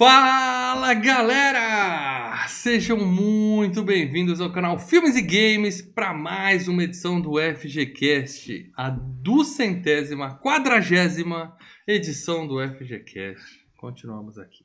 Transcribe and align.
Fala 0.00 0.94
galera! 0.94 2.46
Sejam 2.48 2.96
muito 2.96 3.82
bem-vindos 3.82 4.40
ao 4.40 4.50
canal 4.50 4.78
Filmes 4.78 5.14
e 5.14 5.20
Games 5.20 5.82
para 5.82 6.14
mais 6.14 6.68
uma 6.68 6.84
edição 6.84 7.20
do 7.20 7.32
FGCast, 7.38 8.72
a 8.74 8.88
duzentésima, 8.88 10.40
quadragésima 10.40 11.54
edição 11.86 12.48
do 12.48 12.66
FGCast. 12.66 13.62
Continuamos 13.76 14.38
aqui. 14.38 14.64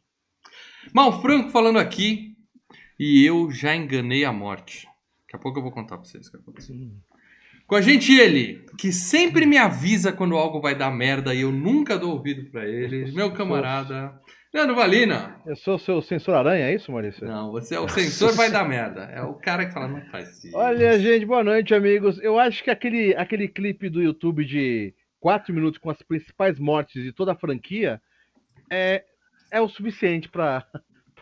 Mal 0.93 1.21
Franco 1.21 1.49
falando 1.49 1.79
aqui 1.79 2.37
e 2.97 3.25
eu 3.25 3.51
já 3.51 3.75
enganei 3.75 4.23
a 4.23 4.31
morte. 4.31 4.87
Daqui 5.25 5.35
a 5.35 5.39
pouco 5.39 5.59
eu 5.59 5.63
vou 5.63 5.71
contar 5.73 5.97
para 5.97 6.05
vocês 6.05 6.27
o 6.27 6.31
que 6.31 6.37
aconteceu. 6.37 6.77
Com 7.67 7.75
a 7.75 7.81
gente 7.81 8.13
ele, 8.13 8.65
que 8.77 8.93
sempre 8.93 9.45
me 9.45 9.57
avisa 9.57 10.13
quando 10.13 10.37
algo 10.37 10.61
vai 10.61 10.75
dar 10.77 10.91
merda 10.91 11.35
e 11.35 11.41
eu 11.41 11.51
nunca 11.51 11.97
dou 11.97 12.13
ouvido 12.13 12.49
para 12.49 12.65
ele, 12.65 13.11
meu 13.11 13.33
camarada 13.33 14.17
Leandro 14.55 14.73
Valina. 14.73 15.35
Eu 15.45 15.53
sou 15.57 15.75
o 15.75 15.79
seu 15.79 16.01
sensor 16.01 16.33
aranha, 16.33 16.69
é 16.69 16.73
isso, 16.73 16.89
Maurício? 16.89 17.27
Não, 17.27 17.51
você 17.51 17.75
é 17.75 17.79
o 17.79 17.89
sensor 17.89 18.33
vai 18.33 18.49
dar 18.49 18.63
merda. 18.63 19.01
É 19.01 19.21
o 19.21 19.33
cara 19.33 19.65
que 19.65 19.73
fala, 19.73 19.89
não 19.89 19.99
faz 20.05 20.45
isso. 20.45 20.55
Olha, 20.55 20.97
gente, 20.97 21.25
boa 21.25 21.43
noite, 21.43 21.75
amigos. 21.75 22.17
Eu 22.23 22.39
acho 22.39 22.63
que 22.63 22.69
aquele, 22.71 23.13
aquele 23.17 23.49
clipe 23.49 23.89
do 23.89 24.01
YouTube 24.01 24.45
de 24.45 24.93
4 25.19 25.53
minutos 25.53 25.77
com 25.77 25.89
as 25.89 26.01
principais 26.01 26.57
mortes 26.57 27.03
de 27.03 27.11
toda 27.11 27.33
a 27.33 27.35
franquia 27.35 28.01
é, 28.71 29.03
é 29.51 29.59
o 29.59 29.67
suficiente 29.67 30.29
pra. 30.29 30.65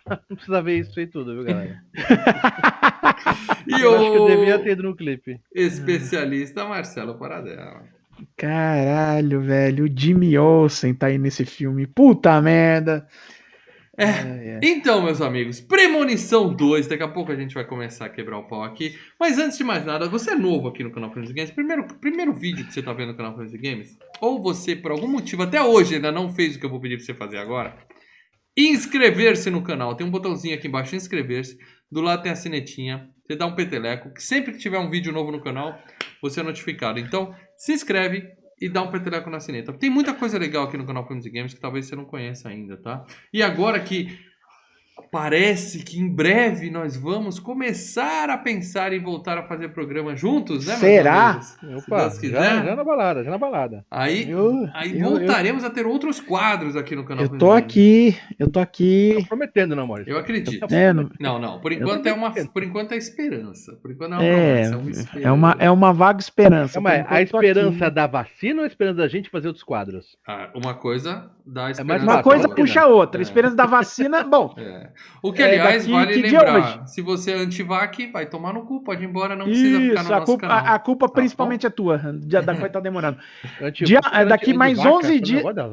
Não 0.30 0.36
precisa 0.36 0.62
ver 0.62 0.78
isso 0.78 1.00
aí 1.00 1.08
tudo, 1.08 1.34
viu, 1.34 1.44
galera? 1.44 1.82
e 3.66 3.82
Eu 3.82 3.94
o 3.94 3.96
acho 3.96 4.12
que 4.12 4.18
eu 4.18 4.28
devia 4.28 4.60
ter 4.60 4.74
ido 4.74 4.84
no 4.84 4.96
clipe. 4.96 5.42
especialista 5.56 6.66
Marcelo 6.66 7.18
Paradela. 7.18 7.84
Caralho, 8.38 9.42
velho, 9.42 9.86
o 9.86 10.00
Jimmy 10.00 10.38
Olsen 10.38 10.94
tá 10.94 11.08
aí 11.08 11.18
nesse 11.18 11.46
filme. 11.46 11.88
Puta 11.88 12.42
merda. 12.42 13.08
É. 13.96 14.60
Então, 14.64 15.04
meus 15.04 15.22
amigos, 15.22 15.62
Premonição 15.62 16.52
2, 16.52 16.88
daqui 16.88 17.04
a 17.04 17.08
pouco 17.08 17.32
a 17.32 17.36
gente 17.36 17.54
vai 17.54 17.64
começar 17.64 18.06
a 18.06 18.10
quebrar 18.10 18.40
o 18.40 18.48
pau 18.48 18.64
aqui. 18.64 18.98
Mas 19.20 19.38
antes 19.38 19.58
de 19.58 19.64
mais 19.64 19.86
nada, 19.86 20.10
você 20.10 20.32
é 20.32 20.36
novo 20.36 20.68
aqui 20.68 20.84
no 20.84 20.92
canal 20.92 21.12
Friends 21.12 21.32
Games, 21.32 21.52
primeiro, 21.52 21.86
primeiro 22.02 22.34
vídeo 22.34 22.66
que 22.66 22.74
você 22.74 22.82
tá 22.82 22.92
vendo 22.92 23.10
no 23.10 23.18
canal 23.18 23.36
Friends 23.36 23.54
Games, 23.54 23.96
ou 24.20 24.42
você, 24.42 24.76
por 24.76 24.90
algum 24.90 25.08
motivo, 25.08 25.44
até 25.44 25.62
hoje 25.62 25.96
ainda 25.96 26.12
não 26.12 26.34
fez 26.34 26.56
o 26.56 26.60
que 26.60 26.66
eu 26.66 26.72
vou 26.72 26.82
pedir 26.82 26.98
pra 26.98 27.06
você 27.06 27.14
fazer 27.14 27.38
agora, 27.38 27.78
inscrever-se 28.58 29.52
no 29.52 29.62
canal. 29.62 29.96
Tem 29.96 30.08
um 30.08 30.12
botãozinho 30.12 30.56
aqui 30.56 30.68
embaixo, 30.68 30.96
inscrever-se. 30.96 31.56
Do 31.92 32.02
lado 32.02 32.24
tem 32.24 32.32
a 32.32 32.36
sinetinha. 32.36 33.08
Você 33.28 33.38
dá 33.38 33.46
um 33.46 33.56
peteleco, 33.56 34.12
que 34.12 34.24
sempre 34.24 34.54
que 34.54 34.58
tiver 34.58 34.80
um 34.80 34.90
vídeo 34.90 35.14
novo 35.14 35.32
no 35.32 35.42
canal, 35.42 35.80
você 36.22 36.40
é 36.40 36.44
notificado. 36.44 37.00
Então, 37.00 37.34
se 37.64 37.72
inscreve 37.72 38.30
e 38.60 38.68
dá 38.68 38.82
um 38.82 38.92
peteleco 38.92 39.30
na 39.30 39.40
sineta. 39.40 39.72
Tem 39.72 39.90
muita 39.90 40.14
coisa 40.14 40.38
legal 40.38 40.66
aqui 40.66 40.76
no 40.76 40.86
canal 40.86 41.08
Filmes 41.08 41.26
e 41.26 41.30
Games 41.30 41.54
que 41.54 41.62
talvez 41.62 41.86
você 41.86 41.96
não 41.96 42.04
conheça 42.04 42.50
ainda, 42.50 42.76
tá? 42.76 43.06
E 43.32 43.42
agora 43.42 43.80
que 43.80 44.20
parece 45.12 45.84
que 45.84 46.00
em 46.00 46.08
breve 46.08 46.70
nós 46.70 46.96
vamos 46.96 47.40
começar 47.40 48.30
a 48.30 48.38
pensar 48.38 48.94
em 48.94 49.00
voltar 49.02 49.38
a 49.38 49.44
fazer 49.44 49.70
programa 49.70 50.16
juntos, 50.16 50.66
né? 50.66 50.76
Será? 50.76 51.42
Se 51.42 51.66
Opa, 51.66 52.00
Deus 52.02 52.14
já, 52.16 52.20
quiser. 52.20 52.66
já 52.66 52.76
na 52.76 52.84
balada, 52.84 53.24
já 53.24 53.30
na 53.32 53.38
balada. 53.38 53.86
Aí, 53.92 54.30
Eu, 54.30 54.68
aí 54.74 55.00
eu- 55.00 55.10
voltaremos 55.10 55.64
a 55.64 55.70
ter 55.70 55.86
outros 55.86 56.20
quadros 56.20 56.76
aqui 56.76 56.96
no 56.96 57.04
canal 57.06 57.26
eu 57.26 57.38
tô 57.38 57.52
aqui, 57.52 58.18
eu 58.40 58.50
tô 58.50 58.60
aqui. 58.60 59.16
Tô 59.20 59.26
prometendo, 59.28 59.76
não, 59.76 59.86
Maurício. 59.88 60.12
Eu 60.12 60.18
acredito. 60.18 60.66
É, 60.74 60.92
não- 60.94 61.10
Não, 61.20 61.40
não. 61.40 61.60
Por 61.60 61.72
Eu 61.72 61.80
enquanto 61.80 62.08
é 62.08 62.14
uma, 62.14 62.32
por 62.32 62.64
enquanto 62.64 62.92
é 62.94 62.98
esperança. 62.98 63.74
Por 63.82 63.92
enquanto 63.92 64.14
é 64.14 64.16
uma 64.16 64.24
É, 64.24 64.32
promessa, 64.34 64.74
é 64.74 64.78
uma 64.78 64.88
é 64.88 64.92
esperança. 64.92 65.34
uma, 65.34 65.56
é 65.60 65.72
uma 65.72 65.94
vaga 65.94 66.20
esperança. 66.20 66.74
Calma 66.74 66.90
a 67.08 67.20
eu 67.22 67.24
esperança 67.26 67.86
aqui. 67.86 67.96
da 67.96 68.08
vacina 68.08 68.60
ou 68.62 68.64
a 68.64 68.68
esperança 68.68 68.98
da 68.98 69.08
gente 69.08 69.30
fazer 69.30 69.48
outros 69.48 69.64
quadros? 69.64 70.18
Ah, 70.28 70.50
uma 70.56 70.74
coisa 70.74 71.30
dá 71.46 71.62
mais 71.64 71.78
esperança. 71.80 72.04
Uma 72.04 72.12
fácil, 72.14 72.24
coisa 72.24 72.48
né? 72.48 72.56
puxa 72.56 72.82
a 72.82 72.88
outra. 72.88 73.20
É. 73.20 73.22
A 73.22 73.24
esperança 73.24 73.56
da 73.56 73.66
vacina, 73.66 74.24
bom. 74.26 74.54
É. 74.58 74.90
O 75.22 75.32
que, 75.34 75.42
É, 75.42 75.46
aliás, 75.46 75.84
daqui- 75.84 75.92
vale 75.94 76.14
que 76.22 76.36
é 76.36 76.40
lembrar: 76.40 76.88
se 76.88 77.02
você 77.02 77.32
é 77.32 77.36
antivac, 77.36 78.12
vai 78.12 78.26
tomar 78.26 78.54
no 78.54 78.66
cu, 78.66 78.84
pode 78.84 79.04
ir 79.04 79.08
embora, 79.08 79.36
não 79.36 79.46
precisa 79.46 79.80
ficar 79.80 79.94
no 79.96 80.00
Isso, 80.02 80.14
a 80.14 80.16
nosso 80.20 80.26
culpa, 80.26 80.48
canal. 80.48 80.66
a, 80.66 80.74
a 80.76 80.80
culpa 80.80 81.08
Tá 81.08 81.14
principalmente 81.14 81.66
é 81.66 81.70
tua. 81.70 82.02
Já 82.28 82.42
da 82.42 82.54
coisa 82.56 82.70
tá 82.70 82.80
demorando. 82.80 83.18
Dia- 83.84 84.02
daqui 84.28 84.54
mais 84.54 84.78
vaca, 84.78 84.90
11 84.90 85.16
eu 85.16 85.22
dias- 85.22 85.44
da 85.56 85.64
É, 85.64 85.70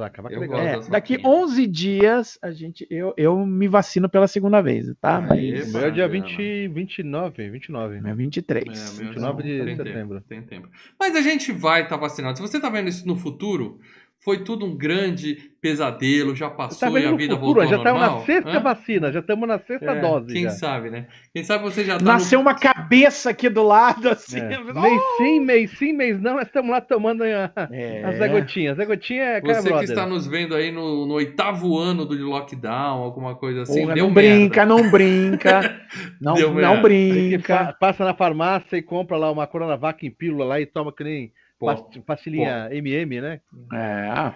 daqui 0.90 1.16
vaquinhas. 1.16 1.24
11 1.24 1.66
dias 1.66 2.38
a 2.42 2.50
gente, 2.50 2.86
eu, 2.90 3.14
eu 3.16 3.36
me 3.46 3.68
vacino 3.68 4.08
pela 4.08 4.26
segunda 4.26 4.60
vez, 4.60 4.86
tá? 5.00 5.24
Aê, 5.30 5.58
Mas 5.60 5.68
O 5.74 5.78
meu 5.78 5.86
é 5.86 5.90
dia 5.90 6.08
bacana. 6.08 6.26
20, 6.26 6.68
29, 6.68 7.50
29. 7.50 7.96
é 8.04 8.14
23. 8.14 8.64
É, 8.98 9.02
meu 9.02 9.08
29 9.12 9.42
de 9.42 9.64
tem 9.64 9.76
setembro. 9.76 10.20
Tempo, 10.20 10.28
tem 10.28 10.42
tempo. 10.42 10.68
Mas 10.98 11.14
a 11.16 11.20
gente 11.22 11.52
vai 11.52 11.82
estar 11.82 11.96
vacinado. 11.96 12.36
Se 12.36 12.42
você 12.42 12.56
está 12.56 12.68
vendo 12.68 12.88
isso 12.88 13.06
no 13.06 13.16
futuro, 13.16 13.78
foi 14.22 14.44
tudo 14.44 14.66
um 14.66 14.76
grande 14.76 15.50
pesadelo, 15.62 16.34
já 16.36 16.48
Tá 16.48 16.56
passou 16.56 16.98
e 16.98 17.04
a 17.06 17.10
no 17.10 17.16
vida 17.16 17.34
futuro? 17.36 17.60
voltou 17.60 17.66
Já 17.66 17.76
ao 17.76 17.82
estamos 17.82 18.00
normal. 18.00 18.20
na 18.20 18.26
sexta 18.26 18.50
Hã? 18.50 18.60
vacina, 18.60 19.12
já 19.12 19.20
estamos 19.20 19.48
na 19.48 19.58
sexta 19.58 19.90
É, 19.92 20.00
dose. 20.00 20.26
Quem 20.32 20.42
já. 20.44 20.50
sabe, 20.50 20.90
né? 20.90 21.06
Quem 21.34 21.44
sabe 21.44 21.64
você 21.64 21.84
já 21.84 21.98
tá 21.98 22.04
Nasceu 22.04 22.38
no... 22.38 22.44
uma 22.46 22.54
cabeça 22.54 23.30
aqui 23.30 23.48
do 23.48 23.62
lado, 23.62 24.08
assim. 24.08 24.38
É. 24.40 24.58
Oh! 24.74 24.80
Mês 24.80 25.02
sim, 25.18 25.40
mês 25.40 25.70
sim, 25.78 25.92
mês 25.92 26.20
não, 26.20 26.34
nós 26.34 26.46
estamos 26.46 26.70
lá 26.70 26.80
tomando 26.80 27.22
a, 27.24 27.50
É. 27.70 28.04
as 28.04 28.16
Zé 28.16 28.28
Gotinhas. 28.28 28.76
Zé 28.76 28.84
Gotinha 28.86 29.22
é 29.22 29.40
Você 29.40 29.62
que 29.62 29.68
brother. 29.68 29.84
está 29.84 30.06
nos 30.06 30.26
vendo 30.26 30.54
aí 30.54 30.70
no, 30.70 31.06
no 31.06 31.14
oitavo 31.14 31.78
ano 31.78 32.04
do 32.06 32.14
lockdown, 32.26 33.02
alguma 33.02 33.34
coisa 33.34 33.62
assim, 33.62 33.82
Porra, 33.82 33.94
deu 33.94 34.06
não 34.06 34.14
merda. 34.14 34.36
brinca, 34.36 34.66
não 34.66 34.90
brinca. 34.90 35.80
Não, 36.20 36.34
não 36.36 36.76
que 36.76 36.82
brinca. 36.82 37.76
passa 37.80 38.04
na 38.04 38.14
farmácia 38.14 38.76
e 38.76 38.82
compra 38.82 39.16
lá 39.16 39.30
uma 39.30 39.46
Coronavac 39.46 40.06
em 40.06 40.10
pílula 40.10 40.44
lá 40.44 40.60
e 40.60 40.66
toma 40.66 40.92
que 40.92 41.02
nem 41.02 41.32
Pô, 41.60 41.66
past- 41.66 42.00
pastilhinha 42.00 42.68
MM, 42.72 43.20
né? 43.20 43.40
É. 43.72 44.32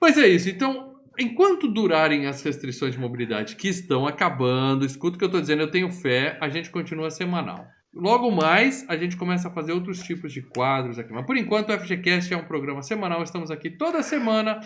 Mas 0.00 0.16
é 0.18 0.28
isso. 0.28 0.48
Então, 0.48 0.94
enquanto 1.18 1.66
durarem 1.66 2.26
as 2.26 2.42
restrições 2.42 2.92
de 2.92 3.00
mobilidade 3.00 3.56
que 3.56 3.68
estão 3.68 4.06
acabando, 4.06 4.84
escuta 4.84 5.16
o 5.16 5.18
que 5.18 5.24
eu 5.24 5.30
tô 5.30 5.40
dizendo, 5.40 5.62
eu 5.62 5.70
tenho 5.70 5.90
fé, 5.90 6.36
a 6.40 6.48
gente 6.48 6.70
continua 6.70 7.10
semanal. 7.10 7.66
Logo 7.94 8.30
mais, 8.30 8.88
a 8.88 8.96
gente 8.96 9.16
começa 9.16 9.48
a 9.48 9.50
fazer 9.50 9.72
outros 9.72 10.00
tipos 10.02 10.32
de 10.32 10.42
quadros 10.42 10.98
aqui. 10.98 11.12
Mas 11.12 11.26
por 11.26 11.36
enquanto, 11.36 11.70
o 11.70 11.78
FGCast 11.78 12.32
é 12.32 12.36
um 12.36 12.44
programa 12.44 12.82
semanal, 12.82 13.22
estamos 13.22 13.50
aqui 13.50 13.70
toda 13.70 14.02
semana. 14.02 14.60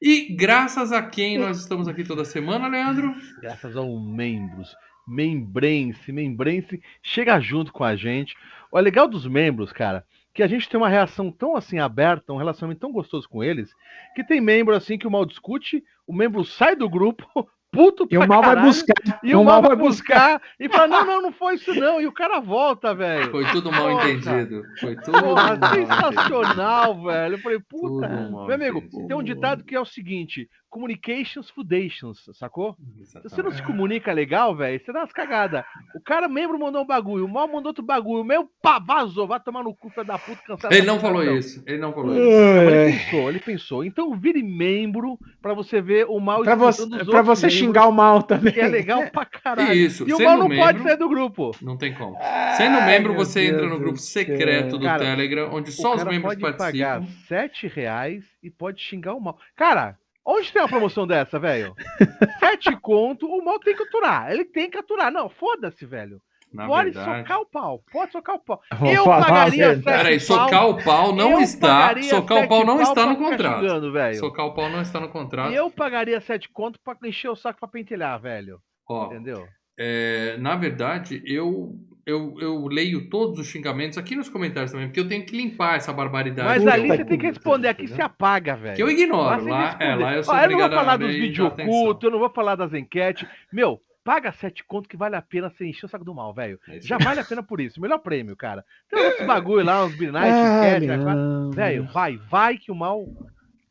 E 0.00 0.34
graças 0.36 0.92
a 0.92 1.02
quem 1.02 1.38
nós 1.38 1.58
estamos 1.58 1.88
aqui 1.88 2.04
toda 2.04 2.24
semana, 2.24 2.66
Leandro? 2.68 3.14
Graças 3.40 3.76
aos 3.76 4.02
membros. 4.06 4.74
Membrense, 5.08 6.12
membrense, 6.12 6.82
chega 7.02 7.40
junto 7.40 7.72
com 7.72 7.82
a 7.84 7.96
gente. 7.96 8.34
O 8.70 8.78
legal 8.78 9.08
dos 9.08 9.26
membros, 9.26 9.72
cara, 9.72 10.04
que 10.36 10.42
a 10.42 10.46
gente 10.46 10.68
tem 10.68 10.78
uma 10.78 10.90
reação 10.90 11.32
tão 11.32 11.56
assim 11.56 11.78
aberta, 11.78 12.30
um 12.30 12.36
relacionamento 12.36 12.80
tão 12.82 12.92
gostoso 12.92 13.26
com 13.26 13.42
eles, 13.42 13.74
que 14.14 14.22
tem 14.22 14.38
membro 14.38 14.76
assim 14.76 14.98
que 14.98 15.06
o 15.06 15.10
mal 15.10 15.24
discute, 15.24 15.82
o 16.06 16.12
membro 16.12 16.44
sai 16.44 16.76
do 16.76 16.90
grupo, 16.90 17.26
puto 17.72 18.06
E 18.10 18.16
o 18.16 18.26
mal 18.26 18.40
vai 18.40 18.50
caralho, 18.50 18.66
buscar. 18.66 19.20
E 19.22 19.34
o 19.34 19.44
mal 19.44 19.62
vai 19.62 19.76
buscar 19.76 20.42
e 20.58 20.68
fala: 20.68 20.86
não, 20.88 21.04
não, 21.06 21.22
não 21.22 21.32
foi 21.32 21.54
isso 21.54 21.74
não. 21.74 22.00
E 22.00 22.06
o 22.06 22.12
cara 22.12 22.40
volta, 22.40 22.94
velho. 22.94 23.30
Foi 23.30 23.44
tudo 23.52 23.70
mal 23.70 23.90
entendido. 23.92 24.62
Foi 24.80 24.96
tudo 24.96 25.20
Porra, 25.20 25.56
mal 25.56 25.74
sensacional, 25.74 27.02
velho. 27.04 27.34
Eu 27.34 27.38
falei, 27.38 27.58
puta. 27.60 28.08
Meu 28.08 28.54
amigo, 28.54 28.78
entendido. 28.78 29.06
tem 29.08 29.16
um 29.16 29.22
ditado 29.22 29.64
que 29.64 29.74
é 29.74 29.80
o 29.80 29.84
seguinte: 29.84 30.48
communications 30.70 31.50
foundations, 31.50 32.18
sacou? 32.34 32.76
Se 33.04 33.22
você 33.22 33.42
não 33.42 33.50
se 33.50 33.62
comunica 33.62 34.12
legal, 34.12 34.54
velho, 34.54 34.80
você 34.84 34.92
dá 34.92 35.00
umas 35.00 35.12
cagadas. 35.12 35.64
O 35.94 36.00
cara 36.00 36.28
membro 36.28 36.58
mandou 36.58 36.82
um 36.82 36.86
bagulho, 36.86 37.24
o 37.24 37.28
mal 37.28 37.46
mandou 37.46 37.68
outro 37.68 37.84
bagulho, 37.84 38.22
o 38.22 38.24
meu 38.24 38.48
pá, 38.62 38.78
vazou, 38.78 39.26
vai 39.26 39.40
tomar 39.40 39.62
no 39.62 39.74
cu, 39.74 39.90
filho 39.90 40.06
da 40.06 40.18
puta, 40.18 40.40
cansado. 40.46 40.72
Ele 40.72 40.86
não 40.86 40.98
falou 41.00 41.22
então. 41.22 41.36
isso. 41.36 41.62
Ele 41.66 41.78
não 41.78 41.92
falou 41.92 42.12
isso. 42.12 42.20
Ele 42.20 42.76
É. 42.76 42.92
pensou, 42.92 43.28
ele 43.30 43.38
pensou. 43.40 43.84
Então 43.84 44.14
vire 44.16 44.42
membro 44.42 45.18
pra 45.40 45.54
você 45.54 45.80
ver 45.80 46.06
o 46.08 46.20
mal 46.20 46.42
Pra 46.42 46.56
os 46.56 46.76
pra 47.06 47.22
você 47.22 47.48
xingar 47.58 47.86
o 47.88 47.92
mal 47.92 48.22
também. 48.22 48.52
Que 48.52 48.60
é 48.60 48.68
legal 48.68 49.10
pra 49.10 49.24
caralho. 49.24 49.72
Isso, 49.72 50.08
E 50.08 50.12
o 50.12 50.16
sendo 50.16 50.26
mal 50.28 50.36
não 50.38 50.48
membro- 50.48 50.64
pode 50.64 50.82
sair 50.82 50.96
do 50.96 51.08
grupo. 51.08 51.50
Não 51.62 51.76
tem 51.76 51.94
como. 51.94 52.16
Sendo 52.56 52.80
membro, 52.82 53.12
meu 53.14 53.24
você 53.24 53.44
entra 53.46 53.58
Deus 53.60 53.70
no 53.70 53.76
do 53.78 53.82
grupo 53.82 53.98
secreto 53.98 54.78
do 54.78 54.84
Cara, 54.84 55.04
Telegram, 55.04 55.50
onde 55.52 55.72
só 55.72 55.94
os 55.94 56.04
membros 56.04 56.22
pode 56.36 56.40
participam. 56.40 57.00
pagar 57.00 57.02
7 57.28 57.66
reais 57.68 58.24
e 58.42 58.50
pode 58.50 58.80
xingar 58.80 59.14
o 59.14 59.20
mal. 59.20 59.38
Cara, 59.56 59.96
onde 60.24 60.52
tem 60.52 60.60
uma 60.62 60.68
promoção 60.68 61.06
dessa, 61.06 61.38
velho? 61.38 61.74
7 62.40 62.76
conto, 62.80 63.26
o 63.26 63.44
mal 63.44 63.58
tem 63.60 63.74
que 63.76 63.82
aturar. 63.82 64.30
Ele 64.30 64.44
tem 64.44 64.70
que 64.70 64.78
aturar. 64.78 65.10
Não, 65.12 65.28
foda-se, 65.28 65.84
velho. 65.84 66.20
Na 66.52 66.66
pode 66.66 66.90
verdade. 66.90 67.20
socar 67.22 67.40
o 67.40 67.46
pau. 67.46 67.82
Pode 67.92 68.12
socar 68.12 68.36
o 68.36 68.38
pau. 68.38 68.60
Vou 68.78 68.92
eu 68.92 69.04
pagaria 69.04 69.66
verdade. 69.68 69.82
7 69.82 69.96
Peraí, 69.96 70.20
socar 70.20 70.68
o 70.68 70.82
pau 70.82 71.14
não 71.14 71.32
eu 71.32 71.40
está. 71.40 71.88
Socar 72.02 72.36
o 72.36 72.40
sete 72.40 72.48
pau 72.48 72.64
não 72.64 72.80
está 72.80 73.06
no 73.06 73.16
contrato. 73.16 73.60
xingando, 73.60 73.92
velho. 73.92 74.18
Socar 74.18 74.46
o 74.46 74.54
pau 74.54 74.70
não 74.70 74.80
está 74.80 75.00
no 75.00 75.08
contrato. 75.08 75.52
Eu 75.52 75.70
pagaria 75.70 76.20
7 76.20 76.48
conto 76.50 76.78
pra 76.82 76.96
encher 77.04 77.28
o 77.28 77.36
saco 77.36 77.58
pra 77.60 77.68
pentelhar, 77.68 78.20
velho. 78.20 78.60
Ó, 78.88 79.06
Entendeu? 79.06 79.46
é, 79.78 80.36
na 80.38 80.54
verdade, 80.56 81.20
eu, 81.26 81.74
eu, 82.06 82.36
eu 82.40 82.66
leio 82.68 83.10
todos 83.10 83.38
os 83.38 83.48
xingamentos 83.48 83.98
aqui 83.98 84.14
nos 84.14 84.28
comentários 84.28 84.70
também, 84.70 84.86
porque 84.86 85.00
eu 85.00 85.08
tenho 85.08 85.26
que 85.26 85.36
limpar 85.36 85.76
essa 85.76 85.92
barbaridade. 85.92 86.48
Mas 86.48 86.66
ali 86.66 86.88
você 86.88 87.04
tem 87.04 87.18
que 87.18 87.26
responder. 87.26 87.68
Aqui 87.68 87.88
se 87.88 88.00
apaga, 88.00 88.56
velho. 88.56 88.76
Que 88.76 88.82
eu 88.82 88.88
ignoro. 88.90 89.44
Lá, 89.44 89.76
é, 89.80 89.94
lá 89.94 90.14
eu 90.14 90.22
sou 90.24 90.32
Ó, 90.34 90.38
eu 90.38 90.50
não 90.50 90.58
vou 90.58 90.70
falar 90.70 90.96
dos 90.96 91.12
vídeos 91.12 91.48
ocultos, 91.48 92.04
eu 92.04 92.10
não 92.10 92.18
vou 92.20 92.30
falar 92.30 92.54
das 92.54 92.72
enquetes. 92.72 93.28
Meu, 93.52 93.80
paga 94.06 94.30
7 94.30 94.62
conto 94.62 94.88
que 94.88 94.96
vale 94.96 95.16
a 95.16 95.20
pena 95.20 95.50
você 95.50 95.66
encher 95.66 95.86
o 95.86 95.88
saco 95.88 96.04
do 96.04 96.14
mal, 96.14 96.32
velho. 96.32 96.60
É 96.68 96.80
Já 96.80 96.96
vale 96.96 97.18
a 97.18 97.24
pena 97.24 97.42
por 97.42 97.60
isso. 97.60 97.80
Melhor 97.80 97.98
prêmio, 97.98 98.36
cara. 98.36 98.64
Tem 98.88 99.04
outros 99.04 99.26
bagulho 99.26 99.64
lá, 99.66 99.84
uns 99.84 99.96
Binite, 99.96 100.16
Ah, 100.22 100.78
né? 100.78 100.96
não. 100.96 101.50
Velho, 101.50 101.84
vai, 101.92 102.16
vai 102.16 102.56
que 102.56 102.70
o 102.70 102.74
mal 102.74 103.04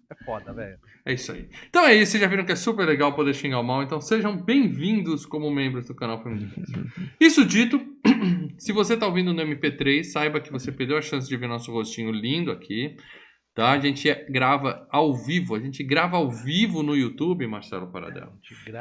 é 0.09 0.25
foda, 0.25 0.51
velho. 0.51 0.77
É 1.05 1.13
isso 1.13 1.31
aí. 1.31 1.47
Então 1.69 1.85
é 1.85 1.95
isso, 1.95 2.11
vocês 2.11 2.21
já 2.21 2.27
viram 2.27 2.43
que 2.43 2.51
é 2.51 2.55
super 2.55 2.85
legal 2.85 3.13
poder 3.13 3.33
xingar 3.33 3.59
o 3.59 3.63
mal, 3.63 3.81
então 3.81 4.01
sejam 4.01 4.35
bem-vindos 4.35 5.25
como 5.25 5.49
membros 5.49 5.87
do 5.87 5.95
canal 5.95 6.21
Games. 6.21 6.51
Isso 7.19 7.45
dito, 7.45 7.79
se 8.57 8.73
você 8.73 8.97
tá 8.97 9.07
ouvindo 9.07 9.33
no 9.33 9.41
MP3, 9.41 10.03
saiba 10.03 10.41
que 10.41 10.51
você 10.51 10.69
perdeu 10.71 10.97
a 10.97 11.01
chance 11.01 11.29
de 11.29 11.38
ver 11.38 11.47
nosso 11.47 11.71
rostinho 11.71 12.11
lindo 12.11 12.51
aqui. 12.51 12.97
Tá? 13.55 13.71
A 13.71 13.79
gente 13.79 14.13
grava 14.29 14.85
ao 14.91 15.15
vivo, 15.15 15.55
a 15.55 15.59
gente 15.59 15.81
grava 15.81 16.17
ao 16.17 16.29
vivo 16.29 16.83
no 16.83 16.93
YouTube, 16.93 17.47
Marcelo 17.47 17.87
Paradela. 17.87 18.33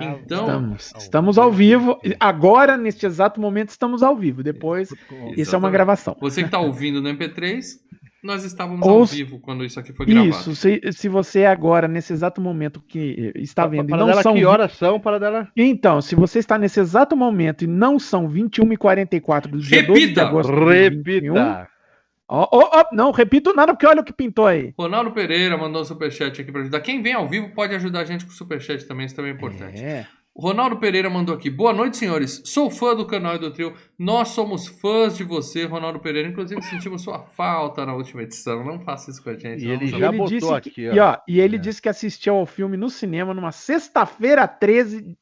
Então, 0.02 0.46
Estamos, 0.46 0.92
estamos 0.98 1.38
ao 1.38 1.52
vivo. 1.52 1.96
Agora, 2.18 2.76
neste 2.76 3.06
exato 3.06 3.40
momento, 3.40 3.68
estamos 3.68 4.02
ao 4.02 4.16
vivo. 4.16 4.42
Depois, 4.42 4.90
isso 4.90 5.00
é 5.12 5.14
uma 5.14 5.32
Exatamente. 5.38 5.72
gravação. 5.72 6.16
Você 6.20 6.42
que 6.42 6.50
tá 6.50 6.58
ouvindo 6.58 7.00
no 7.00 7.08
MP3, 7.08 7.62
nós 8.20 8.42
estávamos 8.42 8.84
Ou 8.84 9.00
ao 9.00 9.04
vivo 9.04 9.38
quando 9.38 9.64
isso 9.64 9.78
aqui 9.78 9.92
foi 9.92 10.06
gravado. 10.06 10.28
Isso, 10.30 10.56
se, 10.56 10.80
se 10.90 11.08
você 11.08 11.44
agora, 11.44 11.86
nesse 11.86 12.12
exato 12.12 12.40
momento 12.40 12.80
que 12.80 13.30
está 13.36 13.68
vendo, 13.68 13.90
Para 13.90 13.98
não 13.98 14.06
dela, 14.08 14.22
são. 14.22 14.34
que 14.34 14.44
horas 14.44 14.72
são? 14.72 14.98
Para 14.98 15.20
dela. 15.20 15.48
Então, 15.56 16.00
se 16.00 16.16
você 16.16 16.40
está 16.40 16.58
nesse 16.58 16.80
exato 16.80 17.16
momento 17.16 17.62
e 17.62 17.68
não 17.68 17.96
são 17.96 18.28
21 18.28 18.72
e 18.72 18.76
44 18.76 19.52
do 19.52 19.58
dia 19.58 19.84
12 19.84 20.00
de 20.00 20.06
Repita! 20.06 20.22
agosto 20.26 20.50
de 20.52 20.58
2021, 20.58 21.34
Ó, 22.28 22.48
ó, 22.50 22.70
ó, 22.80 22.84
não 22.92 23.10
repito 23.10 23.52
nada, 23.54 23.74
porque 23.74 23.86
olha 23.86 24.00
o 24.00 24.04
que 24.04 24.12
pintou 24.12 24.46
aí. 24.46 24.72
Ronaldo 24.78 25.12
Pereira 25.12 25.56
mandou 25.58 25.82
um 25.82 25.84
superchat 25.84 26.40
aqui 26.40 26.50
pra 26.50 26.62
ajudar. 26.62 26.80
Quem 26.80 27.02
vem 27.02 27.12
ao 27.12 27.28
vivo 27.28 27.50
pode 27.50 27.74
ajudar 27.74 28.00
a 28.00 28.04
gente 28.04 28.24
com 28.24 28.30
o 28.30 28.34
superchat 28.34 28.84
também, 28.86 29.06
isso 29.06 29.14
também 29.14 29.32
é 29.32 29.34
importante. 29.34 29.82
É. 29.84 30.06
Ronaldo 30.36 30.78
Pereira 30.78 31.08
mandou 31.08 31.32
aqui. 31.32 31.48
Boa 31.48 31.72
noite, 31.72 31.96
senhores. 31.96 32.42
Sou 32.44 32.68
fã 32.68 32.92
do 32.96 33.06
canal 33.06 33.36
e 33.36 33.38
do 33.38 33.52
trio. 33.52 33.72
Nós 33.96 34.30
somos 34.30 34.66
fãs 34.66 35.16
de 35.16 35.22
você, 35.22 35.64
Ronaldo 35.64 36.00
Pereira. 36.00 36.26
Inclusive, 36.28 36.60
sentimos 36.62 37.02
sua 37.02 37.20
falta 37.20 37.86
na 37.86 37.94
última 37.94 38.22
edição. 38.24 38.64
Não 38.64 38.80
faça 38.80 39.12
isso 39.12 39.22
com 39.22 39.30
a 39.30 39.34
gente. 39.34 39.62
E 39.62 39.66
não, 39.68 39.74
ele 39.74 39.90
não. 39.92 39.98
já 40.00 40.08
ele 40.08 40.16
botou 40.18 40.36
disse 40.36 40.52
aqui, 40.52 40.70
que, 40.72 40.88
ó. 40.88 40.92
E, 40.92 40.98
ó, 40.98 41.16
e 41.28 41.40
ele 41.40 41.54
É. 41.54 41.58
disse 41.60 41.80
que 41.80 41.88
assistiu 41.88 42.34
ao 42.34 42.46
filme 42.46 42.76
no 42.76 42.90
cinema 42.90 43.32
numa 43.32 43.52
sexta-feira 43.52 44.48
13 44.48 45.16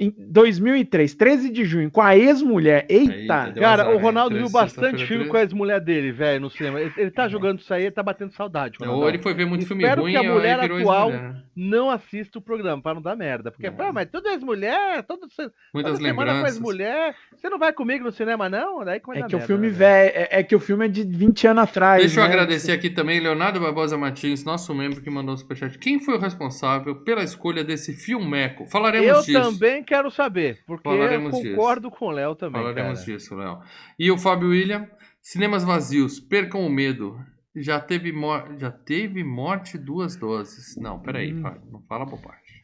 em 0.00 0.10
2003, 0.18 1.14
13 1.14 1.50
de 1.50 1.64
junho, 1.64 1.90
com 1.90 2.00
a 2.00 2.16
ex-mulher. 2.16 2.86
Eita! 2.88 3.50
Deu 3.50 3.62
Cara, 3.62 3.82
azar, 3.82 3.94
o? 3.94 3.98
Ronaldo 3.98 4.36
viu 4.36 4.48
bastante 4.50 5.06
filme 5.06 5.26
com 5.28 5.36
a 5.36 5.42
ex-mulher 5.42 5.80
dele, 5.80 6.10
velho, 6.10 6.40
no 6.40 6.50
cinema. 6.50 6.80
Ele, 6.80 6.92
ele 6.96 7.10
tá 7.10 7.28
jogando 7.28 7.60
isso 7.60 7.72
aí, 7.72 7.82
ele 7.84 7.90
tá 7.92 8.02
batendo 8.02 8.32
saudade. 8.32 8.78
Ou 8.80 8.86
Ronaldão. 8.86 9.08
ele 9.10 9.18
foi 9.18 9.34
ver 9.34 9.44
muito 9.44 9.66
filme 9.66 9.84
Espero 9.84 10.02
ruim 10.02 10.12
que 10.12 10.18
a 10.18 10.22
mulher 10.22 10.54
aí 10.58 10.62
virou 10.62 10.78
atual- 10.78 11.10
ex-mulher. 11.10 11.42
Não 11.54 11.90
assista 11.90 12.38
o 12.38 12.42
programa, 12.42 12.82
pra 12.82 12.94
não 12.94 13.02
dar 13.02 13.14
merda. 13.14 13.50
Porque, 13.50 13.68
Não. 13.68 13.76
pá, 13.76 13.92
mas 13.92 14.08
tudo 14.10 14.26
ex-mulher, 14.28 15.02
todo, 15.04 15.28
Muitas 15.72 15.92
toda 15.92 16.02
semana 16.08 16.40
com 16.40 16.46
ex-mulher. 16.46 17.14
Você 17.36 17.50
não 17.50 17.58
vai 17.58 17.72
comigo 17.72 18.04
no 18.04 18.10
cinema, 18.12 18.48
não? 18.48 18.84
Daí 18.84 19.00
vai 19.06 19.18
É 19.20 19.26
que 19.26 19.36
o 19.36 19.40
filme 19.40 19.66
né, 19.68 19.72
velho, 19.72 20.12
é, 20.16 20.28
é 20.30 20.42
que 20.42 20.56
o 20.56 20.60
filme 20.60 20.86
é 20.86 20.88
de 20.88 21.04
20 21.04 21.46
anos 21.48 21.64
atrás. 21.64 22.00
Deixa 22.00 22.20
eu 22.20 22.24
né? 22.24 22.30
agradecer 22.30 22.72
aqui 22.72 22.88
também 22.88 23.20
Leonardo 23.20 23.60
Barbosa 23.60 23.98
Martins, 23.98 24.42
nosso 24.44 24.74
membro 24.74 25.02
que 25.02 25.10
mandou 25.10 25.34
o 25.34 25.38
superchat. 25.38 25.78
Quem 25.78 26.00
foi 26.00 26.14
o 26.14 26.18
responsável 26.18 26.96
pela 26.96 27.22
escolha 27.22 27.62
desse 27.62 27.92
filmeco? 27.92 28.66
Falaremos 28.66 29.06
Eu 29.08 29.22
disso. 29.22 29.58
também 29.58 29.81
quero 29.82 30.10
saber, 30.10 30.62
porque 30.66 30.82
Falaremos 30.88 31.34
eu 31.34 31.50
concordo 31.50 31.90
com 31.90 32.06
o 32.06 32.10
Léo 32.10 32.34
também. 32.34 32.60
Falaremos 32.60 33.00
cara. 33.00 33.12
disso, 33.12 33.34
Léo. 33.34 33.60
E 33.98 34.10
o 34.10 34.18
Fábio 34.18 34.48
William, 34.50 34.88
cinemas 35.20 35.64
vazios, 35.64 36.18
percam 36.20 36.66
o 36.66 36.70
medo. 36.70 37.18
Já 37.54 37.78
teve, 37.78 38.12
mor 38.12 38.54
já 38.58 38.70
teve 38.70 39.22
morte 39.22 39.76
duas 39.76 40.16
doses. 40.16 40.76
Não, 40.76 40.98
peraí, 40.98 41.34
Hum. 41.34 41.42
Fábio, 41.42 41.62
não 41.70 41.82
fala 41.82 42.04
bobagem. 42.04 42.62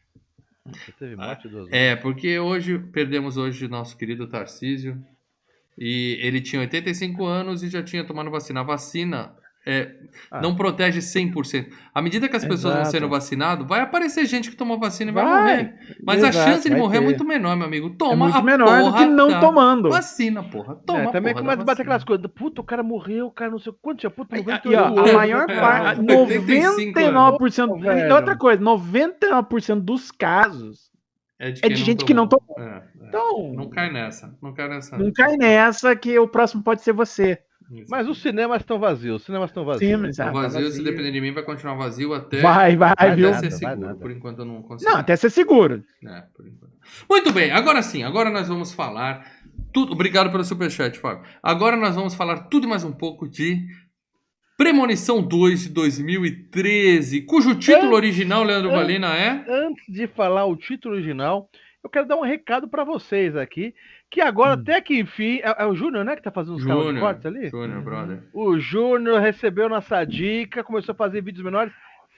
Você 0.65 0.91
teve 0.91 1.15
morte 1.15 1.47
dos 1.47 1.67
É, 1.71 1.95
porque 1.95 2.37
hoje 2.39 2.79
perdemos 2.79 3.37
hoje 3.37 3.67
nosso 3.67 3.97
querido 3.97 4.27
Tarcísio. 4.27 5.03
E 5.77 6.17
ele 6.21 6.41
tinha 6.41 6.59
85 6.61 7.25
anos 7.25 7.63
e 7.63 7.69
já 7.69 7.81
tinha 7.81 8.03
tomado 8.03 8.29
vacina. 8.29 8.59
A 8.59 8.63
vacina 8.63 9.35
é, 9.69 9.95
Ah. 10.31 10.41
não 10.41 10.55
protege 10.55 10.99
100%. 11.01 11.69
À 11.93 12.01
medida 12.01 12.27
que 12.27 12.35
as 12.35 12.43
pessoas 12.43 12.73
vão 12.73 12.81
Exato. 12.81 12.91
sendo 12.91 13.09
vacinadas, 13.09 13.67
vai 13.67 13.79
aparecer 13.81 14.25
gente 14.25 14.49
que 14.49 14.55
tomou 14.57 14.79
vacina 14.79 15.11
e 15.11 15.13
vai, 15.13 15.23
Vai. 15.25 15.41
morrer. 15.41 15.75
Mas 16.03 16.23
a 16.23 16.29
Exato, 16.29 16.49
chance 16.51 16.69
de 16.69 16.75
morrer 16.75 16.97
é 16.97 16.99
ter. 16.99 17.05
muito 17.05 17.25
menor, 17.25 17.55
meu 17.55 17.65
amigo. 17.67 17.87
É 17.87 17.97
Toma 17.97 18.25
muito 18.25 18.37
a 18.37 18.41
menor 18.41 18.65
do 18.65 18.83
porra 18.91 18.97
que 18.97 19.05
não 19.05 19.27
da 19.29 19.39
tomando. 19.39 19.89
Vacina, 19.89 20.43
porra. 20.43 20.75
Toma 20.85 20.99
é, 20.99 21.05
a 21.07 21.11
também 21.11 21.33
porra 21.33 21.43
começa 21.43 21.61
a 21.61 21.65
bater 21.65 21.81
aquelas 21.83 22.03
coisas. 22.03 22.25
Puta, 22.33 22.61
o 22.61 22.63
cara 22.63 22.83
morreu, 22.83 23.27
o 23.27 23.31
cara 23.31 23.51
não 23.51 23.59
sei 23.59 23.73
quanto 23.81 23.99
tinha. 23.99 24.09
Puta, 24.09 24.35
E, 24.35 24.39
98 24.39 24.71
e, 24.71 24.75
ó, 24.75 25.09
a 25.09 25.13
maior 25.13 25.45
parte, 25.47 25.99
85 26.01 26.99
99%, 26.99 27.63
anos. 27.63 27.81
Velho. 27.81 28.09
e 28.09 28.11
outra 28.11 28.35
coisa, 28.37 28.61
99% 28.63 29.79
dos 29.81 30.11
casos 30.11 30.89
É 31.37 31.51
de, 31.51 31.65
é 31.65 31.69
de 31.69 31.75
gente 31.75 32.03
que 32.03 32.13
não 32.13 32.27
tomou. 32.27 32.55
É, 32.59 32.63
é. 32.63 33.07
Então, 33.07 33.53
Não 33.53 33.69
cai 33.69 33.91
nessa. 33.91 34.35
Não 34.41 34.53
cai 34.53 34.67
nessa. 34.67 34.97
não 34.97 35.11
cai 35.13 35.37
nessa 35.37 35.95
que 35.95 36.17
o 36.19 36.27
próximo 36.27 36.61
pode 36.63 36.81
ser 36.81 36.93
você. 36.93 37.39
Mas 37.89 38.07
os 38.07 38.21
cinemas 38.21 38.61
estão 38.61 38.79
vazios, 38.79 39.17
os 39.17 39.25
cinemas 39.25 39.49
estão 39.49 39.63
vazios. 39.63 40.15
Sim, 40.15 40.21
ah, 40.21 40.25
tá 40.25 40.31
vazio, 40.31 40.71
se 40.71 40.83
depender 40.83 41.11
de 41.11 41.21
mim, 41.21 41.31
vai 41.31 41.43
continuar 41.43 41.75
vazio 41.75 42.13
até, 42.13 42.41
Vai, 42.41 42.75
vai, 42.75 42.93
Vai 42.97 43.15
viu? 43.15 43.27
até 43.29 43.35
nada, 43.35 43.49
ser 43.51 43.57
seguro. 43.57 43.95
Por 43.97 44.11
enquanto 44.11 44.39
eu 44.39 44.45
não 44.45 44.61
consigo. 44.63 44.89
Não, 44.89 44.97
até 44.99 45.15
ser 45.15 45.29
seguro. 45.29 45.83
É, 46.03 46.21
por 46.35 46.47
enquanto. 46.47 46.73
Muito 47.09 47.31
bem, 47.31 47.51
agora 47.51 47.81
sim, 47.83 48.01
agora 48.03 48.29
nós 48.31 48.47
vamos 48.47 48.73
falar 48.73 49.23
tudo. 49.71 49.93
Obrigado 49.93 50.31
pelo 50.31 50.43
superchat, 50.43 50.97
Fábio. 50.97 51.23
Agora 51.43 51.75
nós 51.77 51.95
vamos 51.95 52.15
falar 52.15 52.47
tudo 52.47 52.65
e 52.65 52.69
mais 52.69 52.83
um 52.83 52.91
pouco 52.91 53.27
de 53.27 53.59
Premonição 54.57 55.21
2 55.21 55.63
de 55.63 55.69
2013, 55.69 57.21
cujo 57.21 57.55
título 57.55 57.93
É. 57.93 57.95
original, 57.95 58.43
Leandro 58.43 58.71
É. 58.71 58.75
Valina, 58.75 59.15
é. 59.15 59.45
Antes 59.47 59.85
de 59.87 60.07
falar 60.07 60.45
o 60.45 60.55
título 60.57 60.95
original, 60.95 61.49
eu 61.83 61.89
quero 61.89 62.07
dar 62.07 62.17
um 62.17 62.23
recado 62.25 62.67
pra 62.67 62.83
vocês 62.83 63.35
aqui. 63.37 63.73
Que 64.09 64.21
agora, 64.21 64.55
Hum. 64.57 64.61
até 64.61 64.81
que 64.81 64.97
enfim, 64.99 65.39
é, 65.43 65.63
é 65.63 65.65
o 65.65 65.75
Júnior, 65.75 66.03
né, 66.03 66.15
que 66.15 66.21
tá 66.23 66.31
fazendo 66.31 66.55
os 66.55 66.63
cortes 66.99 67.25
ali? 67.25 67.49
Júnior, 67.49 67.81
brother. 67.83 68.23
O 68.33 68.59
Júnior 68.59 69.19
recebeu 69.21 69.69
nossa 69.69 70.03
dica, 70.03 70.63
começou 70.63 70.93
a 70.93 70.95
fazer 70.97 71.21
vídeos 71.21 71.43
menores. 71.43 71.71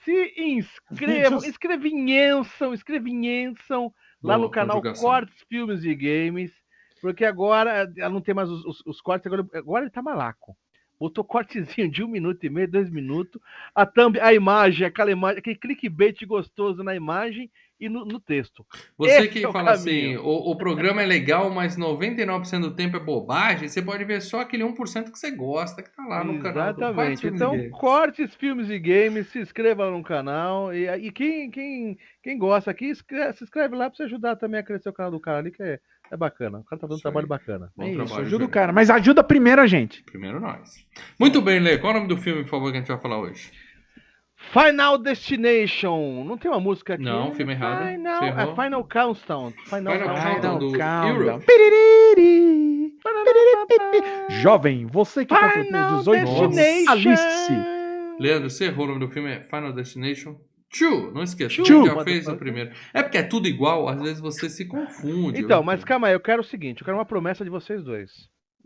Se 0.04 0.32
inscrevam, 0.36 1.38
escrevinhençam, 1.44 2.72
escrevinhençam 2.74 3.92
lá 4.22 4.38
no 4.38 4.50
canal 4.50 4.78
conjugação. 4.78 5.04
Cortes 5.08 5.44
Filmes 5.48 5.84
e 5.84 5.94
Games, 5.94 6.52
porque 7.00 7.24
agora 7.24 7.92
ela 7.96 8.10
não 8.10 8.20
tem 8.20 8.34
mais 8.34 8.48
os, 8.48 8.64
os- 8.64 8.82
os 8.86 9.00
cortes, 9.00 9.26
agora, 9.26 9.46
agora 9.54 9.84
ele 9.84 9.90
tá 9.90 10.00
malaco. 10.02 10.56
Botou 10.98 11.24
cortezinho 11.24 11.90
de 11.90 12.02
um 12.02 12.08
minuto 12.08 12.44
e 12.44 12.48
meio, 12.50 12.68
dois 12.70 12.88
minutos, 12.88 13.40
a 13.74 13.84
thumb, 13.84 14.18
a 14.20 14.32
imagem, 14.32 14.86
aquela 14.86 15.10
imagem, 15.10 15.38
aquele 15.40 15.56
clickbait 15.56 16.24
gostoso 16.24 16.82
na 16.82 16.94
imagem 16.94 17.50
e 17.84 17.88
no, 17.88 18.04
no 18.04 18.20
texto. 18.20 18.64
Você 18.96 19.10
Esse 19.10 19.28
que 19.28 19.44
é 19.44 19.48
o 19.48 19.52
fala 19.52 19.76
caminho. 19.76 19.80
assim, 20.12 20.16
o, 20.16 20.50
o 20.50 20.56
programa 20.56 21.02
é 21.02 21.06
legal, 21.06 21.50
mas 21.50 21.76
99% 21.76 22.60
do 22.60 22.74
tempo 22.74 22.96
é 22.96 23.00
bobagem, 23.00 23.68
você 23.68 23.82
pode 23.82 24.04
ver 24.04 24.20
só 24.22 24.40
aquele 24.40 24.62
1% 24.64 25.10
que 25.10 25.18
você 25.18 25.30
gosta, 25.30 25.82
que 25.82 25.90
tá 25.94 26.04
lá 26.06 26.22
no 26.24 26.40
canal. 26.40 26.70
Exatamente. 26.70 27.20
Filmes 27.20 27.40
e 27.40 27.44
Então, 27.44 27.56
Games. 27.56 27.70
cortes, 27.72 28.34
filmes 28.34 28.70
e 28.70 28.78
games, 28.78 29.28
se 29.28 29.38
inscreva 29.40 29.90
no 29.90 30.02
canal. 30.02 30.72
E, 30.74 30.86
e 30.88 31.10
quem, 31.10 31.50
quem, 31.50 31.98
quem 32.22 32.38
gosta 32.38 32.70
aqui, 32.70 32.86
escre- 32.86 33.32
se 33.34 33.44
inscreve 33.44 33.74
lá 33.76 33.88
pra 33.90 33.96
você 33.96 34.04
ajudar 34.04 34.36
também 34.36 34.60
a 34.60 34.62
crescer 34.62 34.88
o 34.88 34.92
canal 34.92 35.10
do 35.10 35.20
cara 35.20 35.38
ali, 35.38 35.50
que 35.50 35.62
é, 35.62 35.78
é 36.10 36.16
bacana. 36.16 36.58
O 36.58 36.64
cara 36.64 36.80
tá 36.80 36.86
fazendo 36.86 36.92
um 36.92 36.94
Isso 36.96 37.02
trabalho 37.02 37.26
bacana. 37.26 37.72
Bom 37.76 37.84
É 37.84 37.88
isso, 37.88 37.96
trabalho, 37.96 38.14
ajuda 38.20 38.26
o 38.26 38.30
Júnior. 38.30 38.50
cara. 38.50 38.72
Mas 38.72 38.90
ajuda 38.90 39.24
primeiro 39.24 39.60
a 39.60 39.66
gente. 39.66 40.02
Primeiro 40.04 40.38
nós. 40.40 40.86
Muito 41.18 41.40
bem, 41.40 41.58
Lê. 41.60 41.78
Qual 41.78 41.92
é 41.92 41.96
o 41.96 41.98
nome 42.00 42.08
do 42.14 42.20
filme, 42.20 42.42
por 42.42 42.50
favor, 42.50 42.70
que 42.70 42.76
a 42.76 42.80
gente 42.80 42.88
vai 42.88 43.00
falar 43.00 43.18
hoje? 43.18 43.50
Final 44.50 44.98
Destination. 44.98 46.24
Não 46.24 46.36
tem 46.36 46.50
uma 46.50 46.60
música 46.60 46.94
aqui? 46.94 47.04
Não, 47.04 47.32
filme 47.34 47.52
errado. 47.52 47.88
Final, 47.88 48.24
é. 48.24 48.54
Final 48.54 48.84
Countdown. 48.84 49.52
Final, 49.64 49.92
Final 49.94 50.16
Countdown. 50.16 50.58
Do 50.58 50.72
Countdown. 50.72 51.40
Piriri. 51.40 52.92
Jovem, 54.40 54.86
você 54.86 55.24
que 55.24 55.34
completou 55.34 55.64
Final 55.64 55.98
18 55.98 56.42
anos. 56.42 56.88
Alice. 56.88 57.52
Leandro, 58.18 58.50
você 58.50 58.66
errou 58.66 58.84
o 58.84 58.88
nome 58.88 59.00
do 59.00 59.08
filme, 59.08 59.30
é 59.30 59.40
Final 59.40 59.72
Destination 59.72 60.36
2. 60.78 61.12
Não 61.12 61.22
esqueça, 61.22 61.54
gente 61.54 61.68
já 61.68 62.04
fez 62.04 62.28
o 62.28 62.36
primeiro. 62.36 62.70
É 62.94 63.02
porque 63.02 63.18
é 63.18 63.22
tudo 63.22 63.48
igual, 63.48 63.88
às 63.88 64.00
vezes 64.00 64.20
você 64.20 64.48
se 64.48 64.66
confunde. 64.66 65.40
Então, 65.40 65.62
mas 65.62 65.84
calma 65.84 66.08
aí, 66.08 66.14
eu 66.14 66.20
quero 66.20 66.42
o 66.42 66.44
seguinte, 66.44 66.80
eu 66.80 66.84
quero 66.84 66.96
uma 66.96 67.04
promessa 67.04 67.44
de 67.44 67.50
vocês 67.50 67.82
dois. 67.82 68.10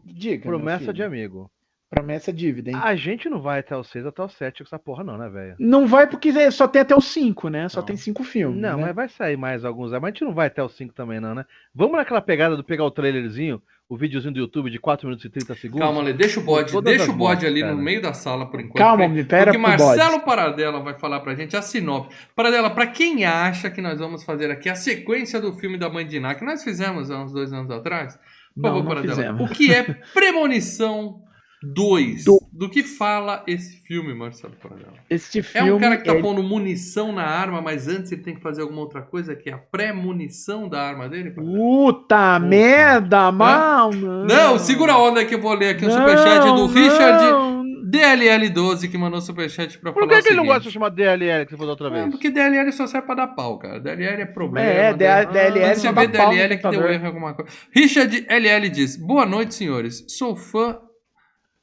Diga. 0.05 0.45
Promessa 0.45 0.93
de 0.93 1.03
amigo. 1.03 1.51
Promessa 1.89 2.31
é 2.31 2.35
dívida, 2.35 2.71
hein? 2.71 2.77
A 2.83 2.97
gente 2.97 3.29
não 3.29 3.41
vai 3.41 3.61
até 3.61 3.77
o 3.77 3.85
6, 3.85 4.07
até 4.07 4.21
o 4.21 4.29
7 4.29 4.59
com 4.59 4.65
essa 4.65 4.79
porra 4.79 5.05
não, 5.05 5.17
né, 5.17 5.29
velho? 5.29 5.55
Não 5.59 5.87
vai 5.87 6.09
porque 6.09 6.33
só 6.51 6.67
tem 6.67 6.83
até 6.83 6.97
os 6.97 7.05
5, 7.07 7.49
né? 7.49 7.69
Só 7.69 7.79
Não. 7.79 7.87
tem 7.87 7.97
5 7.97 8.25
filmes. 8.25 8.61
Não, 8.61 8.77
né? 8.79 8.87
mas 8.87 8.95
vai 8.95 9.09
sair 9.09 9.37
mais 9.37 9.65
alguns, 9.65 9.93
mas 9.93 10.03
a 10.03 10.07
gente 10.09 10.25
não 10.25 10.35
vai 10.35 10.49
até 10.49 10.61
o 10.63 10.69
5 10.69 10.93
também 10.93 11.21
não, 11.21 11.33
né? 11.35 11.45
Vamos 11.73 11.97
naquela 11.97 12.21
pegada 12.21 12.57
do 12.57 12.65
pegar 12.65 12.83
o 12.85 12.91
trailerzinho, 12.91 13.63
o 13.89 13.97
videozinho 13.97 14.35
do 14.35 14.41
YouTube 14.41 14.69
de 14.69 14.81
4 14.81 15.07
minutos 15.07 15.25
e 15.25 15.31
30 15.31 15.55
segundos? 15.55 15.87
Calma, 15.87 16.03
Lê, 16.03 16.13
deixa 16.13 16.41
o 16.41 16.43
bode, 16.43 16.73
Todas 16.73 16.93
deixa 16.97 17.13
o 17.13 17.15
bode 17.15 17.47
ali 17.47 17.61
cara. 17.61 17.73
no 17.73 17.81
meio 17.81 18.03
da 18.03 18.13
sala 18.13 18.51
por 18.51 18.59
enquanto. 18.59 18.79
Calma, 18.79 19.05
porque- 19.05 19.15
me 19.15 19.25
pera 19.25 19.53
Porque 19.53 19.59
pro 19.63 19.71
bode. 19.79 19.97
Marcelo 19.99 20.21
Paradela 20.25 20.81
vai 20.81 20.99
falar 20.99 21.21
pra 21.21 21.37
gente 21.37 21.57
a 21.57 21.63
sinopse. 21.63 22.17
Paradela, 22.35 22.69
pra 22.69 22.89
quem 22.89 23.25
acha 23.25 23.71
que 23.71 23.81
nós 23.81 24.01
vamos 24.01 24.25
fazer 24.25 24.51
aqui 24.51 24.69
a 24.69 24.75
sequência 24.75 25.41
do 25.41 25.53
filme 25.53 25.79
da 25.79 25.89
Mãe 25.89 26.05
de 26.05 26.17
Iná, 26.17 26.35
que 26.35 26.45
nós 26.45 26.65
fizemos 26.65 27.13
há 27.13 27.23
uns 27.23 27.33
dois 27.33 27.53
anos 27.53 27.71
atrás, 27.71 28.17
por 28.57 28.63
Não, 28.63 28.71
favor, 28.71 28.83
não 28.97 29.03
Paradela, 29.07 29.41
o 29.41 29.49
que 29.49 29.73
é 29.73 29.85
Premonição 30.13 31.23
2? 31.63 32.25
Do- 32.25 32.39
Do 32.53 32.71
que 32.71 32.83
fala 32.83 33.43
esse 33.47 33.83
filme, 33.87 34.15
Marcelo 34.15 34.55
Paradela? 34.63 34.95
Este 35.11 35.41
É 35.41 35.43
filme. 35.43 35.73
um 35.73 35.79
cara 35.79 35.97
que 35.99 36.05
tá 36.05 36.13
ele- 36.13 36.23
pondo 36.23 36.43
munição 36.43 37.13
na 37.13 37.25
arma, 37.25 37.61
mas 37.61 37.87
antes 37.89 38.11
ele 38.13 38.23
tem 38.23 38.35
que 38.35 38.41
fazer 38.41 38.63
alguma 38.63 38.81
outra 38.81 39.03
coisa, 39.03 39.35
que 39.37 39.51
é 39.51 39.53
a 39.53 39.59
pré-munição 39.59 40.69
da 40.69 40.81
arma 40.83 41.09
dele? 41.09 41.31
Paradela? 41.33 41.59
Puta 41.59 42.39
merda, 42.39 43.31
mal, 43.33 43.93
não. 43.93 44.25
Não, 44.25 44.59
segura 44.59 44.93
a 44.95 44.99
onda 44.99 45.25
que 45.25 45.35
eu 45.35 45.41
vou 45.41 45.55
ler 45.55 45.71
aqui 45.71 45.85
o 45.85 45.91
superchat 45.91 46.41
do 46.47 46.47
Não, 46.57 46.67
Richard 46.67 47.25
não. 47.31 47.67
DLL12 47.89 48.89
que 48.91 48.99
mandou 48.99 49.21
superchat 49.21 49.79
pra 49.79 49.93
Por 49.93 50.01
falar 50.01 50.15
que, 50.15 50.19
o 50.21 50.23
que 50.23 50.29
ele 50.31 50.37
não 50.37 50.47
gosta 50.47 50.63
de 50.63 50.71
chamar 50.73 50.89
DLL 50.91 51.45
que 51.45 51.53
você 51.53 51.57
falou 51.57 51.71
outra 51.71 51.89
vez? 51.91 52.11
porque 52.11 52.31
DLL 52.31 52.73
só 52.73 52.87
serve 52.87 53.07
pra 53.07 53.15
dar 53.15 53.29
pau, 53.29 53.59
cara. 53.59 53.79
DLL 53.81 54.23
é 54.23 54.27
problema. 54.27 54.67
É, 54.69 54.93
daí- 54.95 55.27
DLL 55.27 55.61
Quando 55.61 55.75
você 55.75 55.81
só 55.81 55.93
vê 55.93 56.07
dá 56.09 56.19
pau 56.19 56.31
DLL 56.31 56.55
é 56.55 56.57
que 56.57 56.69
deu 56.71 56.89
erro 56.91 57.05
em 57.05 57.07
alguma 57.07 57.35
coisa. 57.35 57.51
Richard 57.73 58.27
LL 58.29 58.69
diz: 58.71 58.97
Boa 58.97 59.25
noite, 59.27 59.55
senhores. 59.55 60.05
Sou 60.09 60.35
fã 60.35 60.79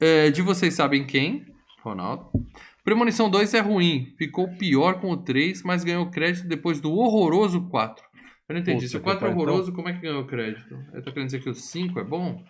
eh, 0.04 0.30
de 0.30 0.42
vocês 0.42 0.74
sabem 0.74 1.06
quem? 1.06 1.44
Ronaldo. 1.82 2.30
Premonição 2.84 3.30
2 3.30 3.54
é 3.54 3.60
ruim. 3.60 4.14
Ficou 4.18 4.48
pior 4.56 5.00
com 5.00 5.10
o 5.10 5.16
3, 5.16 5.62
mas 5.62 5.84
ganhou 5.84 6.10
crédito 6.10 6.46
depois 6.46 6.80
do 6.80 6.92
horroroso 6.92 7.68
4. 7.68 8.04
Eu 8.48 8.54
não 8.54 8.60
entendi. 8.60 8.76
Puta 8.86 8.88
Se 8.88 8.96
o 8.96 9.00
que 9.00 9.04
4 9.04 9.26
é 9.26 9.30
horroroso, 9.30 9.72
como 9.72 9.88
é 9.88 9.92
que 9.94 10.00
ganhou 10.00 10.26
crédito? 10.26 10.76
Eu 10.92 11.02
tô 11.02 11.10
querendo 11.12 11.26
dizer 11.26 11.40
que 11.42 11.48
o 11.48 11.54
5 11.54 11.98
é 11.98 12.04
bom? 12.04 12.44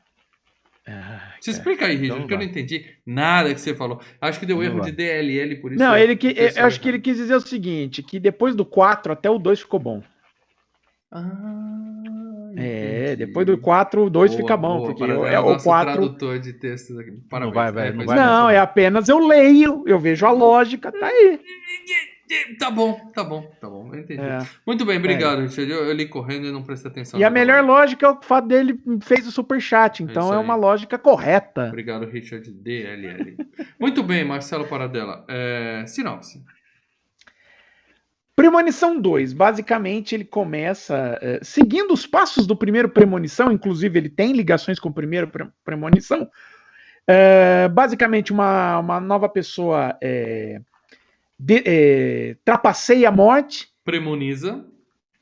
Ah, 0.87 1.33
Se 1.41 1.51
explica 1.51 1.87
aí, 1.87 1.93
Richard, 1.93 2.07
Então 2.09 2.19
porque 2.21 2.35
eu 2.35 2.39
não 2.39 2.45
entendi 2.45 2.85
nada 3.07 3.55
que 3.55 3.61
você 3.61 3.75
falou. 3.75 4.01
Acho 4.21 4.39
que 4.41 4.45
deu 4.45 4.57
Não 4.57 4.63
erro 4.65 4.79
vai. 4.81 4.91
de 4.91 4.97
DLL, 4.97 5.57
por 5.61 5.73
isso. 5.73 5.83
Não, 5.83 5.97
eu- 5.97 6.03
ele 6.03 6.17
que, 6.17 6.35
eu 6.37 6.67
acho 6.67 6.81
que 6.81 6.89
ele 6.89 6.99
quis 7.01 7.17
dizer 7.17 7.35
o 7.37 7.41
seguinte, 7.41 8.03
que 8.03 8.19
depois 8.21 8.55
do 8.55 8.67
4 8.67 9.13
até 9.13 9.31
o 9.31 9.39
2 9.39 9.61
ficou 9.61 9.81
bom. 9.81 10.03
Ah, 11.13 12.24
É, 12.57 13.05
entendi. 13.13 13.27
depois 13.27 13.47
do 13.47 13.59
4 13.59 14.05
o 14.05 14.11
2 14.11 14.31
Boa, 14.31 14.43
fica 14.43 14.57
bom, 14.57 14.79
boa, 14.79 14.95
porque 14.95 15.03
é, 15.05 15.41
o 15.41 15.53
nosso 15.53 15.65
4 15.65 15.93
tradutor 15.93 16.39
de 16.39 16.53
textos 16.53 16.99
aqui. 16.99 17.13
Parabéns. 17.29 17.55
vai, 17.55 17.73
velho, 17.73 17.89
É, 17.89 17.97
não 17.97 18.07
vai 18.07 18.19
é. 18.19 18.21
Não, 18.21 18.51
é 18.51 18.59
apenas 18.59 19.09
eu 19.09 19.19
leio, 19.19 19.85
eu 19.87 19.99
vejo 19.99 20.27
a 20.27 20.31
lógica, 20.31 20.93
tá 20.93 21.07
aí. 21.07 21.41
Tá 22.59 22.71
bom, 22.71 22.95
tá 23.15 23.23
bom, 23.23 23.43
tá 23.61 23.69
bom. 23.69 23.91
Eu 23.93 24.01
entendi. 24.01 24.21
É. 24.21 24.39
Muito 24.67 24.85
bem, 24.85 24.99
obrigado, 24.99 25.43
Richard. 25.43 25.71
Eu, 25.71 25.85
eu 25.85 25.93
li 25.93 26.09
correndo 26.09 26.47
e 26.47 26.53
não 26.53 26.63
prestei 26.63 26.91
atenção. 26.91 27.21
E 27.21 27.25
a 27.25 27.31
melhor 27.31 27.63
lógica 27.63 28.07
é 28.07 28.09
o 28.11 28.21
fato 28.23 28.49
dele 28.49 28.81
fez 29.03 29.27
o 29.27 29.31
superchat, 29.31 30.03
então 30.03 30.25
isso 30.25 30.35
é, 30.35 30.37
aí. 30.39 30.43
uma 30.43 30.55
lógica 30.55 30.99
correta. 30.99 31.69
Obrigado, 31.69 32.07
Richard 32.07 32.51
DLL. 32.51 33.37
Muito 33.79 34.03
bem, 34.03 34.25
Marcelo 34.25 34.67
Paradela. 34.67 35.25
É, 35.29 35.85
sinopse. 35.87 36.43
Premonição 38.37 39.01
2, 39.01 39.33
basicamente 39.33 40.15
ele 40.15 40.25
começa 40.25 41.19
eh, 41.23 41.39
seguindo 41.43 41.93
os 41.95 42.05
passos 42.07 42.47
do 42.47 42.57
primeiro 42.57 42.89
Premonição, 42.89 43.53
inclusive 43.53 43.97
ele 43.99 44.09
tem 44.09 44.33
ligações 44.33 44.81
com 44.81 44.89
o 44.89 44.93
primeiro 44.93 45.29
pre- 45.29 45.47
Premonição. 45.65 46.29
Eh, 47.07 47.69
basicamente, 47.69 48.33
uma, 48.33 48.79
uma 48.81 48.99
nova 49.01 49.29
pessoa 49.29 49.97
eh, 50.01 50.61
de- 51.39 52.37
trapaceia 52.45 53.09
a 53.09 53.13
morte, 53.13 53.69
Premoniza. 53.85 54.65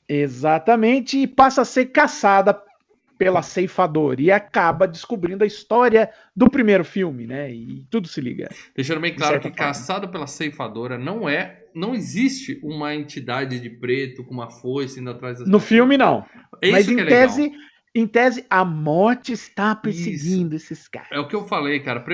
exatamente, 0.09 1.19
e 1.19 1.27
passa 1.27 1.63
a 1.63 1.67
ser 1.67 1.87
caçada 1.87 2.59
pela 3.23 3.41
ceifadora 3.41 4.21
e 4.21 4.33
acaba 4.33 4.89
descobrindo 4.89 5.45
a 5.45 5.47
história 5.47 6.11
do 6.35 6.51
primeiro 6.51 6.85
filme, 6.85 7.25
né? 7.25 7.53
E 7.53 7.87
tudo 7.89 8.09
se 8.09 8.21
liga. 8.21 8.49
Deixando 8.75 9.01
bem 9.01 9.15
claro 9.15 9.37
que 9.37 9.43
forma. 9.49 9.57
caçado 9.57 10.09
pela 10.09 10.27
ceifadora 10.27 10.99
não 10.99 11.29
é. 11.29 11.61
Não 11.73 11.95
existe 11.95 12.59
uma 12.65 12.97
entidade 12.97 13.61
de 13.61 13.71
preto 13.71 14.25
com 14.25 14.35
uma 14.35 14.51
foice 14.51 14.99
indo 14.99 15.11
atrás 15.11 15.39
das 15.39 15.47
No 15.47 15.53
pessoas. 15.61 15.69
filme, 15.69 15.97
não. 15.97 16.27
É 16.61 16.67
isso 16.67 16.73
Mas 16.73 16.87
que 16.87 16.93
em 16.95 16.99
é 16.99 17.05
legal. 17.05 17.29
tese, 17.29 17.53
em 17.95 18.07
tese, 18.09 18.45
a 18.51 18.65
morte 18.65 19.33
está 19.33 19.73
perseguindo 19.77 20.57
esses 20.57 20.89
caras. 20.89 21.09
É 21.13 21.21
o 21.21 21.29
que 21.29 21.37
eu 21.37 21.47
falei, 21.47 21.79
cara. 21.79 22.05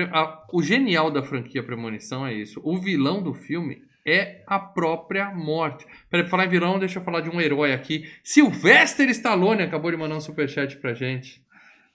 O 0.53 0.61
genial 0.61 1.09
da 1.09 1.23
franquia 1.23 1.63
Premonição 1.63 2.25
é 2.25 2.33
isso. 2.35 2.61
O 2.63 2.77
vilão 2.77 3.23
do 3.23 3.33
filme 3.33 3.81
é 4.11 4.43
a 4.47 4.59
própria 4.59 5.31
morte. 5.31 5.85
Peraí, 6.09 6.23
pra 6.23 6.29
falar 6.29 6.45
em 6.45 6.49
vilão, 6.49 6.79
deixa 6.79 6.99
eu 6.99 7.03
falar 7.03 7.21
de 7.21 7.29
um 7.29 7.39
herói 7.39 7.73
aqui. 7.73 8.09
Sylvester 8.23 9.09
Stallone 9.09 9.63
acabou 9.63 9.91
de 9.91 9.97
mandar 9.97 10.15
um 10.15 10.21
superchat 10.21 10.77
pra 10.77 10.93
gente. 10.93 11.43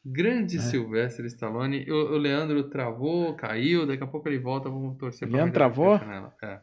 Grande 0.04 0.58
É. 0.58 0.60
Sylvester 0.60 1.24
Stallone. 1.26 1.90
O, 1.90 1.94
o 1.94 2.18
Leandro 2.18 2.62
travou, 2.64 3.34
caiu. 3.34 3.86
Daqui 3.86 4.04
a 4.04 4.06
pouco 4.06 4.28
ele 4.28 4.38
volta. 4.38 4.68
Vamos 4.68 4.98
torcer 4.98 5.28
Leandro 5.28 5.54
travou? 5.54 5.96
É. 6.42 6.60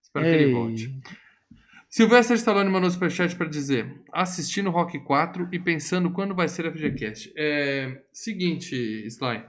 Espero 0.00 0.24
que 0.24 0.30
ele 0.30 0.44
Ei. 0.44 0.52
volte. 0.52 1.00
Sylvester 1.90 2.36
Stallone 2.36 2.70
mandou 2.70 2.90
superchat 2.90 3.34
para 3.34 3.48
dizer: 3.48 4.00
assistindo 4.12 4.70
Rock 4.70 4.98
4 5.00 5.48
e 5.50 5.58
pensando 5.58 6.10
quando 6.10 6.34
vai 6.34 6.46
ser 6.46 6.66
a 6.66 6.72
FGCast. 6.72 7.32
É, 7.36 8.02
seguinte, 8.12 8.76
Sly. 9.06 9.42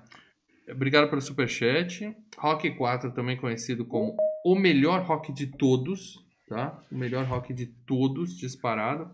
Obrigado 0.72 1.10
pelo 1.10 1.22
superchat. 1.22 2.16
Rock 2.38 2.72
4, 2.72 3.12
também 3.12 3.38
conhecido 3.38 3.86
como 3.86 4.16
o 4.46 4.56
melhor 4.56 5.02
rock 5.02 5.32
de 5.34 5.48
todos, 5.48 6.24
tá? 6.48 6.82
O 6.92 6.98
melhor 6.98 7.26
rock 7.26 7.54
de 7.54 7.68
todos, 7.68 8.38
disparado. 8.38 9.10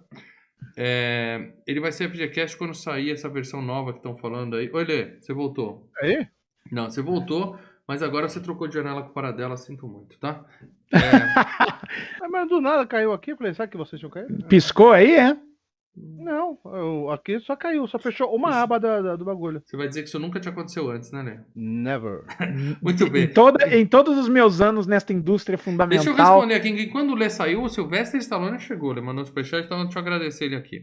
É, 0.77 1.53
ele 1.67 1.79
vai 1.79 1.91
ser 1.91 2.05
a 2.05 2.09
FGCast 2.09 2.57
quando 2.57 2.73
sair 2.73 3.11
essa 3.11 3.29
versão 3.29 3.61
nova 3.61 3.91
que 3.91 3.99
estão 3.99 4.17
falando 4.17 4.55
aí. 4.55 4.69
Oi, 4.71 4.83
Lê, 4.83 5.19
você 5.19 5.33
voltou. 5.33 5.89
Aí? 6.01 6.27
Não, 6.71 6.89
você 6.89 7.01
voltou, 7.01 7.57
mas 7.87 8.01
agora 8.01 8.27
você 8.27 8.39
trocou 8.39 8.67
de 8.67 8.73
janela 8.73 9.03
com 9.03 9.09
o 9.09 9.13
Paradela, 9.13 9.57
sinto 9.57 9.87
muito, 9.87 10.17
tá? 10.19 10.43
É, 12.21 12.27
mas 12.27 12.49
do 12.49 12.59
nada 12.59 12.85
caiu 12.85 13.13
aqui. 13.13 13.35
Falei, 13.35 13.53
sabe 13.53 13.71
que 13.71 13.77
vocês 13.77 13.99
tinham 13.99 14.09
caído? 14.09 14.45
Piscou 14.45 14.91
aí, 14.91 15.15
é? 15.15 15.37
Não, 15.97 16.57
eu- 16.65 17.09
aqui 17.09 17.39
só 17.39 17.55
caiu, 17.55 17.87
só 17.87 17.97
fechou 17.97 18.35
uma 18.35 18.49
aba 18.61 18.79
da- 18.79 19.01
da- 19.01 19.15
do 19.15 19.23
bagulho. 19.23 19.61
você 19.65 19.77
vai 19.77 19.87
dizer 19.87 20.01
que 20.03 20.09
isso 20.09 20.19
nunca 20.19 20.39
te 20.39 20.49
aconteceu 20.49 20.89
antes, 20.89 21.11
né, 21.11 21.21
Lê? 21.23 21.39
Never. 21.55 22.23
Muito 22.81 23.05
Em, 23.05 23.09
bem. 23.09 23.27
toda, 23.33 23.65
em 23.77 23.85
todos 23.85 24.17
os 24.17 24.27
meus 24.27 24.59
anos 24.59 24.85
nesta 24.87 25.13
indústria 25.13 25.55
Deixa 25.57 25.69
eu 25.69 25.73
fundamental. 25.73 26.39
responder 26.41 26.55
aqui. 26.55 26.87
Quando 26.87 27.11
o 27.11 27.15
Lê 27.15 27.29
saiu, 27.29 27.63
o 27.63 27.69
Sylvester 27.69 28.19
Stallone 28.19 28.59
chegou. 28.59 28.91
Ele 28.91 29.01
mandou 29.01 29.21
um 29.23 29.25
superchat, 29.25 29.65
então 29.65 29.83
deixa 29.83 29.97
eu 29.97 30.01
agradecer 30.01 30.45
ele 30.45 30.55
aqui. 30.55 30.81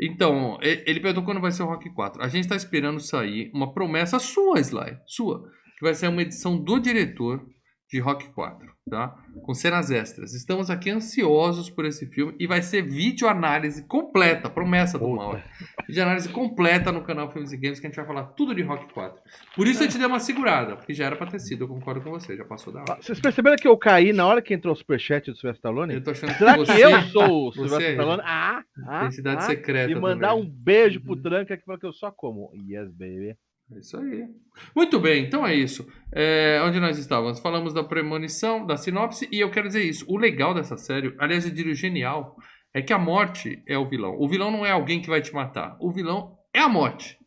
Então, 0.00 0.58
ele 0.62 1.00
perguntou 1.00 1.24
quando 1.24 1.40
vai 1.40 1.50
ser 1.50 1.62
o 1.62 1.66
Rock 1.66 1.92
4. 1.92 2.22
A 2.22 2.28
gente 2.28 2.44
está 2.44 2.54
esperando 2.56 3.00
sair 3.00 3.50
uma 3.54 3.72
promessa 3.72 4.18
sua, 4.18 4.60
Sly. 4.60 4.96
Sua. 5.06 5.42
Que 5.76 5.84
vai 5.84 5.94
ser 5.94 6.08
uma 6.08 6.22
edição 6.22 6.56
do 6.56 6.78
diretor 6.78 7.44
de 7.90 7.98
Rock 8.00 8.28
4, 8.34 8.68
tá? 8.90 9.16
Com 9.42 9.54
cenas 9.54 9.90
extras. 9.90 10.34
Estamos 10.34 10.68
aqui 10.68 10.90
ansiosos 10.90 11.70
por 11.70 11.86
esse 11.86 12.06
filme 12.06 12.34
e 12.38 12.46
vai 12.46 12.60
ser 12.60 12.82
vídeo 12.82 13.26
análise 13.26 13.82
completa, 13.86 14.50
promessa 14.50 14.98
do 14.98 15.06
Puta. 15.06 15.16
Mauro. 15.16 15.42
Vídeo 15.88 16.02
análise 16.02 16.28
completa 16.28 16.92
no 16.92 17.02
canal 17.02 17.30
Filmes 17.32 17.50
e 17.52 17.56
Games 17.56 17.80
que 17.80 17.86
a 17.86 17.88
gente 17.90 17.96
vai 17.96 18.06
falar 18.06 18.24
tudo 18.24 18.54
de 18.54 18.60
Rock 18.62 18.92
4. 18.92 19.22
Por 19.56 19.66
isso 19.66 19.82
eu 19.82 19.88
te 19.88 19.96
dei 19.96 20.06
uma 20.06 20.20
segurada, 20.20 20.76
porque 20.76 20.92
já 20.92 21.06
era 21.06 21.16
pra 21.16 21.26
ter 21.26 21.38
sido, 21.38 21.64
eu 21.64 21.68
concordo 21.68 22.02
com 22.02 22.10
você, 22.10 22.36
já 22.36 22.44
passou 22.44 22.72
da 22.72 22.80
hora. 22.80 22.98
Vocês 23.00 23.18
perceberam 23.20 23.56
que 23.56 23.66
eu 23.66 23.76
caí 23.78 24.12
na 24.12 24.26
hora 24.26 24.42
que 24.42 24.52
entrou 24.52 24.74
o 24.74 24.76
superchat 24.76 25.30
do 25.30 25.36
Sylvester 25.36 25.54
Stallone? 25.70 25.94
Eu 25.94 26.02
tô 26.02 26.10
achando 26.10 26.32
que 26.32 26.38
Será 26.38 26.56
você... 26.56 26.74
que 26.74 26.80
eu 26.82 27.02
sou 27.04 27.48
o 27.48 27.52
Sylvester 27.54 27.88
é 27.88 27.90
Stallone? 27.92 28.22
Ah, 28.24 28.62
ah, 28.86 29.04
Identidade 29.06 29.38
ah. 29.38 29.46
secreta 29.46 29.90
E 29.90 29.94
mandar 29.94 30.30
também. 30.30 30.44
um 30.44 30.48
beijo 30.50 31.00
pro 31.00 31.14
Uhum. 31.14 31.22
Tranca 31.22 31.56
que 31.56 31.64
fala 31.64 31.78
que 31.78 31.86
eu 31.86 31.92
só 31.92 32.10
como. 32.10 32.50
Yes, 32.54 32.90
baby. 32.92 33.34
É 33.74 33.78
isso 33.78 33.96
aí. 33.98 34.26
Muito 34.74 34.98
bem, 34.98 35.24
então 35.24 35.46
é 35.46 35.54
isso. 35.54 35.86
É, 36.12 36.60
onde 36.64 36.80
nós 36.80 36.98
estávamos? 36.98 37.38
Falamos 37.38 37.74
da 37.74 37.84
premonição, 37.84 38.66
da 38.66 38.76
sinopse, 38.76 39.28
e 39.30 39.40
eu 39.40 39.50
quero 39.50 39.68
dizer 39.68 39.84
isso. 39.84 40.06
O 40.08 40.16
legal 40.16 40.54
dessa 40.54 40.76
série, 40.76 41.14
aliás, 41.18 41.44
eu 41.44 41.52
diria 41.52 41.72
o 41.72 41.76
genial, 41.76 42.36
é 42.72 42.80
que 42.80 42.92
a 42.92 42.98
morte 42.98 43.62
é 43.66 43.76
o 43.76 43.88
vilão. 43.88 44.16
O 44.18 44.28
vilão 44.28 44.50
não 44.50 44.64
é 44.64 44.70
alguém 44.70 45.00
que 45.00 45.08
vai 45.08 45.20
te 45.20 45.34
matar. 45.34 45.76
O 45.80 45.92
vilão 45.92 46.36
é 46.54 46.60
a 46.60 46.68
morte. 46.68 47.18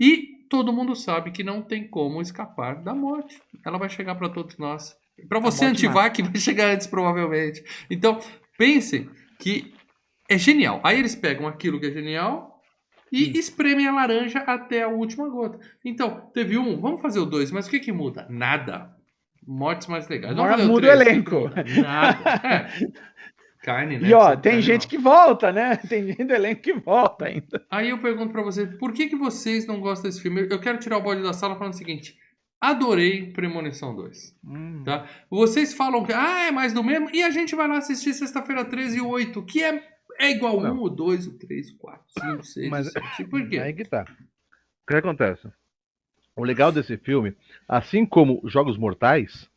E 0.00 0.46
todo 0.50 0.72
mundo 0.72 0.96
sabe 0.96 1.30
que 1.30 1.44
não 1.44 1.62
tem 1.62 1.86
como 1.88 2.20
escapar 2.20 2.82
da 2.82 2.94
morte. 2.94 3.40
Ela 3.64 3.78
vai 3.78 3.88
chegar 3.88 4.14
para 4.16 4.28
todos 4.28 4.58
nós. 4.58 4.96
Para 5.28 5.38
você, 5.38 5.64
antivac, 5.64 6.20
vai 6.22 6.36
chegar 6.36 6.70
antes, 6.70 6.88
provavelmente. 6.88 7.62
Então, 7.88 8.18
pensem 8.58 9.08
que 9.38 9.72
é 10.28 10.36
genial. 10.36 10.80
Aí 10.82 10.98
eles 10.98 11.14
pegam 11.14 11.46
aquilo 11.46 11.78
que 11.78 11.86
é 11.86 11.92
genial 11.92 12.53
e 13.14 13.38
espremem 13.38 13.86
a 13.86 13.92
laranja 13.92 14.40
até 14.40 14.82
a 14.82 14.88
última 14.88 15.28
gota. 15.28 15.60
Então, 15.84 16.28
teve 16.34 16.58
um, 16.58 16.80
vamos 16.80 17.00
fazer 17.00 17.20
o 17.20 17.24
dois, 17.24 17.52
mas 17.52 17.66
o 17.66 17.70
que 17.70 17.78
que 17.78 17.92
muda? 17.92 18.26
Nada. 18.28 18.90
Mortes 19.46 19.86
mais 19.86 20.08
legais. 20.08 20.34
Vamos 20.34 20.66
Muda 20.66 20.88
o 20.88 20.96
três, 20.96 21.00
elenco. 21.00 21.50
Nada. 21.80 22.40
É. 22.42 22.68
Carne, 23.62 23.98
né? 23.98 24.08
E 24.08 24.12
ó, 24.12 24.36
tem 24.36 24.52
carne, 24.52 24.60
gente 24.60 24.86
que 24.86 24.98
volta, 24.98 25.50
né? 25.50 25.76
Tem 25.88 26.06
gente 26.06 26.24
do 26.24 26.34
elenco 26.34 26.60
que 26.60 26.74
volta 26.74 27.24
ainda. 27.24 27.64
Aí 27.70 27.88
eu 27.88 27.98
pergunto 27.98 28.30
pra 28.30 28.42
vocês, 28.42 28.68
por 28.76 28.92
que 28.92 29.08
que 29.08 29.16
vocês 29.16 29.66
não 29.66 29.80
gostam 29.80 30.10
desse 30.10 30.20
filme? 30.20 30.46
Eu 30.50 30.60
quero 30.60 30.76
tirar 30.76 30.98
o 30.98 31.02
bode 31.02 31.22
da 31.22 31.32
sala 31.32 31.56
falando 31.56 31.72
o 31.72 31.76
seguinte. 31.76 32.14
Adorei 32.60 33.32
Premonição 33.32 33.94
2. 33.96 34.36
Hum. 34.46 34.82
Tá? 34.84 35.06
Vocês 35.30 35.72
falam 35.72 36.04
que 36.04 36.12
ah, 36.12 36.46
é 36.46 36.50
mais 36.50 36.74
do 36.74 36.84
mesmo, 36.84 37.08
e 37.12 37.22
a 37.22 37.30
gente 37.30 37.54
vai 37.54 37.66
lá 37.66 37.78
assistir 37.78 38.12
sexta-feira 38.12 38.66
13 38.66 38.98
e 38.98 39.00
8, 39.00 39.42
que 39.44 39.62
é, 39.62 39.82
é 40.18 40.30
igual 40.30 40.60
Não. 40.60 40.74
1, 40.76 40.82
o 40.82 40.88
2, 40.90 41.26
o 41.26 41.38
3, 41.38 41.70
o 41.70 41.76
4, 41.78 42.04
5, 42.20 42.44
6, 42.44 42.70
Mas- 42.70 42.86
o 42.88 42.90
7. 42.90 43.24
Por 43.24 43.48
quê? 43.48 43.58
Aí 43.58 43.72
que 43.72 43.84
tá. 43.84 44.04
O 44.82 44.86
que 44.86 44.94
acontece? 44.96 45.48
O 46.36 46.42
legal 46.44 46.70
desse 46.72 46.96
filme, 46.98 47.34
assim 47.68 48.04
como 48.04 48.40
Jogos 48.44 48.76
Mortais, 48.76 49.48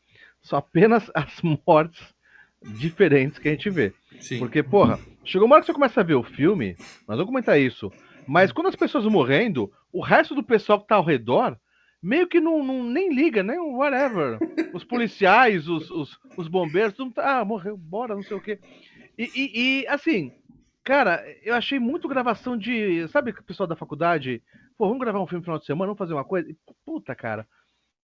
são 0.41 0.57
apenas 0.59 1.09
as 1.15 1.41
mortes 1.41 2.13
diferentes 2.63 3.39
que 3.39 3.47
a 3.47 3.51
gente 3.51 3.69
vê. 3.69 3.93
Sim. 4.19 4.39
Porque, 4.39 4.63
porra, 4.63 4.99
chegou 5.23 5.45
uma 5.45 5.55
hora 5.55 5.61
que 5.61 5.67
você 5.67 5.73
começa 5.73 5.99
a 6.01 6.03
ver 6.03 6.15
o 6.15 6.23
filme, 6.23 6.75
nós 7.07 7.17
vamos 7.17 7.25
comentar 7.25 7.59
isso, 7.59 7.91
mas 8.27 8.51
quando 8.51 8.67
as 8.67 8.75
pessoas 8.75 9.03
vão 9.03 9.13
morrendo, 9.13 9.71
o 9.91 10.01
resto 10.01 10.33
do 10.35 10.43
pessoal 10.43 10.79
que 10.81 10.87
tá 10.87 10.95
ao 10.95 11.03
redor 11.03 11.57
meio 12.01 12.27
que 12.27 12.39
não, 12.39 12.63
não- 12.63 12.83
nem 12.83 13.13
liga, 13.13 13.41
nem 13.43 13.57
whatever. 13.59 14.37
Os 14.73 14.83
policiais, 14.83 15.67
os, 15.67 15.89
os, 15.89 16.17
os 16.37 16.47
bombeiros, 16.47 16.93
tá, 17.13 17.39
ah, 17.39 17.45
morreu, 17.45 17.75
bora, 17.75 18.15
não 18.15 18.23
sei 18.23 18.37
o 18.37 18.41
quê. 18.41 18.59
E, 19.17 19.23
e- 19.35 19.81
e, 19.81 19.87
assim, 19.87 20.31
cara, 20.87 21.23
eu 21.43 21.53
achei 21.53 21.77
muito 21.79 22.07
gravação 22.07 22.57
de. 22.57 23.07
Sabe 23.09 23.31
o 23.31 23.43
pessoal 23.43 23.67
da 23.67 23.75
faculdade? 23.75 24.41
Pô, 24.77 24.85
vamos 24.87 24.99
gravar 25.01 25.21
um 25.21 25.27
filme 25.27 25.39
no 25.41 25.43
final 25.45 25.59
de 25.59 25.65
semana, 25.65 25.87
vamos 25.87 25.97
fazer 25.97 26.13
uma 26.13 26.23
coisa? 26.23 26.47
Puta, 26.85 27.13
cara. 27.13 27.45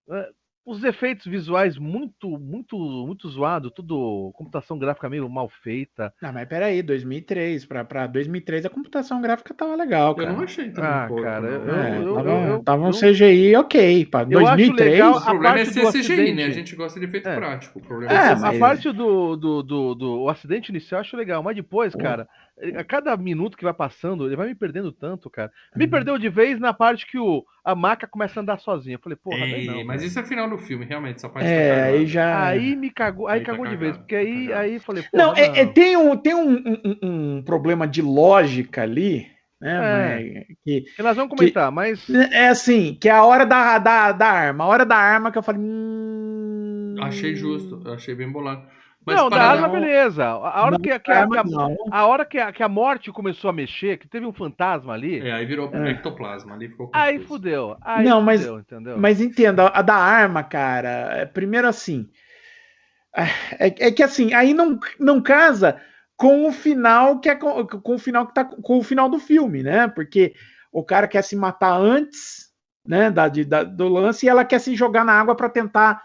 é, 0.10 0.30
os 0.66 0.82
efeitos 0.82 1.25
visuais 1.25 1.78
muito, 1.78 2.40
muito, 2.40 2.78
muito 3.06 3.28
zoado, 3.28 3.70
tudo 3.70 4.32
computação 4.34 4.80
gráfica 4.80 5.10
meio 5.10 5.28
mal 5.30 5.50
feita. 5.50 6.13
Não, 6.22 6.32
mas 6.32 6.48
peraí, 6.48 6.82
2003, 6.82 7.66
pra, 7.66 7.84
pra 7.84 8.08
2003 8.08 8.66
a 8.66 8.70
computação 8.70 9.20
gráfica 9.22 9.54
tava 9.54 9.75
legal, 9.75 10.12
Eu 10.12 10.16
cara. 10.16 10.32
não 10.32 10.42
achei 10.42 10.70
também 10.72 10.90
Ah, 10.90 11.06
porco, 11.10 11.22
cara, 11.24 11.48
eu- 11.48 11.75
É, 11.75 11.98
eu- 12.02 12.16
tava, 12.16 12.30
eu- 12.32 12.63
tava 12.63 12.84
um 12.84 12.88
eu- 12.88 12.94
CGI 12.94 13.56
ok, 13.58 14.06
pra 14.06 14.22
Eu 14.22 14.40
acho 14.40 14.56
2003. 14.56 14.92
legal 14.94 15.12
O 15.13 15.18
a 15.18 15.22
problema 15.25 15.50
é 15.50 15.58
parte 15.66 15.74
ser 15.74 15.82
do 15.82 15.92
CGI, 15.92 16.08
né? 16.16 16.24
acidente. 16.24 16.44
A 16.44 16.50
gente 16.52 16.75
gosta 16.78 16.98
de 17.00 17.06
efeito 17.08 17.28
É. 17.28 17.36
prático. 17.36 17.80
O 17.80 17.82
problema 17.82 18.13
É, 18.13 18.16
é, 18.16 18.32
a 18.32 18.36
mas- 18.38 18.58
parte 18.60 18.90
do, 18.94 19.36
do, 19.36 19.63
do, 19.63 19.96
do- 19.96 20.22
o 20.22 20.30
acidente 20.30 20.70
inicial 20.70 21.00
eu 21.00 21.02
acho 21.02 21.18
legal, 21.18 21.44
mas 21.44 21.58
depois, 21.58 21.92
Pô. 21.92 22.00
cara, 22.00 22.25
a 22.75 22.83
cada 22.83 23.17
minuto 23.17 23.57
que 23.57 23.63
vai 23.63 23.74
passando, 23.74 24.25
ele 24.27 24.36
vai 24.36 24.48
me 24.48 24.55
perdendo 24.55 24.91
tanto, 24.91 25.29
cara. 25.29 25.51
Uhum. 25.74 25.79
Me 25.79 25.88
perdeu 25.88 26.17
de 26.17 26.29
vez 26.29 26.60
na 26.60 26.72
parte 26.74 27.07
que 27.07 27.17
o, 27.17 27.43
a 27.65 27.74
maca 27.74 28.07
começa 28.07 28.39
a 28.39 28.41
andar 28.43 28.60
sozinha. 28.60 28.95
Eu 28.95 29.00
falei, 29.00 29.17
porra, 29.17 29.39
daí 29.39 29.62
Ei, 29.62 29.65
não. 29.67 29.83
mas 29.86 29.98
cara. 29.98 30.05
isso 30.05 30.19
é 30.19 30.24
final 30.24 30.50
do 30.50 30.57
filme, 30.57 30.86
realmente. 30.86 31.15
Essa 31.17 31.29
parte 31.29 31.48
É, 31.50 31.75
tá 31.75 31.83
aí 31.86 32.05
já. 32.05 32.45
Aí 32.45 32.75
me 32.75 32.89
cagou, 32.89 33.27
aí, 33.27 33.39
Aí 33.39 33.45
tá 33.45 33.51
cagou 33.51 33.65
de 33.65 33.72
cagado, 33.75 33.86
vez, 33.86 33.98
porque 33.98 34.15
tá 34.15 34.22
aí, 34.22 34.48
cagado. 34.48 34.62
aí 34.62 34.74
eu 34.75 34.81
falei, 34.81 35.03
Não, 35.13 35.33
porra, 35.33 35.41
é- 35.41 35.60
é- 35.62 35.65
tem, 35.65 35.98
um, 35.98 36.15
tem 36.15 36.36
um, 36.36 36.53
um- 36.55 36.98
um- 37.38 37.41
problema 37.43 37.88
de 37.88 38.01
lógica 38.01 38.83
ali, 38.83 39.27
né? 39.60 39.74
É. 39.75 40.33
mas 40.48 40.57
que, 40.63 40.81
que 40.95 41.03
nós 41.03 41.15
vamos 41.15 41.36
comentar, 41.36 41.72
mas 41.72 42.07
é 42.10 42.50
assim, 42.50 42.95
que 43.00 43.10
é 43.10 43.12
a 43.12 43.24
hora 43.24 43.45
da, 43.45 43.77
da, 43.79 44.12
da 44.12 44.27
arma. 44.27 44.63
A 44.63 44.67
hora 44.67 44.86
da 44.86 44.95
arma 44.98 45.31
que 45.31 45.38
eu 45.38 45.43
falei. 45.43 45.62
Hum... 45.62 46.95
Achei 47.01 47.36
justo, 47.36 47.81
eu 47.86 47.93
achei 47.93 48.13
bem 48.15 48.31
bolado. 48.31 48.63
Mas 49.05 49.15
não, 49.17 49.29
da 49.29 49.41
arma, 49.43 49.67
beleza. 49.67 50.24
A 50.25 50.62
hora 50.63 50.72
Não, 50.72 50.79
que, 50.79 50.98
que 51.00 51.12
a, 51.12 51.19
arma 51.19 51.43
que 51.43 51.55
a- 51.55 51.98
a 52.00 52.05
hora 52.07 52.25
que 52.25 52.38
a, 52.39 52.51
que 52.53 52.63
a 52.63 52.69
morte 52.69 53.12
começou 53.12 53.50
a 53.50 53.53
mexer, 53.53 53.98
que 53.98 54.07
teve 54.07 54.25
um 54.25 54.31
fantasma 54.33 54.93
ali, 54.93 55.19
É, 55.19 55.31
aí 55.33 55.45
virou 55.45 55.69
É. 55.74 55.91
ectoplasma. 55.91 56.53
Ali 56.55 56.69
ficou 56.69 56.89
aí 56.93 57.19
fudeu. 57.19 57.75
Aí 57.81 58.05
Não, 58.05 58.22
mas- 58.22 58.41
fudeu, 58.41 58.60
entendeu? 58.60 58.98
Mas 58.98 59.19
entenda, 59.19 59.67
a 59.67 59.81
da 59.81 59.95
arma, 59.95 60.43
cara, 60.43 60.89
é, 61.17 61.25
primeiro 61.25 61.67
assim. 61.67 62.10
É, 63.60 63.88
é 63.88 63.91
que 63.91 64.01
assim, 64.01 64.33
aí 64.33 64.53
não, 64.53 64.79
não 65.00 65.22
casa 65.22 65.79
com 66.17 66.48
o 66.48 66.51
final 66.51 67.19
que 67.19 67.29
é 67.29 67.36
com, 67.36 67.65
com 67.67 67.95
o 67.95 68.00
final 68.00 68.25
que 68.25 68.33
tá 68.33 68.43
com 68.45 68.77
o 68.79 68.83
final 68.83 69.10
do 69.10 69.19
filme, 69.19 69.62
né? 69.62 69.88
Porque 69.88 70.33
o 70.72 70.83
cara 70.83 71.07
quer 71.07 71.24
se 71.24 71.36
matar 71.36 71.74
antes, 71.77 72.48
né, 72.88 73.12
da, 73.12 73.27
de- 73.27 73.45
da- 73.45 73.63
do 73.63 73.88
lance 73.88 74.25
e 74.25 74.29
ela 74.29 74.43
quer 74.43 74.60
se 74.60 74.75
jogar 74.75 75.05
na 75.05 75.13
água 75.13 75.36
para 75.36 75.48
tentar 75.50 76.01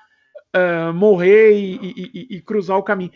ah, 0.59 0.93
morrer 0.93 1.53
e, 1.53 1.75
e- 1.77 2.11
e- 2.15 2.37
e 2.37 2.41
cruzar 2.43 2.77
o 2.79 2.83
caminho. 2.83 3.11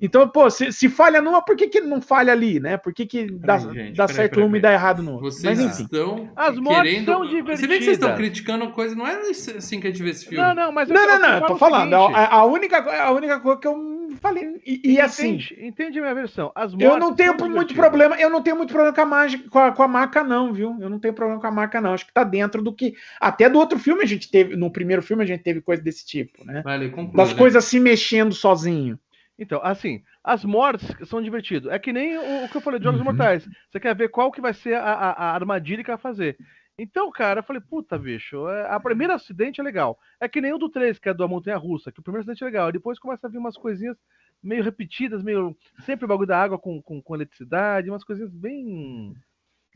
Então, 0.00 0.28
pô, 0.28 0.50
se, 0.50 0.70
se 0.72 0.88
falha 0.90 1.22
numa, 1.22 1.40
por 1.42 1.56
que, 1.56 1.68
que 1.68 1.80
não 1.80 2.02
falha 2.02 2.32
ali, 2.32 2.60
né? 2.60 2.76
Por 2.76 2.92
que, 2.92 3.06
que 3.06 3.26
dá, 3.30 3.58
gente, 3.58 3.96
dá 3.96 4.06
peraí, 4.06 4.16
certo 4.16 4.34
peraí, 4.34 4.46
uma 4.48 4.58
e 4.58 4.60
dá 4.60 4.72
errado 4.72 5.02
no 5.02 5.12
outro? 5.12 5.30
Vocês 5.30 5.58
Mas 5.58 5.58
enfim. 5.58 5.84
estão 5.84 6.30
As 6.36 6.58
mortes 6.58 6.92
querendo... 6.92 7.06
são 7.06 7.18
Você 7.20 7.66
vê 7.66 7.78
que 7.78 7.84
vocês 7.84 7.96
estão 7.96 8.10
divertidas. 8.10 8.16
criticando 8.16 8.70
coisa, 8.72 8.94
não 8.94 9.06
é 9.06 9.20
assim 9.30 9.80
que 9.80 9.86
a 9.86 9.90
gente 9.90 10.02
vê 10.02 10.10
esse 10.10 10.26
filme. 10.26 10.44
Não, 10.44 10.54
não, 10.54 10.72
mas 10.72 10.88
Não, 10.88 11.00
eu, 11.00 11.06
não, 11.08 11.18
não, 11.20 11.28
eu 11.34 11.40
falo 11.40 11.46
tô 11.46 11.56
falando. 11.56 11.94
A, 11.94 12.34
a 12.34 12.44
única, 12.44 12.78
a 12.78 13.10
única 13.12 13.40
coisa 13.40 13.58
que 13.60 13.66
eu 13.68 14.08
falei. 14.20 14.60
E, 14.66 14.80
e 14.92 15.00
assim, 15.00 15.34
entende, 15.34 15.56
entende 15.60 15.98
a 15.98 16.02
minha 16.02 16.14
versão. 16.14 16.52
As 16.54 16.72
eu 16.78 16.98
não 16.98 17.14
tenho 17.14 17.34
são 17.38 17.48
muito 17.48 17.68
divertidas. 17.68 17.76
problema. 17.76 18.16
Eu 18.16 18.28
não 18.30 18.42
tenho 18.42 18.56
muito 18.56 18.72
problema 18.72 18.94
com 18.94 19.00
a, 19.00 19.06
mágica, 19.06 19.48
com, 19.48 19.58
a, 19.58 19.72
com 19.72 19.82
a 19.82 19.88
marca, 19.88 20.22
não, 20.22 20.52
viu? 20.52 20.76
Eu 20.80 20.90
não 20.90 20.98
tenho 20.98 21.14
problema 21.14 21.40
com 21.40 21.46
a 21.46 21.50
marca, 21.50 21.80
não. 21.80 21.94
Acho 21.94 22.06
que 22.06 22.12
tá 22.12 22.22
dentro 22.24 22.62
do 22.62 22.72
que. 22.72 22.94
Até 23.20 23.48
do 23.48 23.58
outro 23.58 23.78
filme 23.78 24.02
a 24.02 24.06
gente 24.06 24.30
teve. 24.30 24.56
No 24.56 24.70
primeiro 24.70 25.02
filme 25.02 25.22
a 25.22 25.26
gente 25.26 25.42
teve 25.42 25.60
coisa 25.62 25.82
desse 25.82 26.04
tipo, 26.04 26.44
né? 26.44 26.62
Vai, 26.62 26.76
Lê, 26.78 26.88
conclui, 26.90 27.16
Das 27.16 27.32
né? 27.32 27.38
coisas 27.38 27.64
se 27.64 27.80
mexendo 27.80 28.34
sozinho. 28.34 28.98
Então, 29.38 29.60
assim, 29.62 30.02
as 30.24 30.44
mortes 30.44 30.94
são 31.08 31.20
divertidas. 31.22 31.70
É 31.72 31.78
que 31.78 31.92
nem 31.92 32.16
o, 32.18 32.44
o 32.44 32.48
que 32.48 32.56
eu 32.56 32.60
falei 32.60 32.78
de 32.80 32.84
Jogos 32.84 33.00
Uhum. 33.00 33.04
Mortais. 33.04 33.48
Você 33.70 33.78
quer 33.80 33.94
ver 33.94 34.08
qual 34.08 34.32
que 34.32 34.40
vai 34.40 34.54
ser 34.54 34.74
a, 34.74 34.82
a- 34.92 35.12
a 35.12 35.34
armadilha 35.34 35.82
que 35.84 35.90
vai 35.90 35.98
fazer. 35.98 36.36
Então, 36.78 37.10
cara, 37.10 37.40
eu 37.40 37.44
falei, 37.44 37.60
puta, 37.62 37.98
bicho, 37.98 38.48
é, 38.48 38.68
a 38.70 38.78
primeiro 38.80 39.12
acidente 39.12 39.60
é 39.60 39.64
legal. 39.64 39.98
É 40.20 40.28
que 40.28 40.40
nem 40.40 40.52
o 40.52 40.58
do 40.58 40.68
3, 40.68 40.98
que 40.98 41.08
é 41.08 41.14
da 41.14 41.26
Montanha 41.28 41.56
Russa, 41.56 41.90
que 41.90 42.00
o 42.00 42.02
primeiro 42.02 42.22
acidente 42.22 42.42
é 42.42 42.46
legal. 42.46 42.70
Depois 42.72 42.98
começa 42.98 43.26
a 43.26 43.30
vir 43.30 43.38
umas 43.38 43.56
coisinhas 43.56 43.96
meio 44.42 44.62
repetidas, 44.62 45.22
meio. 45.22 45.56
Sempre 45.84 46.04
o 46.04 46.08
bagulho 46.08 46.28
da 46.28 46.40
água 46.42 46.58
com, 46.58 46.80
com, 46.82 47.00
com 47.02 47.14
eletricidade, 47.14 47.88
umas 47.90 48.04
coisinhas 48.04 48.30
bem. 48.32 49.14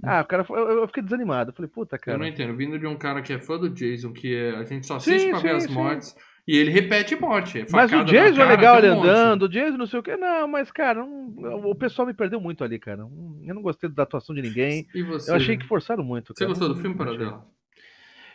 Ah, 0.02 0.24
cara, 0.24 0.44
eu, 0.50 0.56
eu 0.80 0.86
fiquei 0.88 1.02
desanimado. 1.02 1.50
Eu 1.50 1.54
falei, 1.54 1.70
puta, 1.70 1.98
Eu 2.06 2.18
não 2.18 2.26
cara. 2.26 2.28
entendo. 2.28 2.56
Vindo 2.56 2.78
de 2.78 2.86
um 2.86 2.96
cara 2.98 3.22
que 3.22 3.32
é 3.32 3.38
fã 3.38 3.58
do 3.58 3.70
Jason, 3.70 4.12
que 4.12 4.34
é- 4.34 4.56
a 4.56 4.64
gente 4.64 4.86
só 4.86 4.96
assiste 4.96 5.24
Sim, 5.24 5.30
pra 5.30 5.38
ver 5.40 5.50
sim, 5.50 5.56
as 5.56 5.66
sim. 5.66 5.74
mortes, 5.74 6.14
e 6.46 6.56
ele 6.56 6.70
repete 6.70 7.14
morte. 7.16 7.60
é 7.60 7.66
Mas 7.70 7.92
o 7.92 8.04
Jason 8.04 8.42
é 8.42 8.44
legal 8.44 8.78
ele 8.78 8.90
um 8.90 9.00
andando, 9.02 9.42
o 9.42 9.48
Jason 9.48 9.76
não 9.76 9.86
sei 9.86 9.98
o 10.00 10.02
que. 10.02 10.16
Não, 10.16 10.48
mas, 10.48 10.70
cara, 10.70 11.04
não- 11.04 11.70
o 11.70 11.74
pessoal 11.74 12.06
me 12.06 12.14
perdeu 12.14 12.40
muito 12.40 12.64
ali, 12.64 12.78
cara. 12.78 13.02
Eu 13.02 13.54
não 13.54 13.62
gostei 13.62 13.88
da 13.90 14.02
atuação 14.02 14.34
de 14.34 14.42
ninguém. 14.42 14.86
E 14.94 15.02
você? 15.02 15.30
Eu 15.30 15.36
achei 15.36 15.56
que 15.56 15.66
forçaram 15.66 16.02
muito. 16.04 16.28
Você 16.34 16.44
cara. 16.44 16.48
gostou 16.48 16.68
do 16.68 16.76
filme. 16.80 16.96
Paradela? 16.96 17.44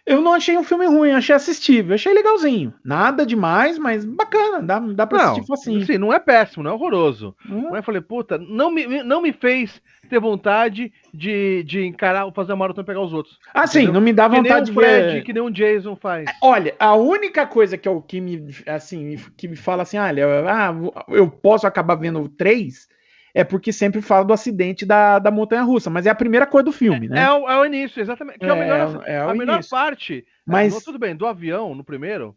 Eu 0.06 0.22
não 0.22 0.34
achei 0.34 0.56
um 0.56 0.63
filme 0.63 0.86
ruim, 0.86 1.12
achei 1.12 1.36
assistível. 1.36 1.96
Achei 1.96 2.13
legalzinho. 2.13 2.74
Nada 2.84 3.26
demais, 3.26 3.80
mas 3.80 4.06
bacana. 4.06 4.62
Dá, 4.62 4.80
dá 4.80 5.08
pra 5.08 5.18
Não, 5.18 5.32
assistir 5.32 5.52
assim, 5.52 5.98
não 5.98 6.13
é 6.13 6.20
péssimo, 6.20 6.63
não 6.63 6.72
é 6.72 6.74
horroroso. 6.76 7.36
Hum. 7.50 7.70
Mas 7.70 7.78
eu 7.78 7.84
falei, 7.84 8.02
puta, 8.02 8.38
não 8.38 8.70
me, 8.70 9.04
não 9.04 9.22
me 9.22 9.34
fez 9.34 9.82
ter 10.08 10.20
vontade 10.20 10.94
de, 11.12 11.63
de 11.63 11.84
encarar, 11.84 12.32
fazer 12.34 12.52
a 12.52 12.56
maratona 12.56 12.84
e 12.84 12.86
pegar 12.86 13.02
os 13.02 13.13
outros. 13.13 13.39
Ah, 13.52 13.65
sim, 13.65 13.88
não 13.88 14.00
me 14.00 14.13
dá 14.13 14.26
que 14.26 14.34
nem 14.34 14.44
vontade 14.44 14.68
de 14.68 14.74
Fred, 14.74 15.13
ver. 15.15 15.24
que 15.24 15.34
nem 15.34 15.41
o 15.41 15.50
Jason 15.50 15.96
faz. 15.96 16.26
Olha, 16.41 16.76
a 16.78 16.94
única 16.96 17.48
coisa 17.48 17.76
que, 17.76 17.88
eu, 17.88 18.00
que 18.00 18.22
me 18.22 18.48
assim, 18.68 19.18
que 19.36 19.48
me 19.48 19.56
fala 19.56 19.82
assim, 19.82 19.98
olha, 19.98 20.28
ah, 20.48 20.74
eu 21.10 21.28
posso 21.30 21.65
acabar 21.65 21.96
vendo 21.96 22.22
o 22.22 22.30
3 22.30 22.88
é 23.36 23.43
porque 23.43 23.71
sempre 23.74 24.02
fala 24.02 24.24
do 24.26 24.32
acidente 24.34 24.86
da, 24.86 25.19
da 25.19 25.30
montanha 25.30 25.62
russa, 25.62 25.89
mas 25.89 26.06
é 26.06 26.10
a 26.10 26.15
primeira 26.15 26.48
coisa 26.48 26.63
do 26.65 26.71
filme, 26.71 27.08
né? 27.10 27.24
É, 27.26 27.32
o, 27.32 27.50
é 27.50 27.60
o 27.60 27.65
início, 27.65 28.02
exatamente. 28.02 28.39
Que 28.39 28.45
é, 28.45 28.52
o 28.54 28.56
É, 28.56 28.60
melhor, 28.60 29.04
é 29.06 29.26
o 29.26 29.30
a 29.30 29.34
melhor 29.36 29.56
início. 29.56 29.69
parte. 29.69 30.26
Mas- 30.45 30.74
no- 30.74 30.82
tudo 30.82 30.98
bem, 30.98 31.13
do 31.15 31.28
avião, 31.28 31.76
no 31.76 31.84
primeiro, 31.84 32.36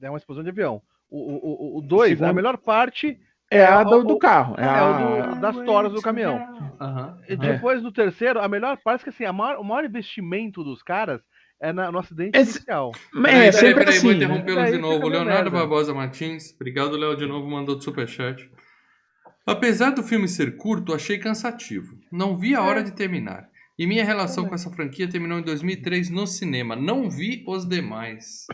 é 0.00 0.08
uma 0.08 0.16
explosão 0.18 0.42
de 0.44 0.50
avião. 0.50 0.80
O 1.10 1.18
2, 1.18 1.40
o, 1.42 1.80
dois, 1.82 2.10
Segundo- 2.10 2.28
a 2.30 2.32
melhor 2.32 2.56
parte 2.56 3.18
É 3.50 3.64
a 3.64 3.80
é 3.80 3.84
do, 3.84 3.96
o- 3.96 4.04
do 4.04 4.18
carro. 4.18 4.54
É, 4.56 4.62
é 4.62 4.68
a... 4.68 4.84
o 4.86 5.34
do- 5.34 5.40
das 5.40 5.56
toras 5.66 5.92
do 5.92 6.00
caminhão. 6.00 6.38
Aham. 6.80 7.18
E 7.28 7.34
depois 7.36 7.82
do 7.82 7.90
terceiro, 7.90 8.40
a 8.40 8.48
melhor 8.48 8.76
parte 8.76 9.00
é 9.00 9.04
que 9.04 9.10
assim, 9.10 9.24
a 9.24 9.32
maior- 9.32 9.58
o 9.58 9.64
maior 9.64 9.84
investimento 9.84 10.62
dos 10.62 10.80
caras 10.82 11.20
é 11.60 11.72
na- 11.72 11.90
no 11.90 11.98
acidente 11.98 12.38
Esse- 12.38 12.58
inicial. 12.58 12.92
É, 13.16 13.20
Peraí, 13.20 13.52
sempre 13.52 13.74
peraí, 13.74 13.88
assim. 13.96 14.00
vou 14.06 14.10
né? 14.12 14.16
interrompê-los 14.18 14.70
de 14.70 14.78
novo. 14.78 15.04
O 15.04 15.08
Leonardo 15.08 15.50
merda. 15.50 15.50
Barbosa 15.50 15.92
Martins, 15.92 16.54
obrigado, 16.54 16.96
Léo, 16.96 17.16
de 17.16 17.26
novo, 17.26 17.50
mandou 17.50 17.74
do 17.76 17.82
superchat. 17.82 18.48
Apesar 19.46 19.90
do 19.90 20.02
filme 20.02 20.28
ser 20.28 20.56
curto, 20.56 20.94
achei 20.94 21.18
cansativo. 21.18 21.98
Não 22.12 22.36
vi 22.36 22.54
a 22.54 22.62
hora 22.62 22.82
de 22.82 22.92
terminar. 22.92 23.48
E 23.78 23.86
minha 23.86 24.04
relação 24.04 24.46
com 24.46 24.54
essa 24.54 24.70
franquia 24.70 25.08
terminou 25.08 25.38
em 25.38 25.42
2003 25.42 26.10
no 26.10 26.26
cinema. 26.26 26.76
Não 26.76 27.08
vi 27.08 27.42
os 27.46 27.66
demais. 27.66 28.46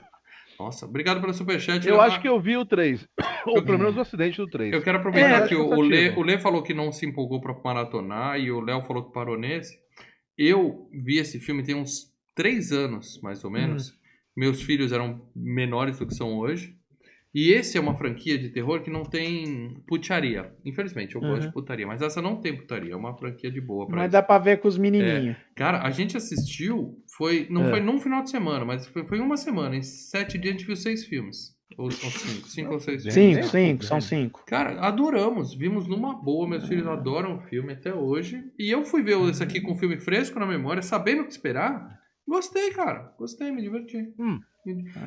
Nossa, 0.59 0.87
obrigado 0.87 1.21
pelo 1.21 1.35
superchat. 1.35 1.87
Eu 1.87 2.01
acho 2.01 2.21
que 2.21 2.29
eu 2.29 2.41
vi 2.41 2.57
o 2.57 2.65
3. 2.65 3.07
Ou 3.47 3.63
pelo 3.63 3.79
menos 3.79 3.97
o 3.97 4.01
acidente 4.01 4.37
do 4.39 4.49
3. 4.49 4.73
Eu 4.73 4.83
quero 4.83 4.99
aproveitar 4.99 5.45
É, 5.45 5.49
que 5.49 5.55
o. 5.55 5.81
Lê, 5.81 6.11
o 6.11 6.23
Lê 6.23 6.39
falou 6.39 6.63
que 6.63 6.73
não 6.73 6.93
se 6.93 7.05
empolgou 7.05 7.41
pra 7.41 7.55
maratonar 7.63 8.39
e 8.39 8.51
o 8.51 8.61
Léo 8.61 8.83
falou 8.85 9.05
que 9.05 9.13
parou 9.13 9.39
nesse. 9.39 9.77
Eu 10.39 10.89
vi 10.93 11.19
esse 11.19 11.41
filme 11.41 11.63
tem 11.63 11.75
uns 11.75 12.13
três 12.35 12.71
anos, 12.73 13.21
mais 13.23 13.45
ou 13.45 13.51
menos. 13.51 13.95
Meus 14.37 14.63
filhos 14.63 14.93
eram 14.93 15.29
menores 15.35 15.99
do 15.99 16.07
que 16.07 16.15
são 16.15 16.37
hoje. 16.39 16.76
E 17.39 17.53
esse 17.53 17.77
é 17.77 17.81
uma 17.83 17.95
franquia 17.95 18.39
de 18.39 18.49
terror 18.49 18.81
que 18.81 18.89
não 18.91 19.03
tem 19.03 19.77
putaria. 19.87 20.51
Infelizmente, 20.65 21.17
eu 21.17 21.21
gosto 21.21 21.43
Uhum. 21.43 21.47
de 21.49 21.53
putaria. 21.53 21.87
Mas 21.87 22.01
essa 22.01 22.23
não 22.23 22.37
tem 22.41 22.57
putaria. 22.57 22.95
É 22.95 22.97
uma 22.97 23.15
franquia 23.15 23.51
de 23.51 23.61
boa 23.61 23.87
pra 23.87 23.97
Mas 23.97 24.05
isso. 24.07 24.13
dá 24.13 24.23
pra 24.23 24.39
ver 24.39 24.59
com 24.59 24.67
os 24.69 24.79
menininhos. 24.79 25.37
Cara, 25.55 25.83
a 25.83 25.91
gente 25.91 26.17
assistiu, 26.17 26.99
foi 27.19 27.47
não 27.51 27.67
É. 27.67 27.71
foi 27.73 27.81
num 27.81 28.01
final 28.01 28.23
de 28.23 28.31
semana, 28.31 28.65
mas 28.65 28.87
foi, 28.89 29.05
foi 29.07 29.21
uma 29.21 29.37
semana. 29.37 29.77
Em 29.77 29.83
sete 29.83 30.39
dias 30.39 30.55
a 30.55 30.57
gente 30.59 30.67
viu 30.67 30.77
seis 30.77 31.05
filmes. 31.05 31.55
Ou 31.77 31.91
são 31.91 32.09
cinco? 32.09 32.49
Cinco 32.49 32.73
ou 32.73 32.81
seis 32.81 33.03
filmes. 33.03 33.15
Cinco, 33.15 33.43
Sim, 33.49 33.67
cinco, 33.73 33.85
são 33.85 34.01
cinco. 34.01 34.43
Cara, 34.47 34.81
adoramos. 34.81 35.53
Vimos 35.55 35.87
numa 35.87 36.15
boa. 36.15 36.49
Meus 36.49 36.67
filhos 36.67 36.87
adoram 36.87 37.37
o 37.37 37.41
filme 37.43 37.75
até 37.75 37.93
hoje. 37.93 38.43
E 38.59 38.71
eu 38.71 38.83
fui 38.83 39.03
ver 39.03 39.19
esse 39.29 39.43
aqui 39.43 39.61
com 39.61 39.73
o 39.73 39.77
filme 39.77 39.99
fresco 39.99 40.39
na 40.41 40.47
memória, 40.47 40.81
sabendo 40.81 41.21
o 41.21 41.25
que 41.27 41.33
esperar. 41.33 41.99
Gostei, 42.27 42.71
cara. 42.73 43.15
Gostei, 43.19 43.51
me 43.53 43.63
diverti. 43.63 44.13
Hum. 44.19 44.41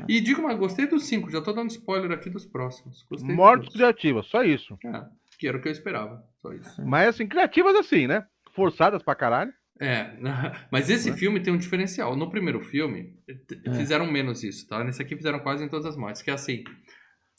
E 0.08 0.22
digo, 0.22 0.42
mas 0.42 0.58
gostei 0.58 0.88
dos 0.88 1.06
cinco. 1.06 1.30
Já 1.30 1.42
tô 1.42 1.52
dando 1.52 1.70
spoiler 1.70 2.12
aqui 2.12 2.30
dos 2.30 2.46
próximos. 2.46 3.06
Gostei 3.10 3.36
Mortes 3.36 3.68
dos 3.68 3.76
criativas, 3.76 4.26
só 4.28 4.42
isso. 4.44 4.78
É, 4.86 5.04
que 5.38 5.48
era 5.48 5.58
o 5.58 5.62
que 5.62 5.68
eu 5.68 5.72
esperava. 5.72 6.24
Só 6.42 6.54
isso. 6.54 6.82
Mas 6.86 7.10
assim, 7.10 7.28
criativas 7.28 7.76
assim, 7.76 8.08
né? 8.08 8.26
Forçadas 8.56 9.04
pra 9.04 9.16
caralho. 9.16 9.52
É, 9.82 10.14
mas 10.72 10.90
esse 10.90 11.12
filme 11.14 11.42
tem 11.42 11.54
um 11.54 11.58
diferencial. 11.58 12.16
No 12.16 12.30
primeiro 12.30 12.62
filme, 12.62 13.14
É. 13.28 13.74
fizeram 13.74 14.10
menos 14.10 14.44
isso, 14.44 14.66
tá? 14.68 14.82
Nesse 14.84 15.02
aqui 15.02 15.16
fizeram 15.16 15.40
quase 15.40 15.64
em 15.64 15.70
todas 15.70 15.86
as 15.86 15.98
mortes. 15.98 16.22
Que 16.22 16.32
é 16.32 16.34
assim: 16.34 16.64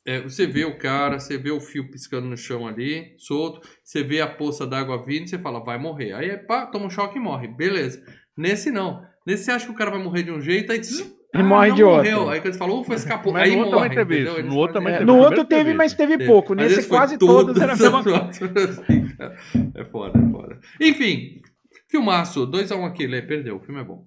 é, 0.06 0.20
você 0.20 0.46
vê 0.46 0.64
o 0.66 0.76
cara, 0.78 1.18
você 1.18 1.38
vê 1.38 1.50
o 1.50 1.60
fio 1.60 1.90
piscando 1.90 2.26
no 2.28 2.36
chão 2.36 2.66
ali, 2.66 3.14
solto, 3.18 3.66
você 3.82 4.02
vê 4.02 4.20
a 4.20 4.26
poça 4.26 4.66
d'água 4.66 5.02
vindo, 5.04 5.26
você 5.28 5.38
fala, 5.38 5.64
vai 5.64 5.78
morrer. 5.78 6.12
Aí, 6.12 6.36
pá, 6.36 6.66
toma 6.66 6.86
um 6.86 6.90
choque 6.90 7.16
e 7.18 7.20
morre. 7.20 7.48
Beleza. 7.48 8.02
Nesse 8.36 8.70
não. 8.70 9.08
Nesse 9.26 9.44
você 9.44 9.50
acha 9.52 9.66
que 9.66 9.72
o 9.72 9.74
cara 9.74 9.90
vai 9.90 10.02
morrer 10.02 10.22
de 10.22 10.30
um 10.30 10.40
jeito, 10.40 10.72
aí. 10.72 10.80
tss, 10.80 11.14
Ele 11.34 11.42
morre 11.42 11.68
não 11.68 11.76
de 11.76 11.84
outro. 11.84 11.96
morreu. 12.12 12.28
Aí 12.30 12.40
quando 12.40 12.52
você 12.54 12.58
fala, 12.58 12.74
ufa, 12.74 12.94
escapou. 12.94 13.32
Mas 13.32 13.42
aí 13.44 13.50
no 13.52 13.58
outro 13.58 13.72
morre. 13.76 13.88
também 13.90 14.06
teve 14.06 14.22
isso. 14.24 14.42
No 14.42 14.56
outro 14.56 14.74
também 14.74 14.92
É, 14.94 14.98
teve. 14.98 15.04
no 15.10 15.16
outro 15.18 15.44
teve, 15.44 15.74
mas 15.74 15.94
teve 15.94 16.16
Teve. 16.18 16.26
pouco. 16.30 16.54
Nesse 16.54 16.82
foi 16.82 16.98
quase 16.98 17.18
todos 17.18 17.46
todos 17.54 17.62
era 17.62 17.72
a 17.72 17.76
mesma 17.78 18.02
coisa. 18.02 18.84
É 19.74 19.84
foda, 19.84 20.18
é 20.18 20.30
foda. 20.30 20.58
Enfim, 20.80 21.40
filmaço. 21.88 22.46
2x1 22.46 22.84
aqui, 22.86 23.06
Lê, 23.06 23.22
perdeu. 23.22 23.56
O 23.56 23.60
filme 23.60 23.80
é 23.80 23.84
bom. 23.84 24.04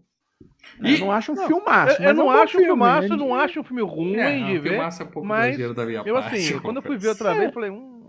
Eu 0.82 0.90
E- 0.90 1.00
não 1.00 1.12
acho 1.12 1.32
um 1.32 1.36
Não, 1.36 1.48
filmaço. 1.48 2.02
Eu, 2.02 2.06
eu 2.06 2.10
é 2.10 2.14
não 2.14 2.26
bom 2.26 2.32
acho 2.32 2.44
um 2.44 2.48
filme, 2.60 2.66
filmaço, 2.66 3.08
né? 3.08 3.14
eu 3.14 3.18
não 3.18 3.36
acho 3.36 3.60
um 3.60 3.64
filme 3.64 3.82
ruim 3.84 4.16
É, 4.16 4.34
de 4.34 4.40
não, 4.40 4.48
ver. 4.62 4.70
filmaço 4.72 5.02
é 5.02 5.06
um 5.06 5.10
pouco 5.10 5.28
mas 5.28 5.58
da 5.58 5.86
minha 5.86 6.02
Eu 6.06 6.16
parte, 6.16 6.36
assim, 6.36 6.60
quando 6.62 6.78
eu 6.78 6.82
fui 6.84 6.98
ver 6.98 7.10
outra 7.10 7.32
vez, 7.34 7.44
É. 7.44 7.48
eu 7.48 7.54
falei, 7.54 7.70
hum, 7.70 8.02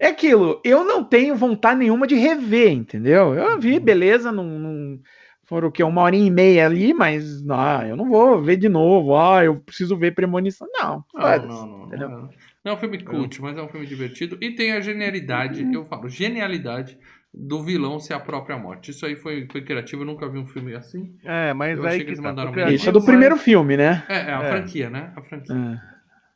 É 0.00 0.08
aquilo, 0.08 0.60
eu 0.64 0.84
não 0.84 1.02
tenho 1.04 1.34
vontade 1.34 1.78
nenhuma 1.80 2.06
de 2.06 2.14
rever, 2.16 2.70
entendeu? 2.72 3.34
Eu 3.34 3.54
Uhum. 3.54 3.60
vi, 3.60 3.78
beleza, 3.80 4.30
não, 4.32 4.44
não- 4.44 4.98
foram 5.48 5.68
o 5.68 5.72
quê? 5.72 5.82
Uma 5.82 6.02
horinha 6.02 6.26
e 6.26 6.30
meia 6.30 6.66
ali, 6.66 6.92
mas 6.92 7.42
ah, 7.50 7.86
eu 7.88 7.96
não 7.96 8.08
vou 8.08 8.40
ver 8.42 8.56
de 8.56 8.68
novo. 8.68 9.16
Ah, 9.16 9.44
eu 9.44 9.56
preciso 9.60 9.96
ver 9.96 10.14
Premonição. 10.14 10.68
Não, 10.72 11.04
Não, 11.14 11.38
não, 11.46 11.66
não, 11.66 11.86
entendeu? 11.86 12.08
não. 12.08 12.30
Não 12.64 12.72
é 12.72 12.74
um 12.74 12.78
filme 12.78 13.02
cult, 13.02 13.40
mas 13.40 13.56
é 13.56 13.62
um 13.62 13.68
filme 13.68 13.86
divertido. 13.86 14.36
E 14.40 14.50
tem 14.54 14.72
a 14.72 14.80
genialidade, 14.80 15.66
eu 15.72 15.86
falo, 15.86 16.08
genialidade 16.08 16.98
do 17.32 17.62
vilão 17.62 17.98
ser 18.00 18.14
a 18.14 18.20
própria 18.20 18.58
morte. 18.58 18.90
Isso 18.90 19.06
aí 19.06 19.14
foi, 19.16 19.46
foi 19.50 19.62
criativo, 19.62 20.02
eu 20.02 20.06
nunca 20.06 20.28
vi 20.28 20.38
um 20.38 20.46
filme 20.46 20.74
assim. 20.74 21.16
é, 21.24 21.52
mas 21.54 21.78
Eu 21.78 21.86
aí 21.86 21.98
que 22.02 22.10
eles 22.10 22.18
tá. 22.20 22.28
mandaram. 22.28 22.68
Isso 22.70 22.88
é 22.88 22.92
do 22.92 23.02
primeiro 23.04 23.36
mas- 23.36 23.44
filme, 23.44 23.76
né? 23.76 24.04
É, 24.08 24.16
é 24.30 24.34
a 24.34 24.42
É. 24.42 24.48
franquia, 24.50 24.90
né? 24.90 25.12
A 25.16 25.22
franquia. 25.22 25.54
Ah. 25.54 25.94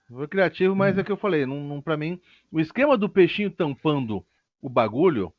Foi 0.09 0.29
criativo, 0.29 0.77
mas 0.77 0.97
é 0.97 1.01
o 1.01 1.05
que 1.05 1.11
eu 1.13 1.17
falei, 1.17 1.47
não, 1.47 1.61
não, 1.61 1.81
pra 1.81 1.97
mim, 1.97 2.21
o 2.51 2.61
esquema 2.61 2.97
do 2.99 3.09
peixinho 3.09 3.51
tampando 3.51 4.23
o 4.61 4.69
bagulho 4.69 5.33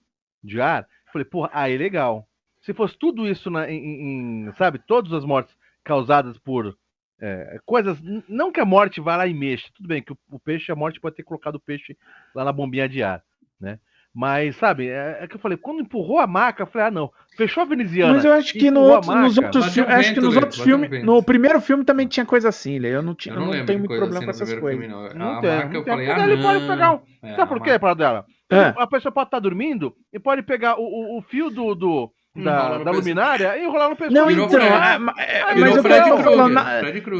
de 0.43 0.59
ar, 0.59 0.81
eu 1.07 1.11
falei, 1.13 1.25
porra, 1.25 1.49
aí 1.53 1.77
legal. 1.77 2.27
Se 2.63 2.73
fosse 2.73 2.97
tudo 2.97 3.27
isso, 3.27 3.51
na, 3.51 3.69
em, 3.69 4.47
em- 4.47 4.53
sabe, 4.57 4.79
todas 4.79 5.13
as 5.13 5.23
mortes 5.23 5.55
causadas 5.83 6.37
por 6.39 6.75
é, 7.21 7.59
coisas, 7.65 7.97
não 8.27 8.51
que 8.51 8.59
a 8.59 8.65
morte 8.65 8.99
vá 8.99 9.15
lá 9.15 9.27
e 9.27 9.33
mexa, 9.33 9.69
tudo 9.75 9.87
bem 9.87 10.01
que 10.01 10.11
o, 10.11 10.17
o 10.31 10.39
peixe, 10.39 10.71
a 10.71 10.75
morte 10.75 10.99
pode 10.99 11.15
ter 11.15 11.23
colocado 11.23 11.55
o 11.55 11.59
peixe 11.59 11.95
lá 12.35 12.43
na 12.43 12.51
bombinha 12.51 12.89
de 12.89 13.01
ar, 13.03 13.21
né? 13.61 13.79
Mas, 14.15 14.55
sabe, 14.57 14.87
é, 14.89 15.19
é 15.21 15.27
que 15.27 15.35
eu 15.35 15.39
falei, 15.39 15.57
quando 15.57 15.81
empurrou 15.81 16.19
a 16.19 16.27
maca, 16.27 16.61
eu 16.63 16.67
falei, 16.67 16.87
ah, 16.87 16.91
não, 16.91 17.11
fechou 17.35 17.63
a 17.63 17.65
veneziana. 17.65 18.13
Mas 18.13 18.23
eu 18.25 18.31
acho 18.33 18.53
que 18.53 18.69
no 18.69 18.81
outro- 18.81 19.11
nos 19.11 19.35
maca, 19.35 19.47
outros 19.47 19.65
bateu 19.65 19.71
filmes, 19.85 19.93
acho 19.95 20.13
que 20.13 20.21
nos 20.21 20.35
outros 20.35 20.59
filmes, 20.61 21.03
no 21.03 21.23
primeiro 21.23 21.59
filme 21.61 21.83
também 21.83 22.07
tinha 22.07 22.25
coisa 22.25 22.49
assim, 22.49 22.77
Lê. 22.77 22.93
Eu 22.93 23.01
não, 23.01 23.15
tinha, 23.15 23.33
Eu 23.33 23.37
eu 23.37 23.39
não, 23.39 23.45
não, 23.47 23.51
lembro 23.53 23.67
tenho 23.67 23.79
muito 23.79 23.89
problema 23.97 24.17
assim 24.19 24.25
com 24.25 24.31
essas 24.31 24.59
coisas. 24.59 24.85
filme, 24.85 24.93
não. 24.93 25.13
Não 25.17 25.37
a 25.37 25.41
tem, 25.41 25.49
marca 25.49 25.67
não 25.69 25.75
eu 25.79 25.83
tem, 25.83 25.93
falei, 25.93 26.11
ah, 26.11 26.27
ele 26.27 26.41
pode 26.43 26.67
pegar 26.67 26.91
um- 26.93 26.99
É, 27.23 27.35
Sabe 27.35 27.49
por 27.49 27.61
quê, 27.63 27.79
para 27.79 27.93
dela? 27.95 28.25
É. 28.51 28.73
A 28.77 28.85
pessoa 28.87 29.11
pode 29.11 29.27
estar 29.29 29.39
dormindo 29.39 29.95
e 30.11 30.19
pode 30.19 30.43
pegar 30.43 30.77
o, 30.79 30.83
o, 30.83 31.17
o 31.17 31.21
fio 31.23 31.49
do, 31.49 31.73
do- 31.73 32.11
da, 32.35 32.79
da 32.79 32.91
luminária 32.91 33.57
e 33.57 33.63
enrolar 33.63 33.89
no 33.89 33.95
pescoço. 33.95 34.19
Não, 34.19 34.27
Virou 34.27 34.47
então, 34.47 34.59
ma- 34.99 35.13
é, 35.19 35.41
Ah, 35.41 35.55
mas 35.55 35.75
eu 35.75 35.81
Fred 35.83 36.09
falando. 36.23 36.57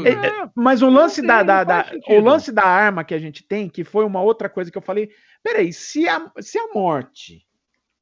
É, 0.06 0.10
é, 0.26 0.48
mas 0.54 0.82
o 0.82 0.90
lance 0.90 1.20
Não 1.22 1.28
da, 1.28 1.42
da, 1.42 1.58
não 1.58 1.64
da- 1.66 2.14
o 2.14 2.20
lance 2.20 2.50
da 2.52 2.64
arma 2.64 3.04
que 3.04 3.14
a 3.14 3.18
gente 3.18 3.42
tem, 3.42 3.68
que 3.68 3.84
foi 3.84 4.04
uma 4.04 4.20
outra 4.20 4.48
coisa 4.48 4.70
que 4.72 4.78
eu 4.78 4.82
falei, 4.82 5.10
peraí, 5.42 5.72
se 5.72 6.08
a, 6.08 6.30
se 6.40 6.58
a 6.58 6.66
morte 6.74 7.46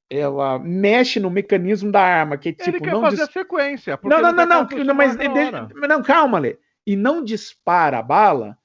ela 0.09 0.59
mexe 0.59 1.19
no 1.21 1.31
mecanismo 1.31 1.91
da 1.91 2.03
arma, 2.03 2.37
que 2.37 2.51
Ele 2.51 2.57
tipo, 2.57 2.83
quer 2.85 2.93
não 2.93 3.01
fazer 3.01 3.17
dis- 3.17 3.29
a 3.29 3.33
sequência. 3.33 3.99
Não, 4.05 4.21
não, 4.21 4.33
não, 4.33 4.47
não, 4.47 4.69
não, 4.85 4.95
mas 4.95 5.15
ele- 5.19 5.39
ele- 5.39 5.87
não, 5.89 6.03
calma, 6.03 6.39
Lê. 6.39 6.59
E 6.87 6.97
não 6.97 7.23
dispara 7.25 7.99
a 7.99 8.03
bala. 8.03 8.57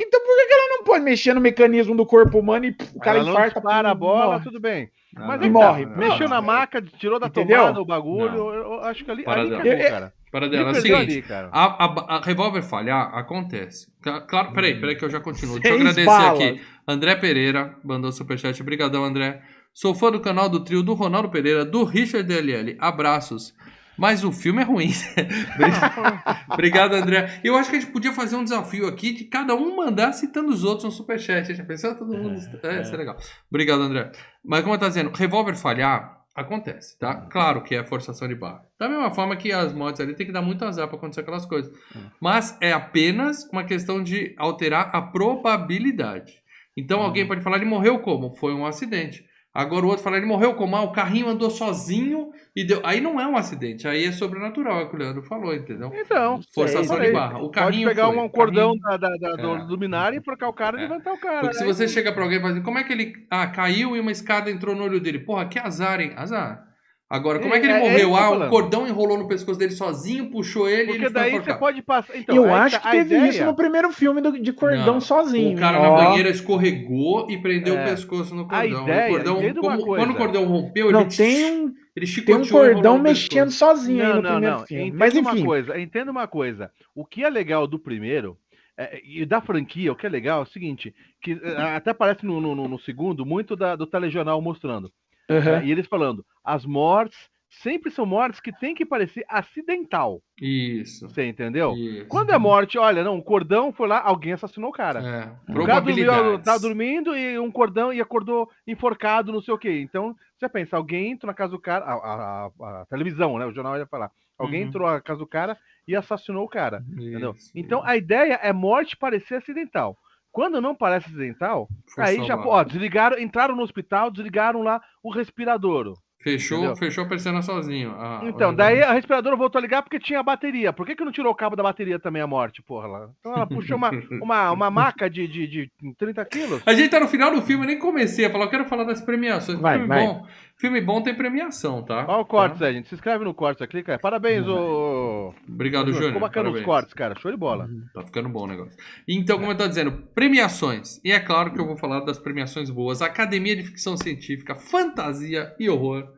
Então 0.00 0.20
por 0.20 0.46
que, 0.46 0.52
ela 0.52 0.68
não 0.76 0.84
pode 0.84 1.02
mexer 1.04 1.34
no 1.34 1.40
mecanismo 1.40 1.96
do 1.96 2.06
corpo 2.06 2.38
humano 2.38 2.66
e 2.66 2.72
pff, 2.72 2.96
o 2.96 3.00
cara 3.00 3.18
Ela 3.18 3.26
não 3.26 3.32
infarta? 3.32 3.54
dispara 3.54 3.90
a 3.90 3.94
bola, 3.94 4.32
morre? 4.34 4.44
tudo 4.44 4.60
bem. 4.60 4.88
Mas 5.14 5.40
aí 5.42 5.50
morre. 5.50 5.86
não, 5.86 5.96
Mexeu 5.96 6.28
não. 6.28 6.36
na 6.36 6.42
maca, 6.42 6.82
tirou 6.82 7.18
da 7.18 7.26
Entendeu? 7.28 7.56
tomada 7.58 7.80
o 7.80 7.84
bagulho. 7.84 8.36
Eu, 8.36 8.54
eu 8.54 8.80
acho 8.84 9.04
que 9.04 9.10
ali, 9.10 9.24
Para 9.24 9.40
ali 9.40 9.50
dela. 9.50 9.62
acabou, 9.62 9.80
Eu- 9.84 9.90
cara. 9.90 10.12
Para 10.30 10.46
dela, 10.48 10.68
é 10.68 10.72
o 10.72 10.74
seguinte, 10.74 11.24
ali, 11.32 11.48
a, 11.50 11.84
a, 11.86 12.16
a 12.16 12.20
revólver 12.20 12.60
falhar 12.62 13.14
acontece. 13.14 13.90
Cla- 14.02 14.20
Claro, 14.20 14.52
peraí, 14.52 14.78
peraí 14.78 14.94
que 14.94 15.02
eu 15.04 15.08
já 15.08 15.20
continuo. 15.20 15.58
Deixa 15.58 15.74
eu 15.74 15.80
Seis 15.80 15.98
agradecer 15.98 16.04
balas. 16.22 16.40
aqui. 16.42 16.60
André 16.86 17.14
Pereira 17.16 17.74
mandou 17.82 18.12
superchat. 18.12 18.60
Obrigadão, 18.60 19.04
André. 19.04 19.40
Sou 19.72 19.94
fã 19.94 20.10
do 20.10 20.20
canal 20.20 20.48
do 20.50 20.62
trio 20.62 20.82
do 20.82 20.92
Ronaldo 20.92 21.30
Pereira, 21.30 21.64
do 21.64 21.82
Richard 21.84 22.28
DLL. 22.28 22.76
Abraços. 22.78 23.54
Mas 23.98 24.22
o 24.22 24.30
filme 24.30 24.62
é 24.62 24.64
ruim. 24.64 24.90
Obrigado, 26.50 26.94
André. 26.94 27.40
Eu 27.42 27.56
acho 27.56 27.68
que 27.68 27.76
a 27.76 27.80
gente 27.80 27.90
podia 27.90 28.12
fazer 28.12 28.36
um 28.36 28.44
desafio 28.44 28.86
aqui 28.86 29.12
de 29.12 29.24
cada 29.24 29.54
um 29.54 29.76
mandar 29.76 30.12
citando 30.12 30.50
os 30.50 30.64
outros 30.64 30.84
no 30.84 30.90
superchat. 30.90 31.52
Já 31.52 31.64
pensou? 31.64 31.94
Todo 31.94 32.16
mundo. 32.16 32.38
É, 32.62 32.82
isso 32.82 32.94
é 32.94 32.96
legal. 32.96 33.16
Obrigado, 33.50 33.82
André. 33.82 34.12
Mas 34.44 34.60
como 34.62 34.74
eu 34.74 34.78
tava 34.78 34.90
dizendo, 34.90 35.10
revólver 35.10 35.56
falhar 35.56 36.18
acontece, 36.34 36.96
tá? 36.98 37.22
Claro 37.22 37.62
que 37.62 37.74
é 37.74 37.84
forçação 37.84 38.28
de 38.28 38.34
barra. 38.36 38.64
Da 38.78 38.88
mesma 38.88 39.10
forma 39.10 39.36
que 39.36 39.50
as 39.50 39.72
motos 39.72 40.00
ali 40.00 40.14
tem 40.14 40.24
que 40.26 40.32
dar 40.32 40.42
muito 40.42 40.64
azar 40.64 40.86
pra 40.86 40.96
acontecer 40.96 41.22
aquelas 41.22 41.44
coisas. 41.44 41.72
Mas 42.20 42.56
é 42.60 42.72
apenas 42.72 43.48
uma 43.52 43.64
questão 43.64 44.02
de 44.02 44.34
alterar 44.38 44.90
a 44.94 45.02
probabilidade. 45.02 46.40
Então 46.76 47.02
alguém 47.02 47.26
pode 47.26 47.42
falar, 47.42 47.56
ele 47.56 47.64
morreu 47.64 47.98
como? 47.98 48.30
Foi 48.36 48.54
um 48.54 48.64
acidente. 48.64 49.27
Agora 49.58 49.84
o 49.84 49.88
outro 49.88 50.04
fala, 50.04 50.16
ele 50.16 50.26
morreu 50.26 50.54
como? 50.54 50.76
Ah, 50.76 50.82
o 50.82 50.92
carrinho 50.92 51.28
andou 51.28 51.50
sozinho 51.50 52.30
e 52.54 52.62
deu. 52.62 52.80
Aí 52.84 53.00
não 53.00 53.20
é 53.20 53.26
um 53.26 53.36
acidente, 53.36 53.88
aí 53.88 54.04
é 54.04 54.12
sobrenatural, 54.12 54.78
é 54.80 54.84
o 54.84 54.88
que 54.88 54.94
o 54.94 54.98
Leandro 55.00 55.22
falou, 55.22 55.52
entendeu? 55.52 55.90
Então, 55.94 56.40
Forçação 56.54 56.84
falei. 56.94 57.08
de 57.08 57.12
barra. 57.12 57.38
O 57.38 57.40
pode 57.40 57.50
carrinho 57.52 57.88
pegar 57.88 58.06
foi, 58.06 58.18
um 58.18 58.28
cordão 58.28 58.78
carrinho- 58.78 59.00
da, 59.00 59.08
da, 59.16 59.16
da, 59.36 59.42
do 59.42 59.56
É. 59.56 59.62
luminária 59.64 60.16
e 60.16 60.20
trocar 60.20 60.48
o 60.48 60.52
cara 60.52 60.76
e 60.76 60.84
É. 60.84 60.88
levantar 60.88 61.12
o 61.12 61.18
cara. 61.18 61.40
Porque 61.40 61.56
se 61.56 61.64
Aí- 61.64 61.72
você 61.74 61.88
chega 61.88 62.12
pra 62.12 62.22
alguém 62.22 62.38
e 62.38 62.40
fala 62.40 62.52
assim, 62.54 62.62
como 62.62 62.78
é 62.78 62.84
que 62.84 62.92
ele. 62.92 63.26
Ah, 63.28 63.48
caiu 63.48 63.96
e 63.96 64.00
uma 64.00 64.12
escada 64.12 64.48
entrou 64.48 64.76
no 64.76 64.84
olho 64.84 65.00
dele. 65.00 65.18
Porra, 65.18 65.46
que 65.46 65.58
azar, 65.58 66.00
hein? 66.00 66.12
Azar. 66.14 66.67
Agora, 67.10 67.38
como 67.38 67.54
é 67.54 67.58
que 67.58 67.64
ele 67.64 67.72
É, 67.72 67.76
é 67.76 67.80
morreu? 68.04 68.16
ah, 68.16 68.46
o 68.46 68.50
cordão 68.50 68.86
enrolou 68.86 69.16
no 69.16 69.26
pescoço 69.26 69.58
dele 69.58 69.72
sozinho, 69.72 70.30
puxou 70.30 70.68
ele 70.68 70.82
e 70.82 70.86
Porque 70.86 70.96
ele 70.98 71.04
foi 71.04 71.12
daí 71.14 71.30
você 71.40 71.54
pode 71.54 71.80
passar. 71.82 72.14
Então, 72.14 72.36
eu 72.36 72.44
aí 72.44 72.50
acho 72.50 72.76
tá- 72.76 72.82
que 72.82 72.90
teve 72.90 73.14
ideia- 73.16 73.30
isso 73.30 73.44
no 73.46 73.56
primeiro 73.56 73.90
filme 73.92 74.20
do- 74.20 74.38
de 74.38 74.52
cordão 74.52 74.84
Não, 74.94 75.00
sozinho. 75.00 75.56
O 75.56 75.58
cara 75.58 75.78
hein? 75.78 75.82
na 75.84 75.90
banheira 75.90 76.28
escorregou 76.28 77.26
e 77.30 77.38
prendeu 77.38 77.78
É. 77.78 77.82
o 77.82 77.88
pescoço 77.88 78.34
no 78.34 78.42
A 78.42 78.44
cordão. 78.48 78.82
ideia, 78.82 79.08
o 79.08 79.14
cordão, 79.14 79.38
uma 79.38 79.54
como- 79.78 79.86
quando 79.86 80.10
o 80.10 80.14
cordão 80.16 80.44
rompeu, 80.44 80.92
Não, 80.92 81.00
ele, 81.00 81.08
tem 81.10 81.44
um, 81.62 81.74
ele 81.96 82.06
tem 82.26 82.34
um 82.36 82.42
e 82.42 82.48
cordão 82.50 82.98
mexendo 82.98 83.46
pescoço. 83.46 83.56
sozinho 83.76 84.02
aí 84.02 84.08
Não, 84.08 84.16
no 84.16 84.22
não, 84.22 84.30
primeiro 84.32 84.56
não. 84.58 84.66
filme. 84.66 84.82
Entenda 84.84 84.98
Mas 84.98 85.16
uma 85.16 85.32
enfim, 85.32 85.44
coisa, 85.46 85.80
entenda 85.80 86.10
uma 86.10 86.26
coisa. 86.28 86.70
O 86.94 87.06
que 87.06 87.24
é 87.24 87.30
legal 87.30 87.66
do 87.66 87.78
primeiro 87.78 88.36
é, 88.76 89.00
e 89.02 89.24
da 89.24 89.40
franquia, 89.40 89.90
o 89.90 89.96
que 89.96 90.06
é 90.06 90.10
legal 90.10 90.40
é 90.40 90.42
o 90.42 90.46
seguinte, 90.46 90.94
que 91.22 91.32
é, 91.42 91.62
até 91.74 91.90
aparece 91.90 92.24
no, 92.26 92.38
no- 92.38 92.54
no- 92.54 92.68
no 92.68 92.78
segundo 92.78 93.24
muito 93.24 93.56
da- 93.56 93.74
do 93.74 93.86
telejornal 93.86 94.40
mostrando. 94.42 94.92
É, 95.28 95.64
e 95.64 95.70
eles 95.70 95.86
falando, 95.86 96.24
as 96.44 96.64
mortes 96.64 97.18
sempre 97.50 97.90
são 97.90 98.04
mortes 98.06 98.40
que 98.40 98.52
tem 98.52 98.74
que 98.74 98.84
parecer 98.84 99.24
acidental. 99.28 100.20
Isso. 100.40 101.08
Você 101.08 101.26
entendeu? 101.26 101.74
isso. 101.74 102.06
Quando 102.06 102.30
é 102.30 102.38
morte, 102.38 102.78
olha, 102.78 103.02
não, 103.02 103.16
o 103.18 103.22
cordão 103.22 103.72
foi 103.72 103.88
lá, 103.88 104.00
alguém 104.02 104.32
assassinou 104.32 104.70
o 104.70 104.72
cara. 104.72 105.00
É, 105.48 105.52
O 105.52 105.64
cara 105.66 105.80
dormiu, 105.80 106.38
tá 106.42 106.58
dormindo 106.58 107.16
e 107.16 107.38
um 107.38 107.50
cordão 107.50 107.92
e 107.92 108.00
acordou 108.00 108.48
enforcado, 108.66 109.32
não 109.32 109.40
sei 109.40 109.52
o 109.54 109.58
quê. 109.58 109.80
Então, 109.80 110.12
você 110.12 110.46
já 110.46 110.48
pensa, 110.48 110.76
alguém 110.76 111.12
entrou 111.12 111.28
na 111.28 111.34
casa 111.34 111.52
do 111.52 111.60
cara, 111.60 111.84
a, 111.84 111.92
a- 111.94 112.50
a- 112.60 112.80
a 112.82 112.86
televisão, 112.86 113.38
né? 113.38 113.46
O 113.46 113.52
jornal 113.52 113.76
ia 113.76 113.86
falar. 113.86 114.10
Alguém 114.38 114.62
Uhum. 114.62 114.68
entrou 114.68 114.86
na 114.90 115.00
casa 115.00 115.18
do 115.18 115.26
cara 115.26 115.56
e 115.86 115.96
assassinou 115.96 116.44
o 116.44 116.48
cara. 116.48 116.84
Entendeu? 116.92 117.32
Isso. 117.32 117.50
Então, 117.54 117.82
a 117.84 117.96
ideia 117.96 118.34
é 118.42 118.52
morte 118.52 118.96
parecer 118.96 119.36
acidental. 119.36 119.96
Quando 120.38 120.60
não 120.60 120.72
parece 120.72 121.06
acidental, 121.06 121.66
Forçou 121.92 122.04
aí 122.04 122.20
a 122.20 122.22
já, 122.22 122.36
ó, 122.36 122.62
desligaram, 122.62 123.18
entraram 123.18 123.56
no 123.56 123.62
hospital, 123.64 124.08
desligaram 124.08 124.62
lá 124.62 124.80
o 125.02 125.10
respirador. 125.10 125.94
Fechou, 126.22 126.58
entendeu? 126.58 126.76
fechou 126.76 127.02
a 127.02 127.08
persiana 127.08 127.42
sozinho. 127.42 127.92
Ah, 127.98 128.20
Então, 128.22 128.54
daí 128.54 128.80
a 128.80 128.92
respiradora 128.92 129.34
voltou 129.34 129.58
a 129.58 129.62
ligar 129.62 129.82
porque 129.82 129.98
tinha 129.98 130.22
bateria. 130.22 130.72
Por 130.72 130.86
que, 130.86 130.94
que 130.94 131.04
não 131.04 131.10
tirou 131.10 131.32
o 131.32 131.34
cabo 131.34 131.56
da 131.56 131.62
bateria 131.64 131.98
também 131.98 132.22
a 132.22 132.26
morte, 132.28 132.62
porra? 132.62 132.86
Lá? 132.86 133.10
Então 133.18 133.34
ela 133.34 133.48
puxou 133.48 133.76
uma, 133.76 133.90
uma, 134.22 134.52
uma 134.52 134.70
maca 134.70 135.10
de, 135.10 135.26
de, 135.26 135.48
de 135.48 135.70
30 135.96 136.24
quilos. 136.26 136.62
A 136.64 136.72
gente 136.72 136.88
tá 136.88 137.00
no 137.00 137.08
final 137.08 137.32
do 137.32 137.42
filme, 137.42 137.64
eu 137.64 137.68
nem 137.68 137.78
comecei 137.80 138.24
a 138.24 138.30
falar, 138.30 138.44
eu 138.44 138.50
quero 138.50 138.64
falar 138.64 138.84
das 138.84 139.00
premiações. 139.00 139.58
Vai, 139.58 139.84
vai. 139.84 140.06
Bom, 140.06 140.24
filme 140.58 140.80
bom 140.80 141.02
tem 141.02 141.14
premiação, 141.14 141.82
tá? 141.84 142.04
Olha 142.08 142.20
o 142.22 142.24
corte, 142.26 142.54
Tá? 142.54 142.66
Zé, 142.66 142.72
gente. 142.72 142.88
Se 142.88 142.94
inscreve 142.94 143.24
no 143.24 143.32
corte, 143.34 143.66
clica 143.66 143.92
aí. 143.92 143.98
Parabéns, 143.98 144.46
ô. 144.46 145.34
Obrigado, 145.48 145.92
Júnior. 145.92 146.08
Ficou 146.12 146.20
bacana 146.20 146.48
os 146.48 146.52
Parabéns. 146.54 146.66
cortes, 146.66 146.94
cara. 146.94 147.14
Show 147.18 147.30
de 147.30 147.36
bola. 147.36 147.68
Tá 147.94 148.02
ficando 148.04 148.28
bom 148.28 148.44
o 148.44 148.46
negócio. 148.46 148.76
Então, 149.08 149.38
como 149.38 149.52
eu 149.52 149.56
tô 149.56 149.66
dizendo, 149.68 149.92
premiações. 150.14 151.00
E 151.04 151.12
é 151.12 151.20
claro 151.20 151.52
que 151.52 151.60
eu 151.60 151.66
vou 151.66 151.76
falar 151.76 152.00
das 152.00 152.18
premiações 152.18 152.70
boas. 152.70 153.00
Academia 153.02 153.56
de 153.56 153.62
Ficção 153.64 153.96
Científica, 153.96 154.54
Fantasia 154.54 155.54
e 155.58 155.68
Horror 155.70 156.08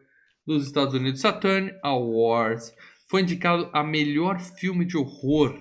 dos 0.47 0.67
Estados 0.67 0.95
Unidos, 0.95 1.21
Saturn 1.21 1.73
Awards. 1.83 2.73
Foi 3.09 3.23
indicado 3.23 3.69
a 3.73 3.83
melhor 3.83 4.39
filme 4.41 4.85
de 4.85 4.97
horror. 4.97 5.59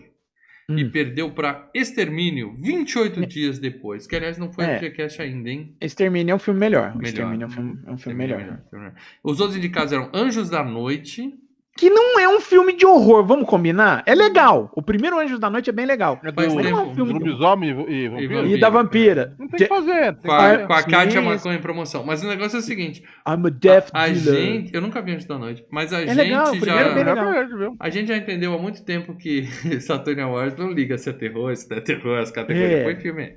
E 0.69 0.84
Hum. 0.86 0.91
perdeu 0.91 1.32
pra 1.32 1.67
Extermínio 1.73 2.55
28 2.62 3.25
dias 3.25 3.58
depois. 3.58 4.05
Que, 4.05 4.15
aliás, 4.15 4.38
não 4.38 4.51
foi 4.53 4.65
É. 4.65 4.75
no 4.75 4.79
Gcast 4.79 5.19
ainda, 5.21 5.49
hein? 5.49 5.75
Extermínio 5.82 6.32
é 6.32 6.36
um 6.36 6.39
filme 6.39 6.60
melhor. 6.60 6.95
Melhor. 6.95 7.08
Extermínio 7.08 7.43
é 7.45 7.47
um 7.47 7.49
filme, 7.49 7.79
é 7.88 7.91
um 7.91 7.97
filme 7.97 8.17
melhor. 8.17 8.62
melhor. 8.71 8.93
Os 9.23 9.39
outros 9.39 9.58
indicados 9.58 9.91
eram 9.91 10.12
Anjos 10.13 10.49
da 10.49 10.63
Noite. 10.63 11.34
Que 11.80 11.89
não 11.89 12.20
é 12.20 12.28
um 12.28 12.42
filme 12.42 12.74
de 12.76 12.86
horror, 12.86 13.26
vamos 13.26 13.48
combinar? 13.48 14.04
É 14.06 14.13
legal. 14.13 14.70
O 14.76 14.82
primeiro 14.82 15.18
Anjos 15.18 15.39
da 15.39 15.50
Noite 15.50 15.70
é 15.70 15.74
bem 15.74 15.86
legal. 15.86 16.20
É 16.24 16.30
do 16.32 16.36
Mas 16.36 16.54
não 16.54 16.62
é 16.62 16.74
um 16.76 16.94
filme 16.94 17.13
de 17.13 17.20
horror. 17.20 17.28
lobisomem 17.28 17.86
e, 17.88 18.08
e. 18.08 18.56
E 18.56 18.60
da 18.60 18.70
vampira. 18.70 19.34
Não 19.39 19.48
tem 19.48 19.60
que 19.60 19.68
fazer. 19.68 20.13
Tem 20.15 20.15
Com 20.15 20.22
que 20.22 20.30
a, 20.34 20.38
fazer. 20.39 20.68
com 20.68 20.74
a 20.74 20.84
Kátia. 20.84 21.22
Maconha 21.22 21.56
em 21.56 21.62
promoção. 21.62 22.04
Mas 22.06 22.22
o 22.22 22.28
negócio 22.28 22.58
é 22.58 22.60
o 22.60 22.63
seguinte: 22.63 23.02
I'm 23.26 23.46
a 23.46 23.50
death 23.50 23.89
a 23.94 24.08
dealer. 24.10 24.20
gente. 24.42 24.74
Eu 24.76 24.82
nunca 24.82 25.02
vi 25.02 25.13
Anjos 25.13 25.26
da 25.26 25.38
Noite, 25.38 25.65
mas 25.72 25.94
a 25.94 26.02
É 26.02 26.08
gente 26.08 26.18
legal, 26.18 26.52
o 26.52 26.56
já. 26.56 26.60
primeiro 26.62 26.89
é 26.89 26.94
bem 26.96 27.04
legal. 27.06 27.34
É? 27.34 27.48
A 27.80 27.89
gente 27.89 28.08
já 28.10 28.18
entendeu 28.18 28.54
há 28.54 28.58
muito 28.58 28.84
tempo 28.84 29.15
que 29.15 29.44
Saturn 29.80 30.20
Awards 30.22 30.58
não 30.60 30.72
liga 30.74 30.98
se 30.98 31.10
é 31.10 31.13
terror, 31.13 31.56
se 31.56 31.70
não 31.70 31.78
é 31.78 31.82
terror, 31.82 32.18
as 32.20 32.30
categorias. 32.30 32.72
É. 32.82 32.84
Foi 32.84 32.96
filme. 32.98 33.34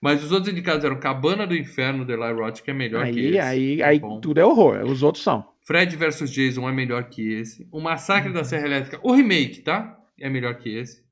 Mas 0.00 0.24
os 0.24 0.32
outros 0.32 0.50
indicados 0.50 0.82
eram 0.84 0.98
Cabana 0.98 1.46
do 1.46 1.54
Inferno, 1.54 2.06
The 2.06 2.12
Eli 2.14 2.32
Roth, 2.32 2.60
que 2.62 2.70
é 2.70 2.74
melhor 2.74 3.04
que 3.04 3.10
Aí, 3.18 3.26
esse. 3.30 3.38
aí, 3.40 3.82
aí 3.82 4.00
tudo 4.22 4.40
é 4.40 4.44
horror. 4.46 4.82
Os 4.84 5.02
outros 5.02 5.22
são. 5.22 5.44
Fred 5.66 5.96
vs 5.96 6.30
Jason 6.30 6.68
é 6.68 6.72
melhor 6.72 7.08
que 7.08 7.32
esse. 7.32 7.68
O 7.70 7.80
Massacre 7.80 8.32
da 8.32 8.44
Serra 8.44 8.66
Elétrica, 8.66 9.00
o 9.02 9.12
remake, 9.12 9.60
tá? 9.62 10.00
é 10.20 10.28
melhor 10.28 10.56
que 10.58 10.68
esse. 10.68 11.02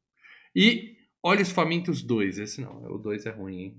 E 0.54 0.96
Olhos 1.22 1.50
Famintos 1.50 2.02
2, 2.02 2.38
esse 2.38 2.60
não, 2.60 2.84
o 2.84 2.98
2 2.98 3.26
é 3.26 3.30
ruim, 3.30 3.58
hein? 3.58 3.76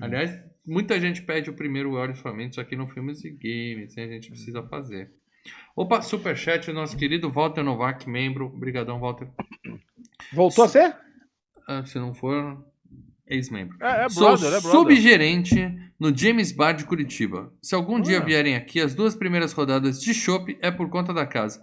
Aliás, 0.00 0.38
muita 0.64 1.00
gente 1.00 1.22
pede 1.22 1.50
o 1.50 1.54
primeiro 1.54 1.94
Olhos 1.94 2.20
Famintos 2.20 2.58
aqui 2.58 2.76
no 2.76 2.86
Filmes 2.86 3.24
e 3.24 3.30
Games, 3.30 3.96
hein? 3.96 4.04
a 4.04 4.08
gente 4.08 4.30
precisa 4.30 4.62
fazer. 4.62 5.10
Opa, 5.74 6.02
superchat, 6.02 6.70
o 6.70 6.74
nosso 6.74 6.96
querido 6.96 7.30
Walter 7.30 7.64
Novak, 7.64 8.08
membro. 8.08 8.46
Obrigadão, 8.46 9.00
Walter. 9.00 9.28
Voltou 10.32 10.64
a 10.64 10.68
ser? 10.68 10.96
Ah, 11.66 11.84
se 11.84 11.98
não 11.98 12.14
for, 12.14 12.64
ex-membro. 13.34 13.76
É, 13.80 14.04
é 14.04 14.08
Sou 14.08 14.28
brother, 14.28 14.46
é 14.48 14.60
brother. 14.60 14.70
subgerente 14.70 15.74
no 15.98 16.16
James 16.16 16.52
Bar 16.52 16.72
de 16.72 16.84
Curitiba. 16.84 17.52
Se 17.62 17.74
algum 17.74 18.00
dia 18.00 18.16
Olha. 18.18 18.24
vierem 18.26 18.56
aqui, 18.56 18.80
as 18.80 18.94
duas 18.94 19.14
primeiras 19.14 19.52
rodadas 19.52 20.00
de 20.00 20.12
chopp 20.12 20.56
é 20.60 20.70
por 20.70 20.88
conta 20.90 21.12
da 21.14 21.24
casa. 21.26 21.60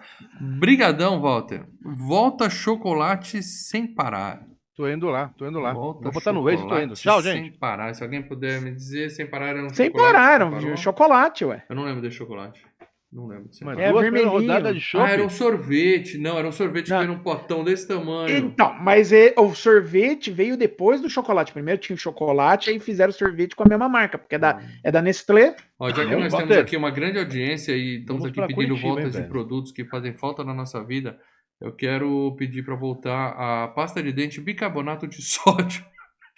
Brigadão, 0.59 1.21
Walter. 1.21 1.65
Volta 1.83 2.49
chocolate 2.49 3.43
sem 3.43 3.85
parar. 3.87 4.47
Tô 4.75 4.87
indo 4.87 5.07
lá, 5.07 5.27
tô 5.37 5.45
indo 5.45 5.59
lá. 5.59 5.73
Volta 5.73 6.03
Vou 6.03 6.13
botar 6.13 6.31
no 6.31 6.41
Waze 6.41 6.63
e 6.63 6.67
tô 6.67 6.79
indo. 6.79 6.93
Tchau, 6.93 7.21
gente. 7.21 7.49
Sem 7.49 7.59
parar. 7.59 7.93
Se 7.93 8.01
alguém 8.01 8.21
puder 8.21 8.61
me 8.61 8.71
dizer, 8.71 9.09
sem 9.09 9.27
parar 9.27 9.47
era 9.49 9.65
um 9.65 9.69
Sem 9.71 9.87
chocolate 9.87 10.13
parar, 10.13 10.39
parou? 10.51 10.71
um 10.71 10.77
chocolate, 10.77 11.43
ué. 11.45 11.65
Eu 11.69 11.75
não 11.75 11.83
lembro 11.83 12.01
de 12.01 12.09
chocolate. 12.15 12.65
Não 13.11 13.25
lembro. 13.25 13.49
Mas. 13.63 13.79
É 13.79 13.89
duas 13.89 14.03
vermelhinho. 14.03 14.29
rodadas 14.31 14.75
de 14.75 14.81
shopping. 14.81 15.05
Ah, 15.05 15.09
era 15.13 15.23
um 15.23 15.29
sorvete. 15.29 16.17
Não, 16.19 16.37
era 16.37 16.47
um 16.47 16.51
sorvete 16.51 16.85
que 16.85 16.91
Não. 16.91 16.99
veio 16.99 17.11
num 17.11 17.19
potão 17.19 17.63
desse 17.63 17.87
tamanho. 17.87 18.37
Então, 18.37 18.71
mas 18.79 19.11
é- 19.11 19.33
o 19.35 19.53
sorvete 19.55 20.29
veio 20.29 20.55
depois 20.55 21.01
do 21.01 21.09
chocolate. 21.09 21.51
Primeiro 21.51 21.81
tinha 21.81 21.95
o 21.95 21.99
chocolate, 21.99 22.69
aí 22.69 22.79
fizeram 22.79 23.11
sorvete 23.11 23.55
com 23.55 23.63
a 23.63 23.67
mesma 23.67 23.89
marca, 23.89 24.17
porque 24.19 24.35
é 24.35 24.39
da, 24.39 24.61
é 24.83 24.91
da 24.91 25.01
Nestlé. 25.01 25.55
Ó, 25.79 25.89
já 25.89 26.05
que 26.05 26.15
nós 26.15 26.31
bater. 26.31 26.47
temos 26.47 26.57
aqui 26.61 26.77
uma 26.77 26.91
grande 26.91 27.17
audiência 27.17 27.71
e 27.71 27.99
estamos 28.01 28.21
Vamos 28.21 28.37
aqui 28.37 28.53
pedindo 28.53 28.55
Curitiba, 28.75 28.87
voltas 28.87 29.15
hein, 29.15 29.21
de 29.23 29.27
produtos 29.27 29.71
que 29.71 29.85
fazem 29.85 30.13
falta 30.13 30.43
na 30.43 30.53
nossa 30.53 30.83
vida, 30.83 31.17
eu 31.59 31.71
quero 31.73 32.35
pedir 32.37 32.63
para 32.63 32.75
voltar 32.75 33.29
a 33.29 33.67
pasta 33.69 34.03
de 34.03 34.11
dente 34.13 34.39
bicarbonato 34.39 35.07
de 35.07 35.21
sódio 35.23 35.83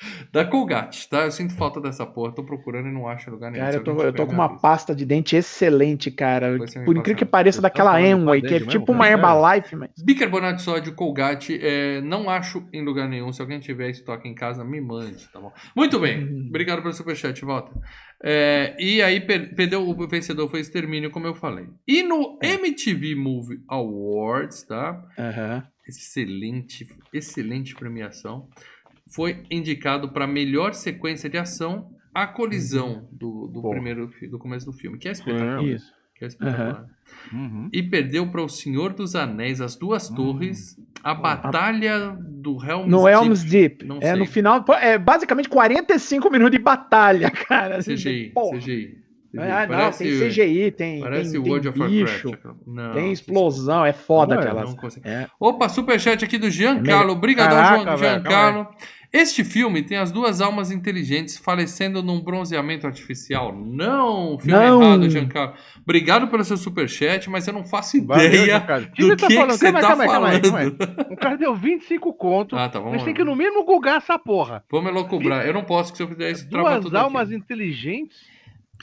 da 0.32 0.46
Colgate, 0.46 1.08
tá? 1.10 1.26
Eu 1.26 1.32
sinto 1.32 1.54
falta 1.56 1.80
dessa 1.82 2.06
porra, 2.06 2.34
tô 2.34 2.44
procurando 2.44 2.88
e 2.88 2.92
não 2.92 3.08
acho 3.08 3.30
em 3.30 3.34
lugar 3.34 3.52
nenhum. 3.52 3.64
Cara, 3.66 3.78
eu 3.78 3.84
tô, 3.84 4.02
eu 4.02 4.14
tô 4.14 4.26
com 4.26 4.34
uma 4.34 4.46
avisa. 4.46 4.62
pasta 4.62 4.96
de 4.96 5.06
dente 5.06 5.36
excelente, 5.36 6.10
cara. 6.12 6.58
Por 6.86 6.98
incrível 6.98 7.16
que 7.18 7.26
pareça, 7.26 7.62
daquela 7.62 7.98
Amway, 7.98 8.42
que 8.42 8.48
é 8.48 8.52
mesmo, 8.60 8.68
tipo 8.70 8.92
uma 8.92 9.06
cara? 9.06 9.14
Herbalife, 9.18 9.76
mas. 9.76 9.92
Bicarbonato 10.04 10.56
de 10.58 10.62
sódio 10.64 10.96
Colgate, 10.96 11.60
é, 11.62 12.02
não 12.02 12.30
acho 12.30 12.68
em 12.74 12.84
lugar 12.84 13.08
nenhum. 13.08 13.32
Se 13.32 13.42
alguém 13.42 13.60
tiver 13.60 13.90
estoque 13.90 14.28
em 14.28 14.34
casa, 14.34 14.64
me 14.64 14.80
mande, 14.82 15.28
tá 15.32 15.40
bom? 15.40 15.52
Muito 15.76 16.00
bem, 16.00 16.24
Uhum. 16.24 16.46
obrigado 16.50 16.82
pelo 16.82 16.94
superchat, 16.94 17.44
Walter. 17.46 17.74
É, 18.24 18.76
e 18.80 19.02
aí, 19.02 19.20
per- 19.20 19.56
perdeu 19.56 19.88
o 19.88 20.08
vencedor 20.08 20.48
foi 20.50 20.60
Extermínio, 20.60 21.10
como 21.12 21.26
eu 21.28 21.34
falei. 21.36 21.66
E 21.88 22.04
no 22.04 22.38
É. 22.42 22.54
MTV 22.54 23.16
Movie 23.16 23.60
Awards, 23.68 24.64
tá? 24.64 25.04
Aham. 25.18 25.64
excelente, 25.88 26.88
excelente 27.14 27.76
premiação. 27.76 28.48
Foi 29.14 29.44
indicado 29.52 30.10
para 30.12 30.26
melhor 30.26 30.74
sequência 30.74 31.30
de 31.30 31.38
ação 31.38 31.90
a 32.14 32.26
colisão 32.28 33.08
do, 33.12 33.48
do 33.48 33.62
Porra. 33.62 33.76
primeiro 33.76 34.12
do 34.30 34.38
começo 34.40 34.66
do 34.66 34.74
filme, 34.74 34.98
que 34.98 35.08
é 35.08 35.12
espetacular. 35.12 35.64
Isso. 35.64 35.92
que 36.16 36.26
é 36.26 36.28
espetacular. 36.28 36.86
Uhum. 37.34 37.70
E 37.74 37.82
perdeu 37.84 38.28
para 38.30 38.42
o 38.44 38.48
Senhor 38.50 38.94
dos 38.94 39.16
Anéis, 39.16 39.60
as 39.60 39.76
duas 39.76 40.10
Hum. 40.10 40.16
torres, 40.16 40.78
a 41.04 41.14
batalha 41.14 42.16
do 42.22 42.52
Helm's 42.64 42.88
No 42.90 43.04
Deep. 43.04 43.12
Elms 43.14 43.44
Deep. 43.44 43.86
Não 43.86 43.98
É 43.98 44.12
sei. 44.12 44.16
no 44.16 44.26
final. 44.26 44.64
É 44.82 44.98
basicamente 44.98 45.50
45 45.50 46.30
minutos 46.30 46.58
de 46.58 46.64
batalha, 46.64 47.30
cara. 47.48 47.80
CGI, 47.80 48.32
Porra. 48.34 48.58
CGI. 48.60 48.98
Ah, 49.38 49.62
não, 49.62 49.68
Parece- 49.68 50.04
tem 50.04 50.30
CGI, 50.30 50.72
tem, 50.72 51.00
Parece 51.00 51.32
tem, 51.32 51.40
World 51.50 51.72
tem 51.72 51.82
of 51.84 51.90
bicho, 51.92 52.30
Warcraft. 52.30 52.58
Não, 52.68 52.92
tem 52.92 53.12
explosão, 53.12 53.86
é 53.86 53.94
foda 53.94 54.36
Não 54.36 54.42
é, 54.42 54.46
aquelas. 54.46 54.70
não 54.70 54.76
consigo. 54.76 55.08
É. 55.08 55.28
Opa, 55.40 55.70
superchat 55.70 56.24
aqui 56.26 56.38
do 56.38 56.50
Giancarlo. 56.50 57.14
Obrigadão, 57.14 57.58
Caraca, 57.58 57.96
velho, 57.98 58.14
Giancarlo. 58.14 58.68
Este 59.14 59.44
filme 59.44 59.84
tem 59.84 59.98
as 59.98 60.10
duas 60.10 60.40
almas 60.40 60.72
inteligentes 60.72 61.38
falecendo 61.38 62.02
num 62.02 62.22
bronzeamento 62.22 62.88
artificial. 62.88 63.54
Não, 63.54 64.40
filme 64.40 64.54
Não. 64.58 64.82
errado, 64.82 65.10
Giancarlo. 65.10 65.54
Obrigado 65.84 66.30
pelo 66.30 66.46
seu 66.46 66.56
superchat, 66.56 67.30
mas 67.30 67.46
eu 67.46 67.54
não 67.54 67.66
faço 67.66 68.02
Valeu, 68.06 68.26
ideia. 68.28 68.58
O 68.58 68.80
do 68.86 68.92
que 68.94 69.04
você 69.04 69.16
tá 69.18 69.28
que, 69.28 69.28
que 69.28 69.36
falando? 69.36 69.52
você 69.52 69.66
Calma 69.66 69.82
tá 69.82 69.88
calma 69.88 70.06
calma 70.08 70.40
calma. 70.40 71.08
O 71.12 71.18
cara 71.18 71.36
deu 71.38 71.54
25 71.54 72.14
conto. 72.14 72.56
Ah, 72.56 72.70
tá, 72.70 72.80
vamos 72.80 72.94
gente 72.94 73.04
tem 73.06 73.14
que 73.14 73.24
no 73.26 73.36
mínimo 73.36 73.66
googar 73.66 73.98
essa 73.98 74.18
porra. 74.18 74.64
Vamos 74.72 74.90
elocubrar. 74.92 75.46
Eu 75.46 75.54
não 75.54 75.66
posso, 75.66 75.92
que 75.92 75.98
se 75.98 76.04
eu 76.04 76.08
fizer 76.08 76.32
isso, 76.32 76.48
Duas 76.50 76.94
almas 76.96 77.28
aqui. 77.28 77.36
inteligentes. 77.36 78.31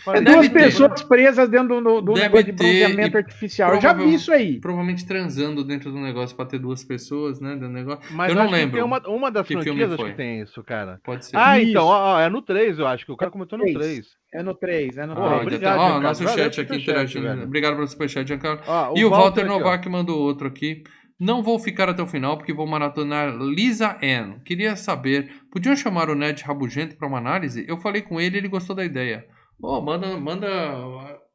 É 0.07 0.21
duas 0.21 0.49
ter. 0.49 0.53
pessoas 0.55 1.03
presas 1.03 1.49
dentro 1.49 1.81
do, 1.81 2.01
do 2.01 2.13
negócio 2.15 2.47
de 2.47 2.53
bronzeamento 2.53 3.17
artificial. 3.17 3.75
Eu 3.75 3.81
já 3.81 3.93
vi 3.93 4.15
isso 4.15 4.33
aí. 4.33 4.61
Provavelmente 4.61 5.07
transando 5.07 5.65
dentro 5.65 5.91
do 5.91 5.99
negócio 5.99 6.37
pra 6.37 6.47
ter 6.47 6.59
duas 6.59 6.85
pessoas, 6.85 7.41
né? 7.41 7.51
Dentro 7.51 7.69
do 7.69 7.75
negócio. 7.75 8.05
Mas 8.15 8.29
Eu 8.31 8.35
não 8.37 8.43
acho 8.43 8.53
que 8.53 8.59
lembro 8.59 8.75
Tem 8.77 8.83
uma, 8.85 9.09
uma 9.09 9.31
das 9.31 9.47
que 9.47 9.55
filme 9.63 9.85
franquias 9.87 10.11
que 10.11 10.17
tem 10.17 10.41
isso, 10.41 10.63
cara. 10.63 11.01
Pode 11.05 11.25
ser. 11.27 11.37
Ah, 11.37 11.59
Isso. 11.59 11.71
então, 11.71 11.87
ó, 11.87 12.21
é 12.21 12.29
no 12.29 12.43
3, 12.43 12.79
eu 12.79 12.87
acho 12.87 13.05
que 13.07 13.13
o 13.13 13.17
cara 13.17 13.31
comentou 13.31 13.59
no 13.59 13.65
Três. 13.65 13.77
3. 13.79 14.07
É 14.35 14.43
no 14.43 14.55
3, 14.55 14.99
é 14.99 15.07
no 15.07 15.13
Ah, 15.13 15.17
3. 15.17 15.31
ainda 15.31 15.43
obrigado, 15.43 15.77
tá- 15.77 15.97
ó, 15.97 16.01
nosso 16.01 16.25
Valeu 16.25 16.39
chat 16.39 16.55
pelo 16.57 16.63
aqui 16.67 16.81
superchat, 16.81 16.91
interagindo. 16.91 17.25
velho. 17.29 17.43
Obrigado 17.45 17.75
pelo 17.77 17.89
superchat, 17.89 18.29
Giancarlo. 18.29 18.61
Ó, 18.67 18.93
E 18.97 19.05
o 19.05 19.11
Walter 19.11 19.45
ó. 19.45 19.49
Novak 19.49 19.89
mandou 19.89 20.19
outro 20.19 20.47
aqui. 20.49 20.83
Não 21.21 21.43
vou 21.43 21.59
ficar 21.59 21.89
até 21.89 22.01
o 22.01 22.07
final 22.07 22.37
porque 22.37 22.53
vou 22.53 22.65
maratonar 22.67 23.35
Lisa 23.37 23.97
Ann. 24.01 24.39
Queria 24.45 24.77
saber, 24.77 25.33
podiam 25.51 25.75
chamar 25.75 26.09
o 26.09 26.15
Ned 26.15 26.45
Rabugento 26.45 26.97
para 26.97 27.09
uma 27.09 27.19
análise? 27.19 27.65
Eu 27.67 27.77
falei 27.79 28.03
com 28.03 28.21
ele 28.21 28.37
e 28.37 28.39
ele 28.39 28.47
gostou 28.49 28.77
da 28.77 28.85
ideia. 28.85 29.25
Ô, 29.61 29.81
manda, 29.81 30.17
manda. 30.17 30.49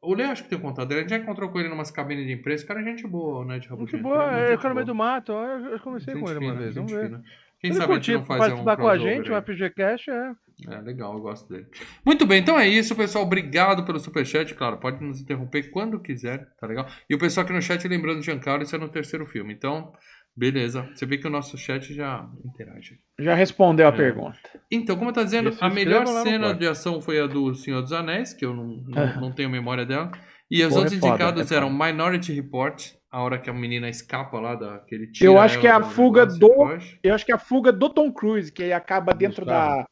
O 0.00 0.14
Leo 0.14 0.30
acho 0.30 0.44
que 0.44 0.50
tem 0.50 0.58
contato 0.58 0.88
dele. 0.88 1.00
A 1.00 1.02
gente 1.02 1.10
já 1.10 1.18
encontrou 1.18 1.50
com 1.50 1.60
ele 1.60 1.68
numas 1.68 1.90
cabines 1.90 2.26
de 2.26 2.32
imprensa. 2.32 2.66
Cara, 2.66 2.80
é 2.80 2.84
gente 2.84 3.06
boa, 3.06 3.40
o 3.40 3.44
Ned 3.44 3.66
Rabugento. 3.68 4.02
Muito 4.02 4.02
boa, 4.02 4.32
Ele 4.40 4.50
é 4.50 4.52
é 4.52 4.54
o 4.54 4.58
cara 4.58 4.70
no 4.70 4.74
meio 4.76 4.86
do 4.86 4.94
mato. 4.94 5.32
Eu, 5.32 5.66
eu 5.72 5.80
conversei 5.80 6.14
Gente 6.14 6.22
com 6.22 6.30
ele 6.30 6.38
uma 6.38 6.52
fina, 6.52 6.62
vez. 6.62 6.74
Vamos 6.74 6.90
gente 6.90 7.00
ver. 7.00 7.06
fina. 7.06 7.24
Quem 7.60 7.70
Ele 7.70 7.78
sabe 7.78 7.92
a 7.92 7.96
gente 7.96 8.12
não 8.12 8.24
faz 8.24 8.52
um 8.52 8.64
com 8.64 8.88
a 8.88 8.98
gente, 8.98 9.30
aí. 9.30 9.34
um 9.34 9.38
RPG 9.38 9.70
Cash, 9.70 10.08
é. 10.08 10.32
É 10.68 10.80
legal, 10.82 11.14
eu 11.14 11.20
gosto 11.20 11.48
dele. 11.48 11.66
Muito 12.04 12.26
bem, 12.26 12.40
então 12.40 12.58
é 12.58 12.68
isso, 12.68 12.94
pessoal. 12.94 13.24
Obrigado 13.24 13.84
pelo 13.84 13.98
superchat. 13.98 14.54
Claro, 14.54 14.76
pode 14.76 15.02
nos 15.02 15.20
interromper 15.20 15.70
quando 15.70 15.98
quiser, 15.98 16.46
tá 16.60 16.66
legal? 16.66 16.86
E 17.08 17.14
o 17.14 17.18
pessoal 17.18 17.44
aqui 17.44 17.54
no 17.54 17.62
chat 17.62 17.86
lembrando, 17.88 18.22
Giancarlo, 18.22 18.62
isso 18.62 18.76
é 18.76 18.78
no 18.78 18.88
terceiro 18.88 19.26
filme. 19.26 19.52
Então, 19.54 19.92
beleza. 20.36 20.88
Você 20.94 21.06
vê 21.06 21.18
que 21.18 21.26
o 21.26 21.30
nosso 21.30 21.56
chat 21.56 21.92
já 21.94 22.28
interage. 22.44 22.98
Já 23.18 23.34
respondeu 23.34 23.86
a 23.86 23.90
É. 23.90 23.96
pergunta. 23.96 24.38
Então, 24.70 24.96
como 24.96 25.10
eu 25.10 25.14
tá 25.14 25.22
dizendo, 25.22 25.50
E 25.50 25.56
a 25.60 25.70
melhor 25.70 26.06
cena 26.06 26.52
de 26.54 26.66
ação 26.66 27.00
foi 27.00 27.20
a 27.20 27.26
do 27.26 27.54
Senhor 27.54 27.80
dos 27.82 27.92
Anéis, 27.92 28.32
que 28.34 28.44
eu 28.44 28.54
não, 28.54 28.66
não, 28.86 29.02
Aham. 29.02 29.20
não 29.20 29.32
tenho 29.32 29.48
memória 29.50 29.86
dela. 29.86 30.10
E 30.50 30.62
os 30.62 30.74
outros 30.76 30.92
é 30.92 30.96
indicados 30.96 31.50
é 31.50 31.54
eram. 31.56 31.70
Minority 31.70 32.32
Report, 32.32 32.92
a 33.10 33.22
hora 33.22 33.38
que 33.38 33.48
a 33.48 33.52
menina 33.52 33.88
escapa 33.88 34.38
lá 34.38 34.54
daquele 34.54 35.06
tira 35.10 35.28
Eu 35.30 35.38
acho 35.38 35.58
que 35.60 35.66
é 35.66 35.70
a 35.70 35.82
fuga 35.82 36.22
e 36.24 36.38
do- 36.38 36.52
foge. 36.54 36.98
Eu 37.02 37.14
acho 37.14 37.24
que 37.24 37.32
é 37.32 37.34
a 37.34 37.38
fuga 37.38 37.72
do 37.72 37.88
Tom 37.88 38.12
Cruise, 38.12 38.52
que 38.52 38.62
ele 38.62 38.72
acaba 38.72 39.14
dentro 39.14 39.44
da. 39.44 39.86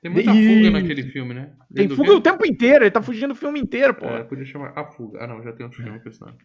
Tem 0.00 0.10
muita 0.12 0.30
Isso. 0.32 0.54
fuga 0.54 0.70
naquele 0.70 1.02
filme, 1.02 1.34
né? 1.34 1.46
Tem 1.74 1.88
Dentro 1.88 1.88
do 1.88 1.96
fuga 1.96 2.16
o 2.16 2.20
tempo 2.20 2.46
inteiro, 2.46 2.84
ele 2.84 2.90
tá 2.90 3.02
fugindo 3.02 3.32
o 3.32 3.34
filme 3.34 3.58
inteiro, 3.60 3.92
pô. 3.94 4.06
É, 4.06 4.22
podia 4.22 4.44
chamar 4.44 4.72
A 4.76 4.84
Fuga. 4.84 5.24
Ah, 5.24 5.26
não, 5.26 5.42
já 5.42 5.52
tem 5.52 5.66
outro 5.66 5.82
filme 5.82 5.98
com 6.00 6.08
esse 6.08 6.20
nome. 6.20 6.36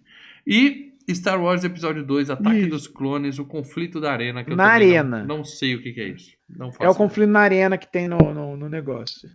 E 0.46 0.93
Star 1.12 1.42
Wars 1.42 1.64
Episódio 1.64 2.04
2, 2.04 2.30
Ataque 2.30 2.60
Isso. 2.60 2.70
dos 2.70 2.88
Clones, 2.88 3.38
o 3.40 3.46
conflito 3.46 4.00
da 4.00 4.12
arena. 4.12 4.40
Na 4.40 4.44
também 4.44 4.58
não- 4.58 4.66
arena. 4.66 5.24
Não, 5.26 5.44
sei 5.44 5.76
o 5.76 5.82
que, 5.82 5.92
que 5.92 6.00
é 6.02 6.08
isso. 6.10 6.32
É 6.80 6.88
o 6.88 6.96
conflito 6.96 7.30
na 7.30 7.40
arena 7.42 7.78
que 7.78 7.92
tem 7.92 8.08
no, 8.08 8.18
no, 8.34 8.56
no 8.56 8.70
negócio. 8.70 9.28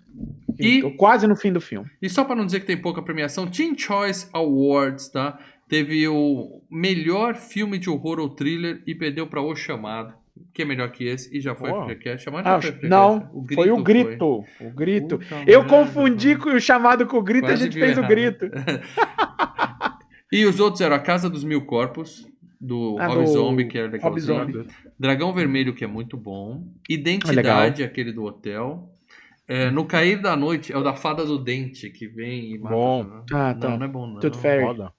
E- 0.59 0.83
quase 0.97 1.27
no 1.27 1.37
fim 1.37 1.53
do 1.53 1.61
filme. 1.61 1.89
E 2.01 2.09
só 2.09 2.25
pra 2.25 2.35
não 2.37 2.47
dizer 2.47 2.61
que 2.61 2.67
tem 2.67 2.77
pouca 2.81 3.03
premiação, 3.03 3.47
Teen 3.47 3.77
Choice 3.77 4.29
Awards, 4.33 5.09
tá? 5.11 5.39
Teve 5.69 6.09
o 6.09 6.63
melhor 6.71 7.35
filme 7.37 7.79
de 7.79 7.91
horror 7.91 8.19
ou 8.19 8.31
thriller 8.31 8.83
e 8.87 8.95
perdeu 8.95 9.27
pra 9.27 9.43
O 9.43 9.55
Chamado, 9.55 10.15
que 10.55 10.63
é 10.63 10.65
melhor 10.65 10.91
que 10.91 11.05
esse, 11.05 11.37
e 11.37 11.41
já 11.43 11.55
foi 11.55 11.71
Uau. 11.71 11.87
FGCast. 11.91 12.25
Chamado 12.25 12.47
Ah, 12.47 12.59
já 12.61 12.73
foi 12.73 12.89
não, 12.89 13.31
foi 13.55 13.71
o 13.71 13.83
grito. 13.83 14.45
O 14.61 14.71
grito. 14.75 15.19
Puta 15.19 15.35
Eu 15.47 15.61
merda, 15.63 15.69
confundi 15.69 16.29
mano. 16.29 16.41
com 16.43 16.51
o 16.51 16.61
chamado 16.61 17.07
com 17.07 17.19
o 17.19 17.23
grito 17.23 17.49
e 17.49 17.53
a 17.53 17.57
gente 17.57 17.75
fez 17.79 17.97
o 17.99 18.01
errado. 18.01 18.09
grito. 18.09 18.47
E 20.33 20.45
os 20.45 20.61
outros 20.61 20.81
eram 20.81 20.97
A 20.97 20.99
Casa 20.99 21.29
dos 21.31 21.43
Mil 21.45 21.65
Corpos, 21.65 22.27
do 22.61 22.97
Ah, 22.99 23.07
Rob 23.07 23.25
do 23.25 23.27
Zombie, 23.33 23.67
que 23.67 23.79
é 23.79 23.87
legal. 23.87 24.11
Rob 24.11 24.21
Zombie. 24.21 24.67
Dragão 24.99 25.33
Vermelho, 25.33 25.75
que 25.75 25.85
é 25.85 25.87
muito 25.87 26.17
bom. 26.17 26.65
Identidade, 26.89 27.83
aquele 27.83 28.13
do 28.13 28.25
hotel. 28.25 28.93
É, 29.47 29.71
no 29.71 29.87
Cair 29.87 30.21
da 30.21 30.37
Noite, 30.37 30.73
é 30.73 30.77
o 30.77 30.83
da 30.83 30.95
Fada 30.95 31.25
do 31.25 31.39
Dente, 31.39 31.89
que 31.89 32.07
vem 32.07 32.53
e 32.53 32.59
mata. 32.59 32.75
Bom. 32.75 33.03
né? 33.05 33.23
Ah, 33.33 33.53
não, 33.55 33.61
tá. 33.61 33.79
não 33.79 33.87
é 33.87 33.89
bom, 33.89 34.07
não. 34.07 34.21
Tudo 34.21 34.37
Fairy. 34.37 34.63
Foda. 34.65 34.93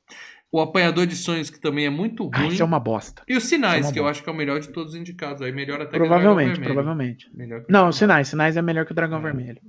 O 0.52 0.60
Apanhador 0.60 1.06
de 1.06 1.16
Sonhos, 1.16 1.52
que 1.52 1.60
também 1.60 1.86
é 1.86 1.90
muito 1.92 2.28
Ah, 2.34 2.40
ruim. 2.40 2.48
isso 2.48 2.64
é 2.64 2.66
uma 2.66 2.80
bosta. 2.80 3.22
E 3.28 3.38
os 3.38 3.44
Sinais, 3.44 3.88
é 3.88 3.94
que 3.94 4.00
eu 4.00 4.04
bosta. 4.04 4.12
acho 4.18 4.24
que 4.24 4.30
é 4.30 4.34
o 4.34 4.36
melhor 4.36 4.60
de 4.60 4.70
todos 4.70 4.94
os 4.94 5.00
indicados. 5.00 5.44
Aí 5.44 5.52
melhor 5.52 5.80
até 5.80 5.96
Provavelmente, 5.96 6.54
que 6.60 6.62
o 6.62 6.64
Dragão 6.64 6.84
Vermelho. 6.96 7.26
provavelmente. 7.28 7.30
Melhor 7.38 7.60
que 7.64 7.70
o 7.70 7.72
Não, 7.72 7.92
sinais. 7.92 8.28
Sinais 8.30 8.58
é 8.58 8.62
melhor 8.64 8.84
que 8.88 8.92
o 8.92 8.96
Dragão 8.96 9.20
É. 9.20 9.22
Vermelho. 9.22 9.60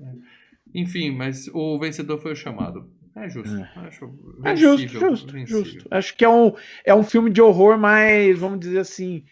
Enfim, 0.75 1.11
mas 1.11 1.49
o 1.53 1.79
vencedor 1.79 2.19
foi 2.19 2.33
o 2.33 2.37
chamado. 2.37 2.89
É 3.21 3.29
justo. 3.29 3.57
Acho 3.77 4.11
É 4.45 4.57
justo, 4.57 4.89
justo, 4.89 5.33
vencível. 5.33 5.63
justo. 5.63 5.89
Acho 5.91 6.17
que 6.17 6.25
é 6.25 6.29
um, 6.29 6.53
é 6.85 6.95
um 6.95 7.03
filme 7.03 7.31
de 7.31 7.43
horror 7.43 7.79
mais, 7.79 8.39
vamos 8.39 8.61
dizer 8.61 8.79
assim, 8.79 9.25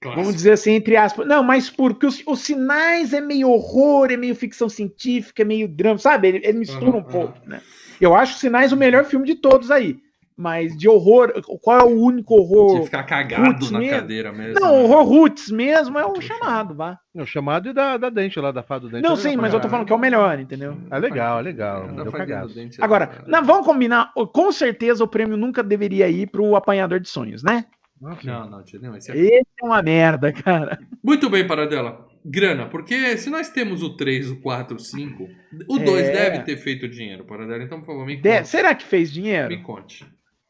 Clássico. 0.00 0.20
vamos 0.20 0.34
dizer 0.36 0.52
assim, 0.52 0.72
entre 0.72 0.96
aspas. 0.96 1.26
Não, 1.26 1.46
puro, 1.76 1.94
porque 1.94 2.06
os, 2.06 2.22
os 2.26 2.40
sinais 2.40 3.12
é 3.12 3.20
meio 3.20 3.50
horror, 3.50 4.10
é 4.10 4.16
meio 4.16 4.34
ficção 4.34 4.68
científica, 4.68 5.42
é 5.42 5.44
meio 5.44 5.68
drama, 5.68 5.98
sabe? 5.98 6.28
Ele, 6.28 6.40
ele 6.44 6.58
mistura 6.58 6.90
Aham, 6.90 6.98
um 6.98 7.02
pouco, 7.02 7.38
né? 7.46 7.60
Eu 8.00 8.14
acho 8.14 8.34
os 8.34 8.40
sinais 8.40 8.72
o 8.72 8.76
melhor 8.76 9.04
filme 9.04 9.26
de 9.26 9.34
todos 9.36 9.70
aí. 9.70 9.98
Mas 10.38 10.76
de 10.76 10.86
horror, 10.86 11.32
qual 11.62 11.78
é 11.80 11.82
o 11.82 11.98
único 11.98 12.34
De 12.34 12.40
horror? 12.40 12.84
ficar 12.84 13.04
cagado 13.04 13.70
na 13.70 13.78
mesmo. 13.78 13.94
cadeira 14.00 14.32
mesmo. 14.32 14.60
Não, 14.60 14.72
né? 14.76 14.82
horror 14.82 15.04
roots 15.06 15.50
mesmo 15.50 15.98
é 15.98 16.04
o 16.04 16.20
chamado, 16.20 16.74
vá. 16.74 16.98
O 17.14 17.24
chamado 17.24 17.70
e 17.70 17.72
da, 17.72 17.96
da 17.96 18.10
dente 18.10 18.38
lá, 18.38 18.52
da 18.52 18.62
fada 18.62 18.80
do 18.82 18.90
dente. 18.90 19.02
Não, 19.02 19.14
é 19.14 19.16
sim, 19.16 19.34
mas 19.36 19.54
eu 19.54 19.58
tô 19.60 19.62
caralho. 19.62 19.70
falando 19.70 19.86
que 19.86 19.92
é 19.94 19.96
o 19.96 19.98
melhor, 19.98 20.38
entendeu? 20.38 20.76
É 20.90 20.98
legal, 20.98 21.38
é 21.38 21.42
legal. 21.42 21.86
Não, 21.86 22.02
Deu 22.02 22.12
faz 22.12 22.26
cagaço. 22.28 22.48
do 22.48 22.54
dente, 22.54 22.76
Agora, 22.82 23.06
né? 23.06 23.18
não, 23.26 23.42
vamos 23.44 23.64
combinar. 23.64 24.12
Com 24.34 24.52
certeza 24.52 25.02
o 25.02 25.08
prêmio 25.08 25.38
nunca 25.38 25.62
deveria 25.62 26.06
ir 26.10 26.26
pro 26.30 26.54
apanhador 26.54 27.00
de 27.00 27.08
sonhos, 27.08 27.42
né? 27.42 27.64
Nossa. 27.98 28.20
Não, 28.26 28.50
não, 28.50 28.62
tio, 28.62 28.78
não, 28.82 28.94
esse 28.94 29.10
é... 29.10 29.16
Esse 29.16 29.46
é 29.62 29.64
uma 29.64 29.80
merda, 29.82 30.30
cara. 30.34 30.78
Muito 31.02 31.30
bem, 31.30 31.46
Paradela. 31.46 32.04
Grana, 32.22 32.66
porque 32.66 33.16
se 33.16 33.30
nós 33.30 33.48
temos 33.48 33.82
o 33.82 33.96
3, 33.96 34.32
o 34.32 34.40
4, 34.42 34.76
o 34.76 34.80
5, 34.80 35.28
o 35.68 35.78
2 35.78 36.08
É. 36.08 36.12
deve 36.12 36.40
ter 36.40 36.56
feito 36.58 36.86
dinheiro, 36.88 37.24
Paradela. 37.24 37.62
Então, 37.62 37.78
por 37.80 37.86
favor, 37.86 38.04
me 38.04 38.16
De- 38.16 38.28
conte. 38.36 38.48
será 38.48 38.74
que 38.74 38.84
fez 38.84 39.08
Me 39.08 39.14
dinheiro? 39.22 39.62
conte. 39.62 40.04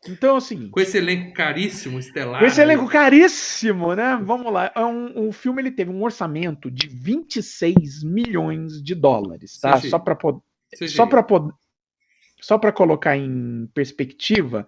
Então 0.09 0.37
o 0.37 0.41
seguinte. 0.41 0.71
Com 0.71 0.81
esse 0.81 0.97
elenco 0.97 1.33
caríssimo, 1.33 1.99
estelar. 1.99 2.41
Com 2.41 2.47
esse 2.47 2.61
elenco 2.61 2.87
caríssimo, 2.89 3.95
né? 3.95 4.19
Vamos 4.23 4.53
lá. 4.53 4.71
É 4.75 4.85
um, 4.85 5.29
o 5.29 5.33
filme 5.33 5.63
ele 5.63 5.71
teve 5.71 5.91
um 5.91 6.03
orçamento 6.03 6.71
de 6.71 6.87
26 6.87 8.05
milhões 8.05 8.83
de 8.83 8.95
dólares, 8.95 9.59
tá? 9.59 9.81
Só 9.81 9.99
para 9.99 10.17
só 10.89 11.07
para 11.07 11.25
só 12.41 12.59
para 12.59 12.73
colocar 12.73 13.17
em 13.17 13.69
perspectiva. 13.75 14.67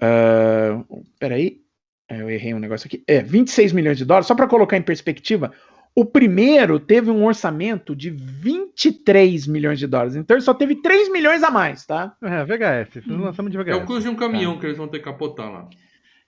ah, 0.00 0.84
peraí, 1.18 1.60
É, 2.08 2.20
eu 2.20 2.30
errei 2.30 2.54
um 2.54 2.60
negócio 2.60 2.86
aqui. 2.86 3.02
É 3.06 3.20
26 3.20 3.72
milhões 3.72 3.98
de 3.98 4.04
dólares. 4.04 4.28
Só 4.28 4.34
para 4.34 4.46
colocar 4.46 4.76
em 4.76 4.82
perspectiva, 4.82 5.52
o 5.98 6.04
primeiro 6.04 6.78
teve 6.78 7.10
um 7.10 7.24
orçamento 7.24 7.96
de 7.96 8.10
23 8.10 9.46
milhões 9.46 9.78
de 9.78 9.86
dólares. 9.86 10.14
Então 10.14 10.36
ele 10.36 10.44
só 10.44 10.52
teve 10.52 10.76
3 10.76 11.10
milhões 11.10 11.42
a 11.42 11.50
mais, 11.50 11.86
tá? 11.86 12.14
É, 12.22 12.44
VHS. 12.44 13.02
Fiz 13.02 13.08
um 13.08 13.22
lançamento 13.22 13.52
de 13.52 13.58
É 13.58 13.64
VHS. 13.64 13.82
o 13.82 13.86
custo 13.86 14.02
de 14.02 14.08
um 14.10 14.14
Tá. 14.14 14.20
caminhão 14.20 14.58
que 14.58 14.66
eles 14.66 14.76
vão 14.76 14.86
ter 14.88 14.98
que 14.98 15.04
capotar 15.06 15.50
lá. 15.50 15.68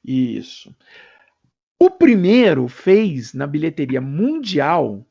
Isso. 0.05 0.75
O 1.79 1.91
primeiro 1.91 2.67
fez 2.67 3.35
na 3.35 3.47
bilheteria 3.47 4.01
mundial 4.01 5.07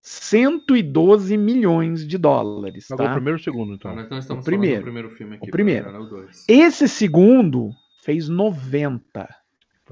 112 0.00 1.36
milhões 1.36 2.06
de 2.08 2.18
dólares. 2.18 2.88
Pagou 2.88 3.04
o 3.04 3.08
Tá? 3.08 3.14
primeiro 3.14 3.38
e 3.38 3.40
o 3.40 3.44
segundo, 3.44 3.74
Então, 3.74 3.92
então. 3.92 4.08
nós, 4.10 4.24
estamos 4.24 4.42
O 4.42 4.44
primeiro. 4.44 4.76
falando 4.76 4.82
do 4.82 4.84
primeiro 4.92 5.10
filme 5.10 5.36
aqui. 5.36 5.48
O 5.48 5.50
primeiro. 5.52 5.84
Paradela, 5.84 6.04
é 6.04 6.06
o 6.08 6.10
2. 6.22 6.44
Esse 6.48 6.88
segundo 6.88 7.70
fez 8.02 8.28
90. 8.28 9.28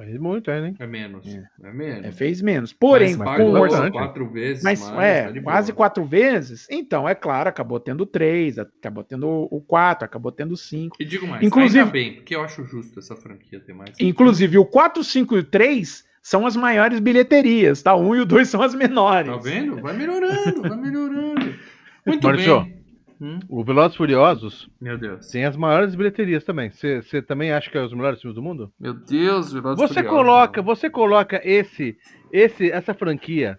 Faz 0.01 0.19
muito, 0.19 0.51
é, 0.51 0.67
hein? 0.67 0.75
É 0.79 0.87
menos. 0.87 1.27
É. 1.27 1.45
É, 1.63 1.73
menos. 1.75 2.05
É, 2.07 2.11
fez 2.13 2.41
menos. 2.41 2.73
Porém, 2.73 3.17
Mas 3.17 3.37
com 3.37 3.51
o 3.51 3.61
orçamento. 3.61 3.93
quatro 3.93 4.31
vezes. 4.31 4.63
Mas 4.65 4.81
mais, 4.81 4.99
é, 4.99 5.31
tá 5.31 5.43
quase 5.43 5.73
quatro 5.75 6.05
vezes. 6.07 6.67
Então, 6.71 7.07
é 7.07 7.15
claro, 7.15 7.51
acabou 7.51 7.79
tendo 7.79 8.07
três, 8.07 8.59
acabou 8.59 9.05
tendo 9.05 9.29
o 9.29 9.61
quatro, 9.61 10.07
acabou 10.07 10.33
tendo 10.33 10.57
cinco. 10.57 10.97
E 10.99 11.05
digo 11.05 11.27
mais, 11.27 11.43
Inclusive- 11.43 11.81
ainda 11.81 11.91
bem, 11.91 12.15
porque 12.15 12.35
eu 12.35 12.43
acho 12.43 12.65
justo 12.65 12.99
essa 12.99 13.15
franquia 13.15 13.61
ter 13.61 13.75
mais. 13.75 13.91
Inclusive, 14.01 14.57
o 14.57 14.65
4, 14.65 15.05
5 15.05 15.37
e 15.37 15.41
o 15.41 15.45
3 15.45 16.03
são 16.23 16.47
as 16.47 16.57
maiores 16.57 16.99
bilheterias, 16.99 17.83
tá? 17.83 17.95
O 17.95 18.01
1 18.09 18.15
e 18.17 18.21
o 18.21 18.25
2 18.25 18.49
são 18.49 18.63
as 18.63 18.75
menores. 18.75 19.31
Tá 19.31 19.37
vendo? 19.39 19.83
Vai 19.83 19.95
melhorando, 19.95 20.63
vai 20.63 20.79
melhorando. 20.79 21.55
Muito 22.07 22.27
Maurício. 22.27 22.61
bem. 22.63 22.80
Hum? 23.21 23.39
O 23.49 23.63
Velozes 23.63 23.95
e 23.95 23.99
Furiosos 23.99 24.71
Meu 24.81 24.97
Deus. 24.97 25.29
tem 25.29 25.45
as 25.45 25.57
maiores 25.57 25.95
bilheterias 25.95 26.43
também. 26.43 26.71
Você 26.71 27.21
também 27.21 27.53
acha 27.53 27.71
que 27.71 27.77
é 27.77 27.83
os 27.83 27.93
melhores 27.93 28.21
filmes 28.21 28.35
do 28.35 28.43
mundo? 28.43 28.73
Meu 28.81 28.95
Deus, 28.95 29.53
Velozes 29.53 29.79
e 29.79 29.89
Você 29.89 29.95
Furiosos. 29.95 30.19
coloca, 30.19 30.63
você 30.63 30.89
coloca 30.89 31.41
esse, 31.45 31.99
esse, 32.33 32.71
essa 32.71 32.95
franquia 32.95 33.59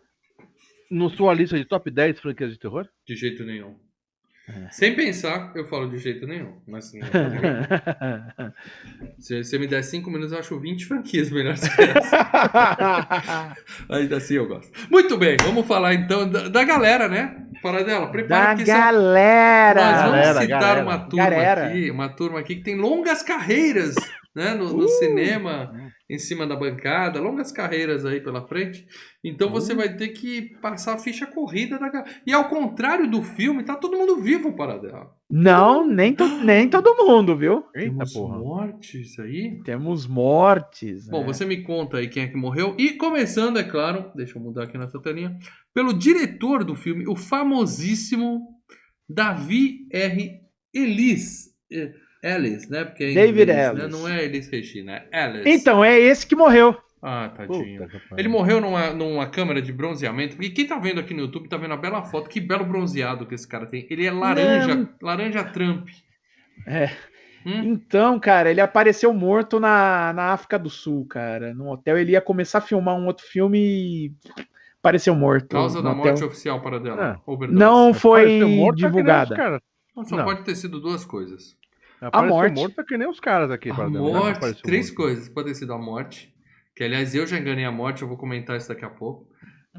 no 0.90 1.10
sua 1.10 1.34
lista 1.34 1.58
de 1.58 1.66
top 1.66 1.92
10 1.92 2.20
franquias 2.20 2.52
de 2.52 2.60
terror? 2.60 2.88
De 3.08 3.16
jeito 3.16 3.44
nenhum. 3.44 3.76
É. 4.50 4.70
Sem 4.72 4.96
pensar, 4.96 5.54
eu 5.56 5.66
falo 5.66 5.88
de 5.90 5.98
jeito 6.00 6.26
nenhum. 6.26 6.60
Mas 6.68 6.88
assim, 6.88 7.00
se 9.20 9.44
você 9.44 9.60
me 9.60 9.68
der 9.68 9.84
5 9.84 10.10
minutos, 10.10 10.34
eu 10.34 10.40
acho 10.40 10.60
20 10.60 10.86
franquias 10.86 11.30
melhores 11.30 11.66
que 11.68 11.82
essa. 11.82 13.56
Ainda 13.90 14.18
assim 14.18 14.34
eu 14.34 14.48
gosto. 14.48 14.72
Muito 14.90 15.16
bem, 15.18 15.38
vamos 15.44 15.68
falar 15.68 15.94
então 15.94 16.30
da, 16.30 16.50
da 16.50 16.64
galera, 16.64 17.08
né? 17.08 17.48
Paradela, 17.62 18.08
prepara 18.12 18.48
da 18.48 18.56
que 18.56 18.66
são- 18.66 18.76
galera! 18.80 19.82
Nós 19.86 19.96
vamos 20.02 20.12
Galera, 20.12 20.42
citar 20.42 20.60
galera. 20.62 20.82
uma 20.84 20.98
turma 21.00 21.24
Galera. 21.30 21.66
aqui, 21.68 21.92
uma 21.92 22.10
turma 22.10 22.40
aqui 22.40 22.56
que 22.56 22.64
tem 22.64 22.76
longas 22.76 23.22
carreiras, 23.24 23.96
né, 24.36 24.54
no, 24.54 24.70
no 24.74 24.86
Uh. 24.86 24.90
cinema, 25.00 25.72
em 26.14 26.20
cima 26.20 26.46
da 26.46 26.56
bancada, 26.56 27.22
longas 27.22 27.52
carreiras 27.52 28.06
aí 28.06 28.20
pela 28.20 28.46
frente. 28.48 28.86
Então 29.24 29.48
Uh. 29.48 29.52
você 29.52 29.74
vai 29.74 29.96
ter 29.96 30.10
que 30.10 30.58
passar 30.62 30.96
a 30.96 30.98
ficha 30.98 31.26
corrida 31.26 31.80
da 31.80 31.90
galera. 31.90 32.12
E 32.28 32.34
ao 32.34 32.50
contrário 32.50 33.10
do 33.10 33.24
filme, 33.24 33.64
tá 33.64 33.76
todo 33.76 33.98
mundo 33.98 34.18
vivo 34.22 34.54
para 34.54 34.78
dela. 34.78 35.12
Não, 35.30 35.88
nem, 35.88 36.14
to- 36.14 36.28
nem 36.44 36.70
todo 36.70 36.96
mundo, 37.06 37.38
viu? 37.38 37.64
Eita 37.74 37.90
Temos 37.92 38.14
porra. 38.14 38.38
mortes 38.38 39.18
aí. 39.20 39.62
Temos 39.64 40.06
mortes. 40.06 41.08
Bom, 41.08 41.22
né? 41.22 41.28
você 41.28 41.46
me 41.46 41.64
conta 41.64 41.98
aí 41.98 42.10
quem 42.10 42.24
é 42.24 42.28
que 42.28 42.36
morreu. 42.36 42.76
E 42.78 42.92
começando, 42.98 43.58
é 43.58 43.64
claro, 43.64 44.12
deixa 44.14 44.38
eu 44.38 44.42
mudar 44.44 44.64
aqui 44.64 44.78
nessa 44.78 45.00
telinha, 45.02 45.38
pelo 45.74 45.94
diretor 45.94 46.66
do 46.66 46.76
filme, 46.76 47.08
o 47.08 47.16
famosíssimo 47.16 48.42
Davi 49.10 49.88
R. 49.92 50.40
Ellis. 50.74 51.52
Eh, 51.72 51.94
Ellis, 52.24 52.70
né? 52.70 52.84
Porque 52.84 53.04
é 53.04 53.12
em 53.12 53.16
David 53.16 53.52
inglês, 53.52 53.74
né? 53.74 53.84
Ellis. 53.84 54.00
Não 54.00 54.08
é 54.08 54.24
Ellis 54.26 54.48
Regina, 54.50 55.04
é 55.12 55.26
Ellis. 55.26 55.46
Então, 55.46 55.84
é 55.84 56.00
esse 56.00 56.26
que 56.26 56.36
morreu. 56.36 56.78
Ah, 57.02 57.32
tadinho. 57.36 57.82
Puta. 57.90 58.02
Ele 58.16 58.28
morreu 58.28 58.62
numa, 58.62 58.92
numa 58.94 59.26
câmera 59.26 59.60
de 59.62 59.74
bronzeamento. 59.74 60.36
Porque 60.36 60.52
quem 60.52 60.68
tá 60.68 60.78
vendo 60.78 61.00
aqui 61.00 61.16
no 61.16 61.22
YouTube 61.22 61.50
tá 61.50 61.58
vendo 61.58 61.74
a 61.74 61.78
bela 61.78 62.04
foto. 62.04 62.30
Que 62.30 62.40
belo 62.40 62.64
bronzeado 62.64 63.26
que 63.26 63.34
esse 63.34 63.48
cara 63.48 63.66
tem. 63.66 63.88
Ele 63.90 64.06
é 64.06 64.12
laranja, 64.12 64.76
Não. 64.76 64.90
laranja 65.02 65.44
Trump. 65.46 65.88
É. 66.68 66.92
Hum? 67.44 67.64
Então, 67.64 68.20
cara, 68.20 68.52
ele 68.52 68.62
apareceu 68.62 69.12
morto 69.14 69.60
na, 69.60 70.14
na 70.14 70.26
África 70.26 70.60
do 70.60 70.70
Sul, 70.70 71.08
cara. 71.08 71.56
No 71.56 71.72
hotel, 71.72 71.98
ele 71.98 72.12
ia 72.12 72.22
começar 72.22 72.60
a 72.60 72.62
filmar 72.62 72.96
um 72.96 73.08
outro 73.08 73.26
filme 73.26 73.58
e 73.58 74.14
apareceu 74.80 75.16
morto. 75.16 75.50
Causa 75.50 75.82
da 75.82 75.90
hotel. 75.90 76.04
morte 76.04 76.24
oficial 76.24 76.62
para 76.62 76.80
dela. 76.80 77.20
Ah. 77.28 77.48
Não 77.50 77.96
foi 77.96 78.44
os 78.44 78.76
divulgada. 78.76 79.60
Não, 79.96 80.06
só 80.06 80.18
Não. 80.18 80.24
pode 80.24 80.44
ter 80.44 80.56
sido 80.56 80.80
duas 80.80 81.04
coisas. 81.04 81.58
Apareceu 82.08 82.30
morte. 82.38 82.54
morto 82.56 82.76
tá 82.76 82.84
que 82.84 82.98
nem 82.98 83.08
os 83.08 83.20
caras 83.20 83.52
aqui. 83.52 83.70
A 83.70 83.74
pra 83.76 83.86
dentro, 83.86 84.04
né? 84.04 84.12
morte, 84.12 84.38
Apareceu 84.38 84.64
três 84.64 84.88
morto. 84.90 84.96
coisas. 84.98 85.30
Pode 85.30 85.48
ter 85.50 85.56
sido 85.56 85.74
a 85.74 85.78
morte, 85.78 86.34
que 86.76 86.84
aliás 86.84 87.14
eu 87.16 87.26
já 87.28 87.38
enganei 87.38 87.66
a 87.66 87.72
morte, 87.72 88.02
eu 88.02 88.08
vou 88.08 88.18
comentar 88.18 88.58
isso 88.58 88.68
daqui 88.70 88.84
a 88.86 88.90
pouco. 88.90 89.30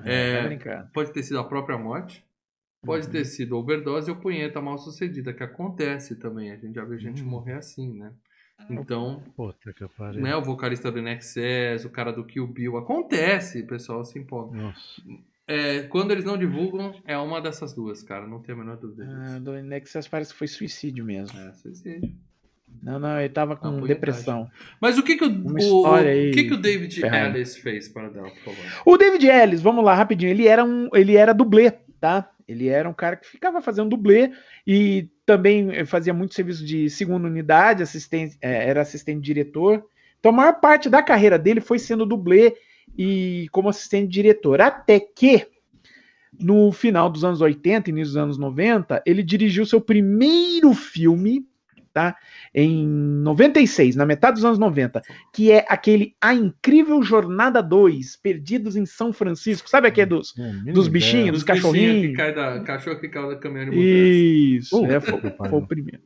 É, 0.04 0.30
É, 0.38 0.42
tá 0.42 0.48
brincando. 0.48 0.88
pode 0.92 1.12
ter 1.12 1.22
sido 1.22 1.38
a 1.38 1.44
própria 1.44 1.76
morte, 1.76 2.24
pode 2.85 3.06
Uhum. 3.06 3.12
ter 3.12 3.24
sido 3.24 3.56
overdose 3.58 4.11
ou 4.11 4.16
punheta 4.16 4.61
mal 4.61 4.78
sucedida, 4.78 5.32
que 5.35 5.42
acontece 5.42 6.16
também. 6.16 6.50
A 6.52 6.56
gente 6.56 6.74
já 6.74 6.85
viu 6.85 6.98
gente 6.98 7.22
Hum. 7.22 7.26
morrer 7.26 7.54
assim, 7.54 7.92
né? 7.98 8.12
Então, 8.70 9.20
Puta 9.37 9.72
que 9.72 9.87
pariu. 9.88 10.22
né, 10.22 10.37
o 10.37 10.40
vocalista 10.42 10.90
do 10.90 10.98
Inexcess, 11.00 11.85
o 11.85 11.90
cara 11.90 12.12
do 12.12 12.24
Kill 12.24 12.46
Bill, 12.46 12.76
acontece, 12.78 13.61
o 13.62 13.66
pessoal 13.66 14.04
se 14.04 14.18
empolga. 14.18 14.56
Nossa. 14.56 15.02
É, 15.46 15.83
quando 15.83 16.12
eles 16.12 16.24
não 16.24 16.38
divulgam, 16.38 16.94
é 17.05 17.16
uma 17.18 17.40
dessas 17.40 17.74
duas, 17.74 18.02
cara, 18.02 18.26
não 18.26 18.40
tenho 18.40 18.59
a 18.59 18.61
menor 18.64 18.76
dúvida 18.76 19.05
Ah, 19.09 19.38
do 19.40 19.52
Nexus 19.61 20.07
parece 20.09 20.33
que 20.33 20.38
foi 20.38 20.46
suicídio 20.46 21.05
mesmo. 21.05 21.38
É, 21.38 21.52
suicídio. 21.55 22.14
Não, 22.83 22.98
não, 22.98 23.18
ele 23.20 23.28
tava 23.28 23.55
com 23.55 23.68
punhetagem. 23.68 23.88
depressão. 23.94 24.50
Mas 24.81 24.96
o 24.98 25.02
que 25.02 25.16
que 25.16 25.24
o, 25.24 25.28
o- 25.28 25.87
o, 25.87 26.31
que 26.33 26.44
que 26.44 26.55
o 26.55 26.57
David 26.57 27.00
ferrada. 27.00 27.37
Ellis 27.37 27.57
fez 27.57 27.88
para 27.88 28.09
dela, 28.09 28.31
por 28.31 28.55
favor? 28.55 28.83
O 28.87 28.96
David 28.96 29.26
Ellis, 29.26 29.61
vamos 29.61 29.85
lá, 29.85 29.94
rapidinho. 29.94 30.31
Ele 30.31 30.46
era 30.46 30.64
um, 30.64 30.88
ele 30.94 31.16
era 31.16 31.35
dublê, 31.35 31.70
tá? 32.00 32.31
Ele 32.48 32.68
era 32.68 32.88
um 32.88 32.94
cara 32.94 33.16
que 33.16 33.26
ficava 33.26 33.61
fazendo 33.61 33.90
dublê 33.90 34.33
e 34.66 35.09
também 35.26 35.85
fazia 35.85 36.14
muito 36.14 36.35
serviço 36.35 36.64
de 36.64 36.88
segunda 36.88 37.26
unidade, 37.28 37.83
assistente, 37.83 38.37
é, 38.40 38.68
era 38.68 38.81
assistente 38.81 39.20
diretor. 39.20 39.85
Então 40.18 40.33
a 40.33 40.35
maior 40.35 40.55
parte 40.61 40.88
da 40.88 41.02
carreira 41.02 41.38
dele 41.38 41.61
foi 41.61 41.78
sendo 41.78 42.07
dublê 42.07 42.54
e 42.96 43.46
como 43.50 43.68
assistente 43.68 44.10
diretor. 44.10 44.60
Até 44.60 45.00
que 45.00 45.46
no 46.38 46.72
final 46.72 47.10
dos 47.10 47.24
anos 47.24 47.40
80, 47.40 47.90
início 47.90 48.14
dos 48.14 48.16
anos 48.16 48.38
90, 48.38 49.02
ele 49.06 49.22
dirigiu 49.22 49.66
seu 49.66 49.80
primeiro 49.80 50.72
filme, 50.72 51.46
tá? 51.92 52.16
Em 52.54 52.87
96, 52.87 53.96
na 53.96 54.06
metade 54.06 54.35
dos 54.35 54.44
anos 54.44 54.58
90, 54.58 55.02
que 55.33 55.52
é 55.52 55.64
aquele 55.68 56.14
A 56.20 56.35
Incrível 56.35 57.02
Jornada 57.02 57.62
2, 57.62 58.16
Perdidos 58.16 58.76
em 58.76 58.87
São 58.87 59.12
Francisco. 59.12 59.68
Sabe 59.68 59.88
aquele 59.88 60.06
dos, 60.06 60.35
mínima 60.37 60.72
dos 60.72 60.88
bichinhos, 60.88 61.33
dos 61.33 61.40
Os 61.40 61.44
bichinhos 61.44 61.44
cachorrinhos? 61.44 62.10
Que 62.10 62.16
cai 62.16 62.35
da, 62.35 62.60
cachorro 62.60 62.98
que 62.98 63.08
cai 63.08 63.28
da 63.28 63.37
caminhão 63.37 63.70
de 63.70 63.76
mudança. 63.76 63.87
Isso, 63.88 64.87
é, 64.87 65.00
foi, 65.00 65.20
foi 65.20 65.58
o 65.58 65.66
primeiro. 65.66 66.00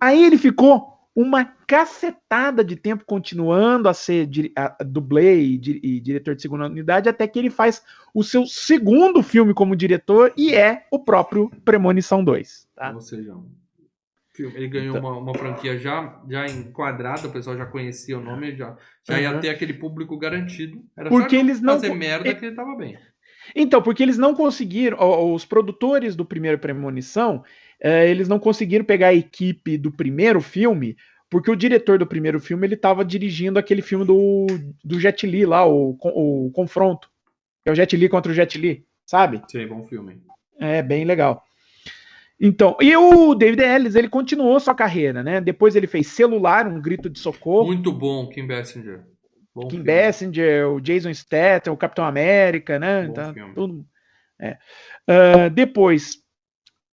Aí 0.00 0.24
ele 0.24 0.38
ficou 0.38 0.97
uma 1.20 1.44
cacetada 1.66 2.62
de 2.62 2.76
tempo 2.76 3.04
continuando 3.04 3.88
a 3.88 3.92
ser 3.94 4.28
a, 4.54 4.84
dublê 4.84 5.40
e, 5.40 5.58
di- 5.58 5.80
e 5.82 5.98
diretor 6.00 6.36
de 6.36 6.42
segunda 6.42 6.66
unidade, 6.66 7.08
até 7.08 7.26
que 7.26 7.36
ele 7.40 7.50
faz 7.50 7.82
o 8.14 8.22
seu 8.22 8.46
segundo 8.46 9.20
filme 9.20 9.52
como 9.52 9.74
diretor 9.74 10.32
e 10.36 10.54
é 10.54 10.86
o 10.92 11.00
próprio 11.00 11.50
Premonição 11.64 12.22
2. 12.22 12.68
Tá? 12.72 12.92
Ou 12.94 13.00
seja, 13.00 13.34
ele 14.38 14.68
ganhou 14.68 14.96
Então. 14.96 15.10
uma, 15.10 15.18
uma 15.18 15.34
franquia 15.34 15.76
já, 15.76 16.22
já 16.30 16.46
enquadrada, 16.46 17.26
o 17.26 17.32
pessoal 17.32 17.56
já 17.56 17.66
conhecia 17.66 18.16
o 18.16 18.22
nome, 18.22 18.54
já, 18.56 18.76
já 19.02 19.20
ia 19.20 19.32
Uhum. 19.32 19.40
ter 19.40 19.48
aquele 19.48 19.72
público 19.74 20.16
garantido. 20.16 20.84
Era 20.96 21.08
Porque 21.10 21.34
só 21.34 21.42
eles 21.42 21.60
não 21.60 21.74
fazer 21.74 21.94
merda 21.94 22.28
é- 22.28 22.34
que 22.34 22.46
ele 22.46 22.54
tava 22.54 22.76
bem. 22.76 22.96
Então, 23.56 23.80
porque 23.82 24.02
eles 24.02 24.18
não 24.18 24.34
conseguiram, 24.34 24.98
os 25.34 25.44
produtores 25.44 26.14
do 26.14 26.24
primeiro 26.24 26.58
Premonição, 26.58 27.42
eles 27.80 28.28
não 28.28 28.38
conseguiram 28.38 28.84
pegar 28.84 29.08
a 29.08 29.14
equipe 29.14 29.78
do 29.78 29.90
primeiro 29.92 30.40
filme, 30.40 30.96
porque 31.30 31.50
o 31.50 31.56
diretor 31.56 31.98
do 31.98 32.06
primeiro 32.06 32.40
filme 32.40 32.66
ele 32.66 32.74
estava 32.74 33.04
dirigindo 33.04 33.58
aquele 33.58 33.82
filme 33.82 34.04
do, 34.04 34.46
do 34.84 34.98
Jet 34.98 35.26
Li 35.26 35.44
lá, 35.46 35.66
o, 35.66 35.96
o 36.02 36.50
Confronto. 36.54 37.08
Que 37.62 37.68
é 37.68 37.72
o 37.72 37.74
Jet 37.74 37.96
Li 37.96 38.08
contra 38.08 38.32
o 38.32 38.34
Jet 38.34 38.56
Li, 38.58 38.84
sabe? 39.04 39.42
Sim, 39.48 39.66
bom 39.66 39.84
filme. 39.84 40.20
É 40.58 40.82
bem 40.82 41.04
legal. 41.04 41.42
Então, 42.40 42.76
e 42.80 42.96
o 42.96 43.34
David 43.34 43.62
Ellis, 43.62 43.94
ele 43.96 44.08
continuou 44.08 44.58
sua 44.60 44.74
carreira, 44.74 45.22
né? 45.24 45.40
Depois 45.40 45.74
ele 45.74 45.88
fez 45.88 46.06
Celular, 46.06 46.68
um 46.68 46.80
grito 46.80 47.10
de 47.10 47.18
socorro. 47.18 47.66
Muito 47.66 47.92
bom, 47.92 48.28
Kim 48.28 48.46
Basinger. 48.46 49.00
Bom 49.54 49.62
Kim 49.66 49.78
filme. 49.82 49.84
Basinger, 49.84 50.68
o 50.68 50.80
Jason 50.80 51.12
Statham, 51.12 51.72
o 51.72 51.76
Capitão 51.76 52.04
América, 52.04 52.78
né? 52.78 53.06
Bom 53.08 53.12
Tá, 53.12 53.34
filme. 53.34 53.54
tudo- 53.54 53.84
é. 54.40 54.56
Ah, 55.08 55.48
depois 55.48 56.16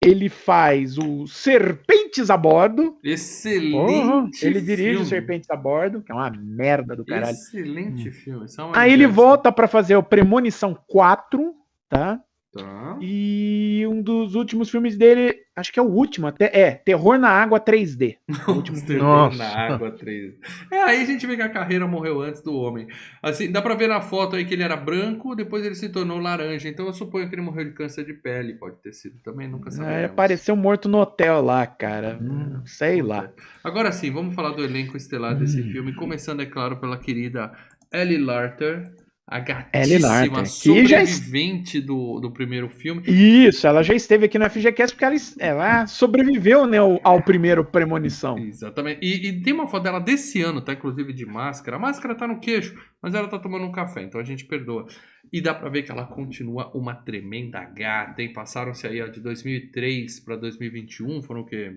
ele 0.05 0.29
faz 0.29 0.97
o 0.97 1.25
Serpentes 1.27 2.29
a 2.29 2.37
Bordo. 2.37 2.97
Excelente. 3.03 4.45
ele 4.45 4.61
dirige 4.61 4.89
o 4.89 4.91
filme. 4.91 5.05
Serpentes 5.05 5.49
a 5.49 5.55
Bordo, 5.55 6.01
que 6.01 6.11
é 6.11 6.15
uma 6.15 6.29
merda 6.29 6.95
do 6.95 7.03
caralho. 7.03 7.33
Excelente 7.33 8.11
filme. 8.11 8.47
Samuel 8.47 8.79
Aí 8.79 8.93
ele 8.93 9.07
volta 9.07 9.51
pra 9.51 9.67
fazer 9.67 9.95
o 9.95 10.03
Premonição 10.03 10.77
4, 10.87 11.53
tá? 11.89 12.19
Tá. 12.55 12.97
E 13.01 13.85
um 13.89 14.01
dos 14.01 14.33
últimos 14.33 14.69
filmes 14.69 14.95
dele, 14.97 15.35
acho 15.55 15.73
que 15.73 15.79
é 15.79 15.83
o 15.83 15.87
último, 15.89 16.25
até 16.27 16.45
é 16.57 16.71
Terror 16.71 17.17
na 17.19 17.27
Água 17.29 17.59
3D. 17.59 18.15
O 18.47 18.51
último 18.53 18.77
Monster 18.77 18.97
Nossa. 18.97 19.37
na 19.37 19.49
água 19.49 19.91
3. 19.91 20.33
É, 20.71 20.81
aí 20.83 21.01
a 21.01 21.05
gente 21.05 21.27
vê 21.27 21.35
que 21.35 21.41
a 21.41 21.49
carreira 21.49 21.85
morreu 21.85 22.21
antes 22.21 22.41
do 22.41 22.55
homem. 22.55 22.87
Assim, 23.21 23.51
dá 23.51 23.61
pra 23.61 23.75
ver 23.75 23.89
na 23.89 23.99
foto 23.99 24.35
aí 24.37 24.45
que 24.45 24.53
ele 24.53 24.63
era 24.63 24.77
branco, 24.77 25.35
depois 25.35 25.65
ele 25.65 25.75
se 25.75 25.89
tornou 25.89 26.17
laranja. 26.19 26.69
Então 26.69 26.85
eu 26.85 26.93
suponho 26.93 27.27
que 27.27 27.35
ele 27.35 27.41
morreu 27.41 27.65
de 27.65 27.71
câncer 27.71 28.05
de 28.05 28.13
pele, 28.13 28.53
pode 28.53 28.77
ter 28.77 28.93
sido 28.93 29.17
também, 29.23 29.47
nunca 29.49 29.67
É, 29.69 29.71
sabemos. 29.73 30.11
apareceu 30.11 30.55
morto 30.55 30.87
no 30.87 30.99
hotel 30.99 31.41
lá, 31.41 31.67
cara. 31.67 32.17
Hum. 32.21 32.61
Sei 32.65 33.01
lá. 33.01 33.29
Agora 33.63 33.91
sim, 33.91 34.11
vamos 34.11 34.33
falar 34.33 34.51
do 34.51 34.63
elenco 34.63 34.95
estelar 34.95 35.35
desse 35.35 35.61
filme, 35.61 35.93
começando, 35.93 36.41
é 36.41 36.45
claro, 36.45 36.77
pela 36.77 36.97
querida 36.97 37.51
Ellie 37.91 38.17
Larter, 38.17 38.93
a 39.27 39.39
gatíssima 39.39 40.07
Larter, 40.07 40.31
que 40.31 40.85
já- 40.85 41.05
sobrevivente 41.05 41.81
do, 41.81 42.19
do 42.19 42.31
primeiro 42.31 42.69
filme. 42.69 43.01
Isso, 43.07 43.65
ela 43.65 43.81
já 43.81 43.95
esteve 43.95 44.25
aqui 44.25 44.37
no 44.37 44.47
FGCast 44.47 44.95
porque 44.95 45.05
ela, 45.05 45.15
ela 45.39 45.87
sobreviveu 45.87 46.67
né, 46.67 46.77
ao, 46.77 46.99
ao 47.03 47.23
primeiro 47.23 47.65
Premonição. 47.65 48.37
Exatamente. 48.37 48.99
E, 49.03 49.27
e 49.27 49.41
tem 49.41 49.51
uma 49.53 49.67
foto 49.67 49.83
dela 49.83 49.99
desse 49.99 50.41
ano, 50.43 50.61
tá? 50.61 50.73
Inclusive 50.73 51.11
de 51.11 51.25
máscara. 51.25 51.77
A 51.77 51.79
máscara 51.79 52.13
tá 52.13 52.27
no 52.27 52.39
queixo, 52.39 52.79
mas 53.01 53.15
ela 53.15 53.27
tá 53.27 53.39
tomando 53.39 53.65
um 53.65 53.71
café, 53.71 54.03
então 54.03 54.21
a 54.21 54.23
gente 54.23 54.45
perdoa. 54.45 54.85
E 55.33 55.41
dá 55.41 55.55
pra 55.55 55.69
ver 55.69 55.81
que 55.81 55.91
ela 55.91 56.05
continua 56.05 56.71
uma 56.77 56.93
tremenda 56.93 57.63
gata, 57.63 58.21
hein? 58.21 58.31
Passaram-se 58.31 58.85
aí 58.85 59.01
ó, 59.01 59.07
de 59.07 59.19
2003 59.19 60.19
pra 60.19 60.35
2021, 60.35 61.23
foram 61.23 61.41
o 61.41 61.45
quê? 61.45 61.73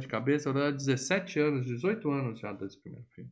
De 0.00 0.08
cabeça, 0.08 0.52
blá, 0.52 0.72
17 0.72 1.38
anos, 1.38 1.66
18 1.66 2.10
anos 2.10 2.40
já 2.40 2.52
desse 2.52 2.80
primeiro 2.82 3.06
filme. 3.14 3.30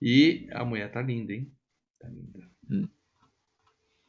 E 0.00 0.48
a 0.52 0.64
mulher 0.64 0.90
tá 0.90 1.02
linda, 1.02 1.34
hein? 1.34 1.46
Tá 2.00 2.08
linda. 2.08 2.55
Hum. 2.70 2.88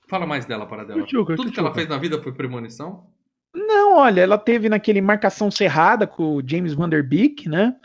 Fala 0.08 0.26
mais 0.26 0.46
dela, 0.46 0.66
para 0.66 0.84
dela. 0.86 1.06
Tudo 1.06 1.52
que 1.52 1.60
ela 1.60 1.74
fez 1.74 1.88
na 1.88 1.98
vida 1.98 2.22
foi 2.22 2.32
premonição? 2.32 3.08
Não, 3.54 3.98
olha, 3.98 4.22
ela 4.22 4.38
teve 4.38 4.70
naquele 4.70 5.02
Marcação 5.02 5.50
Cerrada 5.50 6.06
com 6.08 6.36
o 6.36 6.48
James 6.48 6.74
Van 6.74 6.88
Der 6.88 7.04
Beek, 7.04 7.50
né? 7.50 7.76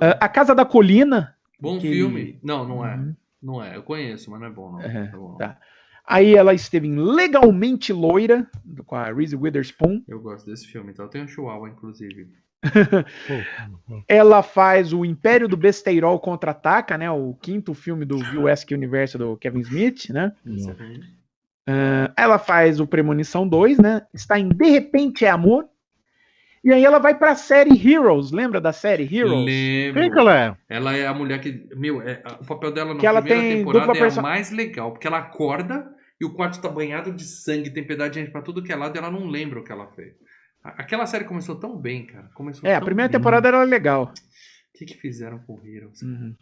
Ah, 0.00 0.24
a 0.24 0.28
Casa 0.28 0.54
da 0.54 0.64
Colina. 0.64 1.34
Bom 1.60 1.76
aquele- 1.76 1.94
filme. 1.94 2.38
Não, 2.42 2.66
não 2.68 2.84
é. 2.86 2.96
Uhum. 2.96 3.16
Não 3.42 3.62
é. 3.62 3.76
Eu 3.76 3.82
conheço, 3.82 4.30
mas 4.30 4.40
não 4.40 4.46
é 4.46 4.50
bom, 4.50 4.72
não. 4.72 4.80
É, 4.82 5.06
Tá 5.06 5.16
bom. 5.16 5.36
tá. 5.36 5.58
Aí 6.06 6.34
ela 6.34 6.52
esteve 6.52 6.86
em 6.86 6.96
Legalmente 6.98 7.92
Loira, 7.92 8.46
com 8.84 8.94
a 8.96 9.10
Reese 9.10 9.36
Witherspoon. 9.36 10.02
Eu 10.06 10.20
gosto 10.20 10.44
desse 10.46 10.66
filme, 10.66 10.90
então 10.92 11.04
eu 11.06 11.10
tenho 11.10 11.24
um 11.24 11.28
chihuahua, 11.28 11.68
inclusive. 11.70 12.28
Ela 14.08 14.42
faz 14.42 14.92
o 14.92 15.04
Império 15.04 15.48
do 15.48 15.56
Besteirol 15.56 16.18
Contra-Ataca, 16.18 16.96
né? 16.98 17.10
O 17.10 17.34
quinto 17.40 17.74
filme 17.74 18.04
do 18.04 18.18
Jurassic 18.18 18.74
Universo 18.74 19.18
do 19.18 19.36
Kevin 19.36 19.60
Smith, 19.60 20.10
né? 20.10 20.32
Ah, 21.66 22.12
ela 22.16 22.38
faz 22.38 22.80
o 22.80 22.86
Premonição 22.86 23.46
2, 23.48 23.78
né? 23.78 24.02
Está 24.12 24.38
em 24.38 24.48
De 24.48 24.66
Repente 24.70 25.24
é 25.24 25.30
Amor. 25.30 25.66
E 26.62 26.72
aí 26.72 26.82
ela 26.82 26.98
vai 26.98 27.14
pra 27.14 27.34
série 27.34 27.76
Heroes, 27.76 28.32
lembra 28.32 28.58
da 28.58 28.72
série 28.72 29.02
Heroes? 29.04 29.44
Lembro. 29.44 30.00
Quem 30.00 30.10
que 30.10 30.18
ela 30.18 30.38
é? 30.40 30.56
Ela 30.68 30.96
é 30.96 31.06
a 31.06 31.12
mulher 31.12 31.38
que. 31.38 31.66
Meu, 31.76 32.00
é, 32.00 32.22
o 32.40 32.44
papel 32.46 32.72
dela 32.72 32.94
na 32.94 33.00
Que 33.00 33.06
ela 33.06 33.20
primeira 33.20 33.48
tem 33.48 33.58
temporada 33.58 33.92
é 33.92 34.00
perso- 34.00 34.20
a 34.20 34.22
mais 34.22 34.50
legal, 34.50 34.90
porque 34.92 35.06
ela 35.06 35.18
acorda 35.18 35.86
e 36.18 36.24
o 36.24 36.32
quarto 36.32 36.62
tá 36.62 36.68
banhado 36.70 37.12
de 37.12 37.24
sangue, 37.24 37.68
tem 37.68 37.84
pedaço 37.86 38.12
de 38.12 38.20
gente 38.20 38.30
pra 38.30 38.40
tudo 38.40 38.62
que 38.62 38.72
é 38.72 38.76
lado 38.76 38.96
e 38.96 38.98
ela 38.98 39.10
não 39.10 39.26
lembra 39.26 39.60
o 39.60 39.64
que 39.64 39.70
ela 39.72 39.88
fez. 39.88 40.14
Aquela 40.64 41.06
série 41.06 41.24
começou 41.24 41.56
tão 41.56 41.76
bem, 41.76 42.06
cara. 42.06 42.30
Começou 42.34 42.68
É, 42.68 42.74
a 42.74 42.80
primeira 42.80 43.08
bem. 43.08 43.18
temporada 43.18 43.48
era 43.48 43.62
legal. 43.62 44.04
O 44.74 44.78
que, 44.78 44.86
que 44.86 44.94
fizeram 44.94 45.38
com 45.40 45.60
Heroes? 45.64 46.00
Uhum. 46.02 46.34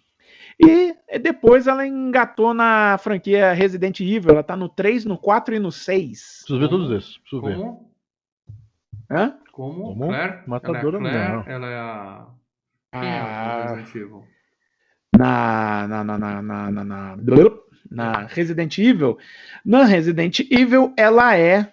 E 0.61 0.95
depois 1.18 1.66
ela 1.66 1.87
engatou 1.87 2.55
na 2.55 2.97
franquia 2.99 3.53
Resident 3.53 3.99
Evil. 4.01 4.31
Ela 4.31 4.43
tá 4.45 4.57
no 4.57 4.68
3, 4.68 5.05
no 5.05 5.18
4 5.18 5.57
e 5.57 5.59
no 5.59 5.73
6. 5.73 6.37
Preciso 6.39 6.59
ver 6.61 6.68
todos 6.68 6.91
esses. 6.93 7.18
Preciso 7.18 7.43
ver. 7.43 7.57
Como? 7.57 7.93
Hã? 9.11 9.39
Como? 9.51 9.83
Como? 9.83 10.07
Claire? 10.07 10.43
Matadora 10.47 10.97
ela 10.99 11.11
é 11.11 11.27
a 11.27 11.29
não. 11.29 11.43
Claire, 11.43 11.53
ela 11.64 11.66
é 11.70 11.77
a. 11.79 12.27
Quem 12.93 13.09
é 13.11 13.18
Ah. 13.20 13.25
a 13.25 13.75
Resident 13.75 13.95
Evil? 13.97 14.25
na, 15.18 15.87
na, 15.89 16.05
na, 16.05 16.18
na, 16.18 16.43
na, 16.43 16.70
na, 16.70 16.85
na, 16.85 17.16
na 17.91 18.27
Resident 18.27 18.79
Evil. 18.79 19.18
Na 19.64 19.85
Resident 19.85 20.41
Evil, 20.51 20.95
ela 20.97 21.37
é. 21.37 21.73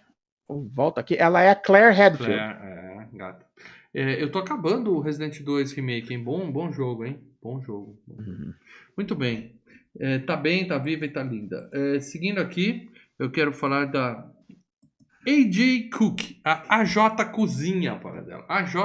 Volta 0.50 1.02
aqui, 1.02 1.16
ela 1.16 1.42
é 1.42 1.52
a 1.52 1.56
Claire 1.56 1.96
Redfield. 1.96 2.34
Claire, 2.34 2.58
é, 2.64 3.08
gata. 3.14 3.46
É, 3.94 4.22
eu 4.22 4.32
tô 4.32 4.40
acabando 4.40 4.96
o 4.96 5.00
Resident 5.00 5.40
2 5.42 5.72
Remake, 5.74 6.14
hein? 6.14 6.24
Bom, 6.24 6.52
bom 6.52 6.72
jogo, 6.72 7.06
hein? 7.06 7.20
Bom 7.42 7.62
jogo. 7.62 8.00
Uhum. 8.08 8.54
Muito 8.98 9.16
bem. 9.16 9.56
É, 10.00 10.20
tá 10.20 10.36
bem, 10.36 10.68
tá 10.68 10.78
viva 10.78 11.06
e 11.06 11.10
tá 11.10 11.24
linda. 11.24 11.70
É, 11.74 12.00
seguindo 12.00 12.40
aqui, 12.40 12.90
eu 13.18 13.32
quero 13.32 13.52
falar 13.52 13.86
da 13.86 14.28
AJ 15.28 15.90
Cook, 15.92 16.40
a 16.44 16.80
AJ 16.80 17.32
Cozinha, 17.32 17.96
para 17.96 18.22
dela. 18.22 18.46
AJ 18.48 18.76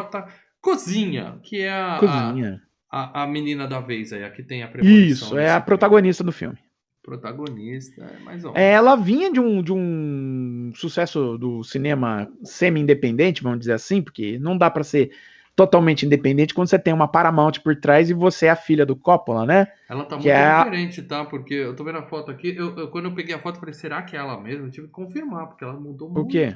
Cozinha, 0.60 1.38
que 1.42 1.60
é 1.60 1.72
a, 1.72 1.98
Cozinha. 1.98 2.62
a, 2.90 3.22
a 3.22 3.26
menina 3.26 3.66
da 3.66 3.80
vez 3.80 4.12
aí, 4.12 4.24
a 4.24 4.30
que 4.30 4.42
tem 4.42 4.62
a 4.62 4.68
premonição 4.68 5.28
Isso, 5.28 5.38
é 5.38 5.50
a 5.50 5.60
protagonista 5.60 6.24
do 6.24 6.32
filme. 6.32 6.58
Protagonista. 7.04 8.02
É 8.04 8.18
mais 8.18 8.44
ou 8.44 8.52
É, 8.52 8.72
Ela 8.72 8.96
vinha 8.96 9.32
de 9.32 9.40
um, 9.40 9.62
de 9.62 9.72
um 9.72 10.72
sucesso 10.74 11.36
do 11.38 11.62
cinema 11.64 12.28
semi-independente, 12.44 13.42
vamos 13.42 13.60
dizer 13.60 13.72
assim, 13.72 14.00
porque 14.02 14.38
não 14.38 14.56
dá 14.56 14.70
pra 14.70 14.84
ser 14.84 15.10
totalmente 15.56 16.04
independente 16.06 16.54
quando 16.54 16.68
você 16.68 16.78
tem 16.78 16.92
uma 16.92 17.08
Paramount 17.08 17.52
por 17.62 17.76
trás 17.76 18.10
e 18.10 18.14
você 18.14 18.46
é 18.46 18.50
a 18.50 18.56
filha 18.56 18.84
do 18.86 18.96
Coppola, 18.96 19.46
né? 19.46 19.66
Ela 19.88 20.04
tá 20.06 20.16
muito 20.16 20.22
que 20.22 20.30
é 20.30 20.36
a- 20.36 20.64
diferente, 20.64 21.02
tá? 21.02 21.24
Porque 21.24 21.54
eu 21.54 21.74
tô 21.76 21.84
vendo 21.84 21.98
a 21.98 22.06
foto 22.08 22.30
aqui. 22.30 22.54
Eu, 22.56 22.76
eu- 22.78 22.90
quando 22.90 23.06
eu 23.06 23.14
peguei 23.14 23.34
a 23.34 23.38
foto, 23.40 23.56
eu 23.56 23.60
falei, 23.60 23.74
será 23.74 24.02
que 24.02 24.16
é 24.16 24.18
ela 24.18 24.40
mesmo? 24.40 24.66
Eu 24.66 24.70
tive 24.70 24.86
que 24.88 24.92
confirmar, 24.92 25.46
porque 25.48 25.64
ela 25.64 25.78
mudou 25.78 26.08
muito. 26.10 26.22
O 26.22 26.26
quê? 26.26 26.46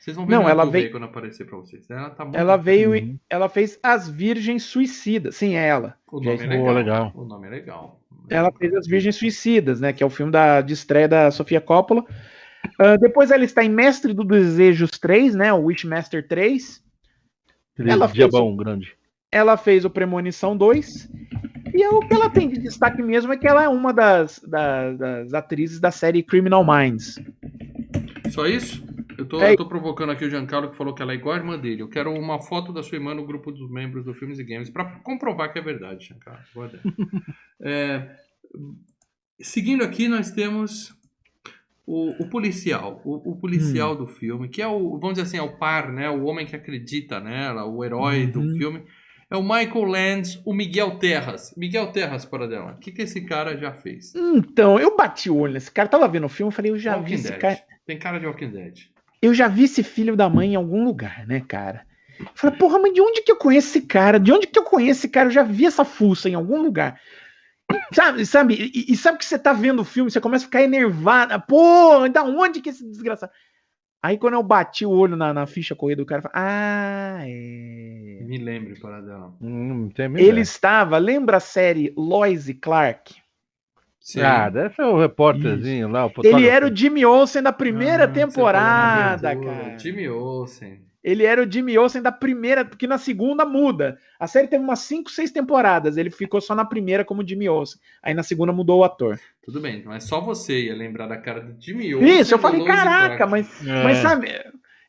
Vocês 0.00 0.16
vão 0.16 0.24
ver 0.26 0.34
Não, 0.34 0.48
ela 0.48 0.64
veio- 0.64 0.90
quando 0.90 1.04
aparecer 1.04 1.44
pra 1.46 1.58
vocês. 1.58 1.88
Ela 1.90 2.08
tá 2.10 2.24
muito 2.24 2.36
Ela 2.36 2.56
veio 2.56 2.90
Uhum. 2.90 2.96
e 2.96 3.20
ela 3.28 3.48
fez 3.50 3.78
As 3.82 4.08
Virgens 4.08 4.62
Suicidas. 4.62 5.36
Sim, 5.36 5.56
é 5.56 5.68
ela. 5.68 5.94
O 6.10 6.18
nome 6.20 6.42
é 6.42 6.46
legal. 6.46 6.74
legal. 6.74 7.12
O 7.14 7.24
nome 7.24 7.46
é 7.46 7.50
legal. 7.50 8.00
Ela 8.30 8.50
fez 8.50 8.74
As 8.74 8.86
Virgens 8.86 9.16
Suicidas, 9.16 9.78
né? 9.80 9.92
Que 9.92 10.02
é 10.02 10.06
o 10.06 10.10
filme 10.10 10.32
da, 10.32 10.62
de 10.62 10.72
estreia 10.72 11.06
da 11.06 11.30
Sofia 11.30 11.60
Coppola. 11.60 12.02
Ah, 12.78 12.96
depois 12.96 13.30
ela 13.30 13.44
está 13.44 13.62
em 13.62 13.68
Mestre 13.68 14.14
do 14.14 14.24
Desejos 14.24 14.90
3, 14.92 15.34
né? 15.34 15.52
O 15.52 15.64
Witchmaster 15.64 16.26
3. 16.26 16.82
Aquele 17.74 17.90
Ela 17.90 18.08
fez 18.08 18.16
diabão 18.16 18.56
grande. 18.56 18.94
Ela 19.30 19.56
fez 19.58 19.84
o 19.84 19.90
Premonição 19.90 20.56
2. 20.56 21.10
E 21.74 21.82
é 21.82 21.88
o 21.90 22.00
que 22.00 22.14
ela 22.14 22.30
tem 22.30 22.48
de 22.48 22.58
destaque 22.58 23.02
mesmo 23.02 23.32
é 23.32 23.36
que 23.36 23.46
ela 23.46 23.62
é 23.64 23.68
uma 23.68 23.92
das, 23.92 24.40
da- 24.46 24.92
das 24.94 25.34
atrizes 25.34 25.78
da 25.78 25.90
série 25.90 26.22
Criminal 26.22 26.64
Minds. 26.64 27.18
Só 28.30 28.46
isso? 28.46 28.82
Eu 29.20 29.26
tô, 29.28 29.40
É. 29.42 29.52
eu 29.52 29.56
tô 29.56 29.66
provocando 29.66 30.10
aqui 30.10 30.24
o 30.24 30.30
Giancarlo 30.30 30.70
que 30.70 30.76
falou 30.76 30.94
que 30.94 31.02
ela 31.02 31.12
é 31.12 31.14
igual 31.14 31.34
a 31.34 31.38
irmã 31.38 31.58
dele. 31.58 31.82
Eu 31.82 31.88
quero 31.88 32.12
uma 32.12 32.40
foto 32.40 32.72
da 32.72 32.82
sua 32.82 32.96
irmã 32.96 33.14
no 33.14 33.26
grupo 33.26 33.50
dos 33.52 33.70
membros 33.70 34.04
do 34.04 34.14
Filmes 34.14 34.38
e 34.38 34.44
Games 34.44 34.70
pra 34.70 34.84
comprovar 35.00 35.52
que 35.52 35.58
é 35.58 35.62
verdade, 35.62 36.06
Giancarlo. 36.06 36.40
É, 37.62 38.16
seguindo 39.40 39.84
aqui, 39.84 40.08
nós 40.08 40.30
temos 40.30 40.94
o, 41.86 42.22
o 42.22 42.28
policial. 42.28 43.00
O, 43.04 43.32
o 43.32 43.36
policial 43.36 43.94
do 43.96 44.06
filme, 44.06 44.48
que 44.48 44.62
é 44.62 44.66
o, 44.66 44.98
vamos 44.98 45.14
dizer 45.18 45.22
assim, 45.22 45.36
é 45.38 45.42
o 45.42 45.56
par, 45.58 45.92
né? 45.92 46.08
O 46.08 46.24
homem 46.24 46.46
que 46.46 46.56
acredita 46.56 47.20
nela, 47.20 47.64
o 47.66 47.84
herói 47.84 48.26
do 48.26 48.40
Uhum. 48.40 48.56
filme. 48.56 48.82
É 49.30 49.36
o 49.36 49.42
Michael 49.42 49.84
Lands, 49.84 50.42
o 50.44 50.52
Miguel 50.52 50.98
Terras. 50.98 51.54
Miguel 51.56 51.92
Terras, 51.92 52.24
para 52.24 52.48
dela. 52.48 52.72
O 52.72 52.78
que, 52.78 52.90
que 52.90 53.02
esse 53.02 53.20
cara 53.24 53.56
já 53.56 53.72
fez? 53.72 54.12
Então, 54.16 54.76
eu 54.80 54.96
bati 54.96 55.30
o 55.30 55.36
olho 55.36 55.52
nesse 55.52 55.70
cara. 55.70 55.88
Tava 55.88 56.08
vendo 56.08 56.24
o 56.26 56.28
filme, 56.28 56.50
falei, 56.50 56.72
eu 56.72 56.78
já 56.78 56.94
vi 56.96 57.00
Walking 57.00 57.14
esse 57.14 57.28
Dead. 57.30 57.40
cara. 57.40 57.58
Tem 57.86 57.96
cara 57.98 58.18
de 58.18 58.26
Walking 58.26 58.50
Dead. 58.50 58.78
Eu 59.22 59.34
já 59.34 59.48
vi 59.48 59.64
esse 59.64 59.82
filho 59.82 60.16
da 60.16 60.28
mãe 60.28 60.52
em 60.52 60.56
algum 60.56 60.84
lugar, 60.84 61.26
né, 61.26 61.40
cara? 61.40 61.86
Eu 62.18 62.26
falei, 62.34 62.58
porra, 62.58 62.78
mas 62.78 62.92
de 62.92 63.00
onde 63.00 63.22
que 63.22 63.32
eu 63.32 63.36
conheço 63.36 63.68
esse 63.68 63.82
cara? 63.82 64.18
De 64.18 64.32
onde 64.32 64.46
que 64.46 64.58
eu 64.58 64.64
conheço 64.64 65.00
esse 65.00 65.08
cara? 65.08 65.28
Eu 65.28 65.32
já 65.32 65.42
vi 65.42 65.66
essa 65.66 65.84
fuça 65.84 66.28
em 66.28 66.34
algum 66.34 66.60
lugar. 66.60 67.00
E 67.70 67.94
sabe, 67.94 68.26
sabe? 68.26 68.54
E, 68.74 68.92
e 68.92 68.96
sabe 68.96 69.18
que 69.18 69.24
você 69.24 69.38
tá 69.38 69.52
vendo 69.52 69.80
o 69.80 69.84
filme, 69.84 70.10
você 70.10 70.20
começa 70.20 70.44
a 70.44 70.48
ficar 70.48 70.62
enervada. 70.62 71.38
Pô, 71.38 72.08
da 72.08 72.22
onde 72.22 72.60
que 72.60 72.70
esse 72.70 72.84
desgraçado? 72.84 73.32
Aí 74.02 74.16
quando 74.16 74.34
eu 74.34 74.42
bati 74.42 74.86
o 74.86 74.90
olho 74.90 75.14
na, 75.14 75.32
na 75.34 75.46
ficha 75.46 75.74
corrida 75.76 76.02
do 76.02 76.06
cara, 76.06 76.20
eu 76.20 76.30
falei, 76.30 76.36
ah, 76.36 77.18
é. 77.22 78.24
Me 78.24 78.38
lembre, 78.38 78.78
para 78.80 79.00
dela. 79.02 79.34
Hum, 79.40 79.90
Ele 79.98 80.08
ideia. 80.08 80.40
estava, 80.40 80.96
lembra 80.96 81.36
a 81.36 81.40
série 81.40 81.92
Lois 81.96 82.48
e 82.48 82.54
Clark? 82.54 83.19
Sim. 84.10 84.22
Ah, 84.22 84.50
deve 84.50 84.74
ser 84.74 84.82
o 84.82 84.98
repórterzinho 84.98 85.86
lá, 85.88 86.06
o 86.06 86.12
Ele 86.24 86.48
era 86.48 86.66
o 86.66 86.76
Jimmy 86.76 87.04
Olsen 87.06 87.40
da 87.42 87.52
primeira 87.52 88.04
Ah, 88.04 88.08
temporada, 88.08 89.36
cara. 89.36 89.78
Jimmy 89.78 90.08
Olsen. 90.08 90.80
Ele 91.02 91.24
era 91.24 91.40
o 91.42 91.50
Jimmy 91.50 91.78
Olsen 91.78 92.02
da 92.02 92.10
primeira, 92.10 92.64
porque 92.64 92.88
na 92.88 92.98
segunda 92.98 93.44
muda. 93.44 93.98
A 94.18 94.26
série 94.26 94.48
teve 94.48 94.64
umas 94.64 94.80
5, 94.80 95.10
6 95.12 95.30
temporadas. 95.30 95.96
Ele 95.96 96.10
ficou 96.10 96.40
só 96.40 96.56
na 96.56 96.64
primeira 96.64 97.04
como 97.04 97.26
Jimmy 97.26 97.48
Olsen. 97.48 97.80
Aí 98.02 98.12
na 98.12 98.24
segunda 98.24 98.52
mudou 98.52 98.80
o 98.80 98.84
ator. 98.84 99.18
Tudo 99.44 99.60
bem, 99.60 99.82
mas 99.86 100.04
só 100.04 100.20
você 100.20 100.64
ia 100.64 100.74
lembrar 100.74 101.06
da 101.06 101.16
cara 101.16 101.40
do 101.40 101.54
Jimmy 101.64 101.94
Olsen. 101.94 102.20
Isso, 102.20 102.34
eu 102.34 102.38
falei, 102.38 102.64
caraca, 102.64 103.26
mas, 103.28 103.64
É. 103.64 103.84
mas 103.84 103.98
sabe, 103.98 104.28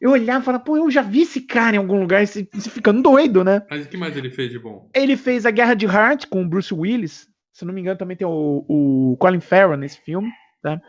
eu 0.02 0.10
olhava 0.12 0.42
e 0.42 0.46
falava, 0.46 0.64
pô, 0.64 0.76
eu 0.78 0.90
já 0.90 1.04
vi 1.04 1.22
esse 1.22 1.42
cara 1.42 1.76
em 1.76 1.80
algum 1.80 2.00
lugar, 2.02 2.24
esse, 2.24 2.50
esse 2.58 2.72
ficando 2.72 3.04
doido, 3.04 3.44
né? 3.44 3.62
Mas 3.70 3.86
o 3.86 3.88
que 3.88 3.96
mais 3.96 4.18
ele 4.18 4.32
fez 4.32 4.52
de 4.52 4.58
bom? 4.58 4.90
Ele 4.96 5.16
fez 5.16 5.46
a 5.46 5.52
Guerra 5.52 5.76
de 5.76 5.86
Heart 5.86 6.26
com 6.28 6.42
o 6.42 6.48
Bruce 6.48 6.74
Willis. 6.74 7.31
Se 7.52 7.66
não 7.66 7.74
me 7.74 7.82
engano, 7.82 7.98
também 7.98 8.16
tem 8.18 8.26
o, 8.28 8.66
o 8.68 9.18
Colin 9.20 9.40
Farrell 9.42 9.78
nesse 9.78 10.00
filme, 10.02 10.30
tá? 10.62 10.82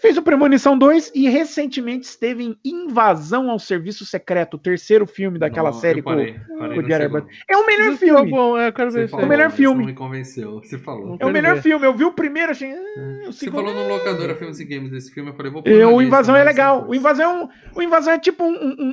Fez 0.00 0.16
o 0.16 0.22
Premonição 0.22 0.76
2 0.76 1.12
e 1.14 1.28
recentemente 1.28 2.06
esteve 2.08 2.42
em 2.42 2.56
Invasão 2.64 3.48
ao 3.48 3.58
Serviço 3.60 4.04
Secreto, 4.04 4.54
o 4.54 4.58
terceiro 4.58 5.06
filme 5.06 5.38
daquela 5.38 5.70
Não, 5.70 5.78
série. 5.78 6.00
eu 6.00 6.02
com- 6.02 6.10
parei, 6.10 6.34
parei 6.58 6.74
com 6.80 7.18
o. 7.18 7.26
É 7.48 7.56
o 7.56 7.64
melhor 7.64 7.96
filme. 7.96 8.28
é 8.28 8.30
bom, 8.32 8.58
é, 8.58 8.66
eu 8.66 8.72
quero 8.72 8.90
ver 8.90 9.06
falou, 9.08 9.22
aí. 9.22 9.30
melhor 9.30 9.46
mas 9.50 9.54
filme. 9.56 9.78
Não 9.78 9.86
me 9.86 9.94
convenceu. 9.94 10.54
Você 10.60 10.76
falou. 10.76 11.16
É 11.20 11.24
o 11.24 11.30
melhor 11.30 11.54
ver. 11.54 11.62
filme. 11.62 11.86
Eu 11.86 11.94
vi 11.94 12.02
o 12.04 12.12
primeiro, 12.12 12.50
achei. 12.50 12.72
ah, 12.72 13.28
o 13.28 13.32
Você 13.32 13.48
falou 13.48 13.72
no 13.72 13.86
locadora 13.86 14.34
Filmes 14.34 14.58
e 14.58 14.64
Games 14.64 14.90
desse 14.90 15.12
filme, 15.14 15.30
eu 15.30 15.34
falei, 15.36 15.52
vou 15.52 15.62
pôr 15.62 15.70
É, 15.70 15.86
o 15.86 15.90
lista, 15.90 16.02
Invasão 16.02 16.34
é 16.34 16.38
mas 16.44 16.48
legal. 16.48 16.88
O 16.88 16.94
Invasão 16.96 17.30
é, 17.30 17.44
um, 17.44 17.48
o 17.78 17.82
Invasão 17.82 18.12
é 18.14 18.18
tipo 18.18 18.42
um, 18.42 18.50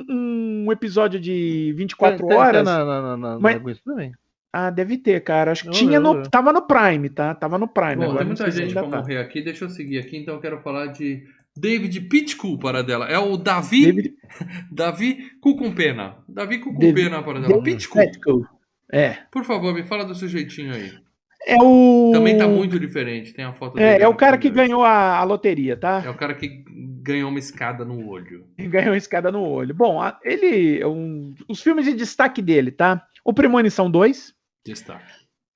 um- 0.08 0.64
um 0.68 0.72
episódio 0.72 1.18
de 1.18 1.74
24 1.76 2.18
Tem- 2.18 2.28
tem- 2.28 2.36
tem 2.36 2.46
horas. 2.46 2.64
na, 2.64 2.84
na, 2.84 3.02
na, 3.02 3.16
na, 3.16 3.38
Mas- 3.40 3.60
na- 3.60 3.72
isso 3.72 3.82
também. 3.84 4.12
Ah, 4.52 4.68
deve 4.70 4.98
ter, 4.98 5.20
cara. 5.22 5.52
Acho 5.52 5.62
que 5.62 5.68
Eu- 5.68 5.72
tinha 5.72 6.00
no. 6.00 6.22
Tava 6.28 6.52
no 6.52 6.62
Prime, 6.62 7.08
tá? 7.08 7.34
Tava 7.34 7.56
no 7.58 7.68
Prime. 7.68 7.96
Bom, 7.96 8.04
agora 8.04 8.18
tem 8.18 8.26
muita 8.26 8.50
gente 8.50 8.72
pra 8.72 8.82
tá. 8.82 8.96
morrer 8.98 9.18
aqui, 9.18 9.42
deixa 9.42 9.64
eu 9.64 9.68
seguir 9.70 9.98
aqui, 9.98 10.16
então 10.16 10.34
eu 10.34 10.40
quero 10.40 10.60
falar 10.60 10.86
de 10.88 11.22
David 11.56 12.00
Pitcool, 12.02 12.58
para 12.58 12.82
dela. 12.82 13.06
É 13.08 13.18
o 13.18 13.36
Davi, 13.36 13.86
David 13.86 14.14
Davi 14.72 15.30
Cucumpena. 15.40 16.16
Davi 16.28 16.58
David- 16.58 16.64
Cucumpena, 16.64 17.22
para 17.22 17.40
dela. 17.40 17.62
Pitcool. 17.62 18.44
É. 18.92 19.18
por 19.30 19.44
favor, 19.44 19.72
me 19.72 19.84
fala 19.84 20.04
do 20.04 20.14
sujeitinho 20.16 20.74
aí. 20.74 20.92
É 21.46 21.56
o. 21.62 22.10
Também 22.12 22.36
tá 22.36 22.46
muito 22.48 22.78
diferente, 22.78 23.32
tem 23.32 23.44
a 23.44 23.52
foto 23.52 23.74
dele. 23.76 23.86
É, 23.86 24.02
é 24.02 24.08
o 24.08 24.14
cara 24.14 24.36
que 24.36 24.50
ganhou 24.50 24.84
a, 24.84 25.16
a 25.16 25.22
loteria, 25.24 25.76
tá? 25.76 26.02
É 26.04 26.10
o 26.10 26.14
cara 26.14 26.34
que 26.34 26.64
ganhou 27.02 27.30
uma 27.30 27.38
escada 27.38 27.84
no 27.84 28.06
olho. 28.08 28.44
Ganhou 28.58 28.92
a 28.92 28.96
escada 28.96 29.30
no 29.32 29.40
olho. 29.42 29.74
Bom, 29.74 30.00
ele. 30.24 30.80
é 30.80 30.86
um- 30.86 31.32
os 31.48 31.62
filmes 31.62 31.84
de 31.86 31.94
destaque 31.94 32.42
dele, 32.42 32.70
tá? 32.72 33.02
O 33.24 33.32
Premonição 33.32 33.90
2. 33.90 34.34
Destaque. 34.64 35.04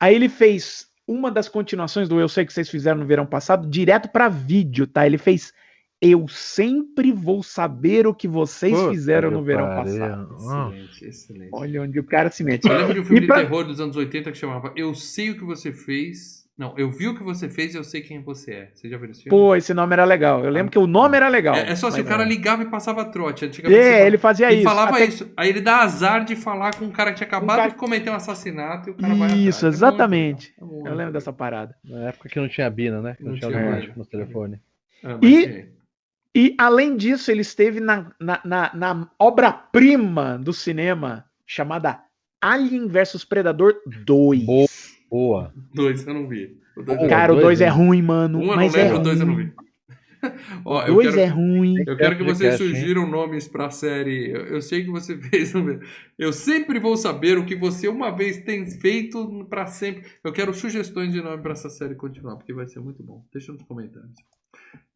Aí 0.01 0.15
ele 0.15 0.29
fez 0.29 0.87
uma 1.07 1.31
das 1.31 1.49
continuações 1.49 2.09
do 2.09 2.19
Eu 2.21 2.29
Sei 2.29 2.45
Que 2.47 2.53
Vocês 2.53 2.69
Fizeram 2.69 3.01
no 3.01 3.07
verão 3.07 3.27
passado, 3.27 3.69
direto 3.69 4.09
pra 4.09 4.29
vídeo, 4.29 4.87
tá? 4.87 5.07
Ele 5.07 5.19
fez 5.19 5.53
Eu 6.01 6.27
Sempre 6.29 7.13
Vou 7.13 7.43
Saber 7.43 8.07
o 8.07 8.15
que 8.15 8.27
Vocês 8.29 8.75
Puta 8.75 8.91
Fizeram 8.91 9.31
no 9.31 9.43
verão 9.43 9.67
pariu. 9.67 9.99
passado. 9.99 10.35
Excelente, 10.37 11.05
excelente. 11.05 11.51
Olha 11.53 11.83
onde 11.83 11.99
o 12.01 12.05
cara 12.05 12.31
se 12.31 12.43
mete. 12.45 12.67
Eu 12.67 12.77
lembro 12.77 12.95
de 12.95 13.01
um 13.01 13.05
filme 13.05 13.25
E 13.25 13.27
pra- 13.27 13.37
de 13.37 13.43
terror 13.43 13.65
dos 13.65 13.81
anos 13.81 13.97
80 13.97 14.33
que 14.33 14.39
chamava 14.39 14.73
Eu 14.77 14.95
Sei 14.95 15.31
O 15.31 15.39
Que 15.39 15.45
Você 15.45 15.73
Fez. 15.73 16.44
Não, 16.57 16.73
Eu 16.79 16.89
Vi 16.89 17.09
O 17.09 17.17
Que 17.17 17.23
Você 17.25 17.49
Fez 17.49 17.75
e 17.75 17.79
Eu 17.79 17.83
Sei 17.83 18.01
Quem 18.01 18.23
Você 18.23 18.53
É. 18.53 18.71
Você 18.73 18.89
já 18.89 18.97
viu 18.97 19.11
esse 19.11 19.25
filme? 19.25 19.37
Pô, 19.37 19.57
esse 19.57 19.75
nome 19.75 19.93
era 19.93 20.05
legal. 20.05 20.45
Eu 20.45 20.51
lembro 20.53 20.71
que 20.71 20.79
o 20.79 20.87
nome 20.87 21.17
era 21.17 21.27
legal. 21.29 21.57
É, 21.57 21.71
é 21.73 21.75
só 21.75 21.91
se 21.91 22.01
o 22.01 22.05
cara 22.05 22.23
ligava 22.25 22.63
e 22.63 22.67
passava 22.67 23.05
trote. 23.05 23.45
Antigamente 23.45 23.77
É, 23.81 24.07
ele 24.07 24.17
fazia 24.17 24.53
e 24.53 24.57
isso. 24.57 24.63
falava 24.65 24.93
Até- 24.93 25.07
isso. 25.07 25.29
Aí 25.37 25.49
ele 25.49 25.61
dá 25.61 25.79
azar 25.81 26.25
de 26.25 26.37
falar 26.37 26.77
com 26.77 26.85
um 26.85 26.91
cara 26.93 27.11
que 27.11 27.17
tinha 27.17 27.27
acabado 27.27 27.57
cara- 27.57 27.69
de 27.71 27.75
cometer 27.75 28.09
um 28.11 28.15
assassinato 28.15 28.89
e 28.89 28.93
o 28.93 28.95
cara 28.95 29.15
vai 29.17 29.27
atrás. 29.27 29.43
Isso, 29.43 29.67
É 29.67 29.69
exatamente. 29.69 30.55
É 30.61 30.65
muito 30.65 30.87
Eu 30.87 30.95
lembro 30.95 31.13
dessa 31.13 31.33
parada. 31.33 31.75
Na 31.85 32.09
época 32.11 32.29
que 32.29 32.39
não 32.39 32.49
tinha 32.49 32.71
Bina, 32.71 33.03
né? 33.03 33.15
Que 33.17 33.25
não, 33.25 33.33
Não 33.33 33.39
tinha 33.39 33.51
tinha 33.51 33.61
automático 33.61 33.89
mais. 33.89 33.99
no 33.99 34.07
telefone. 34.07 34.61
Ah, 35.03 35.19
E-. 35.23 35.67
E, 36.37 36.55
além 36.59 36.97
disso, 36.97 37.31
ele 37.33 37.41
esteve 37.43 37.79
na, 37.81 38.11
na, 38.21 38.41
na, 38.45 38.71
na 38.75 39.11
obra-prima 39.19 40.39
do 40.39 40.53
cinema 40.53 41.25
chamada 41.47 42.01
Alien 42.41 42.87
vs 42.89 43.25
Predador 43.25 43.75
2. 44.05 44.45
Boa. 44.45 44.67
Boa. 45.11 45.53
Dois 45.73 46.07
eu 46.07 46.15
não 46.15 46.29
vi. 46.29 46.57
O 46.77 46.83
dois 46.83 47.09
Cara, 47.09 47.33
o 47.33 47.37
dois, 47.37 47.59
2 47.59 47.61
é 47.61 47.69
ruim, 47.69 48.03
mano. 48.03 48.39
Um 48.39 48.43
eu 48.51 48.57
não 48.57 48.61
é 48.63 48.69
lembro, 48.71 48.97
o 48.99 49.03
dois 49.03 49.21
eu 49.21 49.27
não 49.27 49.37
vi. 49.37 49.53
Ó, 50.65 50.83
eu 50.87 50.95
2 50.95 51.09
quero, 51.11 51.21
é 51.21 51.27
ruim. 51.27 51.75
eu 51.87 51.97
quero 51.97 52.17
que 52.17 52.25
vocês 52.25 52.57
sugiram 52.57 53.07
nomes 53.07 53.47
pra 53.47 53.69
série. 53.71 54.31
Eu, 54.31 54.47
eu 54.47 54.63
sei 54.63 54.83
que 54.83 54.91
você 54.91 55.17
fez. 55.21 55.53
Eu 56.19 56.33
sempre 56.33 56.81
vou 56.81 56.97
saber 56.97 57.37
o 57.39 57.45
que 57.45 57.55
você 57.55 57.87
uma 57.89 58.11
vez 58.11 58.39
tem 58.39 58.67
feito 58.67 59.47
pra 59.51 59.67
sempre. 59.67 60.05
Eu 60.25 60.33
quero 60.33 60.55
sugestões 60.55 61.13
de 61.13 61.21
nome 61.21 61.43
pra 61.43 61.53
essa 61.53 61.69
série 61.69 61.95
continuar, 61.95 62.37
porque 62.37 62.55
vai 62.55 62.67
ser 62.67 62.81
muito 62.81 63.03
bom. 63.03 63.25
Deixa 63.33 63.53
nos 63.53 63.63
comentários. 63.63 64.13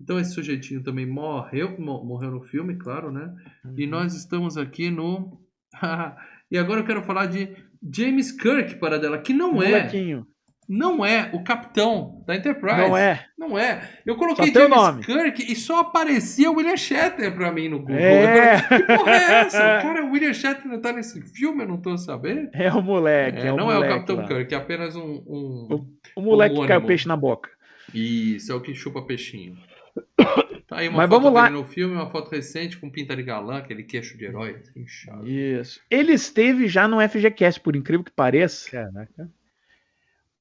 Então 0.01 0.19
esse 0.19 0.33
sujeitinho 0.33 0.83
também 0.83 1.05
morreu, 1.07 1.79
mo- 1.79 2.03
morreu 2.05 2.31
no 2.31 2.41
filme, 2.41 2.77
claro, 2.77 3.13
né? 3.13 3.33
E 3.77 3.85
Uhum. 3.85 3.91
nós 3.91 4.15
estamos 4.15 4.57
aqui 4.57 4.91
no. 4.91 5.39
e 6.51 6.57
agora 6.57 6.81
eu 6.81 6.85
quero 6.87 7.03
falar 7.03 7.27
de 7.27 7.49
James 7.83 8.33
Kirk, 8.33 8.77
para 8.77 8.99
dela, 8.99 9.19
que 9.19 9.33
não 9.33 9.63
é, 9.63 9.69
Molequinho. 9.71 10.27
não 10.69 11.05
é 11.05 11.31
o 11.33 11.43
capitão 11.43 12.23
da 12.27 12.37
Enterprise. 12.37 12.77
Não 12.77 12.97
é. 12.97 13.25
Não 13.39 13.59
é. 13.59 13.89
Eu 14.05 14.17
coloquei 14.17 14.51
o 14.51 14.53
James 14.55 14.71
nome. 14.71 15.05
Kirk 15.05 15.51
e 15.51 15.57
só 15.57 15.81
aparecia 15.81 16.51
o 16.51 16.57
William 16.57 16.77
Shatner 16.77 17.35
pra 17.35 17.51
mim 17.53 17.69
no 17.69 17.79
Google. 17.79 17.97
É. 17.97 18.59
Falei, 18.59 18.87
que 18.87 18.97
porra 18.97 19.13
é 19.13 19.33
essa? 19.41 19.59
O 19.59 19.83
cara, 19.83 20.05
o 20.05 20.11
William 20.11 20.33
Shatner 20.35 20.81
tá 20.81 20.93
nesse 20.93 21.21
filme, 21.23 21.63
eu 21.65 21.69
não 21.69 21.81
tô 21.81 21.97
sabendo. 21.97 22.51
É 22.53 22.71
o 22.73 22.83
moleque. 22.83 23.39
É, 23.39 23.47
É, 23.47 23.53
o 23.53 23.57
não 23.57 23.71
é 23.71 23.75
o 23.75 23.81
moleque 23.81 23.95
Capitão 23.95 24.17
lá. 24.17 24.27
Kirk, 24.27 24.55
é 24.55 24.57
apenas 24.59 24.97
um. 24.97 25.23
um... 25.27 25.87
O 26.17 26.21
moleque 26.21 26.55
que 26.55 26.61
caiu 26.63 26.71
homônimo. 26.73 26.87
peixe 26.89 27.09
na 27.09 27.17
boca. 27.17 27.49
Isso, 27.95 28.53
é 28.53 28.55
o 28.55 28.61
que 28.61 28.75
chupa 28.75 29.01
peixinho. 29.07 29.57
Tá 30.69 30.81
aí 30.81 30.89
uma 30.89 30.99
Mas 30.99 31.09
foto 31.09 31.23
vamos 31.23 31.35
lá. 31.35 31.49
dele 31.49 31.63
no 31.63 31.67
filme, 31.67 31.95
uma 31.95 32.11
foto 32.11 32.31
recente 32.31 32.77
com 32.77 32.91
pinta 32.91 33.17
de 33.17 33.23
galã, 33.23 33.57
aquele 33.57 33.83
queixo 33.83 34.19
de 34.19 34.27
herói, 34.27 34.57
assim, 34.61 34.83
inchado. 34.83 35.27
Isso. 35.27 35.81
Ele 35.91 36.13
esteve 36.13 36.69
já 36.69 36.87
no 36.87 37.01
FGCast, 37.01 37.59
por 37.61 37.75
incrível 37.75 38.05
que 38.05 38.13
pareça. 38.13 38.71
Caraca. 38.71 39.31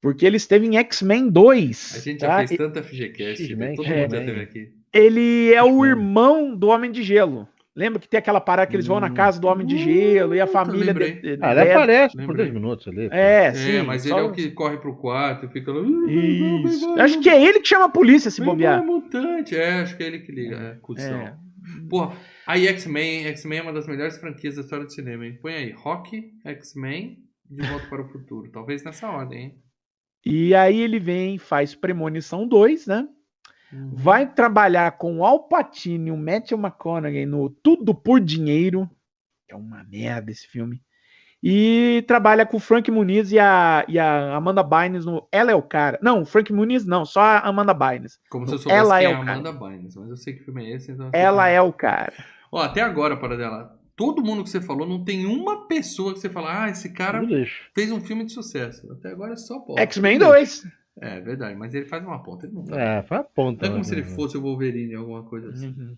Porque 0.01 0.25
ele 0.25 0.35
esteve 0.35 0.67
em 0.67 0.77
X-Men 0.77 1.29
2. 1.29 1.95
A 1.95 1.99
gente 1.99 2.19
tá? 2.19 2.27
já 2.41 2.47
fez 2.47 2.57
tanta 2.57 2.83
FGCast, 2.83 3.43
X-Men, 3.43 3.75
todo 3.75 3.87
é, 3.87 4.01
mundo 4.01 4.11
já 4.11 4.19
né? 4.19 4.25
teve 4.25 4.41
aqui. 4.41 4.73
Ele 4.91 5.53
é 5.53 5.63
o 5.63 5.85
irmão 5.85 6.53
do 6.53 6.67
Homem 6.67 6.91
de 6.91 7.03
Gelo. 7.03 7.47
Lembra 7.77 7.99
que 7.99 8.09
tem 8.09 8.17
aquela 8.17 8.41
parada 8.41 8.67
que 8.69 8.75
eles 8.75 8.87
vão 8.87 8.99
na 8.99 9.05
Hum. 9.07 9.13
casa 9.13 9.39
do 9.39 9.47
Homem 9.47 9.65
de 9.67 9.77
Gelo 9.77 10.33
e 10.33 10.41
a 10.41 10.47
Puta, 10.47 10.65
família. 10.65 10.93
de- 10.93 11.21
de- 11.21 11.37
Ah, 11.39 11.51
ele 11.51 11.59
é, 11.61 11.73
aparece 11.75 12.15
por 12.15 12.21
lembrei. 12.21 12.45
10 12.45 12.53
minutos 12.53 12.87
ali. 12.87 13.07
pô. 13.07 13.15
é, 13.15 13.45
É, 13.45 13.53
sim. 13.53 13.81
mas 13.83 14.01
só- 14.01 14.17
ele 14.17 14.25
é 14.27 14.29
o 14.29 14.31
que 14.33 14.49
corre 14.51 14.77
pro 14.77 14.95
quarto 14.97 15.45
e 15.45 15.49
fica. 15.49 15.71
Isso. 15.71 16.89
Acho 16.99 17.19
que 17.21 17.29
é 17.29 17.41
ele 17.41 17.59
que 17.59 17.67
chama 17.67 17.85
a 17.85 17.89
polícia 17.89 18.31
se 18.31 18.43
bobear. 18.43 18.79
é 18.81 18.85
mutante, 18.85 19.55
é, 19.55 19.81
acho 19.81 19.95
que 19.95 20.03
é 20.03 20.07
ele 20.07 20.19
que 20.19 20.31
liga, 20.31 20.55
é, 20.57 20.75
cuzão. 20.81 21.21
É. 21.21 21.35
Porra, 21.89 22.15
aí 22.47 22.65
X-Men, 22.67 23.25
X-Men 23.27 23.59
é 23.59 23.61
uma 23.61 23.73
das 23.73 23.87
melhores 23.87 24.17
franquias 24.17 24.55
da 24.55 24.61
história 24.61 24.85
do 24.85 24.91
cinema, 24.91 25.25
hein? 25.25 25.37
Põe 25.41 25.53
aí, 25.53 25.71
Rock, 25.71 26.31
X-Men, 26.45 27.17
De 27.49 27.65
Volta 27.67 27.85
para 27.87 28.01
o 28.01 28.09
Futuro. 28.09 28.49
Talvez 28.51 28.83
nessa 28.83 29.07
ordem, 29.09 29.39
hein? 29.39 29.55
E 30.25 30.53
aí 30.55 30.81
ele 30.81 30.99
vem, 30.99 31.37
faz 31.37 31.75
Premonição 31.75 32.47
2, 32.47 32.87
né? 32.87 33.07
Uhum. 33.71 33.91
Vai 33.93 34.25
trabalhar 34.31 34.91
com 34.97 35.17
o 35.19 35.25
Al 35.25 35.47
Pacino 35.47 36.07
e 36.07 36.11
o 36.11 36.17
Matthew 36.17 36.57
McConaughey 36.57 37.25
no 37.25 37.49
Tudo 37.49 37.93
por 37.93 38.19
Dinheiro. 38.19 38.89
que 39.47 39.53
É 39.53 39.57
uma 39.57 39.83
merda 39.83 40.31
esse 40.31 40.47
filme. 40.47 40.81
E 41.43 42.03
trabalha 42.07 42.45
com 42.45 42.57
o 42.57 42.59
Frank 42.59 42.89
Muniz 42.89 43.31
e 43.31 43.37
a, 43.37 43.85
e 43.87 43.99
a 43.99 44.35
Amanda 44.35 44.63
Bynes 44.63 45.05
no 45.05 45.27
Ela 45.31 45.51
é 45.51 45.55
o 45.55 45.61
Cara. 45.61 45.99
Não, 46.01 46.21
o 46.21 46.25
Frank 46.25 46.51
Muniz 46.51 46.85
não, 46.85 47.05
só 47.05 47.21
a 47.21 47.39
Amanda 47.41 47.73
Bynes. 47.75 48.19
Como 48.29 48.47
se 48.47 48.53
eu 48.55 48.57
soubesse 48.57 48.79
Ela 48.79 48.97
quem 48.97 49.07
é 49.07 49.11
é 49.11 49.13
a 49.13 49.19
o 49.19 49.25
cara. 49.25 49.33
Amanda 49.39 49.51
Bynes, 49.53 49.95
mas 49.95 50.09
eu 50.09 50.17
sei 50.17 50.33
que 50.33 50.43
filme 50.43 50.65
é 50.65 50.75
esse, 50.75 50.91
então... 50.91 51.09
Ela 51.13 51.45
que- 51.47 51.51
é 51.53 51.61
o 51.61 51.71
cara. 51.71 52.13
Ó, 52.51 52.59
até 52.61 52.81
agora, 52.81 53.15
para 53.17 53.37
dela, 53.37 53.77
todo 53.95 54.23
mundo 54.23 54.43
que 54.43 54.49
você 54.49 54.59
falou, 54.61 54.87
não 54.87 55.03
tem 55.03 55.25
uma 55.27 55.67
pessoa 55.67 56.11
que 56.13 56.19
você 56.19 56.29
fala, 56.29 56.63
ah, 56.63 56.69
esse 56.69 56.91
cara 56.91 57.21
fez 57.75 57.91
um 57.91 58.01
filme 58.01 58.25
de 58.25 58.31
sucesso. 58.33 58.91
Até 58.91 59.09
agora 59.11 59.33
é 59.33 59.37
só. 59.37 59.63
X-Men 59.77 60.17
2. 60.17 60.65
É, 60.99 61.19
verdade, 61.19 61.55
mas 61.55 61.73
ele 61.73 61.85
faz 61.85 62.03
uma 62.03 62.21
ponta, 62.23 62.45
ele 62.45 62.55
não 62.55 62.63
tá. 62.63 62.79
É, 62.79 63.03
foi 63.03 63.17
a 63.17 63.23
ponta. 63.23 63.65
É 63.65 63.69
como 63.69 63.79
né, 63.79 63.83
se 63.83 63.93
ele 63.93 64.03
mano? 64.03 64.15
fosse 64.15 64.37
o 64.37 64.41
Wolverine, 64.41 64.95
alguma 64.95 65.23
coisa 65.23 65.49
assim. 65.49 65.67
Uhum. 65.67 65.95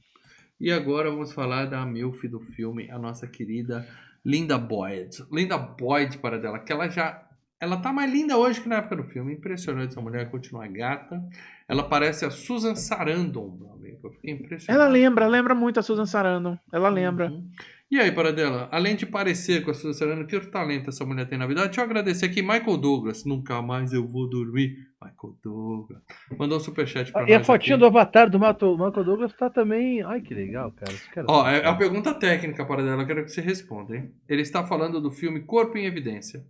E 0.59 0.71
agora 0.71 1.09
vamos 1.09 1.31
falar 1.31 1.65
da 1.65 1.85
MILF 1.85 2.27
do 2.27 2.39
filme, 2.39 2.91
a 2.91 2.99
nossa 2.99 3.25
querida 3.25 3.87
Linda 4.25 4.57
Boyd. 4.57 5.23
Linda 5.31 5.57
Boyd, 5.57 6.17
para 6.17 6.37
dela, 6.37 6.59
que 6.59 6.71
ela 6.71 6.89
já. 6.89 7.25
Ela 7.61 7.77
tá 7.77 7.91
mais 7.91 8.11
linda 8.11 8.37
hoje 8.37 8.61
que 8.61 8.69
na 8.69 8.77
época 8.77 8.97
do 8.97 9.03
filme. 9.03 9.33
Impressionante 9.33 9.91
essa 9.91 10.01
mulher, 10.01 10.29
continua 10.29 10.67
gata. 10.67 11.21
Ela 11.67 11.83
parece 11.83 12.25
a 12.25 12.29
Susan 12.29 12.75
Sarandon, 12.75 13.57
meu 13.57 13.73
amigo. 13.73 13.99
Eu 14.03 14.11
fiquei 14.11 14.33
impressionado. 14.33 14.81
Ela 14.81 14.91
lembra, 14.91 15.27
lembra 15.27 15.55
muito 15.55 15.79
a 15.79 15.83
Susan 15.83 16.05
Sarandon. 16.05 16.57
Ela 16.71 16.89
lembra. 16.89 17.29
Uhum. 17.29 17.49
E 17.91 17.99
aí, 17.99 18.11
Paradela, 18.11 18.69
além 18.71 18.95
de 18.95 19.03
parecer 19.03 19.63
com 19.65 19.71
a 19.71 19.73
Sarandon, 19.73 20.27
que 20.27 20.39
talento 20.41 20.89
essa 20.89 21.03
mulher 21.03 21.27
tem 21.27 21.39
na 21.39 21.47
vida? 21.47 21.65
Deixa 21.65 21.81
eu 21.81 21.85
agradecer 21.85 22.27
aqui 22.27 22.39
Michael 22.39 22.77
Douglas. 22.77 23.25
Nunca 23.25 23.63
mais 23.63 23.91
eu 23.93 24.07
vou 24.07 24.29
dormir. 24.29 24.75
Michael 25.01 25.35
Douglas. 25.43 26.01
Mandou 26.37 26.57
um 26.59 26.61
superchat 26.61 27.11
pra 27.11 27.27
E 27.27 27.33
a 27.33 27.39
nós 27.39 27.47
fotinha 27.47 27.75
aqui. 27.77 27.81
do 27.81 27.87
avatar 27.87 28.29
do 28.29 28.37
Michael 28.37 29.03
Douglas 29.03 29.33
tá 29.33 29.49
também. 29.49 30.03
Ai, 30.03 30.21
que 30.21 30.35
legal, 30.35 30.71
cara. 30.73 30.93
Cara 31.15 31.25
Ó, 31.27 31.47
é 31.49 31.61
é 31.63 31.67
uma 31.67 31.77
pergunta 31.79 32.13
técnica, 32.13 32.63
Paradela. 32.63 33.01
Eu 33.01 33.07
quero 33.07 33.23
que 33.23 33.31
você 33.31 33.41
responda, 33.41 33.95
hein? 33.95 34.11
Ele 34.27 34.43
está 34.43 34.63
falando 34.63 35.01
do 35.01 35.09
filme 35.09 35.39
Corpo 35.41 35.75
em 35.75 35.85
Evidência. 35.85 36.45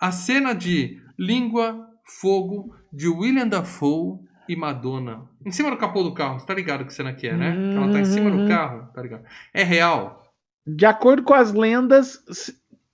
A 0.00 0.10
cena 0.10 0.54
de 0.54 1.00
língua, 1.16 1.86
fogo, 2.20 2.74
de 2.92 3.06
William 3.06 3.46
Dafoe 3.46 4.18
e 4.50 4.56
Madonna. 4.56 5.28
Em 5.46 5.52
cima 5.52 5.70
do 5.70 5.76
capô 5.76 6.02
do 6.02 6.12
carro. 6.12 6.40
Você 6.40 6.46
tá 6.46 6.52
ligado 6.54 6.84
que 6.84 6.92
cena 6.92 7.12
que 7.12 7.28
é, 7.28 7.36
né? 7.36 7.70
Que 7.70 7.78
ela 7.78 7.88
tá 7.92 8.00
em 8.00 8.04
cima 8.04 8.30
do 8.30 8.38
Uhum. 8.38 8.48
carro, 8.48 8.88
tá 8.92 9.00
ligado? 9.00 9.24
É 9.54 9.62
real? 9.62 10.24
De 10.66 10.84
acordo 10.84 11.22
com 11.22 11.32
as 11.34 11.52
lendas, 11.52 12.20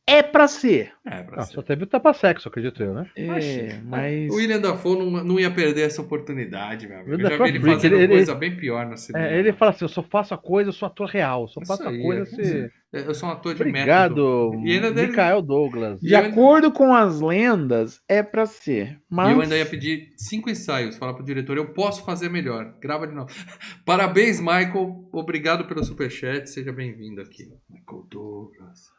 é 0.08 0.22
pra 0.22 0.46
ser. 0.48 0.92
É, 1.04 1.22
pra 1.22 1.42
Ah, 1.42 1.44
ser. 1.44 1.54
só 1.54 1.62
teve 1.62 1.84
o 1.84 1.86
tapa-sexo, 1.86 2.48
acredito 2.48 2.82
eu, 2.82 2.94
né? 2.94 3.10
É, 3.16 3.78
mas. 3.84 4.30
O 4.30 4.36
William 4.36 4.60
Dafoe 4.60 4.98
não, 4.98 5.24
não 5.24 5.40
ia 5.40 5.50
perder 5.50 5.82
essa 5.82 6.00
oportunidade, 6.02 6.86
meu 6.86 6.98
amigo. 7.00 7.12
Eu 7.14 7.20
já 7.20 7.28
vi 7.28 7.34
ele 7.48 7.60
Freak, 7.60 7.66
fazendo 7.76 7.94
ele- 7.94 8.04
ele- 8.04 8.12
coisa 8.14 8.34
bem 8.34 8.56
pior 8.56 8.86
na 8.86 8.96
cinema. 8.96 9.26
É, 9.26 9.38
ele 9.38 9.52
fala 9.52 9.70
assim: 9.72 9.84
eu 9.84 9.88
só 9.88 10.02
faço 10.02 10.32
a 10.34 10.38
coisa, 10.38 10.68
eu 10.70 10.72
sou 10.72 10.86
ator 10.86 11.08
real. 11.08 11.48
Só 11.48 11.60
Isso 11.60 11.68
faço 11.76 11.88
aí, 11.88 11.98
a 12.00 12.02
coisa 12.02 12.22
é. 12.22 12.26
se. 12.44 12.70
Eu 12.92 13.14
sou 13.14 13.28
um 13.28 13.32
ator 13.32 13.54
de 13.54 13.62
método. 13.64 14.24
Obrigado, 14.24 14.62
E 14.64 14.72
ainda 14.72 14.90
dele- 14.90 15.08
Michael 15.08 15.42
Douglas. 15.42 16.00
De 16.00 16.12
eu 16.14 16.18
ainda- 16.18 16.30
acordo 16.30 16.72
com 16.72 16.94
as 16.94 17.20
lendas, 17.20 18.00
é 18.08 18.22
pra 18.22 18.46
ser. 18.46 18.92
E 18.92 18.98
Mas. 19.10 19.34
eu 19.34 19.40
ainda 19.42 19.56
ia 19.58 19.66
pedir 19.66 20.12
cinco 20.16 20.48
ensaios, 20.48 20.96
falar 20.96 21.12
pro 21.12 21.24
diretor, 21.24 21.56
eu 21.58 21.74
posso 21.74 22.04
fazer 22.06 22.30
melhor. 22.30 22.74
Grava 22.80 23.06
de 23.06 23.14
novo. 23.14 23.28
Parabéns, 23.84 24.40
Michael. 24.40 25.08
Obrigado 25.12 25.66
pelo 25.66 25.84
superchat. 25.84 26.48
Seja 26.48 26.72
bem-vindo 26.72 27.20
aqui. 27.20 27.44
Michael 27.68 28.06
Douglas. 28.10 28.95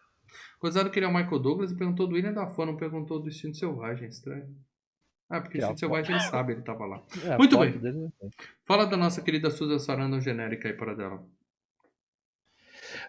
Ele 0.96 1.06
é 1.06 1.08
o 1.08 1.14
Michael 1.14 1.40
Douglas 1.40 1.72
e 1.72 1.76
perguntou 1.76 2.08
do 2.08 2.16
William 2.16 2.34
Dafoe, 2.34 2.66
não 2.66 2.78
perguntou 2.78 3.20
do 3.20 3.28
Instinto 3.30 3.58
Selvagem. 3.58 4.08
Estranho. 4.10 4.48
Ah, 5.30 5.42
porque 5.42 5.58
o 5.58 5.62
Instinto 5.62 5.80
Selvagem 5.80 6.12
ele 6.16 6.24
sabe, 6.24 6.54
ele 6.54 6.62
tava 6.62 6.86
lá. 6.86 7.04
É, 7.26 7.38
Muito 7.38 7.58
bem. 7.60 7.78
dele, 7.78 7.98
né? 7.98 8.10
Fala 8.66 8.86
da 8.86 8.98
nossa 8.98 9.22
querida 9.22 9.52
Susan 9.52 9.78
Sarandon 9.78 10.20
genérica 10.20 10.68
aí 10.68 10.74
para 10.74 10.96
dela. 10.96 11.24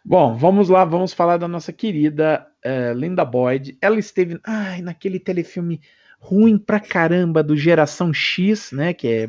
Bom, 0.04 0.36
vamos 0.36 0.68
lá, 0.68 0.84
vamos 0.84 1.12
falar 1.12 1.36
da 1.36 1.46
nossa 1.48 1.72
querida 1.72 2.46
eh, 2.62 2.92
Linda 2.94 3.24
Boyd. 3.24 3.78
Ela 3.80 3.98
esteve 3.98 4.38
ai, 4.44 4.82
naquele 4.82 5.18
telefilme 5.20 5.80
ruim 6.20 6.58
pra 6.58 6.80
caramba 6.80 7.42
do 7.42 7.56
Geração 7.56 8.12
X, 8.12 8.72
né? 8.72 8.92
Que 8.92 9.06
é, 9.08 9.28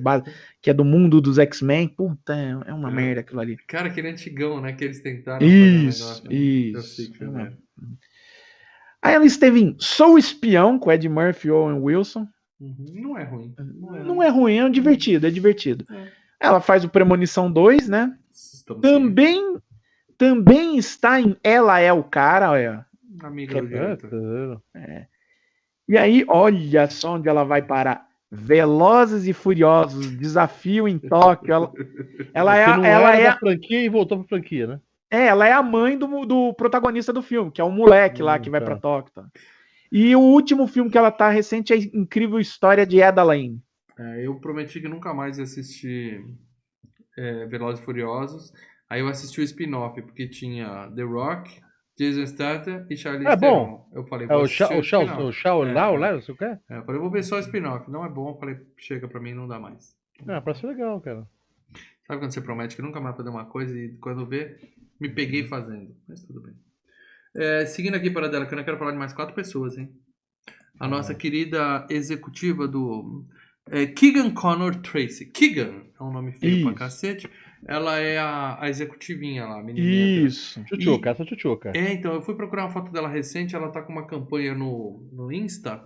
que 0.61 0.70
é 0.70 0.74
do 0.74 0.84
mundo 0.84 1.22
dos 1.22 1.38
X-Men. 1.38 1.88
Puta, 1.88 2.34
é 2.36 2.72
é 2.72 2.74
uma 2.74 2.89
É. 2.89 2.93
merda 2.93 3.22
aquilo 3.22 3.39
ali. 3.39 3.57
Cara, 3.67 3.88
aquele 3.88 4.09
antigão, 4.09 4.59
né? 4.59 4.74
Que 4.74 4.86
eles 4.86 5.01
tentaram 5.01 5.39
fazer 5.39 5.88
Isso, 6.34 6.84
sei 6.84 7.05
isso. 7.05 7.24
é. 7.24 7.53
Aí 9.01 9.13
ela 9.13 9.25
esteve 9.25 9.61
em 9.61 9.75
Sou 9.79 10.17
Espião 10.17 10.77
com 10.77 10.91
Ed 10.91 11.07
Murphy 11.07 11.47
e 11.47 11.51
Owen 11.51 11.79
Wilson. 11.81 12.27
Uhum. 12.59 12.75
Não 12.93 13.17
é 13.17 13.23
ruim. 13.23 13.53
Não 13.57 13.95
é, 13.95 14.03
Não 14.03 14.23
é 14.23 14.29
ruim, 14.29 14.57
é 14.57 14.69
divertido, 14.69 15.25
é 15.27 15.29
divertido. 15.31 15.85
É. 15.89 16.07
Ela 16.39 16.59
faz 16.61 16.83
o 16.83 16.89
Premonição 16.89 17.51
2, 17.51 17.87
né? 17.87 18.15
Estamos 18.31 18.81
Também, 18.81 19.57
também 20.17 20.77
está 20.77 21.19
em 21.21 21.35
Ela 21.43 21.79
é 21.79 21.91
o 21.93 22.03
Cara, 22.03 22.51
olha. 22.51 22.85
seguindo. 23.03 23.25
Amiga 23.25 23.57
É, 23.59 23.95
tá. 23.95 25.07
E 25.87 25.97
aí, 25.97 26.23
olha 26.27 26.87
só 26.89 27.15
onde 27.15 27.27
ela 27.27 27.43
vai 27.43 27.61
parar. 27.61 28.07
Velozes 28.31 29.27
e 29.27 29.33
Furiosos, 29.33 30.15
desafio 30.17 30.87
em 30.87 30.99
Tóquio. 30.99 31.51
Ela, 31.51 31.71
ela 32.33 32.55
é, 32.57 32.65
a- 32.65 32.87
ela 32.87 33.15
é, 33.15 33.23
da 33.23 33.37
franquia 33.37 33.81
e 33.83 33.89
voltou 33.89 34.19
pra 34.19 34.27
franquia, 34.27 34.67
né? 34.67 34.79
É, 35.12 35.26
ela 35.28 35.47
é 35.47 35.51
a 35.53 35.64
mãe 35.64 35.97
do, 35.97 36.26
do 36.26 36.53
protagonista 36.53 37.12
do 37.14 37.22
filme, 37.22 37.51
que 37.51 37.60
é 37.62 37.64
o 37.64 37.72
moleque 37.72 38.22
lá 38.22 38.36
Hum, 38.38 38.41
que 38.41 38.49
vai 38.49 38.60
tá. 38.60 38.66
pra 38.68 38.78
Tóquio. 38.78 39.14
tá? 39.14 39.26
E 39.91 40.16
o 40.16 40.20
último 40.20 40.68
filme 40.68 40.89
que 40.91 40.97
ela 40.97 41.12
tá 41.12 41.30
recente 41.30 41.74
é 41.74 41.76
a 41.76 41.80
Incrível 41.80 42.39
História 42.39 42.86
de 42.86 43.01
Eda 43.01 43.24
Lane. 43.24 43.62
É, 43.97 44.26
eu 44.26 44.36
prometi 44.39 44.80
que 44.80 44.88
nunca 44.88 45.14
mais 45.14 45.38
ia 45.38 45.43
assistir 45.43 46.24
é, 47.18 47.45
Velozes 47.47 47.82
e 47.82 47.84
Furiosos. 47.86 48.53
Aí 48.89 49.01
eu 49.01 49.07
assisti 49.07 49.41
o 49.41 49.43
spin-off, 49.43 50.01
porque 50.01 50.28
tinha 50.28 50.91
The 50.95 51.03
Rock, 51.03 51.62
Jason 51.97 52.26
Statham 52.26 52.86
e 52.89 52.95
Charlize 52.95 53.28
É 53.32 53.36
bom. 53.36 53.66
Theron. 53.66 53.89
Eu 53.93 54.07
falei, 54.07 54.28
É 54.30 54.36
o 54.36 54.47
Shao, 54.47 54.80
o 54.80 54.84
Shao, 54.84 55.03
spin-off. 55.03 55.24
o 55.28 55.32
Shao 55.32 55.66
É, 55.68 55.74
Lao, 55.74 55.95
é. 55.95 55.99
lá, 55.99 56.12
não 56.14 56.22
sei 56.22 56.34
o 56.34 56.38
que. 56.38 56.45
É, 56.45 56.60
eu 56.70 56.84
falei, 56.86 57.01
vou 57.01 57.10
ver 57.12 57.24
só 57.24 57.36
o 57.36 57.39
spin-off. 57.39 57.89
Não 57.91 58.05
é 58.05 58.10
bom, 58.10 58.30
eu 58.30 58.36
falei, 58.39 58.57
chega 58.78 59.07
pra 59.07 59.20
mim, 59.20 59.34
não 59.34 59.47
dá 59.47 59.60
mais. 59.60 59.95
Ah, 60.28 60.39
parece 60.41 60.66
legal, 60.66 60.99
cara. 61.01 61.28
Sabe 62.07 62.20
quando 62.22 62.32
você 62.32 62.41
promete 62.41 62.76
que 62.76 62.82
nunca 62.82 62.99
mais 62.99 63.16
vai 63.16 63.26
fazer 63.26 63.30
uma 63.36 63.45
coisa 63.45 63.78
e 63.78 63.89
quando 63.97 64.26
vê, 64.26 64.57
me 64.99 65.09
peguei 65.09 65.47
fazendo. 65.47 65.95
Mas 66.07 66.23
tudo 66.23 66.41
bem. 66.41 66.53
É, 67.35 67.65
seguindo 67.65 67.95
aqui 67.95 68.09
para 68.09 68.27
dela, 68.27 68.45
que 68.45 68.53
eu 68.53 68.57
não 68.57 68.63
quero 68.63 68.77
falar 68.77 68.91
de 68.91 68.97
mais 68.97 69.13
quatro 69.13 69.35
pessoas, 69.35 69.77
hein? 69.77 69.89
A 70.79 70.87
nossa 70.87 71.13
querida 71.13 71.85
executiva 71.89 72.67
do 72.67 73.25
é, 73.69 73.85
Keegan 73.85 74.31
Connor 74.31 74.75
Tracy. 74.77 75.25
Keegan 75.25 75.83
é 75.99 76.03
um 76.03 76.11
nome 76.11 76.31
feio 76.31 76.63
pra 76.65 76.73
cacete. 76.73 77.29
Ela 77.67 77.99
é 77.99 78.17
a, 78.17 78.57
a 78.61 78.69
executivinha 78.69 79.45
lá, 79.45 79.59
a 79.59 79.63
menininha. 79.63 80.25
Isso. 80.25 80.63
Tchutchuca, 80.63 81.09
essa 81.09 81.25
tchutchuca. 81.25 81.71
É, 81.75 81.91
então, 81.91 82.13
eu 82.13 82.21
fui 82.21 82.33
procurar 82.35 82.63
uma 82.63 82.71
foto 82.71 82.91
dela 82.91 83.09
recente, 83.09 83.55
ela 83.55 83.69
tá 83.69 83.81
com 83.81 83.91
uma 83.91 84.07
campanha 84.07 84.55
no, 84.55 85.05
no 85.11 85.31
Insta 85.31 85.85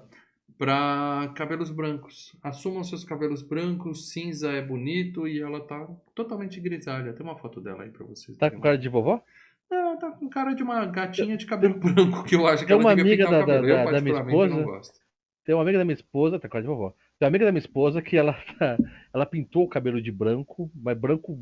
pra 0.58 1.32
cabelos 1.36 1.70
brancos. 1.72 2.36
Assumam 2.42 2.84
seus 2.84 3.04
cabelos 3.04 3.42
brancos, 3.42 4.10
cinza 4.10 4.52
é 4.52 4.62
bonito 4.62 5.28
e 5.28 5.42
ela 5.42 5.60
tá 5.62 5.88
totalmente 6.16 6.60
grisalha. 6.60 7.14
Tem 7.14 7.26
uma 7.26 7.36
foto 7.38 7.60
dela 7.62 7.84
aí 7.84 7.90
pra 7.90 8.06
vocês. 8.06 8.38
Tá 8.38 8.50
com 8.52 8.60
cara 8.62 8.78
de 8.78 8.90
vovó? 8.90 9.22
Não, 9.70 9.78
ela 9.78 9.98
tá 9.98 10.12
com 10.12 10.30
cara 10.30 10.54
de 10.54 10.62
uma 10.64 10.86
gatinha 10.86 11.36
de 11.38 11.46
cabelo 11.46 11.76
branco, 11.80 12.24
que 12.24 12.36
eu 12.36 12.46
acho 12.48 12.64
que 12.64 12.68
Tem 12.68 12.74
ela 12.76 12.84
uma 12.84 12.96
devia 12.96 13.14
amiga 13.14 13.26
da- 13.30 13.40
cabelo. 13.40 13.68
da- 13.68 13.68
eu, 13.86 13.92
da 13.92 14.02
minha 14.02 14.20
esposa. 14.20 14.62
gosto. 14.64 15.00
Tem 15.46 15.56
uma 15.56 15.62
amiga 15.64 15.78
da 15.80 15.86
minha 15.86 15.96
esposa, 15.96 16.40
tá 16.40 16.48
com 16.48 16.54
cara 16.54 16.62
de 16.62 16.68
vovó. 16.70 16.94
Tem 17.20 17.26
uma 17.26 17.30
amiga 17.30 17.46
da 17.46 17.52
minha 17.52 17.60
esposa 17.60 18.02
que 18.02 18.18
ela, 18.18 18.36
ela 19.14 19.26
pintou 19.26 19.64
o 19.64 19.68
cabelo 19.68 20.02
de 20.02 20.12
branco, 20.12 20.70
mas 20.76 20.98
branco. 20.98 21.40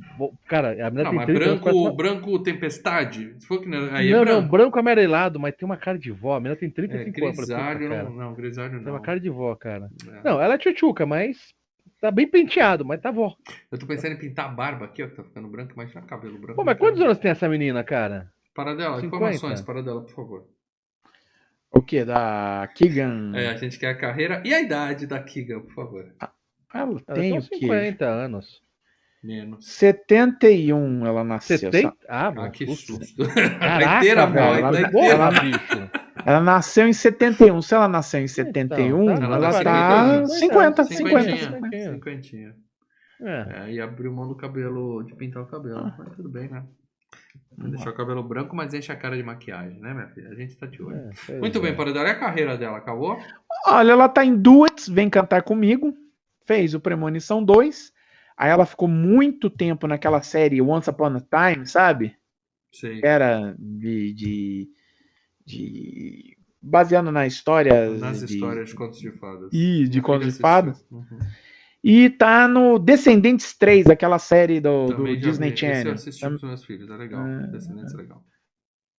Cara, 0.48 0.72
a 0.72 0.90
menina 0.92 1.04
Não, 1.04 1.10
tem 1.12 1.16
mas 1.18 1.26
30 1.26 1.46
anos, 1.46 1.62
branco, 1.62 1.96
branco 1.96 2.44
tempestade? 2.44 3.36
Não, 3.66 3.96
aí 3.96 4.12
não, 4.12 4.22
é 4.22 4.26
não, 4.26 4.26
branco. 4.26 4.50
branco 4.50 4.80
amarelado, 4.80 5.40
mas 5.40 5.56
tem 5.56 5.66
uma 5.66 5.78
cara 5.78 5.98
de 5.98 6.12
vó. 6.12 6.36
A 6.36 6.40
menina 6.40 6.56
tem 6.56 6.70
É, 6.70 6.72
35 6.72 7.26
anos. 7.26 7.50
eu 7.50 7.58
falei, 7.58 7.76
grisalho, 7.76 7.90
não, 7.90 8.14
não, 8.16 8.34
grisalho 8.34 8.72
Tem 8.74 8.82
não. 8.82 8.94
uma 8.94 9.02
cara 9.02 9.20
de 9.20 9.30
vó, 9.30 9.56
cara. 9.56 9.90
É. 10.08 10.30
Não, 10.30 10.42
ela 10.42 10.54
é 10.54 10.58
tchutchuca, 10.58 11.06
mas 11.06 11.54
tá 12.00 12.12
bem 12.12 12.28
penteado, 12.28 12.84
mas 12.86 13.00
tá 13.02 13.10
vó. 13.10 13.36
Eu 13.72 13.80
tô 13.80 13.88
pensando 13.88 14.14
em 14.14 14.18
pintar 14.18 14.48
a 14.48 14.50
barba 14.50 14.86
aqui, 14.86 15.02
ó, 15.02 15.08
que 15.08 15.16
tá 15.16 15.24
ficando 15.24 15.48
branco, 15.48 15.74
mas 15.76 15.92
já 15.92 16.02
cabelo 16.02 16.38
branco. 16.38 16.56
Pô, 16.56 16.64
mas 16.64 16.78
quantos 16.78 17.02
anos 17.02 17.18
tem 17.18 17.32
essa 17.32 17.48
menina, 17.48 17.84
cara? 17.84 18.30
Para 18.54 18.76
dela, 18.76 19.00
50? 19.00 19.08
informações 19.08 19.62
para 19.62 19.82
dela, 19.82 20.02
por 20.02 20.14
favor. 20.14 20.46
O 21.74 21.82
que? 21.82 22.04
Da 22.04 22.70
Keegan? 22.76 23.32
É, 23.36 23.48
a 23.50 23.56
gente 23.58 23.80
quer 23.80 23.90
a 23.90 23.98
carreira 23.98 24.42
e 24.46 24.54
a 24.54 24.60
idade 24.62 25.08
da 25.08 25.22
Kiga, 25.22 25.60
por 25.62 25.74
favor. 25.74 26.06
Ela 26.20 26.32
Ela 26.74 27.00
tem 27.14 27.32
tem 27.32 27.38
o 27.38 27.42
quê? 27.42 27.58
50 27.60 28.06
anos. 28.06 28.62
Menos. 29.24 29.66
71 29.68 31.06
ela 31.06 31.24
nasceu. 31.24 31.58
70? 31.58 31.94
Ah, 32.10 32.28
Ah, 32.28 32.32
mano, 32.32 32.52
que 32.52 32.66
susto. 32.76 33.00
Caraca, 33.60 33.98
inteira 34.00 34.26
velho, 34.26 34.66
ela- 34.66 34.90
Porra, 34.92 35.08
inteira. 35.30 35.42
bicho. 35.42 35.90
Ela 36.26 36.40
nasceu 36.42 36.88
em 36.88 36.94
71. 36.94 37.62
Se 37.62 37.74
ela 37.76 37.88
nasceu 37.88 38.20
em 38.22 38.28
71, 38.28 39.06
tá, 39.06 39.14
ela 39.24 39.36
ela 39.38 39.52
tá 39.52 39.64
tá 39.64 40.26
50, 40.28 40.84
50, 40.84 40.84
50. 40.86 41.22
Cinquentinha. 41.24 41.52
50. 41.52 41.94
Cinquentinha. 41.94 42.56
É. 43.24 43.66
É, 43.68 43.72
e 43.74 43.80
abriu 43.82 44.12
mão 44.12 44.28
do 44.28 44.36
cabelo, 44.36 45.04
de 45.04 45.14
pintar 45.16 45.44
o 45.44 45.48
cabelo. 45.48 45.78
Ah. 45.78 45.96
Mas 46.00 46.16
tudo 46.16 46.30
bem, 46.30 46.50
né? 46.50 46.64
Deixar 47.58 47.92
o 47.92 47.96
cabelo 47.96 48.24
branco, 48.24 48.56
mas 48.56 48.74
enche 48.74 48.92
a 48.92 48.96
cara 48.96 49.16
de 49.16 49.24
maquiagem, 49.24 49.80
né, 49.80 49.94
minha 49.94 50.08
filha? 50.08 50.30
A 50.30 50.36
gente 50.36 50.56
tá 50.56 50.66
de 50.66 50.82
olho. 50.82 51.12
é, 51.30 51.40
Muito 51.40 51.58
é. 51.58 51.62
bem, 51.62 51.76
para 51.76 51.94
dar. 51.94 52.08
E 52.08 52.10
a 52.12 52.20
carreira 52.20 52.58
dela? 52.58 52.78
Acabou? 52.78 53.20
Olha, 53.68 53.92
ela 53.92 54.10
tá 54.10 54.26
em 54.26 54.36
Duets, 54.36 54.88
Vem 54.88 55.10
Cantar 55.10 55.44
Comigo. 55.44 55.94
Fez 56.46 56.74
o 56.74 56.80
Premonição 56.80 57.44
2. 57.44 57.94
Aí 58.36 58.50
ela 58.50 58.66
ficou 58.66 58.88
muito 58.88 59.50
tempo 59.50 59.86
naquela 59.86 60.22
série 60.24 60.62
Once 60.62 60.90
Upon 60.90 61.18
a 61.18 61.54
Time, 61.54 61.68
sabe? 61.68 62.16
Que 62.72 63.02
era 63.06 63.54
de. 63.60 64.14
de, 64.14 64.70
de- 65.46 66.38
baseando 66.62 67.12
na 67.12 67.28
história. 67.28 67.90
Nas 67.92 68.20
de, 68.26 68.34
histórias 68.34 68.70
de 68.70 68.76
contos 68.76 69.00
de 69.00 69.12
fadas. 69.12 69.50
E 69.54 69.88
de 69.88 70.02
contos 70.02 70.34
de 70.34 70.40
fadas. 70.40 70.84
Uhum. 70.92 71.06
E 71.84 72.10
tá 72.12 72.48
no 72.48 72.78
Descendentes 72.78 73.58
3, 73.58 73.88
aquela 73.88 74.20
série 74.20 74.60
do, 74.60 74.86
do 74.88 75.18
Disney 75.18 75.50
vi. 75.50 75.54
Esse 75.56 75.66
eu 75.66 75.74
Channel. 75.76 75.94
assisti 75.94 76.28
com 76.28 76.36
os 76.36 76.44
meus 76.44 76.64
filhos, 76.64 76.90
é 76.90 76.96
legal. 76.96 77.22
Ah. 77.26 77.48
Descendentes 77.48 77.94
é 77.94 77.98
legal. 77.98 78.24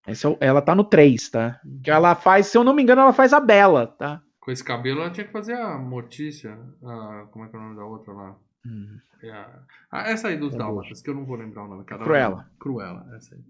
É 0.07 0.13
ela 0.41 0.61
tá 0.61 0.75
no 0.75 0.83
3, 0.83 1.31
tá? 1.31 1.61
Que 1.83 1.91
ela 1.91 2.15
faz, 2.17 2.49
se 2.49 2.59
eu 2.59 2.65
não 2.65 2.75
me 2.75 2.83
engano, 2.83 3.03
ela 3.03 3.13
faz 3.13 3.33
a 3.33 3.39
Bela, 3.39 3.87
tá? 3.87 4.21
Com 4.41 4.51
esse 4.51 4.65
cabelo, 4.65 5.01
ela 5.01 5.11
tinha 5.11 5.25
que 5.25 5.33
fazer 5.33 5.53
a 5.55 5.79
Mortícia. 5.79 6.59
A, 6.83 7.29
como 7.31 7.45
é 7.45 7.49
que 7.49 7.55
é 7.55 7.59
o 7.59 7.63
nome 7.63 7.77
da 7.77 7.85
outra 7.85 8.13
lá? 8.13 8.37
É 9.23 9.31
a- 9.31 9.63
ah, 9.93 10.11
essa 10.11 10.27
aí 10.29 10.37
dos 10.37 10.55
É 10.55 10.59
Dálmatas, 10.59 11.01
que 11.01 11.09
eu 11.09 11.15
não 11.15 11.25
vou 11.25 11.37
lembrar 11.37 11.65
o 11.65 11.69
nome. 11.69 11.85
Cada 11.85 12.03
Cruella. 12.03 12.51
Cruella, 12.59 13.07
essa 13.17 13.37
aí. 13.37 13.41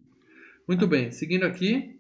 Muito 0.69 0.87
bem, 0.87 1.11
seguindo 1.11 1.45
aqui. 1.45 1.99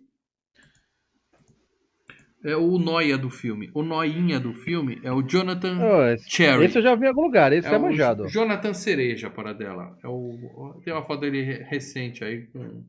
É 2.44 2.56
o 2.56 2.78
Noia 2.78 3.16
do 3.16 3.30
filme. 3.30 3.70
O 3.72 3.82
Noinha 3.82 4.40
do 4.40 4.52
filme 4.52 4.98
é 5.04 5.12
o 5.12 5.22
Jonathan 5.22 5.78
Ô, 5.78 6.04
esse, 6.08 6.28
Cherry. 6.28 6.64
esse 6.64 6.78
eu 6.78 6.82
já 6.82 6.94
vi 6.96 7.04
em 7.04 7.08
algum 7.08 7.22
lugar, 7.22 7.52
esse 7.52 7.68
é, 7.68 7.76
o 7.76 7.80
manjado. 7.82 8.28
Jonathan 8.28 8.74
Cereja 8.74 9.30
para 9.30 9.52
dela. 9.52 9.96
É 10.02 10.08
o, 10.08 10.80
tem 10.84 10.92
uma 10.92 11.04
foto 11.04 11.20
dele 11.20 11.42
re- 11.42 11.62
recente 11.64 12.24
aí 12.24 12.46
com 12.48 12.84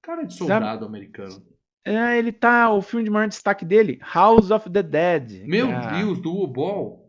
Cara 0.00 0.22
de 0.24 0.34
soldado 0.34 0.84
americano. 0.84 1.42
É, 1.84 2.16
ele 2.18 2.30
tá. 2.32 2.70
O 2.72 2.80
filme 2.80 3.04
de 3.04 3.10
maior 3.10 3.26
destaque 3.28 3.64
dele, 3.64 3.98
House 4.14 4.50
of 4.50 4.70
the 4.70 4.82
Dead. 4.82 5.42
Meu 5.46 5.70
Ah, 5.70 5.98
Deus, 5.98 6.20
do 6.20 6.32
U-Ball. 6.32 7.03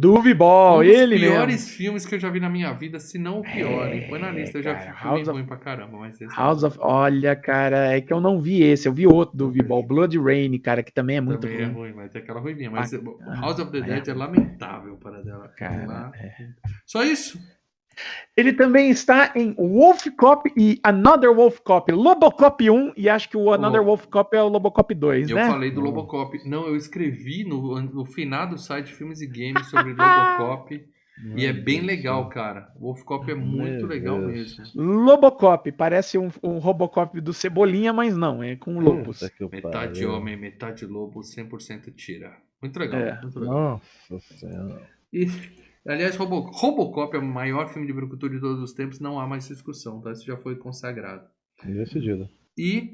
Do 0.00 0.14
Uvibol, 0.14 0.78
um 0.78 0.84
dos 0.84 0.94
ele 0.94 1.18
piores 1.18 1.54
mesmo. 1.64 1.70
filmes 1.76 2.06
que 2.06 2.14
eu 2.14 2.20
já 2.20 2.30
vi 2.30 2.38
na 2.38 2.48
minha 2.48 2.72
vida, 2.72 3.00
se 3.00 3.18
não 3.18 3.40
o 3.40 3.42
pior. 3.42 3.92
hein? 3.92 4.06
Põe 4.08 4.20
na 4.20 4.30
lista, 4.30 4.58
eu 4.58 4.62
já 4.62 4.74
cara, 4.74 4.92
vi 4.92 4.98
filme 5.00 5.22
of- 5.22 5.30
ruim 5.32 5.44
pra 5.46 5.56
caramba, 5.56 5.98
mas 5.98 6.20
esse 6.20 6.36
House 6.36 6.62
of. 6.62 6.78
Olha, 6.80 7.34
cara, 7.34 7.92
é 7.96 8.00
que 8.00 8.12
eu 8.12 8.20
não 8.20 8.40
vi 8.40 8.62
esse. 8.62 8.86
Eu 8.86 8.92
vi 8.92 9.08
outro 9.08 9.36
do 9.36 9.46
Uvibol, 9.48 9.82
Blood 9.84 10.16
Rain, 10.18 10.56
cara, 10.60 10.84
que 10.84 10.92
também 10.92 11.16
é 11.16 11.20
muito 11.20 11.40
também 11.40 11.58
é 11.62 11.64
ruim. 11.64 11.74
ruim, 11.74 11.92
mas 11.96 12.14
é 12.14 12.18
aquela 12.18 12.38
ruivinha. 12.38 12.70
Mas 12.70 12.94
Ah, 12.94 13.40
House 13.40 13.58
of 13.58 13.72
the 13.72 13.78
é 13.78 13.82
Dead 13.82 14.06
é, 14.08 14.12
ruim. 14.12 14.20
lamentável 14.20 14.96
para 14.98 15.20
dela. 15.22 15.48
Cara, 15.56 16.12
é. 16.14 16.32
Só 16.86 17.02
isso? 17.02 17.36
Ele 18.36 18.52
também 18.52 18.90
está 18.90 19.32
em 19.34 19.52
Wolf 19.54 20.06
Cop 20.16 20.50
e 20.56 20.78
Another 20.84 21.34
Wolf 21.34 21.58
Cop, 21.60 21.90
Lobocop 21.90 22.70
1 22.70 22.92
e 22.96 23.08
acho 23.08 23.28
que 23.28 23.36
o 23.36 23.52
Another 23.52 23.80
Oh. 23.80 23.84
Wolf 23.86 24.06
Cop 24.06 24.36
é 24.36 24.42
o 24.42 24.48
Lobocop 24.48 24.94
2, 24.94 25.30
Eu 25.30 25.36
né? 25.36 25.46
falei 25.48 25.70
do 25.70 25.80
Lobocop. 25.80 26.38
Não, 26.48 26.66
eu 26.66 26.76
escrevi 26.76 27.44
no, 27.44 27.80
no 27.80 28.04
finado 28.04 28.56
site 28.58 28.92
Filmes 28.94 29.20
e 29.20 29.26
Games 29.26 29.66
sobre 29.68 29.92
Lobocop. 29.98 30.84
e 31.36 31.44
é 31.46 31.52
bem 31.52 31.80
legal, 31.80 32.28
cara. 32.28 32.68
O 32.76 32.86
Wolf 32.86 33.02
Cop 33.02 33.28
é 33.28 33.34
muito 33.34 33.78
Meu 33.78 33.86
legal 33.88 34.18
Deus. 34.20 34.56
mesmo. 34.56 34.82
Lobocop, 34.82 35.72
parece 35.72 36.16
um, 36.16 36.30
um 36.42 36.58
Robocop 36.58 37.20
do 37.20 37.32
Cebolinha, 37.32 37.92
mas 37.92 38.16
não, 38.16 38.40
é 38.42 38.54
com 38.54 38.78
lobos. 38.78 39.20
Eu 39.40 39.48
Metade 39.50 40.06
homem, 40.06 40.36
metade 40.36 40.86
lobo, 40.86 41.20
100% 41.20 41.92
tira. 41.96 42.36
Muito 42.62 42.78
legal. 42.78 43.00
É. 43.00 43.20
Muito 43.20 43.40
legal. 43.40 43.80
Nossa 44.10 44.34
senhora. 44.34 44.82
E, 45.12 45.26
aliás, 45.92 46.16
Robo, 46.16 46.40
Robocop 46.52 47.16
é 47.16 47.18
o 47.18 47.24
maior 47.24 47.68
filme 47.68 47.86
de 47.86 47.92
brucutu 47.92 48.28
de 48.28 48.40
todos 48.40 48.62
os 48.62 48.72
tempos, 48.72 49.00
não 49.00 49.18
há 49.18 49.26
mais 49.26 49.48
discussão, 49.48 50.00
tá? 50.00 50.12
Isso 50.12 50.26
já 50.26 50.36
foi 50.36 50.56
consagrado. 50.56 51.22
Decidido. 51.64 52.28
E 52.56 52.92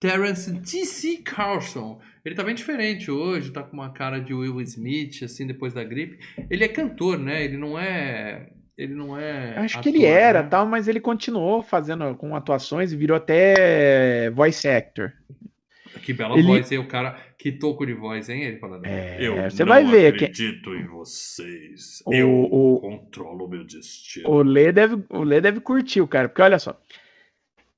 Terence 0.00 0.52
T.C. 0.60 1.18
Carlson. 1.18 2.00
Ele 2.24 2.34
tá 2.34 2.42
bem 2.42 2.54
diferente 2.54 3.10
hoje, 3.10 3.50
tá 3.50 3.62
com 3.62 3.74
uma 3.74 3.92
cara 3.92 4.18
de 4.18 4.32
Will 4.32 4.60
Smith, 4.62 5.22
assim, 5.22 5.46
depois 5.46 5.74
da 5.74 5.84
gripe. 5.84 6.18
Ele 6.48 6.64
é 6.64 6.68
cantor, 6.68 7.18
né? 7.18 7.44
Ele 7.44 7.56
não 7.56 7.78
é. 7.78 8.50
Ele 8.78 8.94
não 8.94 9.18
é. 9.18 9.58
Acho 9.58 9.74
que 9.82 9.88
ator, 9.90 9.94
ele 9.94 10.06
era, 10.06 10.42
né? 10.42 10.48
tal, 10.48 10.64
mas 10.66 10.88
ele 10.88 11.00
continuou 11.00 11.62
fazendo 11.62 12.14
com 12.14 12.34
atuações 12.34 12.92
e 12.92 12.96
virou 12.96 13.16
até 13.16 14.30
voice 14.30 14.66
actor. 14.66 15.12
Que 16.02 16.14
bela 16.14 16.34
Ele- 16.38 16.46
voz, 16.46 16.72
hein? 16.72 16.78
O 16.78 16.86
cara, 16.86 17.18
que 17.40 17.50
toco 17.52 17.86
de 17.86 17.94
voz, 17.94 18.28
hein? 18.28 18.42
Ele 18.42 18.58
falando. 18.58 18.84
É, 18.84 19.16
eu 19.18 19.34
você 19.50 19.64
não 19.64 19.70
vai 19.70 19.84
ver 19.84 20.12
que- 20.16 20.24
acredito 20.26 20.74
em 20.74 20.86
vocês. 20.86 22.02
O- 22.06 22.12
eu 22.14 22.30
o- 22.30 22.80
controlo 22.80 23.46
o 23.46 23.48
meu 23.48 23.64
destino. 23.64 24.28
O 24.28 24.42
Lê 24.42 24.70
deve, 24.72 25.02
o 25.08 25.22
Lê 25.22 25.40
deve 25.40 25.58
curtir 25.60 26.00
o 26.00 26.08
cara, 26.08 26.28
porque 26.28 26.42
olha 26.42 26.58
só. 26.58 26.78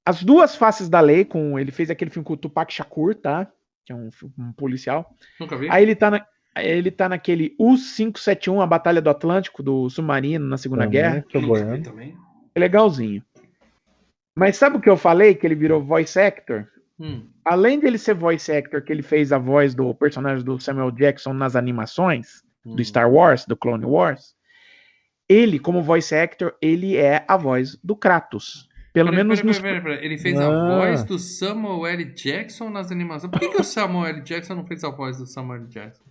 As 0.04 0.22
duas 0.24 0.56
faces 0.56 0.88
da 0.88 1.00
lei, 1.00 1.24
com 1.24 1.56
ele 1.58 1.70
fez 1.70 1.88
aquele 1.90 2.10
filme 2.10 2.26
com 2.26 2.32
o 2.32 2.36
Tupac 2.36 2.72
Shakur, 2.74 3.14
tá? 3.14 3.46
Que 3.86 3.92
é 3.92 3.96
um, 3.96 4.10
um 4.38 4.52
policial. 4.52 5.14
Nunca 5.38 5.56
vi? 5.56 5.68
Aí 5.70 5.84
ele 5.84 5.94
tá, 5.94 6.10
na, 6.10 6.26
ele 6.56 6.90
tá 6.90 7.08
naquele 7.08 7.54
U-571, 7.56 8.60
a 8.60 8.66
Batalha 8.66 9.00
do 9.00 9.08
Atlântico, 9.10 9.62
do 9.62 9.88
submarino 9.88 10.44
na 10.44 10.56
Segunda 10.58 10.82
Também, 10.84 11.00
Guerra. 11.00 11.24
Tô 11.30 11.38
vi 11.40 11.46
boiando. 11.46 11.84
também. 11.88 12.16
É 12.52 12.58
legalzinho. 12.58 13.22
Mas 14.36 14.56
sabe 14.56 14.76
o 14.78 14.80
que 14.80 14.90
eu 14.90 14.96
falei? 14.96 15.36
Que 15.36 15.46
ele 15.46 15.54
virou 15.54 15.80
voice 15.82 16.18
actor? 16.18 16.66
Hum. 16.98 17.28
Além 17.45 17.78
dele 17.78 17.99
ser 17.99 18.14
voice 18.14 18.51
actor, 18.53 18.82
que 18.82 18.93
ele 18.93 19.03
fez 19.03 19.32
a 19.32 19.38
voz 19.38 19.74
do 19.74 19.95
personagem 19.95 20.45
do 20.45 20.59
Samuel 20.61 20.90
Jackson 20.93 21.32
nas 21.32 21.57
animações 21.57 22.43
hum. 22.64 22.76
do 22.76 22.84
Star 22.84 23.11
Wars, 23.11 23.45
do 23.47 23.57
Clone 23.57 23.84
Wars, 23.84 24.34
ele, 25.28 25.59
como 25.59 25.82
voice 25.82 26.14
actor, 26.14 26.55
ele 26.61 26.97
é 26.97 27.24
a 27.26 27.36
voz 27.36 27.78
do 27.82 27.97
Kratos. 27.97 28.68
Pelo 28.93 29.09
Peraí, 29.09 29.24
menos 29.24 29.43
nos... 29.43 29.59
peraí, 29.59 29.80
peraí, 29.80 29.97
peraí. 29.97 30.05
Ele 30.07 30.18
fez 30.18 30.38
Ah. 30.38 30.47
a 30.49 30.78
voz 30.78 31.05
do 31.05 31.18
Samuel 31.18 31.86
L. 31.86 32.05
Jackson 32.12 32.68
nas 32.68 32.93
animações. 32.93 33.30
Por 33.30 33.40
que, 33.40 33.49
que 33.49 33.61
o 33.61 33.64
Samuel 33.64 34.16
L. 34.16 34.20
Jackson 34.20 34.55
não 34.55 34.66
fez 34.66 34.84
a 34.84 34.90
voz 34.90 35.16
do 35.16 35.26
Samuel 35.26 35.62
L. 35.62 35.68
Jackson? 35.68 36.05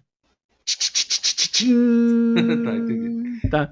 Tá, 1.65 2.75
entendi. 2.75 3.21
Tá. 3.49 3.71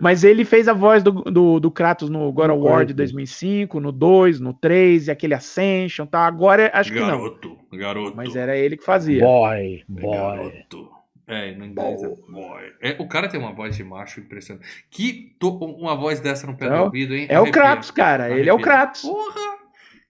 Mas 0.00 0.22
ele 0.24 0.44
fez 0.44 0.68
a 0.68 0.72
voz 0.72 1.02
do, 1.02 1.10
do, 1.22 1.58
do 1.58 1.70
Kratos 1.70 2.08
no 2.08 2.30
God 2.32 2.50
of 2.50 2.60
War 2.60 2.84
de 2.84 2.94
Kratos. 2.94 3.12
2005, 3.12 3.80
no 3.80 3.90
2, 3.92 4.40
no 4.40 4.52
3, 4.54 5.08
e 5.08 5.10
aquele 5.10 5.34
Ascension, 5.34 6.06
tá? 6.06 6.20
Agora 6.26 6.70
acho 6.74 6.92
que 6.92 7.00
não. 7.00 7.06
garoto, 7.06 7.58
garoto. 7.72 8.16
Mas 8.16 8.36
era 8.36 8.56
ele 8.56 8.76
que 8.76 8.84
fazia. 8.84 9.20
Boy, 9.20 9.80
É 9.80 9.84
boy. 9.88 10.12
garoto. 10.12 10.96
É, 11.28 11.52
no 11.56 11.64
inglês 11.66 12.00
é 12.04 12.08
boy. 12.08 12.62
É, 12.80 12.96
o 13.00 13.08
cara 13.08 13.28
tem 13.28 13.40
uma 13.40 13.52
voz 13.52 13.74
de 13.76 13.82
macho 13.82 14.20
impressionante. 14.20 14.64
Que 14.88 15.34
to- 15.40 15.56
uma 15.58 15.96
voz 15.96 16.20
dessa 16.20 16.46
no 16.46 16.56
pé 16.56 16.66
É 16.66 16.68
do 16.70 16.74
o- 16.76 16.84
ouvido, 16.84 17.14
hein? 17.16 17.26
É 17.28 17.38
o 17.40 17.42
Arrepia. 17.42 17.52
Kratos, 17.62 17.90
cara. 17.90 18.30
Ele 18.30 18.48
é 18.48 18.52
o 18.52 18.56
Arrepia. 18.56 18.72
Kratos. 18.72 19.02
Porra! 19.02 19.56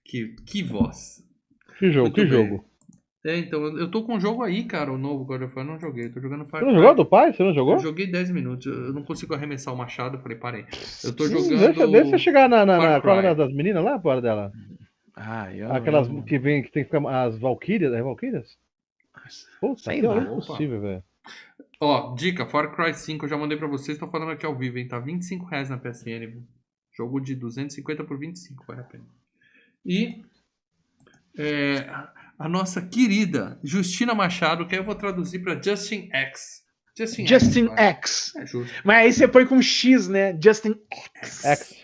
Que, 0.05 0.35
que 0.45 0.61
voz. 0.61 1.23
Que 1.79 1.91
jogo, 1.91 2.05
Muito 2.09 2.15
que 2.15 2.21
bem. 2.25 2.29
jogo. 2.47 2.65
É, 3.25 3.37
então, 3.37 3.65
eu 3.77 3.89
tô 3.91 4.03
com 4.05 4.15
um 4.15 4.19
jogo 4.19 4.43
aí, 4.43 4.63
cara, 4.63 4.91
o 4.91 4.97
novo 4.97 5.25
God 5.25 5.41
of 5.41 5.55
War, 5.55 5.65
eu 5.65 5.71
não 5.73 5.79
joguei. 5.79 6.05
Eu 6.05 6.13
tô 6.13 6.21
jogando 6.21 6.45
Far 6.45 6.61
Você 6.61 6.65
não 6.65 6.73
Cry. 6.73 6.81
jogou 6.81 6.95
do 6.95 7.05
pai? 7.05 7.33
Você 7.33 7.43
não 7.43 7.53
jogou? 7.53 7.73
Eu 7.73 7.79
joguei 7.79 8.07
10 8.07 8.29
minutos, 8.29 8.65
eu 8.67 8.93
não 8.93 9.03
consigo 9.03 9.33
arremessar 9.33 9.73
o 9.73 9.77
machado, 9.77 10.19
falei, 10.19 10.37
parei. 10.37 10.65
Eu 11.03 11.13
tô 11.15 11.25
Hum, 11.25 11.29
jogando. 11.29 11.57
Deixa, 11.59 11.87
deixa 11.87 12.15
eu 12.15 12.19
chegar 12.19 12.47
na, 12.47 12.65
na, 12.65 12.77
na 12.77 13.01
qual 13.01 13.19
é 13.19 13.23
Cry. 13.23 13.35
das 13.35 13.53
meninas 13.53 13.83
lá, 13.83 13.99
fora 13.99 14.21
dela. 14.21 14.51
Ah, 15.15 15.53
eu, 15.53 15.71
Aquelas 15.73 16.07
eu- 16.07 16.23
que 16.23 16.37
vem, 16.37 16.61
que 16.61 16.71
tem 16.71 16.83
que 16.83 16.89
ficar 16.91 17.25
as 17.25 17.37
Valkyrias, 17.37 17.91
é 17.91 18.01
Valkyrias? 18.01 18.55
Puta, 19.59 19.81
Sei 19.81 19.99
que 19.99 20.07
lá. 20.07 20.15
é 20.15 20.19
impossível, 20.19 20.79
velho. 20.81 21.03
Ó, 21.81 22.15
dica, 22.15 22.45
Far 22.45 22.75
Cry 22.75 22.93
5, 22.93 23.25
eu 23.25 23.29
já 23.29 23.37
mandei 23.37 23.57
pra 23.57 23.67
vocês, 23.67 23.97
tô 23.97 24.07
falando 24.07 24.31
aqui 24.31 24.45
ao 24.45 24.55
vivo, 24.55 24.77
hein? 24.77 24.87
Tá 24.87 24.99
25 24.99 25.45
reais 25.45 25.69
na 25.69 25.77
PSN? 25.77 26.43
Jogo 26.95 27.19
de 27.19 27.35
250 27.35 28.03
por 28.03 28.17
25, 28.17 28.63
vale 28.67 28.81
a 28.81 28.83
pena. 28.83 29.05
E 29.85 30.23
é, 31.37 31.89
a- 32.37 32.47
nossa 32.49 32.81
querida 32.81 33.59
Justina 33.63 34.13
Machado, 34.13 34.67
que 34.67 34.75
eu 34.75 34.83
vou 34.83 34.95
traduzir 34.95 35.39
pra 35.39 35.59
Justin 35.61 36.09
X. 36.11 36.65
Justin, 36.97 37.27
Justin 37.27 37.65
vai. 37.67 37.85
X. 37.89 38.35
É 38.35 38.45
justo. 38.45 38.73
Mas 38.83 38.97
aí 38.97 39.13
você 39.13 39.27
põe 39.27 39.45
com 39.45 39.61
X, 39.61 40.07
né? 40.07 40.37
Justin 40.41 40.75
X. 41.21 41.45
X. 41.45 41.75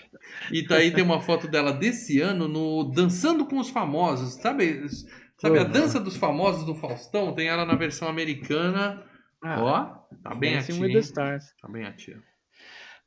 E 0.51 0.63
tá 0.65 0.75
aí 0.77 0.91
tem 0.91 1.03
uma 1.03 1.21
foto 1.21 1.47
dela 1.47 1.71
desse 1.71 2.19
ano 2.19 2.47
no 2.47 2.83
Dançando 2.91 3.45
com 3.45 3.59
os 3.59 3.69
Famosos, 3.69 4.33
sabe? 4.41 4.83
Sabe 5.39 5.59
a 5.59 5.63
Uhum. 5.63 5.69
dança 5.71 5.99
dos 5.99 6.15
famosos 6.17 6.65
do 6.65 6.73
Faustão? 6.75 7.33
Tem 7.35 7.47
ela 7.47 7.65
na 7.65 7.75
versão 7.75 8.07
americana. 8.07 9.03
Ah, 9.43 9.61
Ó, 9.61 9.83
tá 10.23 10.33
bem 10.35 10.57
ativa. 10.57 10.79
Tá 11.61 11.67
bem 11.69 11.85
ativa. 11.85 12.21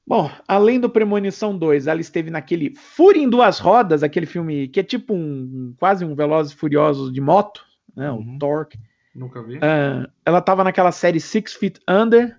Bom, 0.06 0.30
além 0.46 0.78
do 0.78 0.88
Premonição 0.88 1.56
2, 1.58 1.86
ela 1.88 2.00
esteve 2.00 2.30
naquele 2.30 2.74
Fúria 2.76 3.20
em 3.20 3.28
Duas 3.28 3.58
Rodas, 3.58 4.02
aquele 4.04 4.26
filme 4.26 4.68
que 4.68 4.78
é 4.80 4.82
tipo 4.82 5.12
um 5.14 5.74
quase 5.78 6.04
um 6.04 6.14
Velozes 6.14 6.52
e 6.52 6.56
Furiosos 6.56 7.12
de 7.12 7.20
moto, 7.20 7.64
né? 7.96 8.10
O 8.10 8.16
Uhum. 8.16 8.38
Torque. 8.38 8.78
Nunca 9.14 9.42
vi. 9.42 9.58
Ah, 9.60 10.08
ela 10.24 10.38
estava 10.38 10.62
naquela 10.62 10.92
série 10.92 11.18
Six 11.18 11.54
Feet 11.54 11.80
Under. 11.88 12.36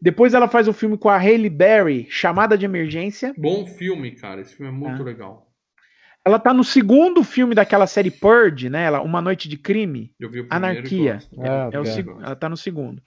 Depois 0.00 0.32
ela 0.34 0.48
faz 0.48 0.66
o 0.68 0.72
filme 0.72 0.96
com 0.96 1.08
a 1.08 1.16
Hailey 1.16 1.50
Berry, 1.50 2.06
Chamada 2.08 2.56
de 2.56 2.64
Emergência. 2.64 3.34
Bom 3.36 3.66
filme, 3.66 4.12
cara. 4.12 4.40
Esse 4.40 4.54
filme 4.54 4.70
é 4.72 4.74
muito 4.74 5.02
Ah. 5.02 5.04
legal. 5.04 5.50
Ela 6.26 6.38
tá 6.38 6.54
no 6.54 6.64
segundo 6.64 7.22
filme 7.22 7.54
daquela 7.54 7.86
série 7.86 8.10
Purge, 8.10 8.70
né? 8.70 8.84
Ela, 8.84 9.02
Uma 9.02 9.20
Noite 9.20 9.46
de 9.46 9.58
Crime. 9.58 10.10
Eu 10.18 10.30
vi 10.30 10.40
o 10.40 10.48
primeiro 10.48 10.78
Anarquia. 10.78 11.10
e 11.32 11.36
gosto. 11.36 11.40
Ah, 11.42 11.68
É 11.70 11.78
o 11.78 12.22
ela 12.22 12.36
tá 12.36 12.48
no 12.48 12.56
segundo. 12.56 13.02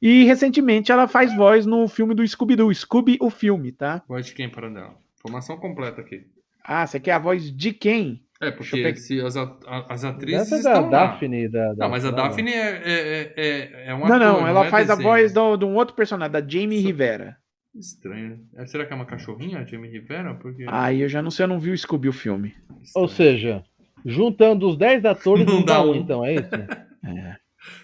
E 0.00 0.24
recentemente 0.24 0.92
ela 0.92 1.08
faz 1.08 1.34
voz 1.34 1.64
no 1.66 1.86
filme 1.88 2.14
do 2.14 2.26
Scooby-Doo, 2.26 2.72
Scooby 2.74 3.16
o 3.20 3.30
filme, 3.30 3.72
tá? 3.72 4.02
Voz 4.08 4.26
de 4.26 4.34
quem 4.34 4.48
para 4.48 4.68
dela? 4.68 4.94
Informação 5.18 5.56
completa 5.56 6.00
aqui. 6.00 6.26
Ah, 6.62 6.86
você 6.86 6.98
quer 7.00 7.12
a 7.12 7.18
voz 7.18 7.50
de 7.54 7.72
quem? 7.72 8.22
É, 8.40 8.50
porque 8.50 8.82
pegar. 8.82 8.96
se 8.96 9.18
as, 9.20 9.34
a- 9.36 9.56
as 9.88 10.04
atrizes 10.04 10.52
Essa 10.52 10.56
é 10.56 10.62
da 10.62 10.70
estão 10.72 10.90
lá. 10.90 11.06
Daphne. 11.06 11.48
Da, 11.48 11.68
da- 11.72 11.74
Não, 11.84 11.88
mas 11.88 12.04
a 12.04 12.10
da- 12.10 12.28
Daphne 12.28 12.52
é, 12.52 12.82
é, 12.84 13.32
é, 13.36 13.84
é 13.90 13.94
um 13.94 14.00
não, 14.00 14.06
ator, 14.06 14.18
não, 14.18 14.46
ela 14.46 14.66
é 14.66 14.70
faz 14.70 14.90
a 14.90 14.94
desenho. 14.94 15.08
voz 15.08 15.32
do- 15.32 15.56
de 15.56 15.64
um 15.64 15.74
outro 15.74 15.94
personagem, 15.94 16.32
da 16.32 16.46
Jamie 16.46 16.78
Rivera. 16.80 17.36
Estranho. 17.74 18.40
É, 18.56 18.66
Será 18.66 18.84
que 18.84 18.92
é 18.92 18.96
uma 18.96 19.06
cachorrinha, 19.06 19.60
a 19.60 19.64
Jamie 19.64 19.90
Rivera? 19.90 20.34
Porque... 20.34 20.64
Aí 20.68 21.00
eu 21.00 21.08
já 21.08 21.22
não 21.22 21.30
sei, 21.30 21.44
eu 21.44 21.48
não 21.48 21.58
vi 21.58 21.70
o 21.70 21.78
Scooby 21.78 22.08
o 22.08 22.12
filme. 22.12 22.54
Ou 22.94 23.06
Estranho. 23.06 23.08
seja, 23.08 23.64
juntando 24.04 24.68
os 24.68 24.76
10 24.76 25.04
atores, 25.06 25.44
Não 25.46 25.54
não 25.60 25.64
dá 25.64 25.82
um, 25.82 25.92
um. 25.92 25.94
então, 25.96 26.24
é 26.24 26.34
isso? 26.34 26.50
É. 27.06 27.36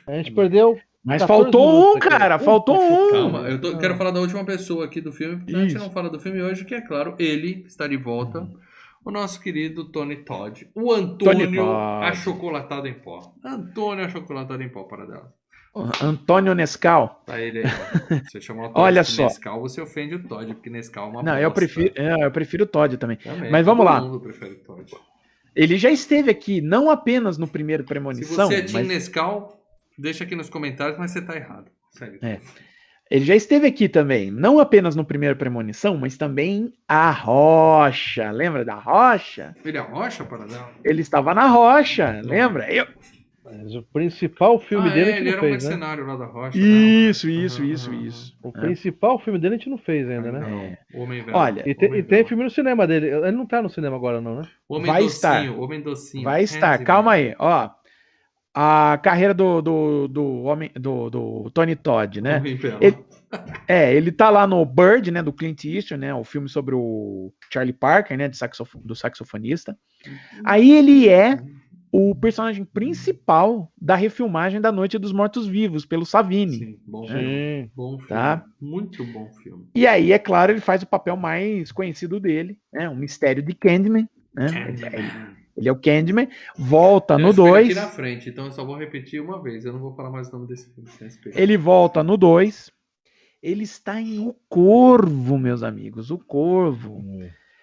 A 0.06 0.16
gente 0.16 0.32
perdeu. 0.32 0.78
Mas 1.04 1.22
14 1.22 1.26
faltou 1.42 1.92
um, 1.94 1.96
aqui. 1.96 2.08
cara, 2.08 2.38
faltou 2.38 2.80
um. 2.80 3.10
Calma, 3.10 3.38
eu 3.48 3.60
tô- 3.60 3.76
quero 3.76 3.96
falar 3.96 4.12
da 4.12 4.20
última 4.20 4.44
pessoa 4.44 4.84
aqui 4.84 5.00
do 5.00 5.10
filme, 5.12 5.36
porque 5.38 5.54
a 5.56 5.58
gente 5.60 5.70
Isso. 5.74 5.78
não 5.78 5.90
fala 5.90 6.08
do 6.08 6.20
filme 6.20 6.40
hoje, 6.40 6.64
que 6.64 6.74
é 6.74 6.80
claro, 6.80 7.14
ele 7.18 7.64
está 7.66 7.86
de 7.88 7.96
volta. 7.96 8.48
O 9.04 9.10
nosso 9.10 9.40
querido 9.40 9.84
Tony 9.86 10.16
Todd. 10.16 10.68
O 10.76 10.92
Antônio 10.92 11.52
Todd. 11.52 12.04
achocolatado 12.06 12.86
em 12.86 12.94
pó. 12.94 13.32
Antônio 13.44 14.04
achocolatado 14.04 14.62
em 14.62 14.68
pó, 14.68 14.84
para 14.84 15.04
dela. 15.06 15.32
Antônio 16.02 16.54
Nescau. 16.54 17.22
Tá 17.26 17.40
ele 17.40 17.60
aí, 17.60 17.64
ó. 17.66 18.20
Você 18.30 18.40
chamou 18.40 18.66
o 18.66 18.68
Todd 18.72 18.80
Olha 18.80 19.02
só. 19.02 19.24
Nescau, 19.24 19.60
você 19.60 19.80
ofende 19.80 20.14
o 20.14 20.22
Todd, 20.28 20.54
porque 20.54 20.70
Nescau 20.70 21.06
é 21.06 21.10
uma 21.10 21.22
Não, 21.22 21.38
eu 21.38 21.50
prefiro, 21.50 21.92
é, 21.96 22.24
eu 22.26 22.30
prefiro 22.30 22.64
o 22.64 22.66
Todd 22.66 22.96
também. 22.96 23.16
Também, 23.16 23.50
Mas 23.50 23.64
vamos 23.66 23.84
todo 23.84 23.92
lá. 23.94 24.00
mundo 24.02 24.20
prefere 24.20 24.52
o 24.52 24.58
Todd. 24.58 24.92
Ele 25.56 25.76
já 25.76 25.90
esteve 25.90 26.30
aqui, 26.30 26.60
não 26.60 26.88
apenas 26.90 27.36
no 27.38 27.48
primeiro 27.48 27.82
Se 27.82 27.88
Premonição, 27.88 28.46
você 28.46 28.54
é 28.56 28.60
Team 28.62 28.72
mas 28.74 28.86
Nescau, 28.86 29.61
deixa 29.98 30.24
aqui 30.24 30.34
nos 30.34 30.48
comentários, 30.50 30.98
mas 30.98 31.10
você 31.10 31.20
tá 31.22 31.36
errado. 31.36 31.70
Sério. 31.92 32.18
É. 32.22 32.40
Ele 33.10 33.24
já 33.26 33.36
esteve 33.36 33.66
aqui 33.66 33.90
também, 33.90 34.30
não 34.30 34.58
apenas 34.58 34.96
no 34.96 35.04
primeiro 35.04 35.36
Premonição, 35.36 35.98
mas 35.98 36.16
também 36.16 36.72
a 36.88 37.10
Rocha. 37.10 38.30
Lembra 38.30 38.64
da 38.64 38.74
Rocha? 38.74 39.54
Ele 39.62 39.76
é 39.76 39.80
rocha, 39.80 40.24
Paradela? 40.24 40.70
Ele 40.82 41.02
estava 41.02 41.34
na 41.34 41.46
Rocha, 41.46 42.22
lembra? 42.24 42.72
Eu... 42.72 42.86
Mas 43.44 43.74
o 43.74 43.82
principal 43.82 44.58
filme 44.60 44.88
ah, 44.88 44.92
dele 44.94 45.10
é, 45.10 45.12
a 45.12 45.16
gente 45.16 45.20
ele 45.26 45.30
não 45.32 45.36
era 45.38 45.46
um 45.46 45.50
fez, 45.50 45.64
né? 45.64 45.70
mercenário 45.70 46.06
lá 46.06 46.16
da 46.16 46.24
rocha. 46.26 46.56
né? 46.58 46.64
Isso, 46.64 47.28
isso, 47.28 47.62
isso, 47.64 47.92
isso. 47.92 48.38
O 48.42 48.52
principal 48.52 49.18
filme 49.18 49.38
dele 49.38 49.56
a 49.56 49.58
gente 49.58 49.68
não 49.68 49.76
fez 49.76 50.08
ainda, 50.08 50.32
né? 50.32 50.40
Não, 50.40 51.00
O 51.00 51.02
Homem 51.02 51.22
Velho. 51.22 51.36
Olha, 51.36 51.68
E, 51.68 51.74
te- 51.74 51.86
Homem 51.86 52.00
e 52.00 52.02
tem 52.04 52.24
filme 52.24 52.44
no 52.44 52.50
cinema 52.50 52.86
dele. 52.86 53.08
Ele 53.08 53.32
não 53.32 53.44
tá 53.44 53.60
no 53.60 53.68
cinema 53.68 53.96
agora, 53.96 54.20
não, 54.20 54.36
né? 54.36 54.48
Homem 54.68 54.86
Vai 54.86 55.02
docinho, 55.02 55.14
estar. 55.16 55.58
Homem 55.60 55.82
docinho. 55.82 56.24
Vai 56.24 56.42
estar, 56.44 56.68
Handyman. 56.74 56.86
calma 56.86 57.12
aí, 57.12 57.34
ó. 57.38 57.68
A 58.54 58.98
carreira 59.02 59.32
do, 59.32 59.62
do, 59.62 60.08
do, 60.08 60.42
homem, 60.42 60.70
do, 60.74 61.08
do 61.08 61.50
Tony 61.50 61.74
Todd, 61.74 62.20
né? 62.20 62.42
Ele- 62.80 62.98
É, 63.66 63.94
ele 63.94 64.12
tá 64.12 64.28
lá 64.28 64.46
no 64.46 64.62
Bird, 64.66 65.10
né, 65.10 65.22
do 65.22 65.32
Clint 65.32 65.64
Eastwood, 65.64 65.98
né, 65.98 66.14
o 66.14 66.22
filme 66.22 66.50
sobre 66.50 66.74
o 66.74 67.32
Charlie 67.50 67.72
Parker, 67.72 68.18
né, 68.18 68.28
de 68.28 68.36
saxof- 68.36 68.76
do 68.84 68.94
saxofonista. 68.94 69.74
Aí 70.44 70.70
ele 70.70 71.08
é 71.08 71.38
o 71.90 72.14
personagem 72.14 72.62
principal 72.64 73.72
da 73.80 73.94
refilmagem 73.94 74.60
da 74.60 74.70
Noite 74.70 74.98
dos 74.98 75.12
Mortos-Vivos, 75.12 75.86
pelo 75.86 76.04
Savini. 76.04 76.58
Sim, 76.58 76.78
bom 76.86 77.06
Sim. 77.06 77.12
filme. 77.12 77.70
Bom 77.74 77.90
filme. 77.98 78.08
Tá. 78.08 78.44
Muito 78.60 79.02
bom 79.04 79.30
filme. 79.42 79.66
E 79.74 79.86
aí, 79.86 80.12
é 80.12 80.18
claro, 80.18 80.52
ele 80.52 80.60
faz 80.60 80.82
o 80.82 80.86
papel 80.86 81.16
mais 81.16 81.72
conhecido 81.72 82.20
dele, 82.20 82.58
né, 82.70 82.86
o 82.88 82.94
mistério 82.94 83.42
de 83.42 83.54
Candyman, 83.54 84.06
né? 84.34 84.48
Ele, 84.92 85.10
ele 85.56 85.68
é 85.68 85.72
o 85.72 85.76
Candyman, 85.80 86.28
volta 86.56 87.14
Eu 87.14 87.18
no 87.18 87.28
escrevi 87.30 87.50
2, 87.50 87.66
aqui 87.70 87.74
na 87.74 87.88
frente, 87.88 88.28
então 88.30 88.46
eu 88.46 88.52
só 88.52 88.64
vou 88.64 88.76
repetir 88.76 89.20
uma 89.22 89.42
vez. 89.42 89.64
Eu 89.64 89.72
não 89.72 89.80
vou 89.80 89.94
falar 89.94 90.10
mais 90.10 90.28
o 90.28 90.32
nome 90.32 90.46
desse 90.48 90.72
filme. 90.74 90.88
sem 90.90 91.06
respeito. 91.06 91.38
ele 91.38 91.56
volta 91.56 92.02
no 92.02 92.16
2, 92.16 92.70
ele 93.42 93.64
está 93.64 94.00
em 94.00 94.18
O 94.26 94.34
Corvo, 94.48 95.36
meus 95.38 95.62
amigos, 95.62 96.10
O 96.10 96.18
Corvo. 96.18 97.02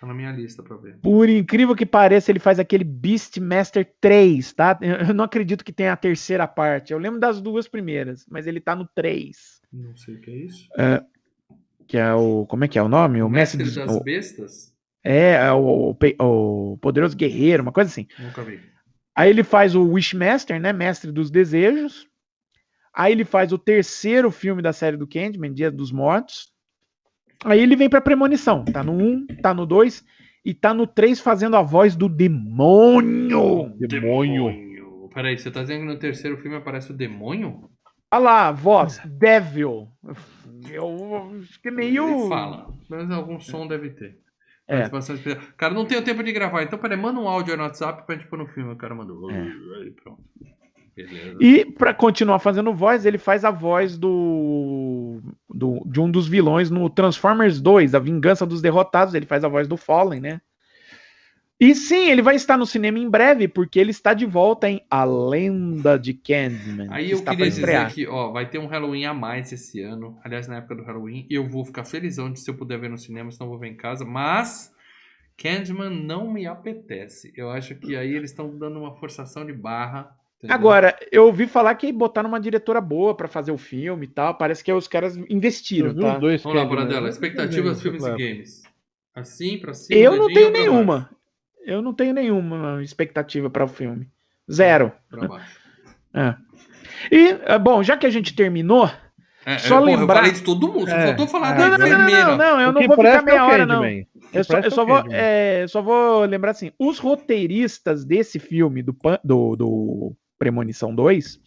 Tá 0.02 0.08
na 0.08 0.14
minha 0.14 0.32
lista 0.32 0.64
pra 0.64 0.78
ver. 0.78 0.98
Por 1.02 1.28
incrível 1.28 1.76
que 1.76 1.86
pareça, 1.86 2.32
ele 2.32 2.40
faz 2.40 2.58
aquele 2.58 2.86
Beastmaster 2.86 3.86
3, 4.00 4.54
tá? 4.54 4.80
Eu 4.82 5.14
não 5.14 5.26
acredito 5.26 5.64
que 5.66 5.74
tenha 5.74 5.92
a 5.92 5.98
terceira 5.98 6.48
parte. 6.48 6.94
Eu 6.94 7.00
lembro 7.00 7.20
das 7.20 7.42
duas 7.42 7.68
primeiras, 7.68 8.26
mas 8.30 8.48
ele 8.48 8.62
tá 8.62 8.74
no 8.76 8.88
3. 8.96 9.60
Não 9.74 9.96
sei 9.98 10.16
o 10.16 10.22
que 10.22 10.32
é 10.32 10.36
isso. 10.36 10.70
Que 11.86 11.98
é 11.98 12.14
o. 12.14 12.46
Como 12.46 12.64
é 12.64 12.68
que 12.70 12.80
é 12.80 12.82
o 12.84 12.88
nome? 12.88 13.22
O 13.22 13.28
Mestre, 13.28 13.58
Mestre 13.64 13.82
dos. 13.82 13.88
das 13.88 13.98
o- 14.00 14.04
Bestas? 14.04 14.74
É, 15.04 15.34
é 15.34 15.52
o, 15.52 15.92
o 15.92 15.98
o 16.72 16.78
Poderoso 16.78 17.16
Guerreiro, 17.16 17.64
uma 17.64 17.72
coisa 17.72 17.90
assim. 17.90 18.08
Nunca 18.20 18.44
vi. 18.44 18.60
Aí 19.16 19.30
ele 19.30 19.44
faz 19.44 19.76
o 19.76 19.84
Wishmaster, 19.84 20.60
né? 20.60 20.72
Mestre 20.72 21.12
dos 21.12 21.30
Desejos. 21.30 22.08
Aí 22.94 23.12
ele 23.12 23.26
faz 23.26 23.52
o 23.52 23.58
terceiro 23.58 24.32
filme 24.32 24.62
da 24.62 24.74
série 24.74 24.98
do 24.98 25.08
Candyman, 25.08 25.54
Dia 25.54 25.72
dos 25.72 25.92
Mortos. 25.92 26.52
Aí 27.44 27.60
ele 27.60 27.76
vem 27.76 27.90
pra 27.90 28.02
Premonição. 28.02 28.66
Tá 28.66 28.84
no 28.84 28.94
1, 28.94 29.28
tá 29.42 29.54
no 29.54 29.66
2 29.66 30.04
e 30.46 30.54
tá 30.54 30.74
no 30.74 30.88
3 30.88 31.20
fazendo 31.20 31.56
a 31.56 31.62
voz 31.62 31.96
do 31.96 32.10
demônio. 32.10 33.74
Demônio. 33.80 35.10
Peraí, 35.14 35.38
você 35.38 35.50
tá 35.50 35.62
dizendo 35.62 35.82
que 35.82 35.94
no 35.94 36.00
terceiro 36.00 36.38
filme 36.38 36.58
aparece 36.58 36.92
o 36.92 36.96
demônio? 36.96 37.70
Olha 38.12 38.22
lá, 38.22 38.52
voz, 38.52 39.00
Devil. 39.06 39.88
Eu 40.70 41.40
acho 41.42 41.62
que 41.62 41.68
é 41.68 41.72
meio. 41.72 42.22
Ele 42.22 42.30
fala. 42.30 42.74
Mas 42.90 43.10
algum 43.12 43.40
som 43.40 43.68
deve 43.68 43.92
ter. 43.92 44.18
É. 44.70 44.88
Cara, 45.58 45.74
não 45.74 45.86
tenho 45.86 46.04
tempo 46.04 46.24
de 46.24 46.32
gravar. 46.32 46.62
Então, 46.62 46.78
peraí, 46.78 46.96
manda 46.96 47.20
um 47.20 47.28
áudio 47.28 47.54
aí 47.54 47.58
no 47.58 47.64
WhatsApp 47.64 48.06
pra 48.06 48.16
gente 48.16 48.28
pôr 48.28 48.38
no 48.38 48.46
filme. 48.48 48.72
O 48.72 48.78
cara 48.78 48.94
mandou. 48.94 49.30
É. 49.32 49.42
Aí, 49.42 49.92
pronto. 49.92 50.22
Beleza. 50.96 51.38
E 51.40 51.66
pra 51.66 51.94
continuar 51.94 52.40
fazendo 52.40 52.74
voz, 52.74 53.06
ele 53.06 53.18
faz 53.18 53.44
a 53.44 53.52
voz 53.52 53.98
do, 53.98 55.22
do 55.50 55.82
de 55.86 56.00
um 56.00 56.12
dos 56.12 56.28
vilões 56.28 56.70
no 56.70 56.90
Transformers 56.90 57.60
2, 57.62 57.96
A 57.96 58.00
Vingança 58.00 58.46
dos 58.46 58.62
Derrotados. 58.62 59.14
Ele 59.16 59.26
faz 59.26 59.44
a 59.44 59.48
voz 59.48 59.68
do 59.68 59.78
Fallen, 59.78 60.20
né? 60.20 60.42
E 61.60 61.76
sim, 61.76 62.10
ele 62.10 62.22
vai 62.22 62.36
estar 62.36 62.58
no 62.58 62.66
cinema 62.66 62.98
em 62.98 63.10
breve, 63.10 63.46
porque 63.50 63.78
ele 63.78 63.92
está 63.92 64.14
de 64.14 64.26
volta 64.26 64.70
em 64.70 64.82
A 64.90 65.04
Lenda 65.04 66.00
de 66.00 66.14
Candyman. 66.14 66.88
Aí 66.90 67.08
que 67.08 67.14
eu 67.16 67.22
queria 67.22 67.50
dizer 67.50 67.62
estrear. 67.62 67.94
que, 67.94 68.08
ó, 68.08 68.32
vai 68.32 68.50
ter 68.50 68.60
um 68.60 68.68
Halloween 68.68 69.04
a 69.04 69.14
mais 69.14 69.52
esse 69.52 69.82
ano. 69.82 70.18
Aliás, 70.24 70.48
na 70.48 70.58
época 70.58 70.76
do 70.76 70.84
Halloween. 70.84 71.28
Eu 71.30 71.46
vou 71.50 71.66
ficar 71.66 71.84
felizão 71.84 72.32
de 72.32 72.40
se 72.40 72.50
eu 72.50 72.56
puder 72.56 72.80
ver 72.80 72.90
no 72.90 72.98
cinema, 72.98 73.30
senão 73.30 73.48
eu 73.48 73.52
vou 73.52 73.60
ver 73.60 73.68
em 73.68 73.76
casa. 73.76 74.06
Mas 74.06 74.72
Candyman 75.38 75.90
não 75.90 76.32
me 76.32 76.48
apetece. 76.48 77.34
Eu 77.36 77.50
acho 77.50 77.76
que 77.76 77.94
aí 77.94 78.14
eles 78.14 78.32
estão 78.32 78.58
dando 78.58 78.80
uma 78.80 78.96
forçação 78.96 79.46
de 79.46 79.52
barra. 79.52 80.16
entendeu? 80.38 80.56
Agora, 80.56 80.98
eu 81.12 81.26
ouvi 81.26 81.46
falar 81.46 81.76
que 81.76 81.92
botaram 81.92 82.30
uma 82.30 82.40
diretora 82.40 82.80
boa 82.80 83.14
pra 83.16 83.28
fazer 83.28 83.52
o 83.52 83.58
filme 83.58 84.06
e 84.06 84.10
tal. 84.10 84.34
Parece 84.38 84.64
que 84.64 84.72
os 84.72 84.88
caras 84.88 85.18
investiram, 85.30 85.94
tá? 85.94 86.14
os 86.14 86.22
dois 86.22 86.42
Vamos 86.42 86.58
lá, 86.58 86.64
Candyman. 86.64 86.86
Boradela. 86.86 87.10
Expectativas, 87.10 87.82
filmes 87.82 88.06
e 88.06 88.12
games. 88.12 88.64
Assim, 89.14 89.58
pra 89.58 89.74
cima. 89.74 90.00
Eu 90.00 90.16
não 90.16 90.28
tenho 90.28 90.52
nenhuma. 90.52 91.10
Eu 91.70 91.82
não 91.82 91.94
tenho 91.94 92.14
nenhuma 92.14 92.82
expectativa 92.84 93.50
para 93.50 93.64
o 93.64 93.68
filme. 93.68 94.08
Zero. 94.52 94.92
Baixo? 95.12 95.28
Pra 95.28 95.28
baixo. 95.28 95.60
É. 96.14 96.36
E, 97.16 97.38
é, 97.46 97.60
bom, 97.60 97.84
já 97.84 97.96
que 97.96 98.06
a 98.06 98.10
gente 98.10 98.36
terminou. 98.36 98.90
É, 99.46 99.58
Só 99.58 99.80
porra, 99.80 99.92
lembrar- 99.92 100.16
Eu 100.16 100.18
falei 100.20 100.32
de 100.34 100.44
todo 100.44 100.68
mundo, 100.68 100.90
só 100.90 100.96
É, 100.96 101.08
faltou 101.08 101.28
falar 101.28 101.54
é. 101.54 101.58
da 101.58 101.70
Não, 101.70 101.70
não, 101.70 101.78
não, 101.78 101.88
não, 101.88 101.96
enfermeira. 101.96 102.36
não, 102.36 102.62
eu 102.62 102.70
O 102.70 102.72
não 102.74 102.82
vou 102.88 102.96
ficar 102.98 103.10
é 103.18 103.22
o 103.22 103.26
meia 103.26 103.46
hora, 103.46 103.66
não. 103.66 103.82
O 103.84 104.06
Eu 104.34 104.44
só, 104.44 104.58
eu 104.58 104.64
é 104.66 104.70
só 104.70 104.84
o 104.84 104.86
vou, 104.86 105.04
é, 105.12 105.66
só 105.68 105.82
vou 105.82 106.26
lembrar 106.26 106.52
assim: 106.52 106.72
os 106.78 107.00
roteiristas 107.00 108.04
desse 108.04 108.38
filme, 108.38 108.84
do, 108.84 108.94
Pan- 108.94 109.20
do, 109.24 109.56
do 109.56 110.16
Premonição 110.38 110.94
2, 110.94 111.40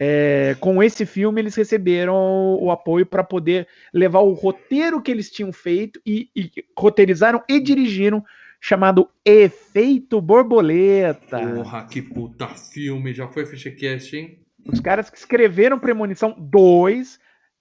é, 0.00 0.56
com 0.60 0.82
esse 0.82 1.04
filme 1.06 1.40
eles 1.40 1.54
receberam 1.54 2.14
o 2.60 2.70
apoio 2.70 3.06
para 3.06 3.24
poder 3.24 3.66
levar 3.92 4.20
o 4.20 4.32
roteiro 4.32 5.00
que 5.00 5.10
eles 5.10 5.30
tinham 5.30 5.52
feito 5.52 6.00
e, 6.06 6.28
e 6.36 6.50
roteirizaram 6.76 7.42
e 7.48 7.58
dirigiram, 7.60 8.24
chamado 8.60 9.08
Efeito 9.24 10.20
Borboleta. 10.20 11.38
Porra, 11.54 11.86
que 11.86 12.02
puta 12.02 12.48
filme. 12.48 13.12
Já 13.14 13.28
foi 13.28 13.46
Fishcast, 13.46 14.16
hein? 14.16 14.38
Os 14.66 14.80
caras 14.80 15.08
que 15.08 15.16
escreveram 15.16 15.78
Premonição 15.78 16.34
2 16.38 17.18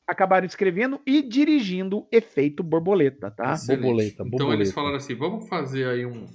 acabaram 0.07 0.45
escrevendo 0.45 0.99
e 1.05 1.21
dirigindo 1.21 2.07
Efeito 2.11 2.63
Borboleta, 2.63 3.29
tá? 3.29 3.53
Excelente. 3.53 3.81
borboleta, 3.81 4.11
Então 4.13 4.29
borboleta. 4.29 4.63
eles 4.63 4.73
falaram 4.73 4.95
assim: 4.97 5.15
vamos 5.15 5.47
fazer 5.47 5.87
aí 5.87 6.05
um. 6.05 6.25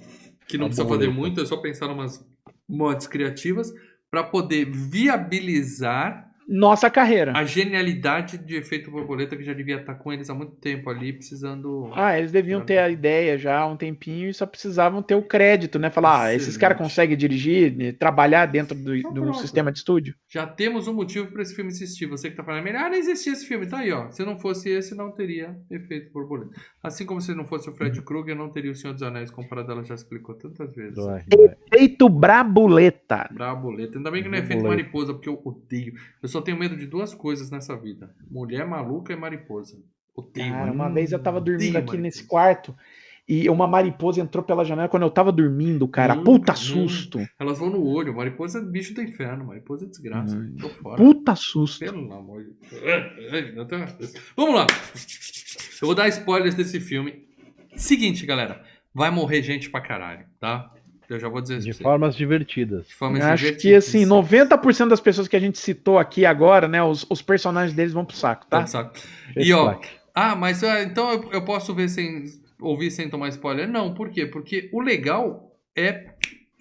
Que 0.47 0.57
não 0.57 0.65
Uma 0.65 0.69
precisa 0.69 0.87
fazer 0.87 1.05
borboleta. 1.07 1.11
muito, 1.19 1.41
é 1.41 1.45
só 1.45 1.57
pensar 1.57 1.87
em 1.87 1.93
umas 1.93 2.25
mods 2.67 3.07
criativas 3.07 3.71
para 4.11 4.23
poder 4.23 4.65
viabilizar 4.71 6.29
Nossa 6.47 6.89
carreira. 6.89 7.33
a 7.35 7.43
genialidade 7.43 8.37
de 8.37 8.55
efeito 8.55 8.91
borboleta 8.91 9.35
que 9.35 9.43
já 9.43 9.53
devia 9.53 9.77
estar 9.77 9.95
com 9.95 10.11
eles 10.11 10.29
há 10.29 10.33
muito 10.33 10.53
tempo 10.55 10.89
ali, 10.89 11.13
precisando. 11.13 11.91
Ah, 11.93 12.17
eles 12.17 12.31
deviam 12.31 12.61
ter 12.61 12.77
a 12.77 12.89
ideia 12.89 13.37
já 13.37 13.59
há 13.59 13.65
um 13.67 13.77
tempinho 13.77 14.29
e 14.29 14.33
só 14.33 14.45
precisavam 14.45 15.01
ter 15.01 15.15
o 15.15 15.21
crédito, 15.21 15.79
né? 15.79 15.89
Falar, 15.89 16.25
ah, 16.25 16.33
esses 16.35 16.57
caras 16.57 16.77
conseguem 16.77 17.15
dirigir, 17.17 17.75
né, 17.75 17.91
trabalhar 17.91 18.45
dentro 18.45 18.75
do, 18.75 18.95
Então 18.95 19.13
do 19.13 19.33
sistema 19.35 19.71
de 19.71 19.79
estúdio. 19.79 20.15
Já 20.29 20.45
temos 20.45 20.87
um 20.87 20.93
motivo 20.93 21.27
para 21.27 21.41
esse 21.41 21.55
filme 21.55 21.71
existir. 21.71 22.05
Você 22.07 22.29
que 22.29 22.35
tá 22.35 22.43
falando, 22.43 22.63
melhor 22.63 22.89
não 22.89 22.97
existia 22.97 23.33
esse 23.33 23.45
filme. 23.45 23.67
Tá 23.67 23.79
aí, 23.79 23.91
ó. 23.91 24.09
Se 24.11 24.23
não 24.23 24.39
fosse 24.39 24.69
esse, 24.69 24.95
não 24.95 25.11
teria 25.11 25.55
efeito 25.69 26.11
borboleta. 26.11 26.51
Assim 26.81 27.05
como 27.05 27.21
se 27.21 27.33
não 27.33 27.45
fosse 27.45 27.69
o 27.69 27.73
Fred 27.73 28.01
Krueger, 28.01 28.35
não 28.35 28.49
teria 28.49 28.71
o 28.71 28.75
Senhor 28.75 28.93
dos 28.93 29.03
Anéis, 29.03 29.31
como 29.31 29.47
Paradela 29.47 29.83
já 29.83 29.95
explicou 29.95 30.35
tantas 30.35 30.73
vezes. 30.75 30.97
Efeito 31.31 32.09
Brabuleta. 32.09 33.29
Braboleta. 33.31 33.97
Ainda 33.97 34.11
bem 34.11 34.23
que 34.23 34.29
não 34.29 34.35
é 34.35 34.39
efeito 34.39 34.61
Borboleta. 34.61 34.83
mariposa, 34.83 35.13
porque 35.13 35.29
eu 35.29 35.41
odeio. 35.43 35.93
Eu 36.21 36.29
só 36.33 36.41
tenho 36.41 36.59
medo 36.59 36.75
de 36.75 36.85
duas 36.85 37.13
coisas 37.13 37.49
nessa 37.49 37.75
vida: 37.77 38.13
mulher 38.29 38.67
maluca 38.67 39.13
e 39.13 39.15
mariposa. 39.15 39.77
Odeio. 40.15 40.51
Cara, 40.51 40.71
uma 40.71 40.89
vez 40.89 41.11
eu 41.11 41.19
tava 41.19 41.39
dormindo 41.39 41.77
aqui 41.77 41.87
mariposa. 41.87 42.01
nesse 42.01 42.23
quarto 42.25 42.75
e 43.27 43.49
uma 43.49 43.65
mariposa 43.65 44.19
entrou 44.19 44.43
pela 44.43 44.65
janela 44.65 44.89
quando 44.89 45.03
eu 45.03 45.09
tava 45.09 45.31
dormindo, 45.31 45.87
cara. 45.87 46.13
Hum, 46.13 46.23
Puta 46.23 46.51
hum. 46.51 46.55
susto. 46.55 47.19
Elas 47.39 47.57
vão 47.57 47.69
no 47.69 47.85
olho. 47.85 48.13
Mariposa 48.13 48.59
é 48.59 48.61
bicho 48.61 48.93
do 48.93 49.01
inferno. 49.01 49.45
Mariposa 49.45 49.85
é 49.85 49.87
desgraça. 49.87 50.35
Hum. 50.35 50.55
Tô 50.59 50.69
fora. 50.69 50.97
Puta 50.97 51.35
susto. 51.35 51.79
Pelo 51.79 52.11
amor 52.13 52.43
de 52.43 52.53
Deus. 52.69 54.13
Vamos 54.35 54.55
lá. 54.55 54.67
Eu 55.81 55.87
vou 55.87 55.95
dar 55.95 56.09
spoilers 56.09 56.55
desse 56.55 56.79
filme. 56.79 57.25
Seguinte, 57.75 58.25
galera. 58.25 58.61
Vai 58.93 59.09
morrer 59.09 59.41
gente 59.41 59.69
pra 59.69 59.81
caralho, 59.81 60.25
tá? 60.39 60.71
Eu 61.15 61.19
já 61.19 61.29
vou 61.29 61.41
dizer 61.41 61.59
De 61.59 61.73
você. 61.73 61.83
formas 61.83 62.15
divertidas. 62.15 62.87
De 62.87 62.95
forma 62.95 63.17
Eu 63.17 63.25
Acho 63.25 63.53
que 63.55 63.73
assim, 63.73 64.05
90% 64.05 64.87
das 64.87 64.99
pessoas 64.99 65.27
que 65.27 65.35
a 65.35 65.39
gente 65.39 65.57
citou 65.57 65.97
aqui 65.97 66.25
agora, 66.25 66.67
né, 66.67 66.81
os, 66.83 67.05
os 67.09 67.21
personagens 67.21 67.75
deles 67.75 67.93
vão 67.93 68.05
pro 68.05 68.15
saco, 68.15 68.45
tá? 68.47 68.65
Saco. 68.65 68.93
E 69.35 69.53
ó, 69.53 69.79
ah, 70.13 70.35
mas 70.35 70.63
ah, 70.63 70.81
então 70.81 71.11
eu, 71.11 71.31
eu 71.31 71.45
posso 71.45 71.73
ver 71.73 71.89
sem 71.89 72.25
ouvir 72.59 72.91
sem 72.91 73.09
tomar 73.09 73.29
spoiler? 73.29 73.67
Não, 73.67 73.93
por 73.93 74.09
quê? 74.09 74.25
Porque 74.25 74.69
o 74.71 74.81
legal 74.81 75.51
é 75.75 76.13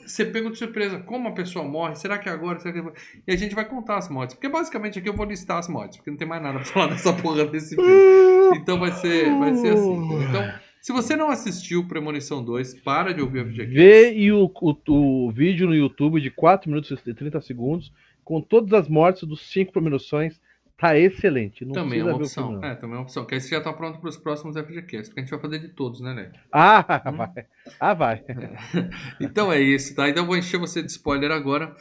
ser 0.07 0.27
pego 0.27 0.51
de 0.51 0.59
surpresa. 0.59 0.99
Como 1.01 1.29
a 1.29 1.33
pessoa 1.33 1.65
morre? 1.65 1.95
Será 1.95 2.19
que 2.19 2.29
é 2.29 2.33
agora? 2.33 2.59
Será 2.59 2.73
que 2.73 2.81
é... 2.81 2.93
E 3.29 3.33
a 3.33 3.37
gente 3.37 3.55
vai 3.55 3.65
contar 3.65 3.97
as 3.97 4.09
mortes. 4.09 4.35
Porque 4.35 4.49
basicamente 4.49 4.99
aqui 4.99 5.09
eu 5.09 5.15
vou 5.15 5.27
listar 5.27 5.59
as 5.59 5.69
mortes, 5.69 5.99
porque 5.99 6.11
não 6.11 6.19
tem 6.19 6.27
mais 6.27 6.43
nada 6.43 6.59
pra 6.59 6.65
falar 6.67 6.87
dessa 6.93 7.13
porra 7.13 7.45
desse 7.47 7.75
filme. 7.75 8.57
Então 8.57 8.79
vai 8.79 8.93
ser, 8.93 9.31
vai 9.39 9.55
ser 9.55 9.75
assim. 9.75 10.25
Então, 10.29 10.55
se 10.83 10.93
você 10.93 11.17
não 11.17 11.31
assistiu 11.31 11.87
Premonição 11.87 12.45
2, 12.45 12.75
para 12.81 13.15
de 13.15 13.23
ouvir 13.23 13.41
o 13.41 13.49
FGQ. 13.49 13.73
Vê 13.73 14.13
e 14.13 14.33
o, 14.33 14.51
o, 14.61 15.27
o 15.27 15.31
vídeo 15.31 15.69
no 15.69 15.75
YouTube 15.75 16.21
de 16.21 16.31
4 16.31 16.69
minutos 16.69 16.91
e 16.91 17.15
30 17.15 17.41
segundos, 17.41 17.93
com 18.25 18.41
todas 18.41 18.73
as 18.73 18.89
mortes 18.89 19.23
dos 19.23 19.41
cinco 19.49 19.73
premonições, 19.73 20.41
Tá 20.83 20.99
excelente. 20.99 21.65
Não 21.65 21.75
também 21.75 22.01
é 22.01 22.05
uma 22.05 22.17
opção. 22.17 22.59
É, 22.61 22.75
também 22.75 22.97
é 22.97 22.99
uma 22.99 23.03
opção. 23.05 23.25
Que 23.25 23.37
aí 23.37 23.41
você 23.41 23.51
já 23.51 23.61
tá 23.61 23.73
pronto 23.73 24.01
pros 24.01 24.17
próximos 24.17 24.57
FGCast, 24.57 25.11
porque 25.11 25.21
a 25.21 25.23
gente 25.23 25.31
vai 25.31 25.39
fazer 25.39 25.61
de 25.61 25.69
todos, 25.69 26.01
né, 26.01 26.13
Lê? 26.13 26.29
Ah, 26.51 26.85
Hum. 27.07 27.17
vai. 27.19 27.47
Ah, 27.79 27.95
vai. 27.95 28.25
Então 29.21 29.53
é 29.53 29.61
isso, 29.61 29.95
tá? 29.95 30.09
Então 30.09 30.25
eu 30.25 30.27
vou 30.27 30.37
encher 30.37 30.59
você 30.59 30.83
de 30.83 30.91
spoiler 30.91 31.31
agora. 31.31 31.73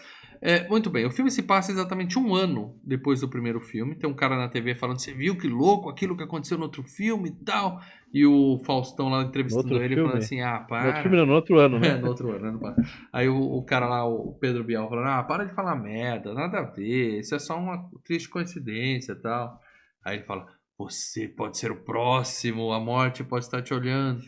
É, 0.44 0.68
muito 0.68 0.90
bem, 0.90 1.06
o 1.06 1.12
filme 1.12 1.30
se 1.30 1.44
passa 1.44 1.72
exatamente 1.72 2.18
um 2.18 2.34
ano 2.34 2.76
depois 2.84 3.22
do 3.22 3.30
primeiro 3.30 3.62
filme. 3.62 3.94
Tem 3.96 4.10
um 4.10 4.14
cara 4.16 4.36
na 4.36 4.50
TV 4.50 4.74
falando: 4.74 5.00
Você 5.00 5.14
viu 5.14 5.38
que 5.38 5.48
louco 5.48 5.88
aquilo 5.88 6.18
que 6.18 6.24
aconteceu 6.24 6.58
no 6.58 6.64
outro 6.64 6.82
filme 6.82 7.30
e 7.30 7.46
tal? 7.46 7.80
E 8.12 8.26
o 8.26 8.58
Faustão 8.66 9.08
lá 9.10 9.22
entrevistando 9.22 9.68
No 9.70 9.76
ele 9.84 9.90
filme? 9.96 10.04
falando 10.10 10.24
assim: 10.24 10.42
Ah, 10.42 10.60
No 10.60 10.68
para. 10.68 10.88
outro 10.88 11.02
filme, 11.04 11.18
não, 11.18 11.26
no 11.28 11.34
outro 11.34 11.60
ano, 11.60 11.78
É, 11.78 11.80
né? 11.80 11.96
no 12.02 12.08
outro 12.08 12.32
ano, 12.32 12.60
né? 12.60 12.76
Aí 13.14 13.30
o, 13.30 13.40
o 13.40 13.64
cara 13.64 13.88
lá, 13.88 14.04
o 14.04 14.34
Pedro 14.40 14.64
Bial, 14.64 14.90
falando: 14.90 15.08
Ah, 15.10 15.22
para 15.24 15.46
de 15.46 15.54
falar 15.54 15.76
merda, 15.76 16.34
nada 16.34 16.58
a 16.60 16.64
ver, 16.64 17.20
isso 17.20 17.36
é 17.36 17.40
só 17.40 17.56
uma 17.58 17.88
triste 18.04 18.28
coincidência 18.28 19.12
e 19.12 19.22
tal. 19.22 19.60
Aí 20.04 20.18
ele 20.18 20.26
fala: 20.26 20.48
Você 20.80 21.28
pode 21.28 21.56
ser 21.60 21.72
o 21.72 21.84
próximo, 21.84 22.72
a 22.72 22.80
morte 22.80 23.24
pode 23.24 23.46
estar 23.46 23.62
te 23.62 23.76
olhando. 23.76 24.24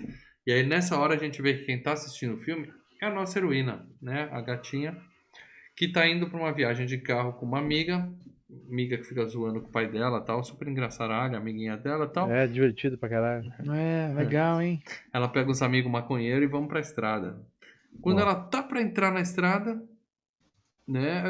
E 0.46 0.52
aí 0.52 0.62
nessa 0.64 0.96
hora 0.96 1.16
a 1.16 1.18
gente 1.18 1.42
vê 1.42 1.56
que 1.56 1.66
quem 1.66 1.82
tá 1.82 1.94
assistindo 1.94 2.36
o 2.36 2.40
filme 2.44 2.72
é 3.02 3.08
a 3.08 3.14
nossa 3.14 3.40
heroína, 3.40 3.84
né? 4.00 4.30
A 4.32 4.42
gatinha, 4.42 4.96
que 5.76 5.88
tá 5.92 6.08
indo 6.08 6.28
pra 6.30 6.40
uma 6.40 6.52
viagem 6.54 6.86
de 6.86 6.98
carro 6.98 7.34
com 7.34 7.46
uma 7.46 7.60
amiga, 7.60 8.08
amiga 8.70 8.98
que 8.98 9.04
fica 9.04 9.26
zoando 9.26 9.62
com 9.62 9.68
o 9.68 9.72
pai 9.72 9.88
dela 9.88 10.22
tal, 10.22 10.44
super 10.44 10.68
engraçaralha, 10.68 11.38
amiguinha 11.38 11.76
dela 11.78 12.08
tal. 12.08 12.32
É 12.32 12.46
divertido 12.48 12.98
pra 12.98 13.10
caralho. 13.10 13.52
É, 13.74 14.14
legal, 14.14 14.62
hein? 14.62 14.82
Ela 15.14 15.28
pega 15.28 15.50
os 15.52 15.62
amigos 15.62 15.92
maconheiros 15.92 16.44
e 16.44 16.52
vamos 16.52 16.68
pra 16.70 16.80
estrada. 16.80 17.40
Quando 18.02 18.20
Ó. 18.20 18.22
ela 18.22 18.36
tá 18.36 18.62
pra 18.64 18.82
entrar 18.82 19.12
na 19.12 19.22
estrada, 19.22 19.82
né? 20.88 21.24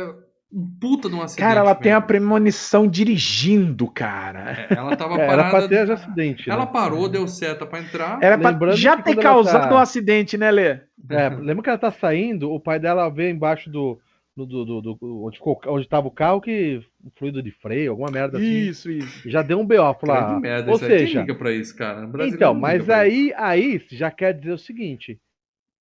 Um 0.55 0.69
puta 0.79 1.09
de 1.09 1.15
um 1.15 1.21
acidente. 1.21 1.47
Cara, 1.47 1.61
ela 1.61 1.73
tem 1.73 1.91
a 1.93 1.99
premonição 2.01 2.87
dirigindo, 2.87 3.89
cara. 3.89 4.67
É, 4.69 4.73
Ela 4.75 4.95
tava 4.95 5.15
É, 5.19 5.25
era 5.25 5.43
parada. 5.45 5.67
pra 5.67 5.67
ter 5.67 5.91
acidente. 5.91 6.47
Ela 6.49 6.65
né? 6.65 6.71
parou, 6.71 7.09
deu 7.09 7.27
seta 7.27 7.65
pra 7.65 7.79
entrar. 7.79 8.19
Era 8.21 8.37
pra 8.37 8.51
Lembrando 8.51 8.77
já 8.77 8.95
ter 9.01 9.15
causado 9.15 9.67
tá- 9.69 9.73
um 9.73 9.79
acidente, 9.79 10.37
né, 10.37 10.51
Lê? 10.51 10.79
É, 11.09 11.27
lembra 11.29 11.63
que 11.63 11.69
ela 11.69 11.77
tá 11.79 11.91
saindo, 11.91 12.51
o 12.51 12.59
pai 12.59 12.79
dela 12.79 13.09
vê 13.09 13.31
embaixo 13.31 13.67
do. 13.69 13.99
Do, 14.35 14.45
do, 14.45 14.65
do- 14.65 14.81
do- 14.81 15.23
onde, 15.25 15.37
ficou- 15.37 15.59
onde 15.67 15.87
tava 15.87 16.07
o 16.07 16.11
carro 16.11 16.41
que 16.41 16.81
um 17.03 17.11
fluido 17.15 17.41
de 17.41 17.51
freio, 17.51 17.91
alguma 17.91 18.09
merda 18.09 18.37
assim. 18.37 18.47
Isso, 18.61 18.89
isso. 18.89 19.29
Já 19.29 19.41
deu 19.41 19.59
um 19.59 19.65
BO, 19.65 19.75
falou, 19.75 19.99
Cara, 19.99 20.31
ah, 20.31 20.35
que 20.35 20.41
merda, 20.41 20.69
ou 20.71 20.75
isso 20.77 20.85
seja, 20.87 21.19
liga 21.21 21.35
pra 21.35 21.51
isso, 21.51 21.75
cara? 21.75 22.09
Então, 22.27 22.53
mas 22.53 22.81
isso. 22.83 22.91
aí, 22.91 23.33
aí 23.37 23.85
já 23.91 24.09
quer 24.09 24.33
dizer 24.33 24.53
o 24.53 24.57
seguinte, 24.57 25.19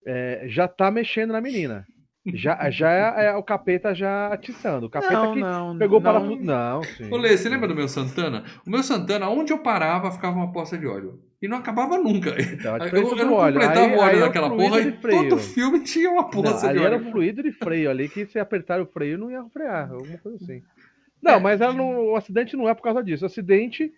é, 0.07 0.44
já 0.48 0.68
tá 0.68 0.90
mexendo 0.90 1.32
na 1.32 1.40
menina. 1.40 1.86
Já, 2.24 2.70
já 2.70 2.90
é, 3.20 3.26
é 3.26 3.34
o 3.34 3.42
capeta 3.42 3.92
já 3.94 4.28
atiçando. 4.32 4.86
O 4.86 4.90
capeta 4.90 5.12
Não, 5.12 5.34
que 5.34 5.40
não, 5.40 5.76
pegou 5.78 6.00
não. 6.00 6.12
para 6.12 6.20
tudo. 6.20 6.44
Não, 6.44 6.82
sim. 6.84 7.12
Ô, 7.12 7.16
Lê, 7.16 7.36
você 7.36 7.48
lembra 7.48 7.66
do 7.66 7.74
meu 7.74 7.88
Santana? 7.88 8.44
O 8.64 8.70
meu 8.70 8.80
Santana, 8.84 9.28
onde 9.28 9.52
eu 9.52 9.58
parava, 9.58 10.12
ficava 10.12 10.36
uma 10.36 10.52
poça 10.52 10.78
de 10.78 10.86
óleo. 10.86 11.20
E 11.42 11.48
não 11.48 11.56
acabava 11.58 11.98
nunca. 11.98 12.30
Então, 12.40 12.76
a 12.76 12.78
Eu, 12.88 13.16
eu 13.16 13.26
não 13.26 13.32
óleo. 13.34 13.54
completava 13.54 13.86
Aí- 13.86 13.96
o 13.96 13.98
óleo 13.98 14.10
aí 14.10 14.16
é 14.18 14.20
daquela 14.20 14.48
fluido 14.48 14.70
porra 14.70 14.82
de 14.82 14.88
e 14.88 14.92
freio. 14.92 15.28
todo 15.30 15.38
filme 15.40 15.80
tinha 15.80 16.10
uma 16.10 16.22
Não, 16.22 16.30
poça 16.30 16.68
ali 16.68 16.78
de 16.78 16.84
era 16.84 16.96
óleo. 16.96 17.08
o 17.08 17.10
fluido 17.10 17.42
de 17.42 17.50
freio 17.50 17.90
ali, 17.90 18.08
que 18.08 18.24
se 18.26 18.38
apertar 18.38 18.80
o 18.80 18.86
freio 18.86 19.18
não 19.18 19.28
ia 19.28 19.42
frear, 19.52 19.90
alguma 19.90 20.18
coisa 20.18 20.38
assim. 20.42 20.62
Não, 21.20 21.38
mas 21.38 21.60
ela 21.60 21.72
não, 21.72 22.06
o 22.10 22.16
acidente 22.16 22.56
não 22.56 22.68
é 22.68 22.74
por 22.74 22.82
causa 22.82 23.00
disso. 23.02 23.24
O 23.24 23.26
acidente. 23.26 23.92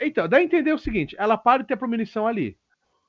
Então, 0.00 0.28
dá 0.28 0.38
a 0.38 0.42
entender 0.42 0.72
o 0.72 0.78
seguinte: 0.78 1.14
ela 1.16 1.36
para 1.36 1.62
de 1.62 1.68
ter 1.68 1.76
premonição 1.76 2.26
ali, 2.26 2.56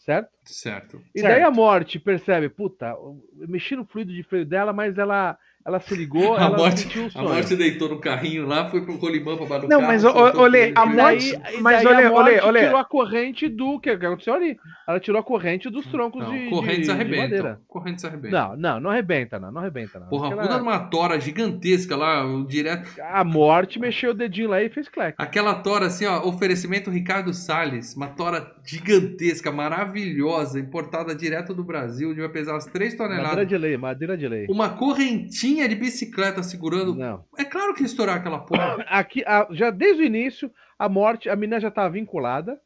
certo? 0.05 0.29
Certo. 0.45 1.01
E 1.13 1.19
Certo. 1.19 1.33
daí 1.33 1.41
a 1.41 1.49
morte 1.49 1.99
percebe, 1.99 2.47
puta, 2.47 2.89
eu 2.89 3.19
mexi 3.47 3.75
no 3.75 3.85
fluido 3.85 4.13
de 4.13 4.21
freio 4.21 4.45
dela, 4.45 4.71
mas 4.71 4.97
ela, 4.99 5.37
ela 5.65 5.79
se 5.79 5.95
ligou, 5.95 6.35
A 6.35 6.41
ela 6.45 6.57
morte- 6.57 6.81
sentiu 6.81 7.05
A 7.07 7.09
sonho. 7.09 7.29
morte 7.29 7.55
deitou 7.55 7.89
no 7.89 7.99
carrinho 7.99 8.45
lá, 8.45 8.69
foi 8.69 8.81
pro 8.81 8.97
colimã 8.99 9.35
pra 9.35 9.45
baixo 9.47 9.61
do 9.65 9.69
Não, 9.69 9.79
carro. 9.79 9.91
mas, 9.91 10.03
ô, 10.03 10.11
soltou 10.11 10.41
ô, 10.41 10.43
o 10.43 10.47
Lê, 10.47 10.59
fluido 10.73 10.79
a 10.79 10.85
de 10.85 10.95
morte- 10.95 11.37
daí, 11.37 11.61
mas 11.61 11.79
a 11.79 11.83
morte 11.93 12.07
olha, 12.13 12.45
olha. 12.45 12.59
tirou 12.65 12.77
a 12.77 12.85
corrente 12.85 13.49
do 13.49 13.79
que 13.79 13.97
que 13.97 14.05
aconteceu 14.05 14.33
ali. 14.35 14.57
Ela 14.87 14.99
tirou 14.99 15.19
a 15.19 15.23
corrente 15.23 15.69
dos 15.69 15.85
troncos 15.87 16.21
Não, 16.23 16.31
de, 16.31 16.49
correntes 16.49 16.81
de, 16.81 16.85
de 16.85 16.91
arrebentam. 16.91 17.21
madeira. 17.23 17.59
Correntes 17.67 18.05
arrebentam. 18.05 18.49
Não, 18.49 18.55
não, 18.57 18.79
não 18.79 18.89
arrebenta, 18.91 19.39
não, 19.39 19.51
não 19.51 19.61
arrebenta, 19.61 19.99
não. 19.99 20.07
Porra, 20.07 20.29
de 20.29 20.61
uma 20.61 20.79
tora 20.79 21.19
gigantesca 21.19 21.95
lá, 21.95 22.23
o 22.25 22.45
direto. 22.45 22.87
A 23.01 23.23
morte 23.23 23.79
mexeu 23.79 24.11
o 24.11 24.13
dedinho 24.13 24.49
lá 24.49 24.61
e 24.61 24.69
fez 24.69 24.87
clack. 24.87 25.15
Aquela 25.17 25.55
tora 25.55 25.87
assim, 25.87 26.05
ó, 26.05 26.27
oferecimento 26.27 26.91
Ricardo 26.91 27.33
Salles, 27.33 27.95
uma 27.95 28.07
tora 28.07 28.51
gigantesca, 28.63 29.51
maravilhosa, 29.51 30.59
importada 30.59 31.15
direto 31.15 31.53
do 31.53 31.63
Brasil, 31.63 32.09
devia 32.09 32.29
pesar 32.29 32.53
umas 32.53 32.65
3 32.65 32.95
Madeira 32.97 33.15
toneladas. 33.23 33.47
de 33.47 33.57
lei, 33.57 33.77
madeira 33.77 34.15
de 34.17 34.27
lei. 34.27 34.45
Uma 34.49 34.69
correntinha 34.69 35.54
de 35.67 35.75
bicicleta 35.75 36.43
segurando. 36.43 36.93
Não. 36.95 37.23
É 37.37 37.43
claro 37.45 37.73
que 37.73 37.81
ia 37.81 37.85
estourar 37.85 38.17
aquela 38.17 38.39
porra. 38.39 38.83
Aqui, 38.89 39.23
a- 39.25 39.47
já 39.51 39.69
desde 39.71 40.03
o 40.03 40.05
início, 40.05 40.51
a 40.77 40.87
morte, 40.89 41.29
a 41.29 41.35
menina 41.35 41.59
já 41.59 41.69
estava 41.69 41.89
vinculada 41.89 42.59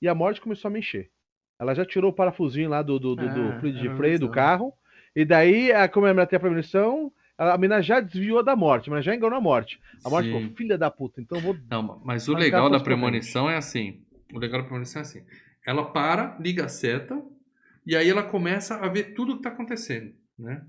e 0.00 0.08
a 0.08 0.14
morte 0.14 0.40
começou 0.40 0.68
a 0.68 0.72
mexer. 0.72 1.10
Ela 1.58 1.74
já 1.74 1.84
tirou 1.84 2.10
o 2.10 2.14
parafusinho 2.14 2.68
lá 2.68 2.82
do, 2.82 2.98
do, 2.98 3.16
do, 3.16 3.28
do 3.28 3.48
Ah, 3.48 3.58
fluido 3.60 3.78
de 3.78 3.86
era 3.86 3.96
freio 3.96 4.18
do 4.18 4.28
carro. 4.28 4.72
E 5.14 5.24
daí, 5.24 5.72
a- 5.72 5.88
como 5.88 6.06
ela 6.06 6.26
tem 6.26 6.36
a 6.36 6.40
premonição, 6.40 7.10
a 7.38 7.54
a 7.54 7.58
menina 7.58 7.82
já 7.82 8.00
desviou 8.00 8.42
da 8.42 8.54
morte, 8.54 8.90
mas 8.90 9.04
já 9.04 9.14
enganou 9.14 9.38
a 9.38 9.40
morte. 9.40 9.80
A 10.04 10.10
morte 10.10 10.26
Sim. 10.26 10.32
falou, 10.32 10.56
filha 10.56 10.76
da 10.78 10.90
puta, 10.90 11.20
então 11.20 11.38
eu 11.38 11.42
vou. 11.42 11.56
Não, 11.70 12.00
mas 12.04 12.28
o 12.28 12.34
legal 12.34 12.68
da 12.70 12.80
premonição 12.80 13.48
é 13.48 13.56
assim. 13.56 14.02
O 14.32 14.38
legal 14.38 14.60
da 14.60 14.66
premonição 14.66 15.00
é 15.00 15.02
assim. 15.02 15.22
Ela 15.66 15.84
para, 15.90 16.36
liga 16.38 16.64
a 16.66 16.68
seta, 16.68 17.20
e 17.86 17.96
aí 17.96 18.08
ela 18.08 18.22
começa 18.22 18.76
a 18.76 18.88
ver 18.88 19.14
tudo 19.14 19.32
o 19.32 19.36
que 19.36 19.42
tá 19.42 19.48
acontecendo, 19.48 20.12
né? 20.38 20.62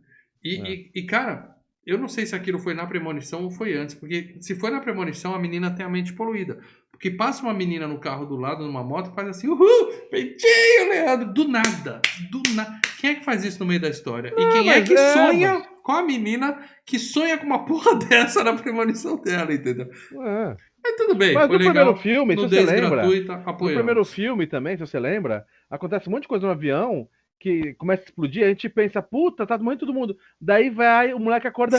E, 0.56 0.62
É. 0.62 0.70
e- 0.72 0.92
e, 0.96 1.06
cara, 1.06 1.56
eu 1.86 1.98
não 1.98 2.08
sei 2.08 2.26
se 2.26 2.36
aquilo 2.36 2.60
foi 2.60 2.74
na 2.74 2.86
premonição 2.88 3.44
ou 3.44 3.52
foi 3.52 3.74
antes, 3.74 3.96
porque 3.96 4.36
se 4.42 4.56
foi 4.56 4.70
na 4.72 4.80
premonição, 4.82 5.34
a 5.34 5.40
menina 5.40 5.72
tem 5.74 5.86
a 5.86 5.90
mente 5.90 6.14
poluída. 6.14 6.60
Porque 6.92 7.12
passa 7.12 7.44
uma 7.44 7.54
menina 7.54 7.88
no 7.88 8.00
carro 8.00 8.26
do 8.26 8.36
lado, 8.38 8.66
numa 8.66 8.84
moto, 8.84 9.12
e 9.12 9.16
faz 9.16 9.28
assim, 9.30 9.48
uhul, 9.48 9.92
peitinho, 10.10 10.90
Leandro, 10.90 11.32
do 11.34 11.48
nada, 11.48 12.02
do 12.32 12.42
nada. 12.56 12.80
Quem 13.00 13.12
é 13.12 13.16
que 13.16 13.24
faz 13.26 13.46
isso 13.46 13.60
no 13.60 13.66
meio 13.68 13.80
da 13.80 13.90
história? 13.90 14.34
E 14.38 14.42
Ah, 14.44 14.50
quem 14.52 14.70
é 14.72 14.80
mas 14.80 14.88
que 14.90 14.96
é, 14.96 15.14
sonha 15.14 15.62
com 15.84 15.92
a 15.92 16.04
menina 16.04 16.58
que 16.86 16.98
sonha 17.00 17.38
com 17.38 17.46
uma 17.46 17.64
porra 17.66 17.96
dessa 18.10 18.44
na 18.44 18.54
premonição 18.54 19.22
dela, 19.22 19.54
entendeu? 19.54 19.86
É. 19.88 20.56
Mas 20.84 20.96
tudo 20.96 21.16
bem, 21.16 21.34
Mas 21.34 21.48
no 21.48 21.54
legal. 21.58 21.72
primeiro 21.74 21.96
filme, 21.98 22.36
se 22.36 22.42
você 22.42 22.62
lembra, 22.62 22.90
gratuita, 22.90 23.38
no 23.38 23.50
apoiamos. 23.50 23.74
primeiro 23.76 24.06
filme 24.06 24.48
também, 24.48 24.76
se 24.78 24.82
você 24.86 25.00
lembra, 25.00 25.46
acontece 25.70 26.08
um 26.10 26.12
monte 26.14 26.24
de 26.24 26.28
coisa 26.30 26.46
no 26.48 26.52
avião 26.52 27.08
que 27.40 27.74
começa 27.76 28.02
a 28.04 28.06
explodir, 28.06 28.44
a 28.44 28.50
gente 28.50 28.68
pensa, 28.68 29.02
puta, 29.02 29.46
tá 29.46 29.58
morrendo 29.58 29.82
todo 29.82 29.94
mundo. 29.94 30.18
Daí 30.42 30.70
vai, 30.70 31.14
o 31.14 31.20
moleque 31.20 31.48
acorda. 31.48 31.78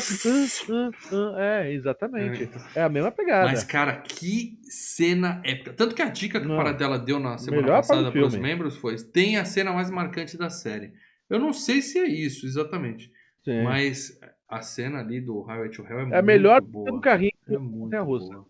É, 1.39 1.73
exatamente. 1.73 2.49
É 2.75 2.83
a 2.83 2.89
mesma 2.89 3.11
pegada. 3.11 3.49
Mas, 3.49 3.65
cara, 3.65 3.97
que 3.97 4.59
cena 4.63 5.41
épica. 5.45 5.73
Tanto 5.73 5.95
que 5.95 6.03
a 6.03 6.09
dica 6.09 6.41
que 6.41 6.47
Não. 6.47 6.55
o 6.55 6.59
Paradela 6.59 6.99
deu 6.99 7.19
na 7.19 7.39
semana 7.39 7.63
Melhor 7.63 7.77
passada 7.79 8.11
para 8.11 8.27
os 8.27 8.37
membros 8.37 8.77
foi: 8.77 8.97
tem 8.97 9.37
a 9.37 9.45
cena 9.45 9.73
mais 9.73 9.91
marcante 9.91 10.37
da 10.39 10.51
série. 10.51 10.93
Eu 11.29 11.39
não 11.39 11.53
sei 11.53 11.83
se 11.83 11.99
é 11.99 12.07
isso 12.07 12.47
exatamente, 12.47 13.13
Sim. 13.45 13.63
mas 13.63 14.19
a 14.49 14.63
cena 14.63 15.01
ali 15.01 15.21
do 15.21 15.43
Highway 15.43 15.71
to 15.71 15.83
Hell 15.83 15.99
é, 15.99 16.03
é 16.03 16.07
muito 16.07 16.25
melhor 16.25 16.61
boa. 16.61 16.91
do 16.91 17.01
carrinho. 17.01 17.33
É 17.49 17.59
muito 17.59 17.71
Montanha 17.77 18.03
russa. 18.03 18.33
boa. 18.33 18.47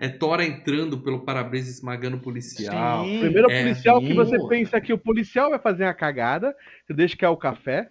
É 0.00 0.08
Tora 0.08 0.44
entrando 0.44 1.00
pelo 1.00 1.24
para-brisa 1.24 1.70
esmagando 1.70 2.16
o 2.16 2.20
policial. 2.20 3.04
Sim. 3.04 3.20
Primeiro 3.20 3.50
É 3.50 3.62
policial 3.62 4.00
que 4.00 4.14
você 4.14 4.48
pensa 4.48 4.80
que 4.80 4.92
o 4.92 4.98
policial 4.98 5.50
vai 5.50 5.58
fazer 5.58 5.84
uma 5.84 5.94
cagada, 5.94 6.54
você 6.86 6.94
deixa 6.94 7.16
que 7.16 7.24
é 7.24 7.28
o 7.28 7.36
café, 7.36 7.90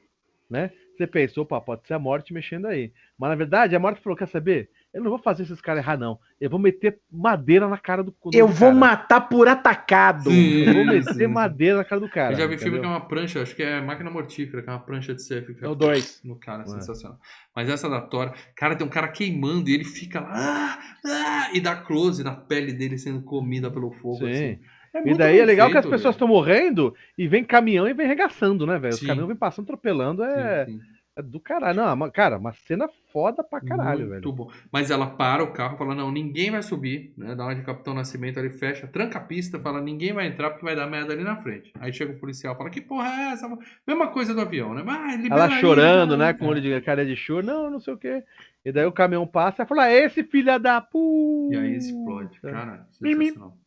né? 0.49 0.71
Você 0.95 1.05
pensa, 1.05 1.41
opa, 1.41 1.61
pode 1.61 1.85
ser 1.85 1.93
a 1.93 1.99
morte 1.99 2.33
mexendo 2.33 2.65
aí. 2.65 2.91
Mas 3.17 3.29
na 3.29 3.35
verdade, 3.35 3.75
a 3.75 3.79
morte 3.79 4.01
falou: 4.01 4.17
quer 4.17 4.27
saber? 4.27 4.69
Eu 4.97 5.03
não 5.03 5.11
vou 5.11 5.19
fazer 5.19 5.43
esses 5.43 5.61
caras 5.61 5.83
errar, 5.83 5.95
não. 5.95 6.17
Eu 6.41 6.49
vou 6.49 6.59
meter 6.59 6.97
madeira 7.11 7.67
na 7.67 7.77
cara 7.77 8.03
do, 8.03 8.09
do 8.11 8.31
Eu 8.33 8.47
vou 8.47 8.69
cara. 8.69 8.79
matar 8.79 9.21
por 9.21 9.47
atacado. 9.47 10.31
Sim. 10.31 10.63
Eu 10.65 10.73
vou 10.73 10.85
meter 10.85 11.13
Sim. 11.13 11.27
madeira 11.27 11.77
na 11.77 11.83
cara 11.83 12.01
do 12.01 12.09
cara. 12.09 12.33
Eu 12.33 12.37
já 12.37 12.47
vi 12.47 12.57
filme 12.57 12.71
que 12.71 12.75
é 12.77 12.79
entendeu? 12.79 12.89
uma 12.89 13.07
prancha, 13.07 13.41
acho 13.41 13.55
que 13.55 13.61
é 13.61 13.79
máquina 13.79 14.09
mortífera, 14.09 14.63
que 14.63 14.69
é 14.69 14.73
uma 14.73 14.79
prancha 14.79 15.13
de 15.13 15.21
surf. 15.21 15.53
que 15.53 15.63
É 15.63 15.67
o 15.69 15.75
dois. 15.75 16.19
No 16.23 16.35
cara, 16.35 16.63
É. 16.63 16.65
sensacional. 16.67 17.19
Mas 17.55 17.69
essa 17.69 17.87
da 17.87 18.01
Tora, 18.01 18.33
cara, 18.55 18.75
tem 18.75 18.85
um 18.85 18.89
cara 18.89 19.07
queimando 19.09 19.69
e 19.69 19.73
ele 19.75 19.83
fica 19.85 20.19
lá 20.19 20.33
ah, 20.33 20.79
ah, 21.05 21.49
e 21.53 21.61
dá 21.61 21.75
close 21.75 22.23
na 22.23 22.33
pele 22.35 22.73
dele 22.73 22.97
sendo 22.97 23.21
comida 23.21 23.69
pelo 23.69 23.91
fogo. 23.91 24.17
Sim. 24.25 24.31
assim. 24.31 24.59
É 24.93 25.09
E 25.09 25.15
daí 25.15 25.39
é 25.39 25.45
legal 25.45 25.69
que 25.69 25.77
as 25.77 25.83
feito, 25.85 25.93
pessoas 25.95 26.15
estão 26.15 26.27
morrendo 26.27 26.95
e 27.17 27.27
vem 27.27 27.43
caminhão 27.43 27.87
e 27.87 27.93
vem 27.93 28.07
regaçando, 28.07 28.65
né, 28.65 28.79
velho? 28.79 28.95
Os 28.95 29.01
caminhões 29.01 29.27
vêm 29.27 29.37
passando, 29.37 29.65
atropelando, 29.65 30.23
é, 30.23 30.65
Sim, 30.65 30.71
sim. 30.71 30.79
É 31.17 31.21
do 31.21 31.39
caralho. 31.39 31.77
Não, 31.77 31.95
mas, 31.95 32.11
cara, 32.11 32.37
uma 32.37 32.53
cena 32.53 32.87
foda 33.11 33.43
pra 33.43 33.59
caralho, 33.59 34.07
Muito 34.07 34.31
velho. 34.31 34.31
bom. 34.31 34.51
Mas 34.71 34.91
ela 34.91 35.07
para 35.07 35.43
o 35.43 35.51
carro, 35.51 35.77
fala: 35.77 35.95
não, 35.95 36.11
ninguém 36.11 36.51
vai 36.51 36.61
subir, 36.61 37.13
né? 37.17 37.33
Dá 37.35 37.43
uma 37.45 37.55
de 37.55 37.63
Capitão 37.63 37.93
Nascimento 37.93 38.39
ali, 38.39 38.49
fecha, 38.49 38.87
tranca 38.87 39.17
a 39.17 39.21
pista, 39.21 39.59
fala: 39.59 39.81
ninguém 39.81 40.13
vai 40.13 40.27
entrar 40.27 40.51
porque 40.51 40.63
vai 40.65 40.75
dar 40.75 40.87
merda 40.87 41.13
ali 41.13 41.23
na 41.23 41.35
frente. 41.37 41.71
Aí 41.79 41.91
chega 41.91 42.13
o 42.13 42.19
policial, 42.19 42.55
fala: 42.55 42.69
que 42.69 42.79
porra 42.81 43.07
é 43.09 43.33
essa? 43.33 43.49
Mesma 43.85 44.07
coisa 44.09 44.33
do 44.33 44.41
avião, 44.41 44.73
né? 44.73 44.83
Vai, 44.83 45.17
libera 45.17 45.43
Ela 45.45 45.55
aí, 45.55 45.59
chorando, 45.61 46.17
vai. 46.17 46.27
né? 46.27 46.33
Com 46.33 46.45
o 46.45 46.49
olho 46.49 46.61
de 46.61 46.79
cara 46.81 47.05
de 47.05 47.15
choro, 47.15 47.45
não, 47.45 47.69
não 47.71 47.79
sei 47.79 47.93
o 47.93 47.97
quê. 47.97 48.23
E 48.63 48.71
daí 48.71 48.85
o 48.85 48.91
caminhão 48.91 49.25
passa 49.25 49.63
e 49.63 49.65
fala, 49.65 49.91
esse 49.91 50.23
filha 50.23 50.57
da 50.59 50.79
puta. 50.81 51.55
E 51.55 51.57
aí 51.57 51.75
explode, 51.77 52.39
cara. 52.41 52.85
Mimi. 53.01 53.27
Sensacional. 53.27 53.57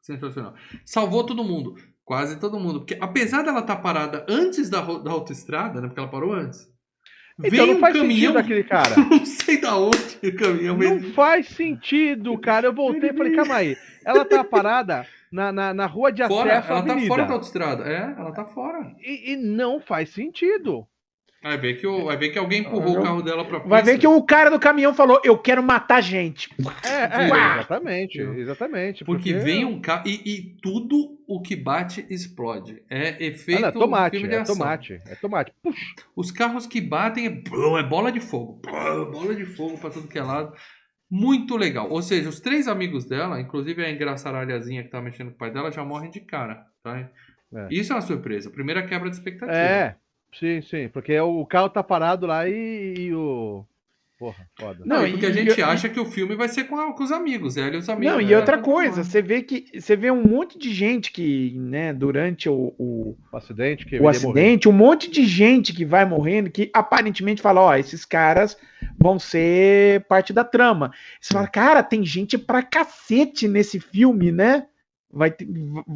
Sensacional. 0.00 0.54
Salvou 0.84 1.24
todo 1.24 1.44
mundo. 1.44 1.76
Quase 2.04 2.40
todo 2.40 2.58
mundo. 2.58 2.80
Porque 2.80 2.98
apesar 3.00 3.42
dela 3.42 3.60
estar 3.60 3.76
parada 3.76 4.26
antes 4.28 4.68
da, 4.68 4.80
da 4.80 5.12
autoestrada, 5.12 5.80
né? 5.80 5.86
Porque 5.86 6.00
ela 6.00 6.08
parou 6.10 6.32
antes. 6.32 6.68
Então 7.44 7.50
Vem 7.50 7.66
não 7.66 7.74
um 7.76 7.78
faz 7.80 7.96
caminhão, 7.96 8.32
sentido 8.32 8.38
aquele 8.38 8.64
cara. 8.64 8.96
não 9.10 9.24
sei 9.26 9.60
da 9.60 9.76
onde 9.76 10.18
o 10.22 10.34
caminhão 10.36 10.76
Não 10.76 10.98
vem. 10.98 11.12
faz 11.12 11.48
sentido, 11.48 12.38
cara. 12.38 12.66
Eu 12.68 12.74
voltei 12.74 13.10
e 13.10 13.12
falei, 13.14 13.34
calma 13.34 13.54
aí. 13.56 13.76
Ela 14.04 14.24
tá 14.24 14.42
parada 14.44 15.06
na, 15.30 15.50
na, 15.52 15.74
na 15.74 15.86
rua 15.86 16.10
de 16.12 16.26
Fora, 16.26 16.58
acesso 16.58 16.72
ela 16.72 16.82
tá 16.82 16.92
avenida. 16.92 17.08
fora 17.14 17.24
da 17.26 17.32
autoestrada. 17.34 17.84
É, 17.84 18.14
ela 18.18 18.32
tá 18.32 18.44
fora. 18.44 18.94
e, 19.00 19.32
e 19.32 19.36
não 19.36 19.80
faz 19.80 20.10
sentido. 20.10 20.86
Vai 21.42 21.56
ver 21.56 21.74
que, 21.80 21.86
o, 21.86 22.04
vai 22.04 22.18
ver 22.18 22.28
que 22.28 22.38
alguém 22.38 22.60
empurrou 22.60 22.98
o 22.98 23.02
carro 23.02 23.22
dela 23.22 23.44
pra 23.44 23.60
pista. 23.60 23.68
Vai 23.70 23.82
ver 23.82 23.98
que 23.98 24.06
o 24.06 24.22
cara 24.22 24.50
do 24.50 24.60
caminhão 24.60 24.92
falou: 24.92 25.20
Eu 25.24 25.38
quero 25.38 25.62
matar 25.62 26.02
gente. 26.02 26.50
É, 26.84 27.22
é, 27.22 27.26
exatamente, 27.60 28.20
exatamente. 28.20 29.04
Porque 29.04 29.32
vem 29.32 29.64
um 29.64 29.80
carro 29.80 30.06
e, 30.06 30.20
e 30.24 30.56
tudo 30.60 31.18
o 31.26 31.40
que 31.40 31.56
bate 31.56 32.04
explode. 32.10 32.82
É 32.90 33.24
efeito 33.24 33.58
Ah, 33.58 33.62
não, 33.62 33.68
é 33.68 33.72
tomate, 33.72 34.16
filme 34.16 34.28
de 34.28 34.34
é 34.34 34.40
ação. 34.40 34.56
tomate, 34.56 35.00
é 35.06 35.14
tomate. 35.14 35.52
Puxa, 35.62 35.80
Os 36.14 36.30
carros 36.30 36.66
que 36.66 36.80
batem 36.80 37.26
é, 37.26 37.78
é 37.78 37.82
bola 37.82 38.12
de 38.12 38.20
fogo. 38.20 38.60
Bola 39.10 39.34
de 39.34 39.44
fogo 39.46 39.78
pra 39.78 39.88
tudo 39.90 40.08
que 40.08 40.18
é 40.18 40.22
lado. 40.22 40.52
Muito 41.10 41.56
legal. 41.56 41.88
Ou 41.90 42.02
seja, 42.02 42.28
os 42.28 42.38
três 42.40 42.68
amigos 42.68 43.04
dela, 43.06 43.40
inclusive 43.40 43.84
a 43.84 43.90
engraçaralhazinha 43.90 44.82
que 44.84 44.90
tá 44.90 45.00
mexendo 45.00 45.28
com 45.28 45.34
o 45.34 45.38
pai 45.38 45.50
dela, 45.50 45.72
já 45.72 45.84
morrem 45.84 46.10
de 46.10 46.20
cara. 46.20 46.64
Tá? 46.84 46.98
É. 46.98 47.68
Isso 47.70 47.92
é 47.92 47.96
uma 47.96 48.02
surpresa. 48.02 48.50
Primeira 48.50 48.86
quebra 48.86 49.08
de 49.08 49.16
expectativa. 49.16 49.56
é, 49.56 49.96
sim, 50.38 50.60
sim, 50.62 50.88
porque 50.88 51.18
o 51.20 51.44
carro 51.46 51.68
tá 51.68 51.82
parado 51.82 52.26
lá 52.26 52.48
e, 52.48 52.94
e 52.96 53.14
o... 53.14 53.64
Porra, 54.18 54.46
foda. 54.58 54.82
Não, 54.84 55.06
e 55.06 55.12
porque 55.12 55.24
a 55.24 55.30
e- 55.30 55.32
gente 55.32 55.58
e- 55.58 55.62
acha 55.62 55.88
que 55.88 55.98
o 55.98 56.04
filme 56.04 56.34
vai 56.36 56.46
ser 56.46 56.64
com, 56.64 56.76
a- 56.78 56.92
com 56.92 57.02
os 57.02 57.10
amigos, 57.10 57.56
ela 57.56 57.74
e 57.74 57.78
os 57.78 57.88
amigos. 57.88 58.12
Não, 58.12 58.20
e 58.20 58.26
dela. 58.26 58.40
outra 58.40 58.58
coisa, 58.58 59.02
você 59.02 59.22
vê 59.22 59.40
que 59.40 59.80
você 59.80 59.96
vê 59.96 60.10
um 60.10 60.22
monte 60.22 60.58
de 60.58 60.74
gente 60.74 61.10
que, 61.10 61.54
né, 61.56 61.94
durante 61.94 62.46
o, 62.46 62.74
o, 62.78 63.16
O 63.32 63.36
acidente 63.38 63.86
que 63.86 63.98
o 63.98 64.06
acidente, 64.08 64.68
um 64.68 64.72
monte 64.72 65.10
de 65.10 65.24
gente 65.24 65.72
que 65.72 65.86
vai 65.86 66.04
morrendo 66.04 66.50
que 66.50 66.70
aparentemente 66.74 67.40
fala, 67.40 67.62
ó, 67.62 67.74
esses 67.74 68.04
caras 68.04 68.58
vão 68.98 69.18
ser 69.18 70.04
parte 70.04 70.34
da 70.34 70.44
trama. 70.44 70.92
Você 71.18 71.32
fala, 71.32 71.48
cara, 71.48 71.82
tem 71.82 72.04
gente 72.04 72.36
pra 72.36 72.62
cacete 72.62 73.48
nesse 73.48 73.80
filme, 73.80 74.30
né? 74.30 74.66
Vai 75.10 75.30
ter, 75.30 75.48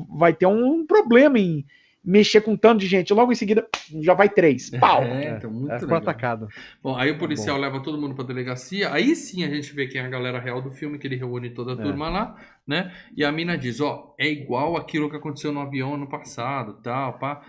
vai 0.09 0.33
ter 0.33 0.47
um 0.47 0.87
problema 0.87 1.39
em 1.39 1.65
mexer 2.05 2.41
com 2.43 2.57
tanto 2.57 2.81
de 2.81 2.87
gente. 2.87 3.13
Logo 3.15 3.33
em 3.33 3.35
seguida, 3.35 3.67
já 4.03 4.15
vai 4.15 4.29
três. 4.29 4.71
Pau! 4.71 5.03
É, 5.03 5.31
então, 5.31 5.51
muito. 5.51 5.73
É, 5.73 5.79
legal. 5.81 5.97
atacado. 5.99 6.49
Bom, 6.83 6.97
aí 6.97 7.11
o 7.11 7.15
Tá 7.15 7.19
policial 7.21 7.57
leva 7.59 7.81
todo 7.81 8.01
mundo 8.01 8.15
pra 8.15 8.25
delegacia. 8.25 8.93
Aí 8.93 9.17
sim 9.17 9.45
a 9.45 9.49
gente 9.49 9.73
vê 9.75 9.87
quem 9.87 10.01
é 10.01 10.05
a 10.05 10.09
galera 10.09 10.39
real 10.39 10.61
do 10.61 10.71
filme, 10.71 10.99
que 10.99 11.07
ele 11.07 11.17
reúne 11.17 11.51
toda 11.51 11.73
a 11.73 11.75
É. 11.81 11.83
turma 11.83 12.09
lá, 12.09 12.37
né? 12.67 12.93
E 13.17 13.25
a 13.25 13.33
mina 13.33 13.57
diz: 13.57 13.81
Ó, 13.81 14.15
é 14.19 14.29
igual 14.29 14.77
aquilo 14.77 15.09
que 15.09 15.17
aconteceu 15.17 15.53
no 15.53 15.61
avião 15.61 15.97
no 15.97 16.09
passado, 16.09 16.81
tal, 16.83 17.19
pá. 17.19 17.43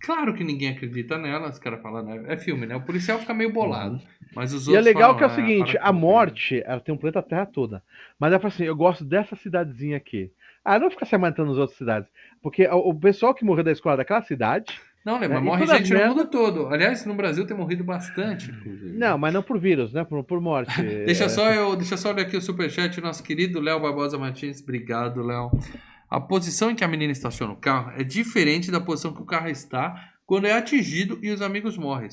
Claro 0.00 0.34
que 0.34 0.44
ninguém 0.44 0.68
acredita 0.68 1.16
nela, 1.16 1.48
os 1.48 1.58
caras 1.58 1.80
falam, 1.80 2.02
né? 2.04 2.24
É 2.28 2.36
filme, 2.36 2.66
né? 2.66 2.76
O 2.76 2.82
policial 2.82 3.18
fica 3.18 3.32
meio 3.32 3.50
bolado. 3.52 3.98
Mas 4.34 4.52
os 4.52 4.66
E 4.68 4.72
é 4.72 4.76
outros 4.76 4.84
legal 4.86 5.14
falam, 5.14 5.16
que 5.16 5.24
é 5.24 5.26
o 5.26 5.30
"Ah, 5.30 5.34
seguinte, 5.34 5.78
a 5.80 5.92
morte, 5.92 6.62
ela 6.66 6.80
tem 6.80 6.94
um 6.94 6.98
planeta 6.98 7.22
Terra 7.22 7.46
toda. 7.46 7.82
Mas 8.18 8.30
ela 8.30 8.38
fala 8.38 8.52
assim, 8.52 8.64
eu 8.64 8.76
gosto 8.76 9.02
dessa 9.04 9.34
cidadezinha 9.34 9.96
aqui. 9.96 10.30
Ah, 10.64 10.78
não 10.78 10.90
fica 10.90 11.06
se 11.06 11.16
matando 11.16 11.50
nas 11.50 11.58
outras 11.58 11.78
cidades. 11.78 12.08
Porque 12.42 12.66
o, 12.68 12.94
pessoal 12.94 13.34
que 13.34 13.44
morreu 13.44 13.64
da 13.64 13.72
escola 13.72 13.96
daquela 13.96 14.22
cidade. 14.22 14.80
Não, 15.04 15.18
né? 15.18 15.28
Mas 15.28 15.38
É, 15.38 15.40
e 15.40 15.44
morre 15.44 15.66
gente 15.66 15.94
no 15.94 16.06
mundo 16.06 16.26
todo. 16.26 16.68
Aliás, 16.68 17.06
no 17.06 17.14
Brasil 17.14 17.46
tem 17.46 17.56
morrido 17.56 17.82
bastante, 17.82 18.50
inclusive. 18.50 18.98
Não, 18.98 19.16
mas 19.16 19.32
não 19.32 19.42
por 19.42 19.58
vírus, 19.58 19.92
né? 19.92 20.04
Por, 20.04 20.22
por 20.24 20.40
morte. 20.40 20.70
Deixa 21.06 21.24
É, 21.24 21.28
só 21.28 21.50
eu, 21.50 21.74
deixa 21.76 21.96
só 21.96 22.10
olhar 22.10 22.22
aqui 22.22 22.36
o 22.36 22.42
superchat, 22.42 23.00
nosso 23.00 23.22
querido 23.22 23.60
Léo 23.60 23.80
Barbosa 23.80 24.18
Martins. 24.18 24.60
Obrigado, 24.60 25.22
Léo. 25.22 25.50
A 26.10 26.20
posição 26.20 26.70
em 26.70 26.74
que 26.74 26.84
a 26.84 26.88
menina 26.88 27.12
estaciona 27.12 27.52
o 27.52 27.56
carro 27.56 27.92
é 27.96 28.02
diferente 28.04 28.70
da 28.70 28.80
posição 28.80 29.12
que 29.12 29.22
o 29.22 29.26
carro 29.26 29.48
está 29.48 30.12
quando 30.26 30.46
é 30.46 30.52
atingido 30.52 31.18
e 31.22 31.30
os 31.30 31.40
amigos 31.40 31.76
morrem. 31.78 32.08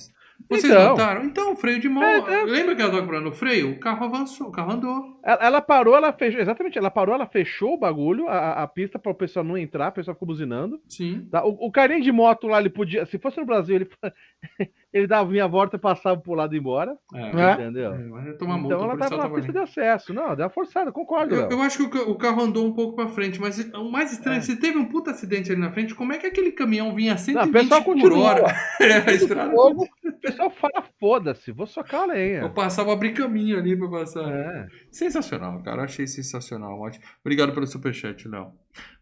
Vocês 0.49 0.65
Então. 0.65 0.89
notaram? 0.89 1.23
Então, 1.23 1.53
o 1.53 1.55
freio 1.55 1.79
de 1.79 1.87
mão. 1.89 2.03
É, 2.03 2.17
é. 2.17 2.43
Lembra 2.43 2.75
que 2.75 2.81
ela 2.81 2.89
estava 2.91 2.97
procurando 3.07 3.29
o 3.29 3.31
freio? 3.31 3.71
O 3.71 3.79
carro 3.79 4.05
avançou, 4.05 4.47
o 4.47 4.51
carro 4.51 4.71
andou. 4.71 5.14
Ela, 5.25 5.39
ela 5.45 5.61
parou, 5.61 5.95
ela 5.95 6.13
fechou. 6.13 6.39
Exatamente, 6.39 6.77
ela 6.77 6.91
parou, 6.91 7.15
ela 7.15 7.25
fechou 7.25 7.73
o 7.73 7.77
bagulho, 7.79 8.27
a, 8.27 8.61
a 8.63 8.67
pista 8.67 8.99
para 8.99 9.11
o 9.11 9.15
pessoal 9.15 9.43
não 9.43 9.57
entrar, 9.57 9.89
o 9.89 9.91
pessoal 9.93 10.13
ficou 10.13 10.27
buzinando. 10.27 10.79
Sim. 10.87 11.27
Tá? 11.31 11.43
O, 11.43 11.49
o 11.67 11.71
carinha 11.71 11.99
de 11.99 12.11
moto 12.11 12.45
lá, 12.47 12.59
ele 12.59 12.69
podia. 12.69 13.05
Se 13.07 13.17
fosse 13.17 13.37
no 13.39 13.45
Brasil, 13.45 13.75
ele, 13.75 13.89
ele 14.93 15.07
dava 15.07 15.29
minha 15.29 15.47
volta 15.47 15.77
e 15.77 15.79
passava 15.79 16.19
pro 16.19 16.33
lado 16.35 16.53
e 16.55 16.59
embora. 16.59 16.95
É, 17.13 17.21
É. 17.21 17.53
Entendeu? 17.53 17.93
é, 17.93 17.97
multa, 17.97 18.31
então 18.33 18.47
o 18.79 18.83
ela 18.83 18.97
tava 18.97 19.17
na 19.17 19.29
pista 19.29 19.51
de 19.51 19.57
acesso. 19.57 20.13
Não, 20.13 20.35
deu 20.35 20.45
uma 20.45 20.49
forçada, 20.51 20.91
concordo. 20.91 21.33
Eu, 21.35 21.49
eu 21.49 21.61
acho 21.61 21.77
que 21.77 21.83
o 21.83 21.89
ca- 21.89 22.09
o 22.11 22.15
carro 22.15 22.43
andou 22.43 22.65
um 22.67 22.73
pouco 22.73 22.95
pra 22.95 23.07
frente, 23.07 23.41
mas 23.41 23.57
o 23.73 23.89
mais 23.91 24.11
estranho, 24.11 24.37
É. 24.37 24.41
se 24.41 24.55
teve 24.59 24.77
um 24.77 24.85
puta 24.85 25.09
acidente 25.11 25.51
ali 25.51 25.59
na 25.59 25.71
frente, 25.71 25.95
como 25.95 26.13
é 26.13 26.17
que 26.19 26.27
aquele 26.27 26.51
caminhão 26.51 26.93
vinha 26.93 27.13
a 27.13 27.15
Não, 27.15 27.19
120 27.19 27.49
o 27.49 27.51
pessoal 27.51 27.83
por 27.83 27.93
continua. 27.95 28.19
hora? 28.29 28.43
É, 28.79 29.09
a 29.09 29.13
estrada 29.13 29.51
Fogo, 29.51 29.87
o 30.05 30.11
pessoal 30.19 30.49
fala, 30.51 30.83
foda-se, 30.99 31.51
vou 31.51 31.65
socar 31.65 32.03
a 32.03 32.05
lenha. 32.07 32.41
Eu 32.41 32.49
passava 32.51 32.91
abrir 32.93 33.13
caminho 33.13 33.57
ali 33.57 33.75
pra 33.75 33.89
passar. 33.89 34.29
É. 34.29 34.67
Sensacional, 35.15 35.61
cara. 35.61 35.83
Achei 35.83 36.05
sensacional. 36.07 36.79
Ótimo. 36.79 37.03
Obrigado 37.21 37.53
pelo 37.53 37.65
superchat, 37.65 38.27
Léo. 38.27 38.51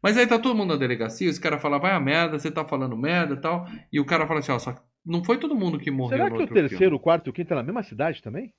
Mas 0.01 0.18
aí 0.18 0.28
tá 0.28 0.38
todo 0.38 0.55
mundo 0.55 0.70
na 0.74 0.76
delegacia, 0.80 1.30
os 1.30 1.39
caras 1.39 1.61
falam, 1.61 1.80
vai 1.80 1.91
a 1.91 1.99
merda, 1.99 2.38
você 2.38 2.51
tá 2.51 2.64
falando 2.64 2.95
merda 2.95 3.34
e 3.34 3.38
tal. 3.41 3.68
E 3.91 3.99
o 3.99 4.05
cara 4.05 4.28
fala 4.28 4.39
assim, 4.39 4.51
ó, 4.51 4.59
só 4.59 4.74
que 4.74 4.82
não 5.05 5.24
foi 5.24 5.38
todo 5.38 5.55
mundo 5.55 5.80
que 5.80 5.89
morreu 5.91 6.18
Será 6.18 6.30
no 6.30 6.38
que 6.38 6.43
o 6.43 6.47
terceiro, 6.47 6.95
o 6.95 6.99
quarto 6.99 7.28
e 7.28 7.30
o 7.30 7.34
quinto 7.34 7.51
é 7.53 7.55
na 7.55 7.64
mesma 7.64 7.84
cidade 7.84 8.22
também? 8.22 8.53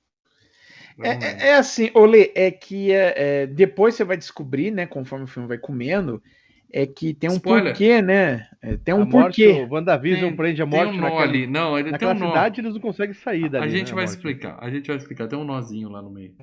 É, 1.01 1.09
é- 1.09 1.47
é 1.49 1.55
assim, 1.55 1.91
Olê, 1.93 2.31
é 2.35 2.51
que 2.51 2.91
é, 2.91 3.13
é, 3.43 3.47
depois 3.47 3.95
você 3.95 4.03
vai 4.03 4.15
descobrir, 4.17 4.71
né, 4.71 4.85
conforme 4.85 5.25
o 5.25 5.27
filme 5.27 5.47
vai 5.47 5.57
comendo, 5.57 6.21
é 6.71 6.85
que 6.85 7.13
tem 7.13 7.29
um 7.29 7.33
Spoiler. 7.33 7.71
porquê, 7.73 8.01
né? 8.01 8.47
É, 8.61 8.77
tem 8.77 8.93
um 8.93 9.01
a 9.01 9.05
morte, 9.05 9.43
porquê. 9.45 9.61
o 9.63 9.73
WandaVision 9.73 10.27
Tem- 10.29 10.35
prende 10.35 10.61
a 10.61 10.67
Tem 10.67 10.77
morte 10.79 10.93
um 10.93 11.01
nó 11.01 11.01
naquela, 11.03 11.23
ali. 11.23 11.47
Não, 11.47 11.75
ele 11.75 11.83
tem 11.85 11.91
naquela 11.93 12.13
um 12.13 12.19
nó. 12.19 12.27
cidade 12.27 12.61
eles 12.61 12.73
não 12.73 12.81
conseguem 12.81 13.13
sair 13.13 13.49
dali. 13.49 13.65
a 13.65 13.67
gente 13.69 13.89
né, 13.89 13.95
vai 13.95 14.03
morte. 14.05 14.15
explicar. 14.15 14.57
A 14.61 14.69
gente 14.69 14.87
vai 14.87 14.97
explicar. 14.97 15.27
Tem 15.27 15.37
um 15.39 15.43
nozinho 15.45 15.89
lá 15.89 16.01
no 16.01 16.09
meio. 16.09 16.33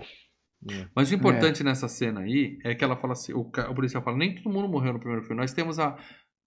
É. 0.71 0.87
Mas 0.95 1.11
o 1.11 1.15
importante 1.15 1.65
nessa 1.65 1.89
cena 1.89 2.21
aí 2.21 2.59
é 2.65 2.75
que 2.75 2.85
ela 2.85 2.97
fala 2.97 3.15
assim: 3.15 3.33
o, 3.33 3.41
o 3.41 3.75
policial 3.75 4.03
fala, 4.03 4.17
nem 4.17 4.35
todo 4.35 4.53
mundo 4.53 4.69
morreu 4.69 4.93
no 4.93 4.99
primeiro 5.01 5.25
filme. 5.25 5.41
Nós 5.41 5.53
temos 5.53 5.79
a 5.79 5.97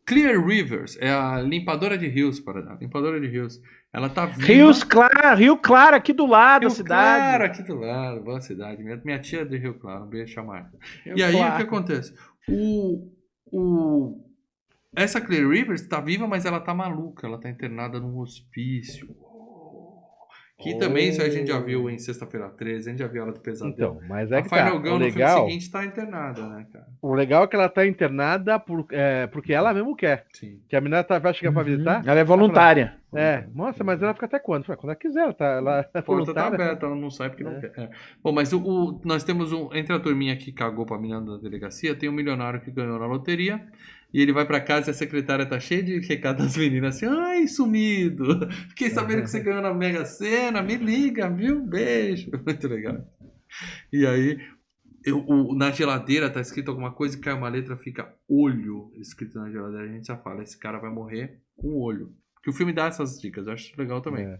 Clear 0.05 0.39
Rivers, 0.45 0.97
é 1.01 1.11
a 1.11 1.41
limpadora 1.41 1.97
de 1.97 2.07
rios, 2.07 2.39
para 2.39 2.61
dar. 2.61 2.77
Limpadora 2.79 3.19
de 3.19 3.27
rios. 3.27 3.59
Ela 3.91 4.07
tá 4.07 4.25
viva. 4.25 4.47
Rios 4.47 4.83
Claro, 4.83 5.37
Rio 5.37 5.57
Claro, 5.57 5.95
aqui 5.95 6.13
do 6.13 6.25
lado 6.25 6.61
Rio 6.61 6.69
da 6.69 6.75
cidade. 6.75 7.23
Claro, 7.23 7.43
aqui 7.45 7.63
do 7.63 7.75
lado, 7.75 8.23
boa 8.23 8.39
cidade. 8.39 8.83
Minha, 8.83 9.01
minha 9.03 9.19
tia 9.19 9.41
é 9.41 9.45
de 9.45 9.57
Rio 9.57 9.73
Claro, 9.79 10.05
um 10.05 10.07
beijo, 10.07 10.33
chamar. 10.33 10.69
E 11.05 11.23
aí 11.23 11.33
o 11.33 11.37
Claro. 11.37 11.55
que 11.55 11.63
acontece? 11.63 12.13
O, 12.47 13.11
o, 13.51 14.25
essa 14.95 15.19
Clear 15.19 15.49
Rivers 15.49 15.87
tá 15.87 15.99
viva, 15.99 16.27
mas 16.27 16.45
ela 16.45 16.59
tá 16.59 16.73
maluca. 16.73 17.25
Ela 17.25 17.39
tá 17.39 17.49
internada 17.49 17.99
num 17.99 18.19
hospício. 18.19 19.07
Que 20.57 20.77
também 20.79 21.09
isso 21.09 21.21
a 21.21 21.27
gente 21.29 21.47
já 21.49 21.59
viu 21.59 21.89
em 21.89 21.97
Sexta-feira 21.99 22.47
13, 22.49 22.87
a 22.87 22.91
gente 22.93 22.99
já 22.99 23.07
viu 23.07 23.23
ela 23.23 23.31
do 23.33 23.41
pesadelo. 23.41 23.73
Então, 23.75 23.99
mas 24.07 24.31
é 24.31 24.37
a 24.37 24.41
que 24.41 24.49
tá. 24.49 24.55
Final 24.57 24.81
Girl 24.81 24.95
O 24.95 24.99
no 24.99 25.05
filme 25.05 25.11
legal, 25.19 25.45
seguinte 25.47 25.69
tá 25.69 25.85
internada, 25.85 26.47
né, 26.47 26.65
cara? 26.71 26.85
o 27.01 27.13
legal 27.13 27.43
é 27.43 27.47
que 27.47 27.55
ela 27.57 27.67
tá 27.67 27.85
internada 27.85 28.57
por, 28.57 28.85
é, 28.89 29.27
porque 29.27 29.51
ela 29.53 29.73
mesmo 29.73 29.93
quer. 29.97 30.25
Sim. 30.31 30.61
Que 30.69 30.75
a 30.77 30.81
menina 30.81 31.03
tá, 31.03 31.19
vai 31.19 31.33
chegar 31.33 31.51
pra 31.51 31.61
visitar. 31.61 32.01
Ela 32.07 32.19
é 32.19 32.23
voluntária. 32.23 32.95
É, 33.13 33.45
nossa, 33.53 33.83
mas 33.83 34.01
ela 34.01 34.13
fica 34.13 34.25
até 34.25 34.39
quando? 34.39 34.65
Quando 34.65 34.83
ela 34.85 34.95
quiser, 34.95 35.23
ela 35.23 35.33
tá, 35.33 35.45
ela 35.45 35.77
é 35.93 35.99
A 35.99 36.01
porta 36.01 36.33
tá 36.33 36.41
voluntária. 36.41 36.55
aberta, 36.55 36.85
ela 36.85 36.95
não 36.95 37.09
sai 37.09 37.29
porque 37.29 37.43
não 37.43 37.51
É. 37.53 37.59
quer. 37.59 37.71
É. 37.77 37.89
Bom, 38.23 38.31
mas 38.31 38.51
o, 38.53 38.59
o- 38.61 39.01
nós 39.05 39.23
temos 39.25 39.51
um. 39.51 39.69
Entre 39.73 39.93
a 39.93 39.99
turminha 39.99 40.35
que 40.37 40.51
cagou 40.53 40.85
pra 40.85 40.97
menina 40.97 41.21
da 41.21 41.37
delegacia, 41.37 41.93
tem 41.95 42.07
um 42.09 42.13
milionário 42.13 42.59
que 42.61 42.71
ganhou 42.71 42.97
na 42.99 43.05
loteria. 43.05 43.61
E 44.15 44.21
ele 44.21 44.31
vai 44.31 44.45
pra 44.47 44.61
casa 44.61 44.89
e 44.89 44.91
a 44.91 44.93
secretária 44.93 45.45
tá 45.45 45.59
cheia 45.59 45.83
de 45.83 45.99
recado 45.99 46.37
das 46.41 46.55
meninas 46.55 46.95
assim: 46.95 47.05
ai, 47.05 47.47
sumido! 47.47 48.47
Fiquei 48.69 48.89
sabendo 48.89 49.23
que 49.23 49.29
você 49.29 49.41
ganhou 49.41 49.61
na 49.61 49.73
Mega 49.73 50.05
Sena, 50.05 50.61
me 50.61 50.77
liga, 50.77 51.29
viu? 51.29 51.61
Beijo. 51.65 52.31
Muito 52.47 52.65
legal. 52.65 53.05
E 53.91 54.05
aí, 54.07 54.39
eu- 55.03 55.19
o- 55.27 55.53
na 55.53 55.69
geladeira 55.69 56.29
tá 56.29 56.39
escrito 56.39 56.69
alguma 56.71 56.93
coisa 56.93 57.19
cai 57.19 57.33
uma 57.33 57.49
letra, 57.49 57.75
fica 57.75 58.15
olho 58.25 58.89
escrito 59.01 59.37
na 59.37 59.51
geladeira. 59.51 59.83
A 59.83 59.91
gente 59.93 60.07
já 60.07 60.15
fala: 60.15 60.43
esse 60.43 60.57
cara 60.57 60.79
vai 60.79 60.89
morrer 60.89 61.41
com 61.57 61.75
olho. 61.75 62.13
Que 62.41 62.49
o 62.49 62.53
filme 62.53 62.71
dá 62.71 62.85
essas 62.85 63.19
dicas, 63.19 63.47
eu 63.47 63.51
acho 63.53 63.73
legal 63.77 64.01
também. 64.01 64.23
É. 64.23 64.39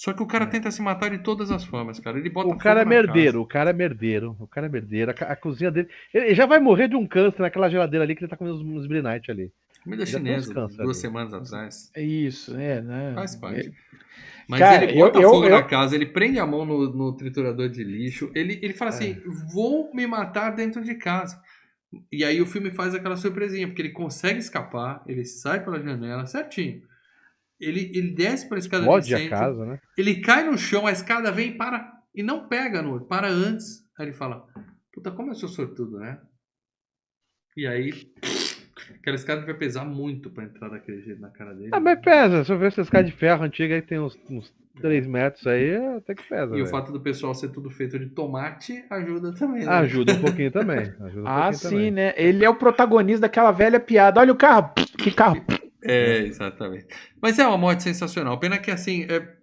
Só 0.00 0.14
que 0.14 0.22
o 0.22 0.26
cara 0.26 0.46
tenta 0.46 0.70
se 0.70 0.80
matar 0.80 1.10
de 1.10 1.18
todas 1.18 1.50
as 1.50 1.62
formas, 1.62 2.00
cara. 2.00 2.18
Ele 2.18 2.30
bota 2.30 2.48
O 2.48 2.56
cara 2.56 2.80
é 2.80 2.84
merdeiro, 2.86 3.42
o 3.42 3.46
cara 3.46 3.68
é 3.68 3.72
merdeiro, 3.74 4.34
o 4.40 4.46
cara 4.46 4.66
é 4.66 4.70
merdeiro. 4.70 5.10
A, 5.10 5.14
a 5.24 5.36
cozinha 5.36 5.70
dele. 5.70 5.88
Ele 6.14 6.34
já 6.34 6.46
vai 6.46 6.58
morrer 6.58 6.88
de 6.88 6.96
um 6.96 7.06
câncer 7.06 7.42
naquela 7.42 7.68
geladeira 7.68 8.02
ali 8.02 8.16
que 8.16 8.22
ele 8.24 8.30
tá 8.30 8.34
comendo 8.34 8.56
uns, 8.56 8.62
uns 8.62 8.86
Brilliant 8.86 9.28
ali. 9.28 9.52
Comida 9.84 10.06
chinesa, 10.06 10.54
duas 10.54 10.78
ali. 10.80 10.94
semanas 10.94 11.34
atrás. 11.34 11.90
É 11.94 12.02
Isso, 12.02 12.56
é, 12.56 12.80
né? 12.80 13.12
Faz 13.14 13.36
parte. 13.36 13.68
É, 13.68 13.72
Mas 14.48 14.58
Cara, 14.60 14.84
ele 14.84 14.94
bota 14.98 15.18
eu- 15.18 15.22
eu- 15.22 15.30
fogo 15.32 15.44
eu- 15.44 15.50
na 15.50 15.62
casa, 15.64 15.94
ele 15.94 16.06
prende 16.06 16.38
a 16.38 16.46
mão 16.46 16.64
no, 16.64 16.90
no 16.94 17.14
triturador 17.14 17.68
de 17.68 17.84
lixo. 17.84 18.30
Ele, 18.34 18.58
ele 18.62 18.72
fala 18.72 18.88
assim: 18.88 19.10
É. 19.10 19.52
vou 19.52 19.94
me 19.94 20.06
matar 20.06 20.48
dentro 20.48 20.82
de 20.82 20.94
casa. 20.94 21.38
E 22.10 22.24
aí 22.24 22.40
o 22.40 22.46
filme 22.46 22.70
faz 22.70 22.94
aquela 22.94 23.16
surpresinha, 23.18 23.66
porque 23.66 23.82
ele 23.82 23.90
consegue 23.90 24.38
escapar, 24.38 25.02
ele 25.06 25.26
sai 25.26 25.62
pela 25.62 25.78
janela 25.78 26.24
certinho. 26.24 26.88
Ele, 27.60 27.90
ele 27.94 28.12
desce 28.14 28.48
pela 28.48 28.58
escada 28.58 28.82
Explode 28.84 29.06
de 29.06 29.14
a 29.14 29.18
centro, 29.18 29.30
casa, 29.38 29.66
né? 29.66 29.80
Ele 29.98 30.20
cai 30.22 30.44
no 30.48 30.56
chão, 30.56 30.86
a 30.86 30.92
escada 30.92 31.30
vem 31.30 31.50
e 31.50 31.56
para. 31.56 31.92
E 32.14 32.22
não 32.22 32.48
pega 32.48 32.80
no 32.82 33.04
para 33.06 33.28
antes. 33.28 33.84
Aí 33.98 34.06
ele 34.06 34.12
fala: 34.14 34.46
Puta, 34.92 35.10
como 35.10 35.30
eu 35.30 35.34
sou 35.34 35.48
sortudo, 35.48 35.98
né? 35.98 36.18
E 37.56 37.66
aí. 37.66 37.92
Aquela 38.98 39.14
escada 39.16 39.44
vai 39.44 39.54
pesar 39.54 39.84
muito 39.84 40.30
pra 40.30 40.44
entrar 40.44 40.68
daquele 40.68 41.00
jeito 41.02 41.20
na 41.20 41.30
cara 41.30 41.54
dele. 41.54 41.70
Ah, 41.72 41.78
mas 41.80 42.00
pesa. 42.00 42.44
Se 42.44 42.52
eu 42.52 42.58
ver 42.58 42.68
essa 42.68 42.80
escada 42.80 43.04
de 43.04 43.12
ferro 43.12 43.44
antiga 43.44 43.74
aí 43.74 43.82
tem 43.82 44.00
uns, 44.00 44.18
uns 44.28 44.52
3 44.80 45.06
metros 45.06 45.46
aí, 45.46 45.76
até 45.96 46.14
que 46.14 46.22
pesa. 46.28 46.46
E 46.56 46.60
o 46.60 46.64
velho. 46.64 46.66
fato 46.66 46.90
do 46.92 47.00
pessoal 47.00 47.34
ser 47.34 47.50
tudo 47.50 47.70
feito 47.70 47.98
de 47.98 48.06
tomate 48.08 48.84
ajuda 48.90 49.32
também. 49.34 49.64
né? 49.64 49.68
Ajuda 49.72 50.14
um 50.14 50.20
pouquinho 50.20 50.50
também. 50.50 50.78
Ajuda 51.00 51.20
um 51.22 51.26
Ah, 51.28 51.50
pouquinho 51.50 51.54
sim, 51.54 51.68
também. 51.68 51.90
né? 51.92 52.14
Ele 52.16 52.44
é 52.44 52.50
o 52.50 52.54
protagonista 52.56 53.20
daquela 53.22 53.52
velha 53.52 53.78
piada. 53.78 54.20
Olha 54.20 54.32
o 54.32 54.36
carro. 54.36 54.72
Que 54.98 55.10
carro. 55.12 55.40
É, 55.82 56.18
exatamente. 56.18 56.86
Mas 57.20 57.38
é 57.38 57.46
uma 57.46 57.58
morte 57.58 57.82
sensacional. 57.82 58.38
Pena 58.38 58.58
que 58.58 58.70
assim, 58.70 59.04
é, 59.04 59.36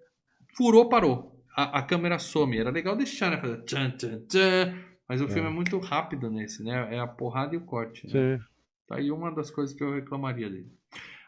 furou, 0.56 0.90
parou. 0.90 1.36
A, 1.56 1.80
a 1.80 1.82
câmera 1.84 2.20
some. 2.20 2.58
Era 2.58 2.70
legal 2.70 2.96
deixar, 2.96 3.32
né? 3.32 3.38
Fazer 3.38 3.64
tchan, 3.64 3.92
tchan, 3.92 4.26
tchan. 4.28 4.88
Mas 5.10 5.22
o 5.22 5.28
filme 5.28 5.48
é 5.48 5.52
muito 5.52 5.80
rápido 5.80 6.30
nesse, 6.30 6.64
né? 6.64 6.96
É 6.96 7.00
a 7.00 7.08
porrada 7.08 7.56
e 7.56 7.58
o 7.58 7.66
corte. 7.66 8.06
Né? 8.08 8.12
Sim. 8.12 8.44
Tá 8.88 8.98
aí 8.98 9.12
uma 9.12 9.34
das 9.34 9.50
coisas 9.50 9.76
que 9.76 9.84
eu 9.84 9.94
reclamaria 9.94 10.50
dele. 10.50 10.72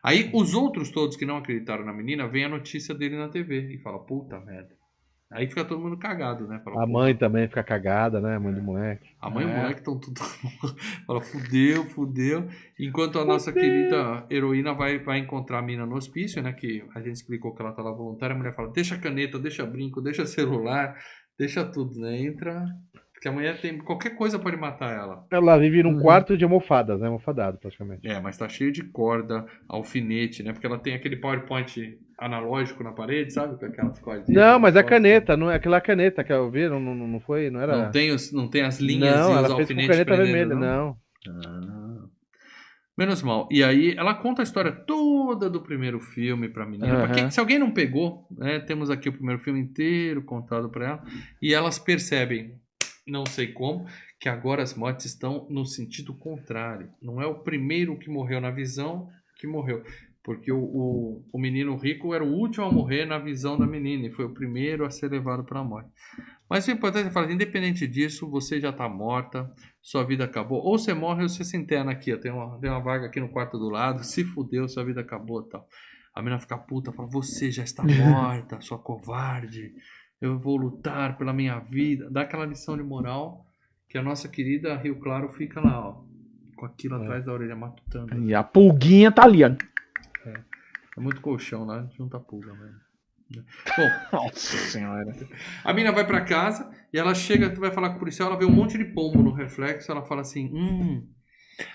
Aí 0.03 0.30
os 0.34 0.53
outros 0.53 0.91
todos 0.91 1.18
que 1.18 1.26
não 1.26 1.38
acreditaram 1.38 1.86
na 1.86 1.94
menina, 1.94 2.27
vem 2.27 2.45
a 2.45 2.49
notícia 2.49 2.95
dele 2.95 3.18
na 3.18 3.30
TV 3.30 3.73
e 3.73 3.77
fala, 3.80 3.99
puta 3.99 4.40
merda. 4.40 4.78
Aí 5.31 5.47
fica 5.47 5.64
todo 5.64 5.80
mundo 5.80 5.95
cagado, 5.95 6.47
né? 6.47 6.60
Fala, 6.64 6.84
A 6.84 6.88
"Pô, 6.88 6.91
mãe 6.93 7.15
também 7.15 7.47
fica 7.47 7.64
cagada, 7.64 8.19
né? 8.19 8.35
A 8.35 8.39
mãe 8.39 8.51
do 8.51 8.64
moleque. 8.64 9.11
A 9.22 9.30
mãe 9.30 9.43
e 9.45 9.47
o 9.47 9.51
É. 9.51 9.61
moleque 9.61 9.80
estão 9.80 9.99
tudo. 9.99 10.19
Fala, 11.06 11.22
fudeu, 11.22 11.85
fudeu. 11.85 12.47
Enquanto 12.80 13.19
a 13.19 13.26
nossa 13.26 13.53
querida 13.53 14.26
heroína 14.30 14.73
vai, 14.73 14.97
vai 14.97 15.19
encontrar 15.19 15.60
a 15.60 15.61
mina 15.61 15.85
no 15.85 15.95
hospício, 15.95 16.41
né? 16.41 16.51
Que 16.51 16.84
a 16.95 16.99
gente 17.01 17.15
explicou 17.15 17.53
que 17.53 17.61
ela 17.61 17.72
tá 17.73 17.84
lá 17.84 17.91
voluntária. 17.91 18.34
A 18.34 18.38
mulher 18.38 18.56
fala: 18.56 18.72
deixa 18.72 18.97
caneta, 18.97 19.38
deixa 19.38 19.64
brinco, 19.68 20.01
deixa 20.01 20.26
celular, 20.26 20.95
deixa 21.38 21.64
tudo, 21.64 21.99
né? 21.99 22.19
Entra. 22.19 22.65
Porque 23.20 23.28
amanhã 23.28 23.54
tem. 23.62 23.78
Qualquer 23.80 24.12
coisa 24.16 24.40
pode 24.40 24.56
matar 24.56 24.96
ela. 24.98 25.26
Ela 25.30 25.58
vive 25.58 25.84
num 25.84 25.96
Uhum. 25.96 26.02
quarto 26.02 26.38
de 26.38 26.46
almofadas, 26.46 27.02
né? 27.02 27.08
Almofadado, 27.08 27.58
praticamente. 27.58 28.08
É, 28.08 28.18
mas 28.22 28.38
tá 28.38 28.48
cheio 28.48 28.72
de 28.72 28.82
corda, 28.82 29.46
alfinete, 29.68 30.41
né? 30.41 30.54
Porque 30.54 30.66
ela 30.66 30.80
tem 30.80 30.94
aquele 30.94 31.18
PowerPoint 31.18 32.00
analógico 32.18 32.82
na 32.82 32.94
parede, 32.94 33.34
sabe? 33.34 33.60
Com 33.60 33.66
aquelas 33.66 34.00
cordinhas. 34.00 34.30
Não, 34.30 34.58
mas 34.58 34.74
é 34.78 34.84
caneta, 34.84 35.36
não 35.36 35.52
é 35.52 35.56
aquela 35.56 35.82
caneta 35.82 36.24
que 36.24 36.32
eu 36.32 36.50
vi, 36.50 36.70
não, 36.70 36.80
não, 36.80 36.96
não 36.96 37.20
foi, 37.20 37.50
não 37.50 37.60
era. 37.60 37.76
Não 37.78 37.91
tem, 37.91 38.12
os, 38.12 38.32
não 38.32 38.48
tem 38.50 38.62
as 38.62 38.80
linhas 38.80 39.14
não, 39.20 39.32
e 39.32 39.34
os 39.34 39.38
ela 39.38 39.48
fez 39.48 39.56
com 39.56 39.74
alfinetes 39.74 39.88
caneta 39.90 40.16
vermelha, 40.16 40.56
não? 40.56 40.60
não. 40.62 40.98
Ah. 41.44 42.06
Menos 42.98 43.22
mal. 43.22 43.50
E 43.52 43.62
aí 43.64 43.96
ela 43.98 44.14
conta 44.14 44.41
a 44.41 44.44
história 44.44 44.72
toda 44.72 45.50
do 45.50 45.62
primeiro 45.62 46.00
filme 46.00 46.48
pra 46.50 46.66
menina. 46.66 46.96
Pra 46.96 47.04
Aham. 47.06 47.14
quem- 47.14 47.32
se 47.32 47.40
alguém 47.40 47.60
não 47.60 47.72
pegou, 47.72 48.28
né, 48.38 48.60
temos 48.60 48.90
aqui 48.90 49.08
o 49.10 49.14
primeiro 49.14 49.41
filme 49.41 49.60
inteiro 49.60 50.22
contado 50.24 50.70
pra 50.70 50.86
ela. 50.86 51.04
E 51.41 51.54
elas 51.54 51.80
percebem, 51.80 52.56
não 53.10 53.26
sei 53.26 53.48
como, 53.53 53.86
que 54.19 54.30
agora 54.30 54.61
as 54.61 54.76
mortes 54.76 55.06
estão 55.06 55.48
no 55.49 55.65
sentido 55.65 56.14
contrário. 56.14 56.90
Não 57.02 57.22
é 57.22 57.26
o 57.26 57.40
primeiro 57.40 57.98
que 57.98 58.10
morreu 58.10 58.41
na 58.41 58.52
visão 58.52 59.10
que 59.36 59.48
morreu. 59.48 59.84
Porque 60.23 60.52
o, 60.52 60.60
o, 60.60 61.26
o 61.31 61.40
menino 61.40 61.76
rico 61.76 62.14
era 62.14 62.23
o 62.23 62.31
último 62.31 62.65
a 62.65 62.72
morrer 62.72 63.06
na 63.06 63.18
visão 63.18 63.57
da 63.57 63.65
menina 63.65 64.07
e 64.07 64.11
foi 64.11 64.26
o 64.26 64.34
primeiro 64.34 64.86
a 64.86 64.91
ser 64.91 65.10
levado 65.10 65.44
para 65.44 65.60
a 65.60 65.64
morte. 65.64 65.90
Mas 66.49 66.68
o 66.68 66.72
importante 66.72 67.07
é 67.07 67.11
falar, 67.11 67.31
independente 67.31 67.88
disso, 67.88 68.27
você 68.30 68.60
já 68.60 68.72
está 68.72 68.90
morta, 68.90 69.52
sua 69.81 70.03
vida 70.03 70.26
acabou. 70.26 70.61
Ou 70.64 70.77
você 70.77 70.94
morre 70.94 71.23
ou 71.23 71.30
você 71.30 71.44
se 71.44 71.56
interna 71.56 71.91
aqui, 71.91 72.15
tem, 72.18 72.31
uma, 72.31 72.60
tem 72.60 72.69
uma 72.69 72.81
vaga 72.81 73.06
aqui 73.06 73.19
no 73.19 73.30
quarto 73.30 73.57
do 73.57 73.69
lado, 73.69 74.03
se 74.03 74.23
fudeu, 74.23 74.68
sua 74.68 74.84
vida 74.84 75.02
acabou 75.02 75.44
tal. 75.44 75.68
A 76.14 76.22
menina 76.22 76.40
fica 76.40 76.57
puta, 76.57 76.91
fala, 76.91 77.07
você 77.07 77.52
já 77.52 77.64
está 77.64 77.84
morta, 77.86 78.60
sua 78.61 78.80
covarde, 78.80 79.73
eu 80.22 80.38
vou 80.38 80.58
lutar 80.58 81.18
pela 81.18 81.34
minha 81.34 81.60
vida. 81.60 82.10
Dá 82.10 82.22
aquela 82.22 82.46
lição 82.46 82.76
de 82.78 82.84
moral 82.84 83.46
que 83.88 83.98
a 83.98 84.02
nossa 84.04 84.28
querida 84.28 84.76
Rio 84.76 84.98
Claro 85.00 85.30
fica 85.30 85.60
lá, 85.62 85.80
ó, 85.90 86.02
com 86.56 86.66
aquilo 86.66 86.96
É. 86.96 87.02
atrás 87.04 87.26
da 87.26 87.34
orelha 87.34 87.56
matutando. 87.56 88.18
E 88.24 88.34
a 88.36 88.44
pulguinha 88.44 89.12
tá 89.12 89.24
ali, 89.24 89.44
ó. 89.44 89.50
É 90.98 91.02
muito 91.02 91.22
colchão 91.22 91.66
lá, 91.66 91.88
junta 91.98 92.20
pulga 92.20 92.54
mesmo. 92.54 92.80
Bom, 93.78 93.90
Nossa 94.12 94.58
senhora. 94.58 95.16
a 95.64 95.72
mina 95.74 95.91
vai 95.91 96.06
pra 96.06 96.22
casa 96.22 96.70
e 96.91 96.98
ela 96.98 97.14
chega, 97.14 97.50
tu 97.50 97.62
vai 97.62 97.72
falar 97.72 97.90
com 97.91 97.96
o 97.96 98.00
policial, 98.00 98.28
ela 98.30 98.38
vê 98.38 98.44
um 98.46 98.52
monte 98.52 98.78
de 98.78 98.86
pombo 98.86 99.22
no 99.22 99.32
reflexo, 99.32 99.91
ela 99.91 100.02
fala 100.02 100.22
assim, 100.22 100.50
hum, 100.54 101.08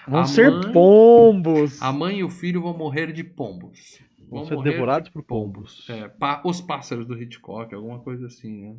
Vão 0.07 0.21
A 0.21 0.25
ser 0.27 0.51
mãe- 0.51 0.73
pombos. 0.73 1.81
a 1.83 1.93
mãe 1.93 2.19
e 2.19 2.25
o 2.25 2.29
filho 2.31 2.63
vão 2.63 2.77
morrer 2.77 3.13
de 3.13 3.23
pombos. 3.25 3.99
Vão 4.29 4.45
ser 4.45 4.55
morrer 4.55 4.73
devorados 4.73 5.09
de 5.09 5.13
por 5.13 5.23
pombos. 5.23 5.87
É, 5.89 6.09
pá- 6.09 6.43
os 6.45 6.61
pássaros 6.61 7.07
do 7.07 7.21
Hitchcock, 7.21 7.75
alguma 7.75 8.01
coisa 8.01 8.27
assim, 8.27 8.63
né? 8.63 8.77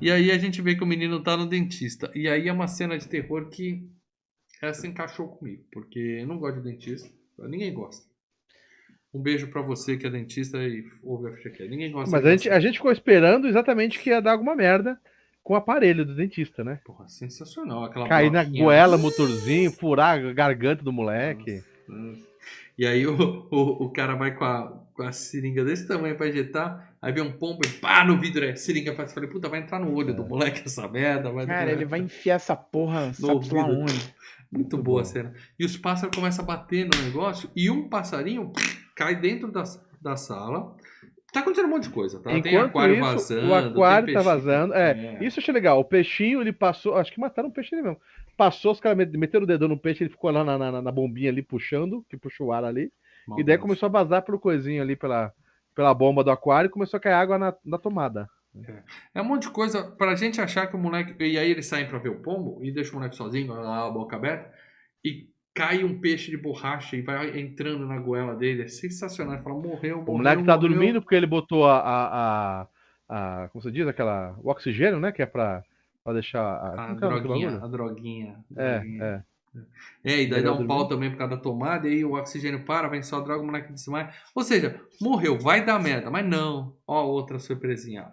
E 0.00 0.10
aí 0.10 0.30
a 0.30 0.38
gente 0.38 0.62
vê 0.62 0.74
que 0.74 0.82
o 0.82 0.86
menino 0.86 1.22
tá 1.22 1.36
no 1.36 1.46
dentista. 1.46 2.10
E 2.14 2.26
aí 2.28 2.48
é 2.48 2.52
uma 2.52 2.66
cena 2.66 2.96
de 2.96 3.06
terror 3.06 3.48
que 3.50 3.86
essa 4.62 4.86
encaixou 4.86 5.28
comigo, 5.28 5.62
porque 5.72 5.98
eu 6.20 6.26
não 6.26 6.38
gosto 6.38 6.60
de 6.62 6.70
dentista, 6.70 7.08
ninguém 7.38 7.72
gosta. 7.72 8.08
Um 9.12 9.20
beijo 9.20 9.48
pra 9.48 9.60
você 9.60 9.96
que 9.96 10.06
é 10.06 10.10
dentista 10.10 10.56
e 10.58 10.84
ouve 11.02 11.28
a 11.28 11.32
ficha 11.36 11.48
aqui. 11.48 11.68
Ninguém 11.68 11.90
gosta 11.90 12.10
Mas 12.16 12.24
a 12.24 12.30
gente, 12.30 12.48
a 12.48 12.60
gente 12.60 12.76
ficou 12.76 12.92
esperando 12.92 13.48
exatamente 13.48 13.98
que 13.98 14.10
ia 14.10 14.20
dar 14.22 14.32
alguma 14.32 14.54
merda 14.54 14.98
com 15.42 15.54
o 15.54 15.56
aparelho 15.56 16.04
do 16.04 16.14
dentista, 16.14 16.62
né? 16.62 16.80
Porra, 16.84 17.08
sensacional. 17.08 17.84
Aquela 17.84 18.08
Cair 18.08 18.30
na 18.30 18.44
goela, 18.44 18.96
motorzinho, 18.96 19.70
furar 19.70 20.18
a 20.18 20.32
garganta 20.32 20.82
do 20.82 20.92
moleque. 20.92 21.62
Nossa. 21.88 22.30
E 22.80 22.86
aí 22.86 23.06
o, 23.06 23.46
o, 23.50 23.84
o 23.84 23.90
cara 23.90 24.14
vai 24.14 24.34
com 24.34 24.42
a, 24.42 24.72
com 24.94 25.02
a 25.02 25.12
seringa 25.12 25.62
desse 25.62 25.86
tamanho 25.86 26.16
pra 26.16 26.28
injetar, 26.28 26.94
aí 27.02 27.12
vem 27.12 27.22
um 27.22 27.32
pombo 27.32 27.60
e 27.62 27.68
pá 27.68 28.02
no 28.04 28.18
vidro, 28.18 28.42
é 28.42 28.56
seringa 28.56 28.94
pra 28.94 29.06
falei, 29.06 29.28
puta, 29.28 29.50
vai 29.50 29.60
entrar 29.60 29.78
no 29.78 29.94
olho 29.94 30.14
do 30.14 30.24
moleque 30.24 30.62
essa 30.64 30.88
merda. 30.88 31.30
Vai 31.30 31.46
Cara, 31.46 31.70
ele 31.70 31.84
vai 31.84 32.00
enfiar 32.00 32.36
essa 32.36 32.56
porra, 32.56 33.12
lá 33.20 33.32
ouvido. 33.34 33.56
onde. 33.56 33.92
Muito, 33.92 34.14
Muito 34.50 34.78
boa 34.78 35.02
a 35.02 35.04
cena. 35.04 35.34
E 35.58 35.64
os 35.64 35.76
pássaros 35.76 36.16
começam 36.16 36.42
a 36.42 36.46
bater 36.46 36.88
no 36.88 37.02
negócio 37.02 37.50
e 37.54 37.70
um 37.70 37.86
passarinho 37.86 38.50
cai 38.96 39.14
dentro 39.14 39.52
da, 39.52 39.62
da 40.00 40.16
sala. 40.16 40.74
Tá 41.32 41.40
acontecendo 41.40 41.66
um 41.66 41.70
monte 41.70 41.84
de 41.84 41.90
coisa, 41.90 42.18
tá? 42.20 42.30
tem 42.30 42.38
Enquanto 42.38 42.70
aquário 42.70 42.94
isso, 42.94 43.02
vazando. 43.04 43.48
o 43.48 43.54
aquário 43.54 44.06
tem 44.06 44.14
tá 44.14 44.22
vazando. 44.22 44.74
É, 44.74 44.90
É. 44.90 45.24
isso 45.24 45.38
eu 45.38 45.42
achei 45.42 45.54
legal. 45.54 45.78
O 45.78 45.84
peixinho, 45.84 46.40
ele 46.40 46.52
passou. 46.52 46.96
Acho 46.96 47.12
que 47.12 47.20
mataram 47.20 47.48
o 47.48 47.52
peixe 47.52 47.74
ali 47.74 47.82
mesmo. 47.84 48.00
Passou, 48.36 48.72
os 48.72 48.80
caras 48.80 48.98
met- 48.98 49.16
meteram 49.16 49.44
o 49.44 49.46
dedão 49.46 49.68
no 49.68 49.78
peixe, 49.78 50.02
ele 50.02 50.10
ficou 50.10 50.30
lá 50.30 50.42
na, 50.42 50.58
na, 50.58 50.82
na 50.82 50.90
bombinha 50.92 51.30
ali 51.30 51.42
puxando, 51.42 52.04
que 52.08 52.16
puxou 52.16 52.48
o 52.48 52.52
ar 52.52 52.64
ali. 52.64 52.90
E 53.38 53.44
daí 53.44 53.58
começou 53.58 53.86
a 53.86 53.90
vazar 53.92 54.22
pelo 54.22 54.40
coisinho 54.40 54.82
ali, 54.82 54.96
pela, 54.96 55.32
pela 55.74 55.94
bomba 55.94 56.24
do 56.24 56.30
aquário, 56.32 56.66
e 56.66 56.70
começou 56.70 56.96
a 56.96 57.00
cair 57.00 57.12
água 57.12 57.38
na, 57.38 57.54
na 57.64 57.78
tomada. 57.78 58.28
É 59.14 59.20
um 59.22 59.24
monte 59.24 59.42
de 59.42 59.50
coisa 59.50 59.84
pra 59.84 60.16
gente 60.16 60.40
achar 60.40 60.66
que 60.66 60.74
o 60.74 60.78
moleque. 60.78 61.14
E 61.22 61.38
aí 61.38 61.48
eles 61.50 61.66
saem 61.66 61.86
pra 61.86 61.98
ver 61.98 62.08
o 62.08 62.20
pombo 62.20 62.58
e 62.64 62.72
deixa 62.72 62.90
o 62.90 62.94
moleque 62.96 63.14
sozinho, 63.14 63.52
lá, 63.52 63.86
a 63.86 63.90
boca 63.90 64.16
aberta, 64.16 64.50
e 65.04 65.28
cai 65.60 65.84
um 65.84 65.98
peixe 66.00 66.30
de 66.30 66.36
borracha 66.36 66.96
e 66.96 67.02
vai 67.02 67.38
entrando 67.38 67.86
na 67.86 67.98
goela 67.98 68.34
dele. 68.34 68.62
É 68.62 68.68
sensacional. 68.68 69.34
Ele 69.34 69.42
fala, 69.42 69.56
morreu, 69.56 69.98
morreu. 69.98 70.14
O 70.14 70.16
moleque 70.18 70.44
tá 70.44 70.56
morreu. 70.56 70.68
dormindo 70.70 71.02
porque 71.02 71.14
ele 71.14 71.26
botou 71.26 71.66
a, 71.66 71.78
a, 71.78 72.66
a, 73.08 73.42
a- 73.44 73.48
Como 73.48 73.62
você 73.62 73.70
diz? 73.70 73.86
Aquela. 73.86 74.34
O 74.42 74.50
oxigênio, 74.50 74.98
né? 74.98 75.12
Que 75.12 75.22
é 75.22 75.26
pra, 75.26 75.62
pra 76.02 76.12
deixar. 76.14 76.42
A, 76.42 76.88
A 76.88 76.90
é 76.92 76.94
droguinha, 76.94 77.58
a 77.62 77.66
droguinha. 77.66 78.36
É, 78.56 78.78
droguinha. 78.78 79.04
é. 79.04 79.22
É, 80.04 80.22
e 80.22 80.30
daí 80.30 80.42
dá 80.44 80.54
tá 80.54 80.60
um 80.60 80.66
pau 80.66 80.86
também 80.86 81.10
por 81.10 81.18
causa 81.18 81.34
da 81.34 81.42
tomada, 81.42 81.88
e 81.88 81.92
aí 81.94 82.04
o 82.04 82.12
oxigênio 82.14 82.64
para, 82.64 82.86
vem 82.86 83.02
só 83.02 83.16
a 83.16 83.20
droga, 83.20 83.42
o 83.42 83.46
moleque 83.46 83.72
desmaia. 83.72 84.10
Ou 84.32 84.44
seja, 84.44 84.80
morreu, 85.00 85.36
vai 85.40 85.64
dar 85.64 85.82
merda, 85.82 86.08
mas 86.08 86.24
não. 86.24 86.76
Ó, 86.86 87.04
outra 87.04 87.36
surpresinha. 87.40 88.08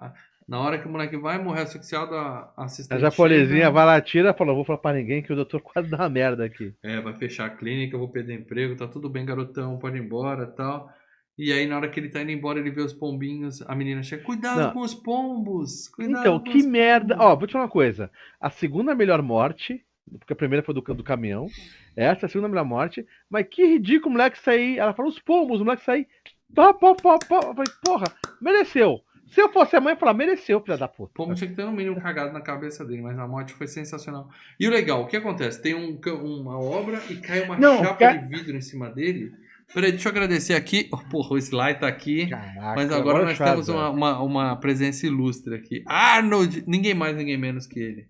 Na 0.47 0.61
hora 0.61 0.79
que 0.79 0.87
o 0.87 0.89
moleque 0.89 1.17
vai 1.17 1.37
morrer 1.37 1.63
asfixiado, 1.63 2.15
a 2.15 2.53
assistente. 2.55 2.97
A 2.97 2.99
japonesinha 2.99 3.65
chega, 3.65 3.71
vai 3.71 3.85
lá, 3.85 3.99
tira 3.99 4.29
e 4.29 4.33
fala: 4.33 4.53
Vou 4.53 4.63
falar 4.63 4.79
pra 4.79 4.93
ninguém 4.93 5.21
que 5.21 5.33
o 5.33 5.35
doutor 5.35 5.59
quase 5.61 5.89
dá 5.89 5.97
uma 5.97 6.09
merda 6.09 6.45
aqui. 6.45 6.73
É, 6.81 7.01
vai 7.01 7.13
fechar 7.15 7.47
a 7.47 7.49
clínica, 7.49 7.95
eu 7.95 7.99
vou 7.99 8.07
perder 8.09 8.35
emprego, 8.35 8.75
tá 8.77 8.87
tudo 8.87 9.09
bem, 9.09 9.25
garotão, 9.25 9.77
pode 9.77 9.97
ir 9.97 10.01
embora 10.03 10.47
tal. 10.47 10.89
E 11.37 11.51
aí, 11.51 11.67
na 11.67 11.75
hora 11.75 11.89
que 11.89 11.99
ele 11.99 12.09
tá 12.09 12.21
indo 12.21 12.31
embora, 12.31 12.59
ele 12.59 12.71
vê 12.71 12.81
os 12.81 12.93
pombinhos, 12.93 13.61
a 13.61 13.75
menina 13.75 14.01
chega, 14.01 14.23
cuidado 14.23 14.59
Não. 14.59 14.71
com 14.71 14.79
os 14.79 14.95
pombos! 14.95 15.87
Cuidado 15.89 16.21
Então, 16.21 16.39
que 16.39 16.63
merda. 16.63 17.15
pombos." 17.15 17.31
Ó, 17.31 17.35
vou 17.35 17.47
te 17.47 17.51
falar 17.51 17.65
uma 17.65 17.71
coisa. 17.71 18.09
A 18.39 18.49
segunda 18.49 18.95
melhor 18.95 19.21
morte, 19.21 19.83
porque 20.17 20.31
a 20.33 20.35
primeira 20.35 20.63
foi 20.63 20.73
do, 20.73 20.81
do 20.81 21.03
caminhão. 21.03 21.47
Essa 21.95 22.25
é 22.25 22.27
a 22.27 22.29
segunda 22.29 22.47
melhor 22.47 22.63
morte. 22.65 23.05
Mas 23.29 23.45
que 23.49 23.65
ridículo 23.65 24.11
o 24.11 24.17
moleque 24.17 24.39
sair. 24.39 24.79
Ela 24.79 24.93
falou 24.93 25.11
os 25.11 25.19
pombos, 25.19 25.59
o 25.59 25.65
moleque 25.65 25.83
sair. 25.83 26.07
Pá, 26.55 26.73
pá, 26.73 26.95
pá, 26.95 27.19
pá. 27.19 27.35
Eu 27.43 27.53
falei, 27.53 27.73
porra, 27.83 28.05
mereceu. 28.41 29.01
Se 29.31 29.41
eu 29.41 29.51
fosse 29.51 29.75
a 29.75 29.81
mãe, 29.81 29.93
eu 29.93 29.99
falar, 29.99 30.13
mereceu, 30.13 30.61
filha 30.61 30.77
da 30.77 30.87
puta. 30.87 31.11
Pombo 31.13 31.35
tinha 31.35 31.49
que 31.49 31.55
ter 31.55 31.65
no 31.65 31.71
mínimo 31.71 31.99
cagado 32.01 32.31
na 32.33 32.41
cabeça 32.41 32.85
dele, 32.85 33.01
mas 33.01 33.17
a 33.19 33.27
morte 33.27 33.53
foi 33.53 33.67
sensacional. 33.67 34.29
E 34.59 34.67
o 34.67 34.71
legal, 34.71 35.01
o 35.03 35.07
que 35.07 35.17
acontece? 35.17 35.61
Tem 35.61 35.75
um 35.75 35.99
uma 36.23 36.57
obra 36.59 37.01
e 37.09 37.15
cai 37.17 37.41
uma 37.43 37.57
Não, 37.57 37.79
chapa 37.79 37.97
ca- 37.97 38.13
de 38.13 38.27
vidro 38.27 38.55
em 38.55 38.61
cima 38.61 38.89
dele. 38.89 39.31
Peraí, 39.73 39.91
deixa 39.91 40.07
eu 40.07 40.11
agradecer 40.11 40.53
aqui. 40.53 40.87
Oh, 40.93 40.97
porra, 40.97 41.33
o 41.33 41.37
Sly 41.37 41.75
tá 41.75 41.87
aqui. 41.89 42.27
Caraca, 42.27 42.73
Mas 42.75 42.89
agora 42.91 43.25
nós 43.25 43.37
temos 43.37 43.67
uma, 43.67 43.89
uma, 43.89 44.21
uma 44.21 44.55
presença 44.55 45.05
ilustre 45.05 45.53
aqui. 45.55 45.83
Arnold, 45.85 46.63
ninguém 46.65 46.93
mais, 46.93 47.17
ninguém 47.17 47.37
menos 47.37 47.67
que 47.67 47.79
ele. 47.79 48.07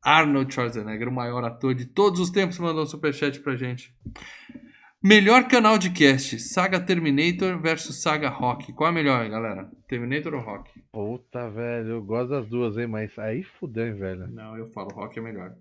Arnold 0.00 0.54
Schwarzenegger, 0.54 1.08
o 1.08 1.12
maior 1.12 1.42
ator 1.44 1.74
de 1.74 1.84
todos 1.84 2.20
os 2.20 2.30
tempos, 2.30 2.56
mandou 2.60 2.84
um 2.84 2.86
superchat 2.86 3.40
pra 3.40 3.56
gente. 3.56 3.92
Melhor 5.02 5.46
canal 5.46 5.78
de 5.78 5.90
cast: 5.90 6.40
Saga 6.40 6.80
Terminator 6.80 7.60
versus 7.60 8.02
Saga 8.02 8.28
Rock. 8.28 8.72
Qual 8.72 8.90
é 8.90 8.92
melhor, 8.92 9.28
galera? 9.28 9.70
Terminator 9.86 10.34
ou 10.34 10.40
Rock? 10.40 10.70
Puta, 10.90 11.48
velho, 11.50 11.88
eu 11.90 12.02
gosto 12.02 12.30
das 12.30 12.46
duas, 12.48 12.76
hein, 12.76 12.88
mas 12.88 13.16
aí 13.18 13.44
fudeu, 13.44 13.86
hein, 13.86 13.94
velho. 13.94 14.26
Não, 14.28 14.56
eu 14.56 14.66
falo 14.70 14.88
Rock 14.90 15.18
é 15.18 15.22
melhor. 15.22 15.52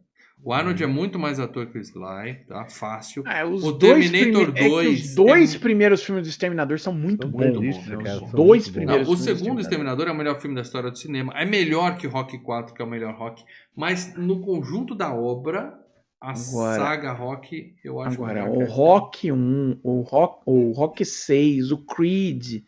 O 0.43 0.53
Arnold 0.53 0.83
é 0.83 0.87
muito 0.87 1.17
mais 1.17 1.39
ator 1.39 1.65
que 1.67 1.79
o 1.79 1.81
Sly, 1.81 2.45
tá? 2.47 2.65
Fácil. 2.65 3.23
É, 3.27 3.43
os 3.43 3.63
O 3.63 3.73
Terminator 3.73 4.51
prime- 4.51 4.59
é 4.59 4.63
que 4.63 4.69
2 4.69 5.09
os 5.09 5.15
dois 5.15 5.55
é- 5.55 5.59
primeiros 5.59 6.03
filmes 6.03 6.23
do 6.27 6.29
Exterminador 6.29 6.79
são 6.79 6.93
muito 6.93 7.27
bons. 7.27 7.87
né? 7.87 7.97
cara, 8.03 8.15
Os 8.15 8.19
são 8.19 8.29
dois 8.31 8.63
muito 8.69 8.73
bons. 8.73 8.85
Não, 8.85 9.03
primeiros 9.03 9.07
o 9.09 9.17
segundo 9.17 9.59
Exterminador 9.61 10.07
é 10.07 10.11
o 10.11 10.15
melhor 10.15 10.39
filme 10.39 10.55
da 10.55 10.61
história 10.61 10.91
do 10.91 10.97
cinema. 10.97 11.33
É 11.35 11.43
melhor 11.43 11.97
que 11.97 12.05
Rock 12.05 12.37
4, 12.39 12.73
que 12.75 12.81
é 12.81 12.85
o 12.85 12.89
melhor 12.89 13.15
Rock. 13.15 13.43
Mas 13.75 14.15
no 14.15 14.39
conjunto 14.39 14.93
da 14.93 15.11
obra, 15.11 15.73
a 16.19 16.31
Agora- 16.31 16.75
saga 16.79 17.11
Rock, 17.13 17.75
eu 17.83 18.01
acho 18.01 18.15
Agora, 18.15 18.49
o 18.49 18.57
que 18.57 18.63
a- 18.63 18.67
Rock 18.75 19.31
1, 19.31 19.79
o 19.83 20.01
Rock, 20.01 20.41
o 20.45 20.71
Rock 20.71 21.05
6, 21.05 21.71
o 21.71 21.77
Creed. 21.85 22.63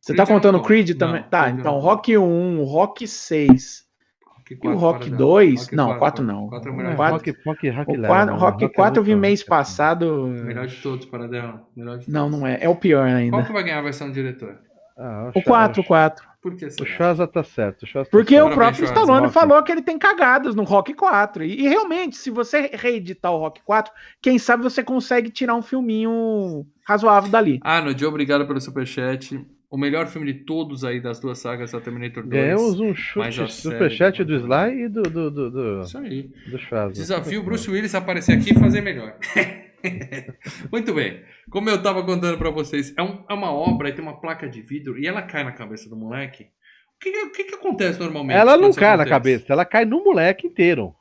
Você 0.00 0.12
Creed 0.12 0.16
tá 0.16 0.22
eu 0.22 0.26
não 0.28 0.34
contando 0.36 0.58
o. 0.58 0.62
Creed 0.62 0.90
Não, 0.90 0.96
também? 0.98 1.14
Creed 1.22 1.30
tá, 1.30 1.48
eu 1.50 1.56
então 1.56 1.72
não 1.74 1.80
Rock 1.80 2.16
1, 2.16 2.60
o 2.60 2.64
Rock 2.64 3.06
6 3.08 3.84
Rock 4.24 4.52
e 4.52 4.56
o 4.56 4.60
4 4.60 4.78
Rock 4.78 4.98
para 5.00 5.08
dela. 5.08 5.18
2. 5.18 5.60
Rock 5.62 5.74
não, 5.74 5.84
4, 5.86 5.98
4 6.00 6.24
não. 6.24 6.48
4 6.48 6.68
é 6.68 6.70
o 6.70 6.74
O 6.74 6.76
melhor. 6.76 6.96
quatro- 6.96 7.16
Rock, 7.16 7.30
rock, 7.44 7.68
rock, 7.70 7.90
o 7.90 7.96
não, 8.26 8.36
Rock 8.38 8.64
é 8.64 8.68
4 8.68 9.00
eu 9.00 9.04
vi 9.04 9.16
mês 9.16 9.42
passado. 9.42 10.28
Melhor 10.28 10.66
de 10.68 10.76
todos, 10.76 11.06
para 11.06 11.26
dela. 11.26 11.66
Melhor 11.76 11.98
de 11.98 12.08
Não, 12.08 12.26
todos. 12.26 12.38
não 12.40 12.46
é. 12.46 12.58
É 12.60 12.68
o 12.68 12.76
pior 12.76 13.04
Qual 13.08 13.16
ainda. 13.16 13.42
que 13.42 13.52
vai 13.52 13.64
ganhar 13.64 13.78
a 13.80 13.82
versão 13.82 14.06
do 14.06 14.14
diretor? 14.14 14.56
Ah, 14.96 15.32
O 15.34 15.42
4, 15.42 15.82
o 15.82 15.84
4. 15.84 16.24
Por 16.46 16.56
que 16.56 16.66
O 16.66 16.70
será? 16.70 16.90
Shaza 16.90 17.26
tá 17.26 17.42
certo. 17.42 17.82
O 17.82 17.86
Shaza 17.86 18.04
tá 18.04 18.10
Porque 18.10 18.34
certo. 18.36 18.46
o 18.50 18.54
próprio 18.54 18.86
Schwarzenegger. 18.86 19.02
Stallone 19.02 19.26
Rock. 19.26 19.34
falou 19.34 19.62
que 19.64 19.72
ele 19.72 19.82
tem 19.82 19.98
cagadas 19.98 20.54
no 20.54 20.62
Rock 20.62 20.94
4. 20.94 21.42
E, 21.44 21.60
e 21.64 21.68
realmente, 21.68 22.16
se 22.16 22.30
você 22.30 22.70
reeditar 22.72 23.32
o 23.32 23.38
Rock 23.38 23.60
4, 23.64 23.92
quem 24.22 24.38
sabe 24.38 24.62
você 24.62 24.84
consegue 24.84 25.28
tirar 25.30 25.54
um 25.56 25.62
filminho 25.62 26.64
razoável 26.86 27.30
dali. 27.30 27.58
Arnold, 27.62 28.04
obrigado 28.06 28.46
pelo 28.46 28.60
superchat. 28.60 29.44
O 29.68 29.76
melhor 29.76 30.06
filme 30.06 30.32
de 30.32 30.44
todos 30.44 30.84
aí 30.84 31.00
das 31.00 31.18
duas 31.18 31.40
sagas 31.40 31.74
é 31.74 31.76
o 31.76 31.80
Terminator 31.80 32.22
2. 32.22 32.28
Ganhamos 32.32 32.78
um 32.78 32.94
chute 32.94 33.52
superchat 33.52 34.22
do- 34.22 34.38
do 34.38 34.46
Sly 34.46 34.82
e 34.84 34.88
do, 34.88 35.02
do, 35.02 35.30
do, 35.30 35.50
do, 35.50 35.80
Isso 35.80 35.98
aí. 35.98 36.30
do 36.48 36.56
Shaza. 36.58 36.92
Desafio 36.92 37.42
Bruce 37.42 37.68
Willis 37.68 37.92
a 37.94 37.98
aparecer 37.98 38.38
aqui 38.38 38.52
e 38.52 38.54
fazer 38.54 38.80
melhor. 38.80 39.16
Muito 40.72 40.94
bem. 40.94 41.22
Como 41.50 41.68
eu 41.70 41.82
tava 41.82 42.04
contando 42.04 42.38
pra 42.38 42.50
vocês, 42.50 42.92
é, 42.96 43.02
um- 43.02 43.24
é 43.28 43.34
uma 43.34 43.50
obra 43.52 43.88
e 43.88 43.92
tem 43.92 44.02
uma 44.02 44.20
placa 44.20 44.48
de 44.48 44.60
vidro 44.60 44.98
e 44.98 45.06
ela 45.06 45.22
cai 45.22 45.44
na 45.44 45.52
cabeça 45.52 45.88
do 45.88 45.96
moleque. 45.96 46.44
O 46.44 46.98
que, 46.98 47.26
que, 47.30 47.44
que 47.44 47.54
acontece 47.54 47.98
normalmente? 48.00 48.36
Ela 48.38 48.56
não 48.56 48.72
cai 48.72 48.88
na 48.96 49.02
acontece? 49.02 49.10
cabeça, 49.10 49.52
ela 49.52 49.64
cai 49.64 49.84
no 49.84 50.02
moleque 50.02 50.46
inteiro. 50.46 50.94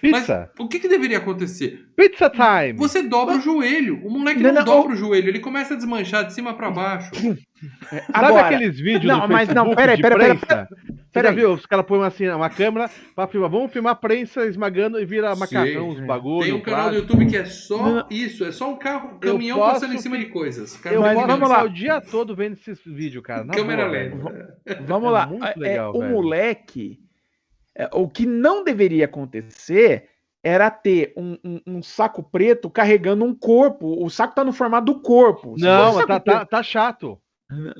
Pizza. 0.00 0.50
O 0.58 0.66
que, 0.68 0.80
que 0.80 0.88
deveria 0.88 1.18
acontecer? 1.18 1.86
Pizza 1.96 2.28
time. 2.28 2.72
Você 2.78 3.02
dobra 3.04 3.36
o 3.36 3.40
joelho. 3.40 4.04
O 4.04 4.10
moleque 4.10 4.42
Não, 4.42 4.50
não, 4.50 4.56
não, 4.58 4.64
dobra 4.64 4.92
o 4.92 4.96
joelho, 4.96 5.28
ele 5.28 5.38
começa 5.38 5.74
a 5.74 5.76
desmanchar 5.76 6.26
de 6.26 6.34
cima 6.34 6.54
pra 6.54 6.70
baixo. 6.70 7.10
Sabe 7.88 8.04
Agora, 8.12 8.46
aqueles 8.48 8.78
vídeos 8.78 9.04
Não, 9.04 9.20
do 9.26 9.32
mas 9.32 9.48
não, 9.48 9.64
Facebook 9.64 9.76
peraí, 9.76 9.96
de 9.96 10.02
peraí, 10.02 10.18
peraí? 10.18 10.66
Você 10.66 10.66
peraí. 11.12 11.30
já 11.32 11.36
viu? 11.40 11.52
Os 11.54 11.64
caras 11.64 11.86
põem 11.86 12.02
assim, 12.04 12.28
uma 12.28 12.50
câmera 12.50 12.90
pra 13.14 13.26
filmar. 13.26 13.48
Vamos 13.48 13.72
filmar 13.72 13.92
a 13.92 13.96
prensa 13.96 14.44
esmagando 14.44 15.00
e 15.00 15.06
vira 15.06 15.34
macarrão, 15.34 15.88
os 15.88 15.98
é. 16.00 16.04
bagulho. 16.04 16.44
Tem 16.44 16.52
um 16.52 16.60
canal 16.60 16.90
do. 16.90 16.96
YouTube 16.96 17.26
que 17.26 17.36
é 17.36 17.44
só 17.46 17.78
Não. 17.82 18.06
isso, 18.10 18.44
é 18.44 18.52
só 18.52 18.70
um 18.70 18.76
carro, 18.76 19.18
caminhão 19.20 19.56
posso 19.58 19.72
passando 19.74 19.94
em 19.94 19.98
cima 19.98 20.18
de 20.18 20.26
coisas. 20.26 20.78
Eu 20.84 21.00
Mas 21.00 21.14
posso 21.14 21.26
vamos 21.28 21.48
passar 21.48 21.62
lá. 21.62 21.64
o 21.64 21.72
dia 21.72 22.00
todo 22.02 22.36
vendo 22.36 22.54
esses 22.54 22.78
vídeos, 22.84 23.22
cara. 23.24 23.44
na 23.44 23.54
Câmera 23.54 23.84
boa, 23.86 23.96
lenta. 23.98 24.16
velho. 24.16 24.86
Vamos 24.86 25.08
É 25.08 25.12
lá. 25.12 25.26
muito 25.26 25.44
É, 25.46 25.54
legal, 25.56 25.94
o 25.96 26.00
velho. 26.00 26.12
moleque. 26.12 26.98
É, 27.76 27.88
o 27.92 28.08
que 28.08 28.24
não 28.26 28.64
deveria 28.64 29.04
acontecer 29.04 30.08
era 30.44 30.70
ter 30.70 31.12
um, 31.16 31.36
um- 31.44 31.60
um 31.66 31.82
saco 31.82 32.22
preto 32.22 32.70
carregando 32.70 33.24
um 33.24 33.34
corpo. 33.34 34.02
O 34.04 34.08
saco 34.08 34.34
tá 34.34 34.44
no 34.44 34.52
formato 34.52 34.86
do 34.92 35.00
corpo. 35.00 35.58
Se 35.58 35.64
Não, 35.64 36.06
tá, 36.06 36.20
tá, 36.20 36.44
tá 36.44 36.62
chato. 36.62 37.18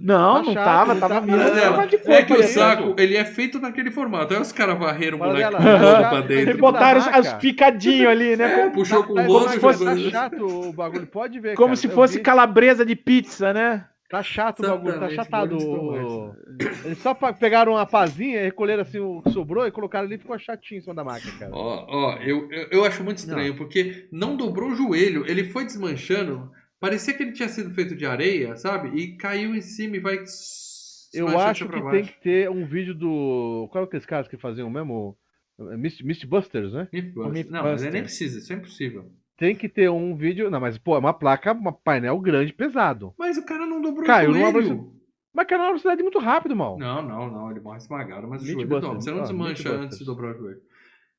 Não, 0.01 0.35
tá 0.35 0.43
não 0.43 0.53
chato, 0.53 0.65
tava. 0.65 0.95
não 0.95 1.01
Tava 1.01 1.15
tá- 1.15 1.21
formato 1.21 1.89
de 1.91 1.97
É 1.97 1.99
corpo 1.99 2.27
que 2.27 2.33
o 2.35 2.43
saco, 2.45 2.95
ele 2.99 3.17
é 3.17 3.25
feito 3.25 3.59
naquele 3.61 3.91
formato. 3.91 4.33
Aí 4.35 4.41
os 4.41 4.53
caras 4.53 4.79
varreram 4.79 5.17
o 5.17 5.21
moleque 5.21 5.41
já- 5.41 6.09
pra 6.09 6.21
dentro. 6.21 6.51
E 6.57 6.61
botaram 6.61 7.01
as, 7.01 7.07
Maca. 7.07 7.19
as 7.19 7.33
picadinhos 7.35 8.09
ali, 8.11 8.37
né? 8.37 8.67
É, 8.67 8.71
puxou 8.71 9.03
com 9.03 9.13
o 9.13 9.17
Tá- 9.17 9.23
rodo 9.23 9.45
tá- 9.47 9.57
e 9.57 9.59
fosse- 9.61 9.85
tá 9.85 9.97
chato 10.11 10.47
o 10.47 10.73
bagulho, 10.73 11.07
pode 11.09 11.41
ver. 11.41 11.57
Como 11.57 11.69
cara. 11.69 11.77
se 11.77 11.89
fosse 11.89 12.19
vi. 12.19 12.23
calabresa 12.23 12.87
de 12.87 12.95
pizza, 12.95 13.53
né? 13.53 13.85
Tá 14.09 14.23
chato 14.23 14.61
o 14.61 14.63
bagulho, 14.63 15.01
tá 15.01 15.11
chatado. 15.11 15.57
Eles 16.85 16.99
só 16.99 17.13
pegaram 17.15 17.73
uma 17.73 17.87
pazinha, 17.87 18.43
recolheram 18.43 18.83
assim 18.83 18.99
o 19.01 19.21
que 19.23 19.31
sobrou 19.31 19.67
e 19.67 19.73
colocaram 19.73 20.07
ali 20.07 20.15
e 20.15 20.19
ficou 20.19 20.39
chatinho 20.39 20.79
em 20.79 20.83
cima 20.83 20.95
da 20.95 21.05
máquina, 21.05 21.33
cara. 21.39 21.53
Ó, 21.53 21.87
ó, 21.89 22.17
eu, 22.19 22.51
eu, 22.51 22.69
eu 22.71 22.85
acho 22.85 23.03
muito 23.03 23.19
estranho, 23.19 23.57
porque 23.57 24.09
não 24.13 24.37
dobrou 24.37 24.71
o 24.71 24.75
joelho, 24.77 25.29
ele 25.29 25.45
foi 25.45 25.65
desmanchando. 25.65 26.51
Parecia 26.79 27.15
que 27.15 27.23
ele 27.23 27.33
tinha 27.33 27.49
sido 27.49 27.71
feito 27.71 27.97
de 27.97 28.07
areia, 28.07 28.57
sabe? 28.57 28.97
E 28.97 29.17
caiu 29.17 29.55
em 29.55 29.61
cima 29.61 29.97
e 29.97 30.01
vai. 30.01 30.15
Eu 30.15 31.27
desmanchando 31.27 31.39
acho 31.39 31.69
que 31.69 31.91
tem 31.91 32.05
que 32.05 32.21
ter 32.21 32.51
um 32.51 32.65
vídeo 32.65 32.95
do. 32.95 33.69
Qual 33.73 33.83
é 33.83 33.87
aqueles 33.87 34.07
caras 34.07 34.29
que 34.29 34.37
faziam 34.37 34.71
mesmo? 34.71 35.17
Mist, 35.59 36.05
Mistbusters, 36.05 36.73
né? 36.73 36.87
Mythbusters. 36.93 37.51
Não, 37.51 37.63
mas 37.63 37.83
nem 37.83 38.03
precisa, 38.03 38.39
isso 38.39 38.53
é 38.53 38.57
impossível. 38.57 39.11
Tem 39.37 39.55
que 39.55 39.69
ter 39.69 39.91
um 39.91 40.17
vídeo. 40.17 40.51
Não, 40.51 40.61
mas, 40.61 40.79
pô, 40.79 40.97
é 40.97 40.99
uma 40.99 41.13
placa, 41.13 41.53
um 41.53 41.73
painel 41.73 42.19
grande, 42.19 42.53
pesado. 42.53 43.13
Mas 43.19 43.37
o 43.37 43.45
cara 43.45 43.67
não 43.67 43.81
dobrou 43.81 44.07
Caiu 44.07 44.31
o 44.31 44.35
numa 44.35 44.51
joelho. 44.51 44.93
Mas 45.35 45.47
caiu 45.47 45.59
numa 45.59 45.69
velocidade 45.69 46.03
muito 46.03 46.19
rápido, 46.19 46.57
mal. 46.57 46.79
Não, 46.79 47.03
não, 47.03 47.31
não, 47.31 47.51
ele 47.51 47.61
morre 47.61 47.77
esmagado, 47.77 48.27
mas 48.27 48.43
o 48.43 48.47
joelho 48.47 48.67
dobra. 48.69 48.95
Você 48.95 49.11
não 49.11 49.23
desmancha 49.23 49.71
antes 49.71 49.99
de 49.99 50.05
dobrar 50.05 50.35
o 50.35 50.39
joelho. 50.39 50.61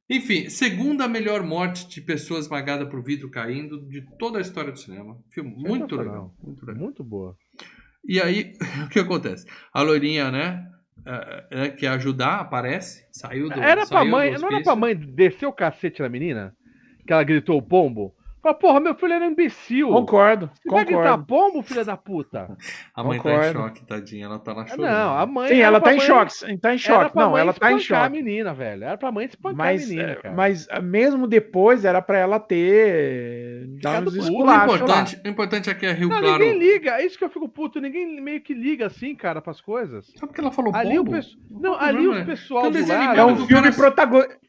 Enfim, 0.09 0.49
segunda 0.49 1.07
melhor 1.07 1.43
morte 1.43 1.87
de 1.87 2.01
pessoa 2.01 2.39
esmagada 2.39 2.87
por 2.87 3.03
vidro 3.03 3.29
caindo 3.29 3.85
de 3.87 4.01
toda 4.17 4.37
a 4.37 4.41
história 4.41 4.71
do 4.71 4.79
cinema. 4.79 5.17
Filme 5.31 5.53
muito 5.55 5.95
legal, 5.95 6.33
muito 6.41 6.65
legal. 6.65 6.81
Muito 6.81 7.03
boa. 7.03 7.35
E 8.05 8.21
aí, 8.21 8.53
o 8.85 8.89
que 8.89 8.99
acontece? 8.99 9.45
A 9.73 9.81
loirinha, 9.81 10.31
né, 10.31 10.65
é, 11.05 11.47
é, 11.51 11.69
quer 11.69 11.89
ajudar, 11.89 12.39
aparece, 12.39 13.05
saiu 13.11 13.49
do 13.49 13.59
Era 13.59 13.85
pra 13.85 13.99
saiu 13.99 14.11
mãe. 14.11 14.33
do 14.33 14.41
Não 14.41 14.47
era 14.47 14.63
pra 14.63 14.75
mãe 14.77 14.95
descer 14.95 15.45
o 15.45 15.53
cacete 15.53 16.01
na 16.01 16.07
menina? 16.07 16.55
Que 17.07 17.13
ela 17.13 17.23
gritou 17.23 17.57
o 17.57 17.61
pombo? 17.61 18.13
Fala, 18.39 18.53
porra, 18.53 18.79
meu 18.79 18.93
filho 18.95 19.13
era 19.13 19.25
um 19.25 19.31
imbecil. 19.31 19.89
Concordo, 19.89 20.49
Você 20.61 20.69
vai 20.69 20.85
gritar 20.85 21.17
concordo. 21.17 21.25
pombo, 21.25 21.61
filha 21.63 21.83
da 21.83 21.97
puta? 21.97 22.55
A 22.95 23.03
mãe 23.03 23.19
tá 23.19 23.29
em 23.29 23.33
Concordo. 23.35 23.59
choque, 23.59 23.85
tadinha, 23.85 24.25
ela 24.25 24.39
tá 24.39 24.53
lá 24.53 24.61
Ah, 24.61 24.67
chorando. 24.67 24.91
Não, 24.91 25.17
a 25.17 25.25
mãe. 25.25 25.47
Sim, 25.49 25.59
ela 25.59 25.81
tá 25.81 25.91
em 25.93 25.97
mãe- 25.97 26.05
choque. 26.05 26.57
Tá 26.59 26.69
em 26.69 26.71
era 26.73 26.77
choque. 26.77 27.11
pra 27.13 27.23
Não, 27.23 27.31
mãe 27.31 27.41
ela 27.41 27.51
tá 27.53 27.71
em 27.71 27.77
espancar 27.77 28.01
a 28.03 28.05
choque. 28.05 28.23
menina, 28.23 28.53
velho. 28.53 28.83
Era 28.85 28.95
pra 28.97 29.11
mãe 29.11 29.25
espancar 29.25 29.57
Mas, 29.57 29.83
a 29.85 29.87
menina, 29.89 30.11
é, 30.11 30.15
cara. 30.15 30.35
mas 30.35 30.67
ah, 30.69 30.79
mesmo 30.79 31.27
depois 31.27 31.83
era 31.83 32.01
pra 32.01 32.19
ela 32.19 32.39
ter 32.39 33.67
Ficado 33.75 34.07
uns. 34.09 34.15
O 34.15 34.19
esculachos 34.19 34.67
lá. 34.69 34.75
importante, 34.77 35.21
o 35.25 35.27
importante 35.29 35.69
é 35.69 35.73
que 35.73 35.85
a 35.85 35.93
Rio 35.93 36.07
Não, 36.07 36.19
Claro... 36.19 36.37
ninguém 36.43 36.59
liga. 36.59 36.91
É 37.01 37.05
isso 37.05 37.17
que 37.17 37.23
eu 37.25 37.29
fico 37.29 37.49
puto. 37.49 37.81
Ninguém 37.81 38.21
meio 38.21 38.39
que 38.39 38.53
liga 38.53 38.85
assim, 38.85 39.15
cara, 39.15 39.41
pras 39.41 39.59
coisas. 39.59 40.13
Sabe 40.15 40.31
que 40.31 40.39
ela 40.39 40.51
falou 40.51 40.73
Ali 40.75 40.97
o, 40.99 41.03
pombo? 41.03 41.17
pesso- 41.17 41.37
não, 41.49 41.73
o 41.73 41.77
ali 41.79 42.07
o 42.07 42.25
pessoal 42.25 42.71
Tem 42.71 42.81
um 42.83 42.85
do 42.85 42.93
lado. 42.93 43.19
É 43.19 43.25
um 43.25 43.35
filme 43.47 43.63
cara- 43.63 43.75
protagonizado. 43.75 44.46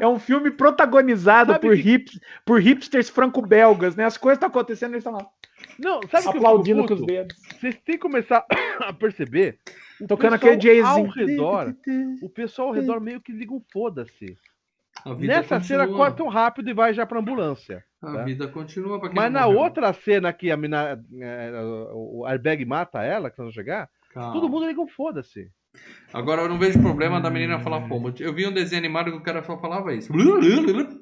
É 0.00 0.06
um 0.06 0.18
filme 0.18 0.50
protagonizado 0.50 1.52
Sabe 1.52 1.66
por, 1.68 1.76
que- 1.76 1.88
hips, 1.90 2.20
por 2.44 2.60
hipsters 2.60 3.08
franco-belgas, 3.10 3.96
né? 3.96 4.04
As 4.04 4.16
coisas 4.16 4.36
estão 4.36 4.48
acontecendo 4.48 4.90
e 4.90 4.94
eles 4.94 5.04
estão 5.04 5.12
lá 5.18 5.26
Não, 5.78 6.00
sabe 6.08 6.28
o 6.28 6.32
que 6.32 6.36
eu 6.38 6.40
aplaudindo 6.46 6.86
com 6.86 6.94
os 6.94 7.06
dedos. 7.06 7.36
Vocês 7.58 7.74
têm 7.76 7.94
que 7.96 7.98
começar 7.98 8.44
a 8.80 8.92
perceber. 8.92 9.58
O 10.00 10.06
Tocando 10.06 10.34
aquele 10.34 10.60
jayzinho. 10.60 10.86
Ao 10.86 11.04
redor, 11.06 11.74
o 12.22 12.28
pessoal 12.28 12.68
ao 12.68 12.74
redor 12.74 13.00
meio 13.00 13.20
que 13.20 13.32
liga 13.32 13.52
um 13.52 13.62
foda-se. 13.72 14.36
Nessa 15.18 15.60
cena 15.60 15.84
continua. 15.84 15.96
corta 16.06 16.16
tão 16.18 16.28
rápido 16.28 16.68
e 16.68 16.74
vai 16.74 16.92
já 16.92 17.06
pra 17.06 17.18
ambulância. 17.20 17.82
A 18.02 18.12
tá? 18.14 18.22
vida 18.24 18.48
continua 18.48 18.98
pra 18.98 19.08
quem 19.08 19.16
Mas 19.16 19.32
na 19.32 19.44
morreu. 19.46 19.60
outra 19.60 19.92
cena 19.92 20.32
que 20.32 20.50
a 20.50 20.56
mina, 20.56 21.02
é, 21.20 21.52
o 21.92 22.24
airbag 22.26 22.64
mata 22.64 23.02
ela, 23.02 23.30
que 23.30 23.38
nós 23.38 23.44
vamos 23.46 23.54
chegar, 23.54 23.88
Calma. 24.10 24.32
todo 24.32 24.48
mundo 24.48 24.66
liga 24.66 24.80
um 24.80 24.88
foda-se. 24.88 25.50
Agora 26.12 26.42
eu 26.42 26.48
não 26.48 26.58
vejo 26.58 26.80
problema 26.80 27.20
da 27.20 27.30
menina 27.30 27.60
falar 27.60 27.88
pombo. 27.88 28.12
Eu 28.18 28.34
vi 28.34 28.46
um 28.46 28.52
desenho 28.52 28.80
animado 28.80 29.12
que 29.12 29.16
o 29.18 29.22
cara 29.22 29.42
só 29.44 29.56
falava 29.60 29.94
isso. 29.94 30.12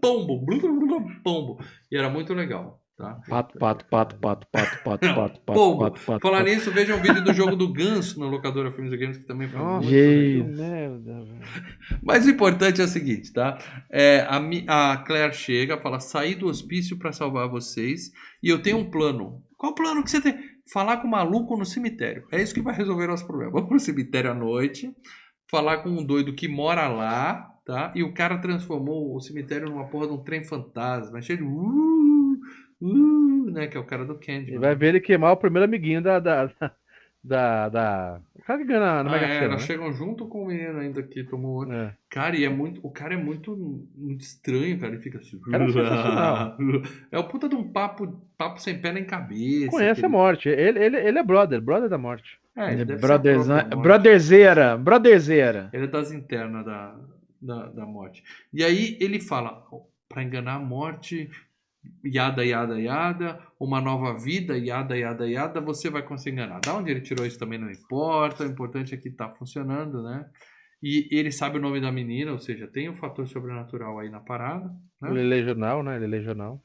Pombo, 0.00 0.44
pombo. 1.24 1.58
E 1.90 1.96
era 1.96 2.10
muito 2.10 2.34
legal, 2.34 2.82
tá? 2.94 3.18
Pato, 3.26 3.58
pato, 3.58 3.84
pato, 3.86 4.16
pato, 4.16 4.46
pato, 4.52 4.78
pato, 4.84 5.06
Não, 5.06 5.14
pato, 5.14 5.40
pato, 5.40 5.58
pombo. 5.58 5.78
pato, 5.84 6.00
pato, 6.04 6.20
Falar 6.20 6.38
pato. 6.40 6.50
nisso, 6.50 6.70
veja 6.70 6.94
um 6.94 7.00
vídeo 7.00 7.24
do 7.24 7.32
jogo 7.32 7.56
do 7.56 7.72
Ganso 7.72 8.20
na 8.20 8.26
locadora 8.26 8.70
Filmes 8.70 8.92
e 8.92 8.96
Games, 8.98 9.16
que 9.16 9.24
também 9.26 9.48
foi 9.48 9.58
legal. 9.58 9.80
merda. 10.44 11.24
Mas 12.02 12.26
o 12.26 12.30
importante 12.30 12.80
é 12.82 12.84
o 12.84 12.88
seguinte, 12.88 13.32
tá? 13.32 13.56
É, 13.90 14.26
a, 14.28 14.92
a 14.92 14.96
Claire 14.98 15.32
chega, 15.32 15.80
fala: 15.80 16.00
saí 16.00 16.34
do 16.34 16.48
hospício 16.48 16.98
pra 16.98 17.12
salvar 17.12 17.48
vocês 17.48 18.12
e 18.42 18.48
eu 18.50 18.60
tenho 18.60 18.76
um 18.76 18.90
plano. 18.90 19.42
Qual 19.56 19.74
plano 19.74 20.04
que 20.04 20.10
você 20.10 20.20
tem? 20.20 20.38
Falar 20.72 20.98
com 20.98 21.08
o 21.08 21.10
maluco 21.10 21.56
no 21.56 21.64
cemitério. 21.64 22.26
É 22.30 22.40
isso 22.40 22.54
que 22.54 22.62
vai 22.62 22.74
resolver 22.74 23.06
nosso 23.06 23.26
problema. 23.26 23.52
Vamos 23.52 23.68
pro 23.68 23.80
cemitério 23.80 24.30
à 24.30 24.34
noite, 24.34 24.94
falar 25.50 25.78
com 25.78 25.88
um 25.88 26.04
doido 26.04 26.34
que 26.34 26.46
mora 26.46 26.88
lá, 26.88 27.54
tá? 27.64 27.92
E 27.94 28.02
o 28.02 28.12
cara 28.12 28.38
transformou 28.38 29.14
o 29.14 29.20
cemitério 29.20 29.68
numa 29.68 29.88
porra 29.88 30.08
de 30.08 30.12
um 30.12 30.22
trem 30.22 30.44
fantasma, 30.44 31.22
cheio 31.22 31.38
de. 31.38 31.44
Uh, 31.44 32.38
uh, 32.82 33.50
né? 33.50 33.66
Que 33.66 33.76
é 33.76 33.80
o 33.80 33.86
cara 33.86 34.04
do 34.04 34.18
Candy. 34.18 34.54
E 34.54 34.58
vai 34.58 34.74
ver 34.74 34.88
ele 34.88 35.00
queimar 35.00 35.32
o 35.32 35.36
primeiro 35.36 35.64
amiguinho 35.64 36.02
da, 36.02 36.18
da, 36.18 36.46
Da. 36.46 36.72
Da... 37.22 38.20
O 38.38 38.42
cara 38.48 38.58
que 38.60 38.64
ganha 38.66 38.80
na, 38.80 39.04
na 39.04 39.10
Ah, 39.10 39.12
Mega 39.12 39.26
é, 39.26 39.32
Sena. 39.34 39.44
elas 39.46 39.60
né? 39.60 39.66
chegam 39.66 39.92
junto 39.92 40.26
com 40.26 40.44
o 40.44 40.46
menino 40.46 40.78
ainda 40.78 41.02
que 41.02 41.22
tomou 41.24 41.56
outro. 41.56 41.74
É. 41.74 41.94
Cara, 42.08 42.36
e 42.36 42.44
é 42.44 42.48
muito. 42.48 42.80
O 42.86 42.90
cara 42.90 43.12
é 43.14 43.16
muito, 43.16 43.54
muito 43.94 44.22
estranho, 44.22 44.78
cara. 44.80 44.94
Ele 44.94 45.02
fica 45.02 45.18
assim. 45.18 45.38
É 45.52 45.58
sensacional. 45.58 46.56
É 47.12 47.18
o 47.18 47.24
puta 47.28 47.48
de 47.48 47.54
um 47.54 47.70
papo, 47.70 48.22
papo 48.38 48.60
sem 48.60 48.80
pé 48.80 48.92
nem 48.92 49.04
cabeça. 49.04 49.70
Conhece 49.70 49.88
a 49.88 49.92
aquele- 49.92 50.08
morte. 50.08 50.48
Ele, 50.48 50.78
ele, 50.82 50.96
ele 50.96 51.18
é 51.18 51.22
brother, 51.22 51.60
brother 51.60 51.88
da 51.90 51.98
morte. 51.98 52.38
É, 52.56 52.72
ele 52.72 52.92
a 52.94 52.96
própria 52.98 53.36
morte. 53.38 53.76
brotherzeira, 53.76 54.76
brotherzeira. 54.76 55.68
Ele 55.72 55.84
é 55.84 55.88
das 55.88 56.10
internas 56.10 56.64
da, 56.64 56.96
da, 57.40 57.66
da 57.66 57.86
morte. 57.86 58.24
E 58.52 58.64
aí 58.64 58.96
ele 59.00 59.20
fala, 59.20 59.62
pra 60.08 60.22
enganar 60.22 60.54
a 60.54 60.58
morte, 60.58 61.30
yada, 62.04 62.44
yada, 62.44 62.80
yada, 62.80 63.40
uma 63.58 63.80
nova 63.80 64.16
vida, 64.18 64.56
yada, 64.56 64.96
yada, 64.96 65.28
yada, 65.28 65.60
você 65.60 65.90
vai 65.90 66.02
conseguir 66.02 66.36
enganar. 66.36 66.60
Da 66.60 66.74
onde 66.74 66.90
ele 66.90 67.00
tirou 67.00 67.26
isso 67.26 67.38
também 67.38 67.58
não 67.58 67.70
importa, 67.70 68.44
o 68.44 68.46
importante 68.46 68.94
é 68.94 68.96
que 68.96 69.10
tá 69.10 69.28
funcionando, 69.30 70.02
né? 70.02 70.26
E 70.82 71.08
ele 71.10 71.32
sabe 71.32 71.58
o 71.58 71.60
nome 71.60 71.80
da 71.80 71.90
menina, 71.90 72.32
ou 72.32 72.38
seja, 72.38 72.68
tem 72.68 72.88
um 72.88 72.94
fator 72.94 73.26
sobrenatural 73.26 73.98
aí 73.98 74.08
na 74.08 74.20
parada, 74.20 74.68
né? 75.00 75.10
Ele 75.10 75.20
é 75.20 75.24
legional, 75.24 75.82
né? 75.82 75.96
Ele 75.96 76.04
é 76.04 76.08
legional. 76.08 76.62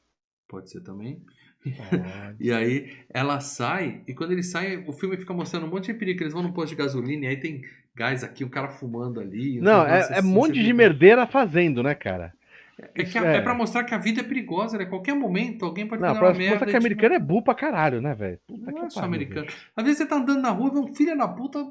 Pode 0.48 0.70
ser 0.70 0.82
também. 0.82 1.22
E 2.38 2.52
aí 2.52 2.92
ela 3.08 3.40
sai, 3.40 4.02
e 4.06 4.12
quando 4.12 4.32
ele 4.32 4.42
sai, 4.42 4.84
o 4.86 4.92
filme 4.92 5.16
fica 5.16 5.32
mostrando 5.32 5.64
um 5.64 5.70
monte 5.70 5.90
de 5.90 5.98
perigo. 5.98 6.22
Eles 6.22 6.34
vão 6.34 6.42
no 6.42 6.52
posto 6.52 6.70
de 6.70 6.76
gasolina, 6.76 7.24
e 7.24 7.28
aí 7.28 7.36
tem 7.38 7.62
gás 7.94 8.22
aqui, 8.22 8.44
um 8.44 8.50
cara 8.50 8.68
fumando 8.68 9.18
ali. 9.18 9.60
Não, 9.60 9.86
é, 9.86 10.00
é 10.00 10.18
assim, 10.18 10.28
um 10.28 10.30
monte 10.30 10.56
você 10.56 10.62
de 10.62 10.72
merdeira 10.72 11.26
fazendo, 11.26 11.82
né, 11.82 11.94
cara? 11.94 12.34
É, 12.80 13.04
que 13.04 13.16
a- 13.18 13.24
É. 13.24 13.36
é 13.36 13.40
pra 13.40 13.54
mostrar 13.54 13.84
que 13.84 13.94
a 13.94 13.98
vida 13.98 14.20
é 14.20 14.24
perigosa, 14.24 14.76
né? 14.76 14.84
Qualquer 14.86 15.14
momento 15.14 15.64
alguém 15.64 15.86
pode 15.86 16.02
Não, 16.02 16.08
fazer 16.08 16.18
pra 16.20 16.28
uma 16.28 16.34
merda. 16.38 16.50
mostrar 16.54 16.66
que 16.66 16.70
e, 16.70 16.74
tipo, 16.74 16.86
americano 16.86 17.14
é 17.14 17.18
burro 17.18 17.44
pra 17.44 17.54
caralho, 17.54 18.00
né, 18.00 18.14
velho? 18.14 18.38
Não 18.48 18.84
é 18.84 18.90
só 18.90 19.00
americano. 19.04 19.46
bicho. 19.46 19.70
Às 19.76 19.84
vezes 19.84 19.98
você 19.98 20.06
tá 20.06 20.16
andando 20.16 20.40
na 20.42 20.50
rua, 20.50 20.72
vê 20.72 20.78
um 20.80 20.94
filho 20.94 21.16
da 21.16 21.28
puta, 21.28 21.64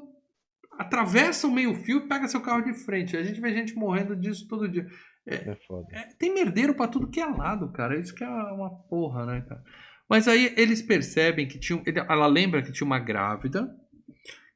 atravessa 0.78 1.46
o 1.46 1.52
meio-fio 1.52 1.98
e 1.98 2.08
pega 2.08 2.26
seu 2.26 2.40
carro 2.40 2.62
de 2.62 2.72
frente. 2.74 3.16
A 3.16 3.22
gente 3.22 3.40
vê 3.40 3.52
gente 3.52 3.74
morrendo 3.74 4.16
disso 4.16 4.46
todo 4.48 4.68
dia. 4.68 4.86
É 5.26 5.54
foda. 5.66 5.86
É, 5.92 6.08
tem 6.18 6.34
merdeiro 6.34 6.74
pra 6.74 6.86
tudo 6.88 7.08
que 7.08 7.20
é 7.20 7.26
lado, 7.26 7.70
cara. 7.72 7.98
Isso 7.98 8.14
que 8.14 8.22
é 8.24 8.28
uma 8.28 8.70
porra, 8.70 9.24
né, 9.24 9.40
cara? 9.48 9.62
Mas 10.08 10.28
aí 10.28 10.52
eles 10.56 10.82
percebem 10.82 11.46
que 11.48 11.58
tinha. 11.58 11.82
Ela 12.08 12.26
lembra 12.26 12.62
que 12.62 12.72
tinha 12.72 12.86
uma 12.86 12.98
grávida 12.98 13.74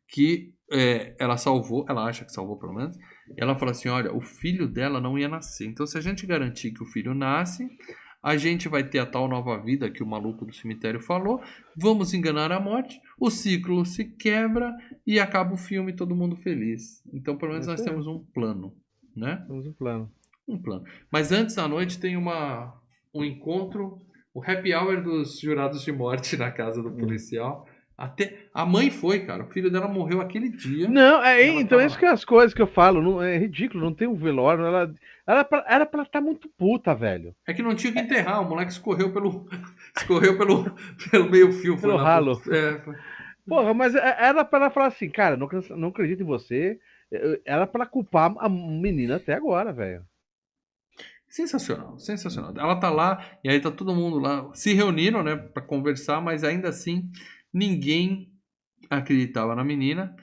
que 0.09 0.53
é, 0.71 1.15
ela 1.19 1.37
salvou, 1.39 1.87
ela 1.89 2.05
acha 2.05 2.25
que 2.25 2.33
salvou 2.33 2.59
pelo 2.59 2.75
menos. 2.75 2.97
Ela 3.37 3.57
fala 3.57 3.71
assim: 3.73 3.89
olha, 3.89 4.13
o 4.15 4.21
filho 4.21 4.67
dela 4.69 5.01
não 5.01 5.19
ia 5.19 5.29
nascer. 5.29 5.67
Então, 5.67 5.87
se 5.87 5.97
a 5.99 6.01
gente 6.01 6.27
garantir 6.27 6.71
que 6.73 6.83
o 6.83 6.87
filho 6.87 7.15
nasce, 7.15 7.69
a 8.23 8.37
gente 8.37 8.69
vai 8.69 8.83
ter 8.83 8.99
a 8.99 9.07
tal 9.07 9.29
nova 9.29 9.57
vida 9.63 9.91
que 9.91 10.03
o 10.03 10.07
maluco 10.07 10.45
do 10.45 10.53
cemitério 10.55 11.01
falou. 11.01 11.41
Vamos 11.77 12.13
enganar 12.15 12.51
a 12.51 12.59
morte, 12.61 13.01
o 13.19 13.31
ciclo 13.31 13.85
se 13.87 14.05
quebra 14.05 14.75
e 15.07 15.21
acaba 15.21 15.55
o 15.55 15.57
filme 15.57 15.93
todo 15.93 16.17
mundo 16.17 16.37
feliz. 16.37 17.03
Então, 17.13 17.37
pelo 17.37 17.53
menos 17.53 17.67
É 17.69 17.71
nós 17.71 17.81
aí. 17.81 17.87
temos 17.87 18.07
um 18.07 18.19
plano, 18.35 18.75
né? 19.17 19.45
Temos 19.47 19.67
um 19.67 19.73
plano. 19.73 20.11
Um 20.49 20.59
plano. 20.61 20.85
Mas 21.13 21.31
antes 21.31 21.55
da 21.55 21.69
noite 21.69 22.01
tem 22.01 22.17
uma, 22.17 22.75
um 23.15 23.23
encontro, 23.23 23.99
o 24.35 24.43
happy 24.43 24.75
hour 24.75 25.03
dos 25.03 25.39
jurados 25.39 25.83
de 25.85 25.93
morte 25.93 26.37
na 26.39 26.51
casa 26.51 26.81
Hum. 26.81 26.85
do 26.85 26.93
policial. 26.93 27.67
Até 27.99 28.47
a 28.55 28.65
mãe 28.65 28.91
foi, 28.91 29.27
cara. 29.27 29.43
O 29.43 29.49
filho 29.49 29.73
dela 29.73 29.89
morreu 29.89 30.21
aquele 30.21 30.49
dia. 30.49 30.89
Não, 30.89 31.21
é, 31.21 31.43
então 31.51 31.79
tava- 31.79 31.85
isso 31.85 31.99
que 31.99 32.05
é 32.07 32.11
as 32.11 32.25
coisas 32.25 32.55
que 32.55 32.63
eu 32.63 32.67
falo. 32.69 33.03
Não, 33.03 33.21
é 33.21 33.37
ridículo, 33.37 33.83
não 33.85 33.93
tem 33.93 34.07
um 34.07 34.15
velório. 34.15 34.65
Ela, 34.65 34.95
ela 35.27 35.43
pra- 35.45 35.65
era 35.69 35.85
pra 35.85 36.05
estar 36.05 36.21
muito 36.21 36.49
puta, 36.57 36.95
velho. 36.95 37.35
É 37.45 37.53
que 37.53 37.61
não 37.61 37.75
tinha 37.75 37.93
que 37.93 37.99
enterrar. 37.99 38.41
O 38.41 38.49
moleque 38.49 38.71
escorreu 38.71 39.13
pelo, 39.13 39.49
escorreu 39.99 40.39
pelo, 40.39 40.71
pelo 41.11 41.29
meio 41.29 41.51
fio. 41.53 41.77
Pelo 41.77 41.97
lá 41.97 42.03
ralo. 42.05 42.41
É, 42.49 42.79
foi- 42.79 42.95
Porra, 43.45 43.75
mas 43.75 43.95
é- 43.97 44.17
era 44.21 44.45
pra 44.45 44.61
ela 44.61 44.71
falar 44.71 44.87
assim, 44.87 45.11
cara, 45.11 45.37
não, 45.37 45.47
acredito- 45.49 45.77
não 45.77 45.89
acredito 45.89 46.23
em 46.23 46.27
você. 46.27 46.79
Era 47.45 47.67
pra 47.67 47.85
culpar 47.85 48.33
a 48.39 48.49
menina 48.49 49.17
até 49.17 49.35
agora, 49.35 49.73
velho. 49.73 50.03
Sensacional, 51.29 51.99
sensacional. 51.99 52.55
Ela 52.57 52.77
tá 52.77 52.89
lá 52.91 53.23
e 53.45 53.51
aí 53.51 53.61
tá 53.61 53.71
todo 53.71 53.95
mundo 53.95 54.19
lá 54.19 54.49
se 54.55 54.73
reuniram, 54.73 55.23
né, 55.23 55.37
para 55.37 55.63
conversar, 55.63 56.21
mas 56.23 56.43
ainda 56.43 56.69
assim 56.71 57.11
ninguém 57.59 58.29
acreditava 58.89 59.55
na 59.55 59.65
menina. 59.65 60.15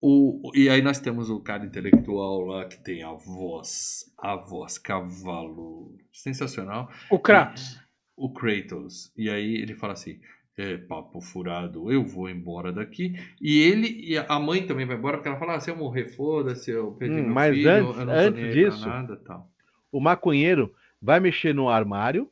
O, 0.00 0.50
e 0.54 0.68
aí 0.68 0.82
nós 0.82 1.00
temos 1.00 1.30
o 1.30 1.40
cara 1.40 1.64
intelectual 1.64 2.40
lá 2.42 2.66
que 2.66 2.82
tem 2.82 3.02
a 3.02 3.12
voz, 3.12 4.04
a 4.18 4.36
voz 4.36 4.78
cavalo, 4.78 5.96
sensacional, 6.12 6.88
O 7.10 7.18
Kratos. 7.18 7.80
o 8.16 8.32
Kratos. 8.32 9.10
E 9.16 9.28
aí 9.30 9.56
ele 9.56 9.74
fala 9.74 9.94
assim: 9.94 10.20
é, 10.56 10.76
papo 10.76 11.20
furado, 11.20 11.90
eu 11.90 12.04
vou 12.04 12.28
embora 12.28 12.72
daqui. 12.72 13.14
E 13.40 13.58
ele 13.60 13.88
e 14.06 14.16
a 14.18 14.38
mãe 14.38 14.66
também 14.66 14.86
vai 14.86 14.96
embora 14.96 15.16
porque 15.16 15.28
ela 15.28 15.38
fala: 15.38 15.56
ah, 15.56 15.60
se 15.60 15.70
eu 15.70 15.76
morrer, 15.76 16.08
foda-se, 16.14 16.70
eu 16.70 16.92
perdi 16.92 17.20
Hum, 17.20 17.24
meu 17.24 17.34
mas 17.34 17.54
filho, 17.56 17.70
antes- 17.70 17.98
eu 17.98 18.04
não 18.06 18.12
antes 18.14 18.54
disso, 18.54 18.86
nada, 18.88 19.16
tal. 19.24 19.50
O 19.90 20.00
maconheiro 20.00 20.72
vai 21.00 21.18
mexer 21.20 21.54
no 21.54 21.68
armário. 21.68 22.30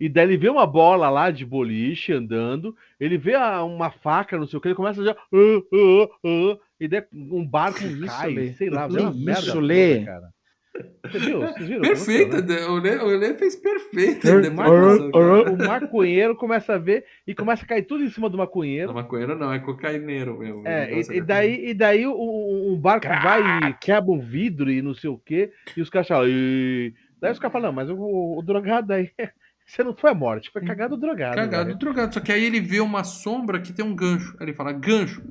E 0.00 0.08
daí 0.08 0.24
ele 0.24 0.36
vê 0.38 0.48
uma 0.48 0.66
bola 0.66 1.10
lá 1.10 1.30
de 1.30 1.44
boliche 1.44 2.12
andando. 2.12 2.74
Ele 2.98 3.18
vê 3.18 3.34
a- 3.34 3.62
uma 3.62 3.90
faca, 3.90 4.38
não 4.38 4.46
sei 4.46 4.56
o 4.56 4.60
que. 4.60 4.68
Ele 4.68 4.74
começa 4.74 5.02
a 5.02 5.04
já. 5.04 5.12
"Ah, 5.12 5.16
ah, 5.34 6.08
ah", 6.24 6.58
e 6.80 6.88
daí 6.88 7.02
um 7.12 7.46
barco 7.46 7.84
Isso, 7.84 8.06
cai, 8.06 8.32
Lê. 8.34 8.52
sei 8.54 8.70
lá. 8.70 8.86
Que 8.88 8.94
vê 8.94 9.00
uma 9.02 9.10
isso, 9.10 9.24
merda 9.24 9.46
toda, 9.52 9.60
Lê. 9.66 10.04
cara. 10.04 10.30
Você 11.04 11.18
viu? 11.18 11.40
Vocês 11.40 11.68
viram? 11.68 11.82
Perfeita, 11.82 12.36
Aconteceu, 12.38 12.66
né? 12.66 12.70
o 12.70 12.78
Lê, 12.78 12.96
o 12.96 13.18
Lê 13.18 13.34
fez 13.34 13.56
cara. 15.16 15.52
O 15.52 15.58
maconheiro 15.58 16.36
começa 16.36 16.74
a 16.74 16.78
ver 16.78 17.04
e 17.26 17.34
começa 17.34 17.64
a 17.64 17.68
cair 17.68 17.82
tudo 17.82 18.04
em 18.04 18.08
cima 18.08 18.30
do 18.30 18.36
Não, 18.38 18.44
maconheiro. 18.44 18.94
maconheiro 18.94 19.36
não, 19.36 19.52
é 19.52 19.58
cocaineiro 19.58 20.38
mesmo. 20.38 20.66
É, 20.66 20.86
O 20.94 21.12
e, 21.12 21.16
e 21.16 21.20
daí, 21.20 21.68
e 21.70 21.74
daí 21.74 22.06
o, 22.06 22.12
o- 22.12 22.72
o 22.72 22.76
barco 22.78 23.08
vai 23.08 23.42
e 23.68 23.72
quebra 23.74 24.12
um 24.12 24.20
vidro 24.20 24.70
e 24.70 24.80
não 24.80 24.94
sei 24.94 25.10
o 25.10 25.18
quê. 25.18 25.50
E 25.76 25.80
os 25.82 25.90
caras 25.90 26.08
falam. 26.08 26.28
"Ih". 26.28 26.94
Daí 27.20 27.32
os 27.32 27.38
caras 27.38 27.52
falam, 27.52 27.68
não, 27.68 27.74
mas 27.74 27.90
o, 27.90 28.38
o 28.38 28.42
drogado 28.42 28.92
aí. 28.94 29.10
Você 29.70 29.84
não 29.84 29.94
foi 29.94 30.10
a 30.10 30.14
morte, 30.14 30.50
foi 30.50 30.64
cagado 30.64 30.96
drogado. 30.96 31.36
Cagado, 31.36 31.66
velho. 31.66 31.78
drogado. 31.78 32.12
Só 32.12 32.18
que 32.20 32.32
aí 32.32 32.44
ele 32.44 32.60
vê 32.60 32.80
uma 32.80 33.04
sombra 33.04 33.60
que 33.60 33.72
tem 33.72 33.84
um 33.84 33.94
gancho. 33.94 34.36
Aí 34.40 34.46
ele 34.46 34.52
fala, 34.52 34.72
gancho. 34.72 35.22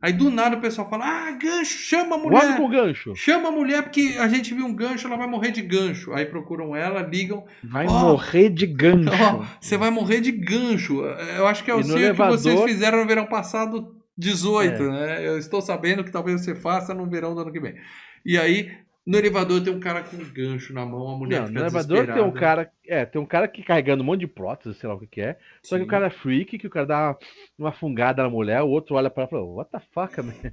Aí 0.00 0.12
do 0.12 0.30
nada 0.30 0.56
o 0.56 0.60
pessoal 0.60 0.88
fala, 0.88 1.04
ah, 1.04 1.32
gancho, 1.32 1.76
chama 1.78 2.14
a 2.14 2.18
mulher. 2.18 2.56
com 2.56 2.64
o 2.66 2.68
gancho. 2.68 3.16
Chama 3.16 3.48
a 3.48 3.50
mulher 3.50 3.82
porque 3.82 4.16
a 4.20 4.28
gente 4.28 4.54
viu 4.54 4.64
um 4.66 4.72
gancho, 4.72 5.08
ela 5.08 5.16
vai 5.16 5.26
morrer 5.26 5.50
de 5.50 5.62
gancho. 5.62 6.12
Aí 6.12 6.24
procuram 6.24 6.76
ela, 6.76 7.02
ligam. 7.02 7.44
Vai 7.64 7.86
Ó. 7.88 8.10
morrer 8.12 8.50
de 8.50 8.66
gancho. 8.66 9.10
Ó, 9.10 9.44
você 9.60 9.76
vai 9.76 9.90
morrer 9.90 10.20
de 10.20 10.30
gancho. 10.30 11.02
Eu 11.36 11.48
acho 11.48 11.64
que 11.64 11.70
é 11.70 11.74
o 11.74 11.82
sonho 11.82 12.14
que 12.14 12.22
vocês 12.22 12.62
fizeram 12.62 12.98
no 13.00 13.06
verão 13.08 13.26
passado 13.26 13.96
18, 14.16 14.80
É. 14.80 14.88
né? 14.88 15.26
Eu 15.28 15.38
estou 15.38 15.60
sabendo 15.60 16.04
que 16.04 16.12
talvez 16.12 16.40
você 16.44 16.54
faça 16.54 16.94
no 16.94 17.04
verão 17.10 17.34
do 17.34 17.40
ano 17.40 17.50
que 17.52 17.58
vem. 17.58 17.74
E 18.24 18.38
aí, 18.38 18.70
no 19.08 19.16
elevador 19.16 19.62
tem 19.62 19.72
um 19.72 19.80
cara 19.80 20.02
com 20.02 20.16
um 20.16 20.32
gancho 20.32 20.74
na 20.74 20.84
mão, 20.84 21.08
a 21.08 21.16
mulher 21.16 21.40
Não, 21.40 21.48
no 21.48 21.60
elevador 21.60 22.06
tem 22.06 22.22
um 22.22 22.30
cara. 22.30 22.70
É, 22.86 23.06
tem 23.06 23.18
um 23.18 23.24
cara 23.24 23.48
que 23.48 23.62
carregando 23.62 24.02
um 24.02 24.06
monte 24.06 24.20
de 24.20 24.26
prótese, 24.26 24.78
sei 24.78 24.86
lá 24.86 24.96
o 24.96 24.98
que, 24.98 25.06
que 25.06 25.20
é. 25.22 25.38
Só 25.62 25.76
que 25.76 25.82
Sim. 25.82 25.86
o 25.86 25.90
cara 25.90 26.08
é 26.08 26.10
freak, 26.10 26.58
que 26.58 26.66
o 26.66 26.70
cara 26.70 26.84
dá 26.84 27.16
uma, 27.58 27.72
fungada 27.72 28.22
na 28.22 28.28
mulher, 28.28 28.60
o 28.60 28.68
outro 28.68 28.96
olha 28.96 29.08
pra 29.08 29.22
ela 29.22 29.28
e 29.28 29.30
fala, 29.30 29.44
what 29.44 29.70
the 29.70 29.80
fuck, 29.94 30.20
man? 30.20 30.34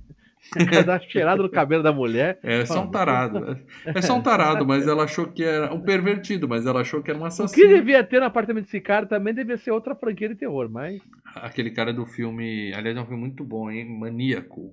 O 0.55 0.63
cara 0.63 0.83
dá 0.83 0.93
uma 0.93 0.99
cheirada 0.99 1.41
no 1.41 1.49
cabelo 1.49 1.81
da 1.81 1.91
mulher. 1.91 2.37
É 2.43 2.63
só 2.67 2.83
um 2.83 2.91
tarado. 2.91 3.59
É 3.83 3.99
só 3.99 4.15
um 4.15 4.21
tarado, 4.23 4.63
mas 4.63 4.87
ela 4.87 5.03
achou 5.03 5.25
que 5.25 5.43
era 5.43 5.73
um 5.73 5.81
pervertido, 5.81 6.47
mas 6.47 6.67
ela 6.67 6.81
achou 6.81 7.01
que 7.01 7.09
era 7.09 7.17
um 7.17 7.23
O 7.23 7.25
que 7.25 7.27
assassino. 7.29 7.67
devia 7.67 8.03
ter 8.03 8.19
no 8.19 8.27
apartamento 8.27 8.65
desse 8.65 8.79
cara 8.79 9.07
também 9.07 9.33
devia 9.33 9.57
ser 9.57 9.71
outra 9.71 9.95
franquia 9.95 10.29
de 10.29 10.35
terror, 10.35 10.69
mas. 10.69 11.01
Aquele 11.33 11.71
cara 11.71 11.91
do 11.91 12.05
filme, 12.05 12.71
aliás, 12.75 12.95
é 12.95 13.01
um 13.01 13.07
filme 13.07 13.21
muito 13.21 13.43
bom, 13.43 13.71
hein? 13.71 13.85
Maníaco. 13.89 14.71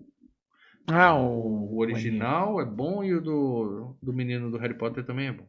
Ah, 0.88 1.14
O 1.14 1.62
o 1.72 1.78
original 1.78 2.60
é 2.60 2.64
bom 2.64 3.02
e 3.02 3.14
o 3.14 3.20
do, 3.20 3.96
do 4.02 4.12
menino 4.12 4.50
do 4.50 4.58
Harry 4.58 4.74
Potter 4.74 5.04
também 5.04 5.28
é 5.28 5.32
bom. 5.32 5.46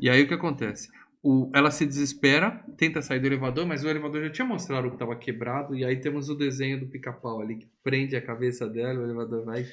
E 0.00 0.08
aí 0.08 0.22
o 0.22 0.28
que 0.28 0.34
acontece? 0.34 0.88
O, 1.22 1.50
ela 1.52 1.70
se 1.70 1.84
desespera, 1.84 2.64
tenta 2.76 3.02
sair 3.02 3.18
do 3.18 3.26
elevador, 3.26 3.66
mas 3.66 3.82
o 3.82 3.88
elevador 3.88 4.22
já 4.22 4.30
tinha 4.30 4.46
mostrado 4.46 4.88
que 4.88 4.94
estava 4.94 5.16
quebrado, 5.16 5.74
e 5.74 5.84
aí 5.84 5.96
temos 6.00 6.28
o 6.30 6.34
desenho 6.36 6.78
do 6.78 6.86
pica-pau 6.86 7.40
ali 7.40 7.56
que 7.56 7.68
prende 7.82 8.14
a 8.14 8.22
cabeça 8.22 8.68
dela, 8.68 9.00
o 9.00 9.04
elevador 9.04 9.44
vai. 9.44 9.66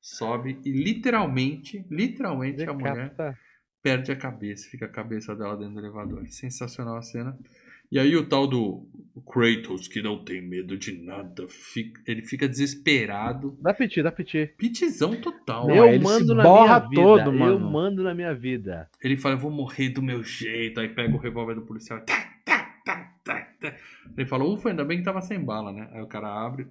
Sobe 0.00 0.58
e 0.64 0.70
literalmente, 0.70 1.84
literalmente 1.90 2.62
a 2.62 2.72
mulher 2.72 3.12
perde 3.82 4.12
a 4.12 4.16
cabeça, 4.16 4.68
fica 4.70 4.86
a 4.86 4.88
cabeça 4.88 5.34
dela 5.34 5.56
dentro 5.56 5.74
do 5.74 5.80
elevador. 5.80 6.26
Sensacional 6.28 6.96
a 6.96 7.02
cena. 7.02 7.36
E 7.90 7.98
aí 7.98 8.14
o 8.16 8.24
tal 8.26 8.46
do 8.46 8.86
Kratos, 9.26 9.86
que 9.88 10.00
não 10.00 10.24
tem 10.24 10.40
medo 10.40 10.76
de 10.78 10.92
nada, 10.92 11.46
fica- 11.48 12.00
ele 12.06 12.22
fica 12.22 12.48
desesperado. 12.48 13.56
Dá 13.60 13.74
piti, 13.74 14.02
dá 14.02 14.10
piti. 14.12 14.46
Pitizão 14.56 15.14
total. 15.20 15.66
Não, 15.68 15.76
eu 15.76 15.86
ele 15.86 16.02
mando 16.04 16.26
se 16.26 16.34
na 16.34 16.42
borra 16.42 16.64
minha 16.66 16.88
vida. 16.88 17.02
todo, 17.02 17.20
Eu 17.26 17.32
mano. 17.32 17.70
mando 17.70 18.02
na 18.02 18.14
minha 18.14 18.34
vida. 18.34 18.88
Ele 19.02 19.16
fala, 19.16 19.34
eu 19.34 19.38
vou 19.40 19.50
morrer 19.50 19.88
do 19.90 20.02
meu 20.02 20.22
jeito. 20.22 20.80
Aí 20.80 20.88
pega 20.88 21.14
o 21.14 21.18
revólver 21.18 21.54
do 21.54 21.62
policial. 21.62 22.00
Tá, 22.04 22.14
tá, 22.44 22.80
tá, 22.84 23.12
tá, 23.24 23.40
tá. 23.60 23.76
Ele 24.16 24.26
fala, 24.26 24.44
ufa, 24.44 24.70
ainda 24.70 24.84
bem 24.84 24.98
que 24.98 25.04
tava 25.04 25.20
sem 25.20 25.38
bala, 25.44 25.72
né? 25.72 25.88
Aí 25.92 26.00
o 26.02 26.06
cara 26.06 26.28
abre. 26.28 26.66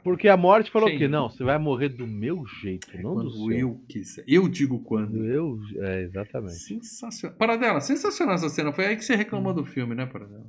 Porque 0.00 0.28
a 0.28 0.36
morte 0.36 0.70
falou 0.70 0.88
Sim. 0.88 0.96
que 0.96 1.08
não, 1.08 1.28
você 1.28 1.44
vai 1.44 1.58
morrer 1.58 1.90
do 1.90 2.06
meu 2.06 2.46
jeito, 2.46 2.88
não 3.00 3.16
do 3.16 3.30
seu. 3.30 3.52
eu 3.52 3.80
quiser. 3.88 4.24
Eu 4.26 4.48
digo 4.48 4.80
quando. 4.80 5.24
Eu, 5.24 5.58
é, 5.80 6.02
exatamente. 6.02 6.54
Sensacional. 6.54 7.36
Paradela, 7.36 7.80
sensacional 7.80 8.36
essa 8.36 8.48
cena. 8.48 8.72
Foi 8.72 8.86
aí 8.86 8.96
que 8.96 9.04
você 9.04 9.14
reclamou 9.14 9.52
do 9.52 9.66
filme, 9.66 9.94
né, 9.94 10.06
Paradela? 10.06 10.46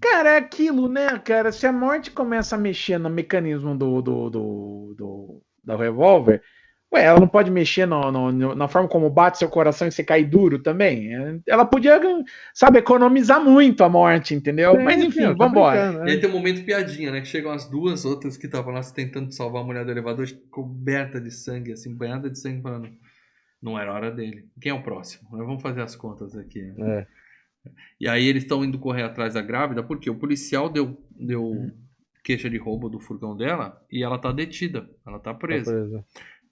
Cara, 0.00 0.34
é 0.34 0.36
aquilo, 0.36 0.88
né, 0.88 1.18
cara? 1.18 1.50
Se 1.50 1.66
a 1.66 1.72
morte 1.72 2.10
começa 2.10 2.54
a 2.54 2.58
mexer 2.58 2.98
no 2.98 3.10
mecanismo 3.10 3.76
do, 3.76 4.00
do, 4.00 4.30
do, 4.30 4.94
do, 4.96 5.42
do 5.64 5.76
revólver, 5.76 6.42
ué, 6.94 7.04
ela 7.04 7.20
não 7.20 7.28
pode 7.28 7.50
mexer 7.50 7.86
no, 7.86 8.10
no- 8.10 8.32
no- 8.32 8.54
na 8.54 8.68
forma 8.68 8.88
como 8.88 9.10
bate 9.10 9.38
seu 9.38 9.48
coração 9.48 9.86
e 9.88 9.92
você 9.92 10.02
cai 10.04 10.24
duro 10.24 10.58
também? 10.62 11.14
É, 11.14 11.38
Ela 11.46 11.64
podia, 11.64 12.00
sabe, 12.54 12.78
economizar 12.78 13.42
muito 13.44 13.84
a 13.84 13.88
morte, 13.88 14.34
entendeu? 14.34 14.80
Mas 14.80 15.00
Sim, 15.00 15.06
enfim, 15.08 15.26
tô 15.26 15.34
vambora. 15.36 15.88
brincando, 15.90 16.08
E 16.08 16.10
aí 16.12 16.16
é. 16.16 16.20
tem 16.20 16.30
um 16.30 16.32
momento 16.32 16.64
piadinha, 16.64 17.10
né? 17.10 17.20
Que 17.20 17.26
chegam 17.26 17.50
as 17.52 17.68
duas 17.68 18.04
outras 18.04 18.36
que 18.36 18.46
estavam 18.46 18.72
lá 18.72 18.80
tentando 18.82 19.32
salvar 19.32 19.62
a 19.62 19.66
mulher 19.66 19.84
do 19.84 19.90
elevador, 19.90 20.26
coberta 20.50 21.20
de 21.20 21.30
sangue, 21.30 21.72
assim, 21.72 21.94
banhada 21.94 22.30
de 22.30 22.38
sangue, 22.38 22.62
falando. 22.62 22.88
Não 23.62 23.78
era 23.78 23.92
hora 23.92 24.10
dele. 24.10 24.46
Quem 24.60 24.70
é 24.70 24.74
o 24.74 24.82
próximo? 24.82 25.28
Nós 25.32 25.46
vamos 25.46 25.62
fazer 25.62 25.80
as 25.80 25.96
contas 25.96 26.36
aqui. 26.36 26.60
É. 26.78 27.06
E 27.98 28.06
aí 28.06 28.26
eles 28.26 28.42
estão 28.42 28.62
indo 28.64 28.78
correr 28.78 29.02
atrás 29.04 29.34
da 29.34 29.40
grávida, 29.40 29.82
porque 29.82 30.10
o 30.10 30.14
policial 30.18 30.68
deu, 30.68 31.02
deu 31.18 31.70
queixa 32.22 32.50
de 32.50 32.58
roubo 32.58 32.88
do 32.90 33.00
furgão 33.00 33.34
dela 33.36 33.80
e 33.90 34.02
ela 34.04 34.18
tá 34.18 34.30
detida. 34.32 34.86
Ela 35.06 35.18
tá 35.18 35.32
Tá 35.32 35.38
presa. 35.38 36.04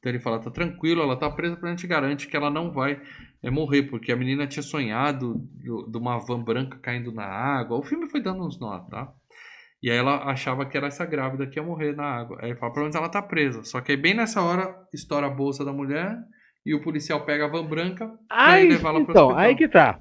Então 0.02 0.10
ele 0.10 0.20
fala, 0.20 0.40
tá 0.40 0.50
tranquilo, 0.50 1.02
ela 1.02 1.16
tá 1.16 1.30
presa, 1.30 1.54
porque 1.54 1.68
a 1.68 1.70
gente 1.70 1.86
garante 1.86 2.26
que 2.26 2.36
ela 2.36 2.50
não 2.50 2.72
vai 2.72 3.00
é, 3.42 3.50
morrer, 3.50 3.84
porque 3.84 4.10
a 4.12 4.16
menina 4.16 4.48
tinha 4.48 4.62
sonhado 4.62 5.36
do- 5.54 5.88
de 5.88 5.96
uma 5.98 6.18
van 6.18 6.42
branca 6.42 6.76
caindo 6.80 7.12
na 7.12 7.24
água. 7.24 7.78
O 7.78 7.84
filme 7.84 8.08
foi 8.08 8.20
dando 8.20 8.44
uns 8.44 8.58
nó, 8.60 8.80
tá? 8.80 9.12
E 9.82 9.90
aí 9.90 9.96
ela 9.96 10.24
achava 10.24 10.66
que 10.66 10.76
era 10.76 10.88
essa 10.88 11.06
grávida 11.06 11.46
que 11.46 11.58
ia 11.58 11.62
morrer 11.64 11.94
na 11.96 12.04
água. 12.04 12.38
Aí 12.40 12.50
ele 12.50 12.58
fala, 12.58 12.72
pelo 12.72 12.84
menos 12.84 12.96
ela 12.96 13.08
tá 13.08 13.22
presa. 13.22 13.64
Só 13.64 13.80
que 13.80 13.92
aí 13.92 13.96
bem 13.98 14.14
nessa 14.14 14.42
hora, 14.42 14.76
estoura 14.92 15.26
a 15.26 15.30
bolsa 15.30 15.64
da 15.64 15.72
mulher 15.72 16.16
e 16.66 16.74
o 16.74 16.82
policial 16.82 17.24
pega 17.24 17.46
a 17.46 17.48
van 17.48 17.66
branca 17.66 18.12
Aí, 18.28 18.68
levar 18.68 18.90
ela 18.90 19.00
pro 19.00 19.10
então, 19.10 19.12
hospital. 19.12 19.38
aí 19.38 19.54
que 19.56 19.68
tá. 19.68 20.00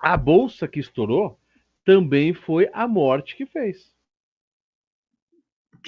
A 0.00 0.16
bolsa 0.16 0.68
que 0.68 0.80
estourou 0.80 1.38
também 1.84 2.34
foi 2.34 2.68
a 2.72 2.88
morte 2.88 3.36
que 3.36 3.46
fez. 3.46 3.92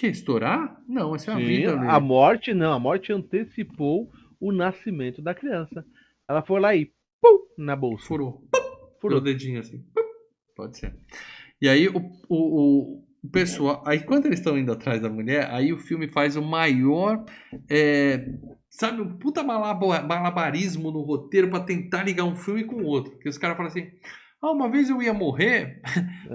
Que? 0.01 0.07
Estourar? 0.09 0.81
Não, 0.89 1.15
essa 1.15 1.33
é 1.33 1.35
a 1.35 1.37
Sim, 1.39 1.45
vida. 1.45 1.75
Luiz. 1.77 1.89
a 1.91 2.01
morte 2.01 2.55
não, 2.55 2.73
a 2.73 2.79
morte 2.79 3.13
antecipou 3.13 4.11
o 4.41 4.51
nascimento 4.53 5.21
da 5.21 5.35
criança. 5.35 5.85
Ela 6.29 6.43
foi 6.43 6.59
lá 6.61 6.75
e 6.75 6.91
pum, 7.21 7.39
na 7.59 7.77
bolsa. 7.77 8.07
Furou. 8.07 8.43
Furou. 8.55 8.97
Furou 9.01 9.19
o 9.19 9.21
dedinho 9.21 9.61
assim. 9.61 9.85
Pode 10.57 10.79
ser. 10.79 10.95
E 11.61 11.69
aí 11.69 11.87
o, 11.89 11.99
o, 12.29 13.03
o- 13.25 13.29
pessoal. 13.31 13.83
Aí 13.87 14.01
quando 14.01 14.27
eles 14.27 14.39
estão 14.39 14.57
indo 14.57 14.73
atrás 14.73 15.03
da 15.03 15.11
mulher, 15.11 15.51
aí 15.51 15.71
o 15.73 15.79
filme 15.79 16.09
faz 16.09 16.35
o 16.37 16.43
maior. 16.43 17.23
é, 17.69 18.27
sabe, 18.71 19.03
um 19.03 19.19
puta 19.19 19.43
malabarismo 19.43 20.91
no 20.91 21.03
roteiro 21.03 21.51
pra 21.51 21.61
tentar 21.61 22.05
ligar 22.05 22.25
um 22.25 22.37
filme 22.37 22.65
com 22.65 22.77
o 22.77 22.87
outro. 22.87 23.13
Porque 23.13 23.29
os 23.29 23.37
caras 23.39 23.57
falam 23.57 23.71
assim. 23.71 23.91
Ah, 24.43 24.53
uma 24.53 24.71
vez 24.71 24.89
eu 24.89 25.03
ia 25.03 25.13
morrer, 25.13 25.83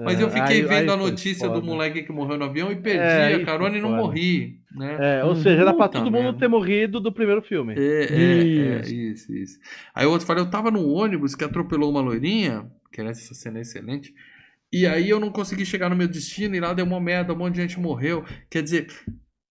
mas 0.04 0.20
eu 0.20 0.28
É, 0.28 0.30
fiquei 0.30 0.56
aí- 0.58 0.62
vendo 0.62 0.90
aí 0.92 0.94
a 0.94 0.96
notícia 0.96 1.48
foda. 1.48 1.60
do 1.60 1.66
moleque 1.66 2.04
que 2.04 2.12
morreu 2.12 2.38
no 2.38 2.44
avião 2.44 2.70
e 2.70 2.76
perdi 2.76 3.00
É, 3.00 3.34
a 3.34 3.44
carona 3.44 3.76
e 3.76 3.80
não 3.80 3.88
foda. 3.90 4.02
morri. 4.02 4.60
Né? 4.76 4.96
É, 5.18 5.24
ou 5.24 5.34
seja, 5.34 5.62
era 5.62 5.74
pra 5.74 5.88
todo 5.88 6.10
mundo 6.10 6.38
ter 6.38 6.46
morrido 6.48 7.00
do 7.00 7.10
primeiro 7.10 7.42
filme. 7.42 7.74
É, 7.76 7.78
é, 7.80 8.04
é, 8.14 8.80
Isso. 8.82 8.94
isso, 8.94 9.32
isso. 9.34 9.58
Aí 9.94 10.06
o 10.06 10.10
outro 10.10 10.26
fala, 10.26 10.38
eu 10.38 10.48
tava 10.50 10.70
num 10.70 10.86
ônibus 10.88 11.34
que 11.34 11.42
atropelou 11.44 11.90
uma 11.90 12.00
loirinha, 12.00 12.70
que 12.92 13.00
essa 13.00 13.34
cena 13.34 13.58
é 13.58 13.62
excelente, 13.62 14.14
e 14.72 14.86
aí 14.86 15.08
eu 15.10 15.18
não 15.18 15.30
consegui 15.30 15.64
chegar 15.66 15.88
no 15.88 15.96
meu 15.96 16.06
destino 16.06 16.54
e 16.54 16.60
lá 16.60 16.72
deu 16.74 16.84
uma 16.86 17.00
merda, 17.00 17.32
um 17.32 17.36
monte 17.36 17.54
de 17.54 17.62
gente 17.62 17.80
morreu. 17.80 18.24
Quer 18.50 18.62
dizer, 18.62 18.86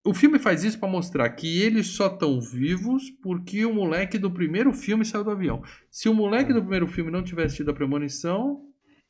o 0.06 0.14
filme 0.14 0.38
faz 0.40 0.64
isso 0.64 0.80
pra 0.80 0.88
mostrar 0.88 1.27
que 1.32 1.61
eles 1.61 1.88
só 1.88 2.07
estão 2.07 2.40
vivos 2.40 3.10
porque 3.23 3.65
o 3.65 3.73
moleque 3.73 4.18
do 4.18 4.30
primeiro 4.32 4.72
filme 4.72 5.03
saiu 5.03 5.23
do 5.23 5.32
avião. 5.32 5.61
Se 5.90 6.07
o 6.07 6.14
moleque 6.14 6.53
do 6.53 6.61
primeiro 6.61 6.88
filme 6.88 7.11
não 7.11 7.23
tivesse 7.23 7.57
tido 7.57 7.72
a 7.72 7.73
premonição, 7.73 8.61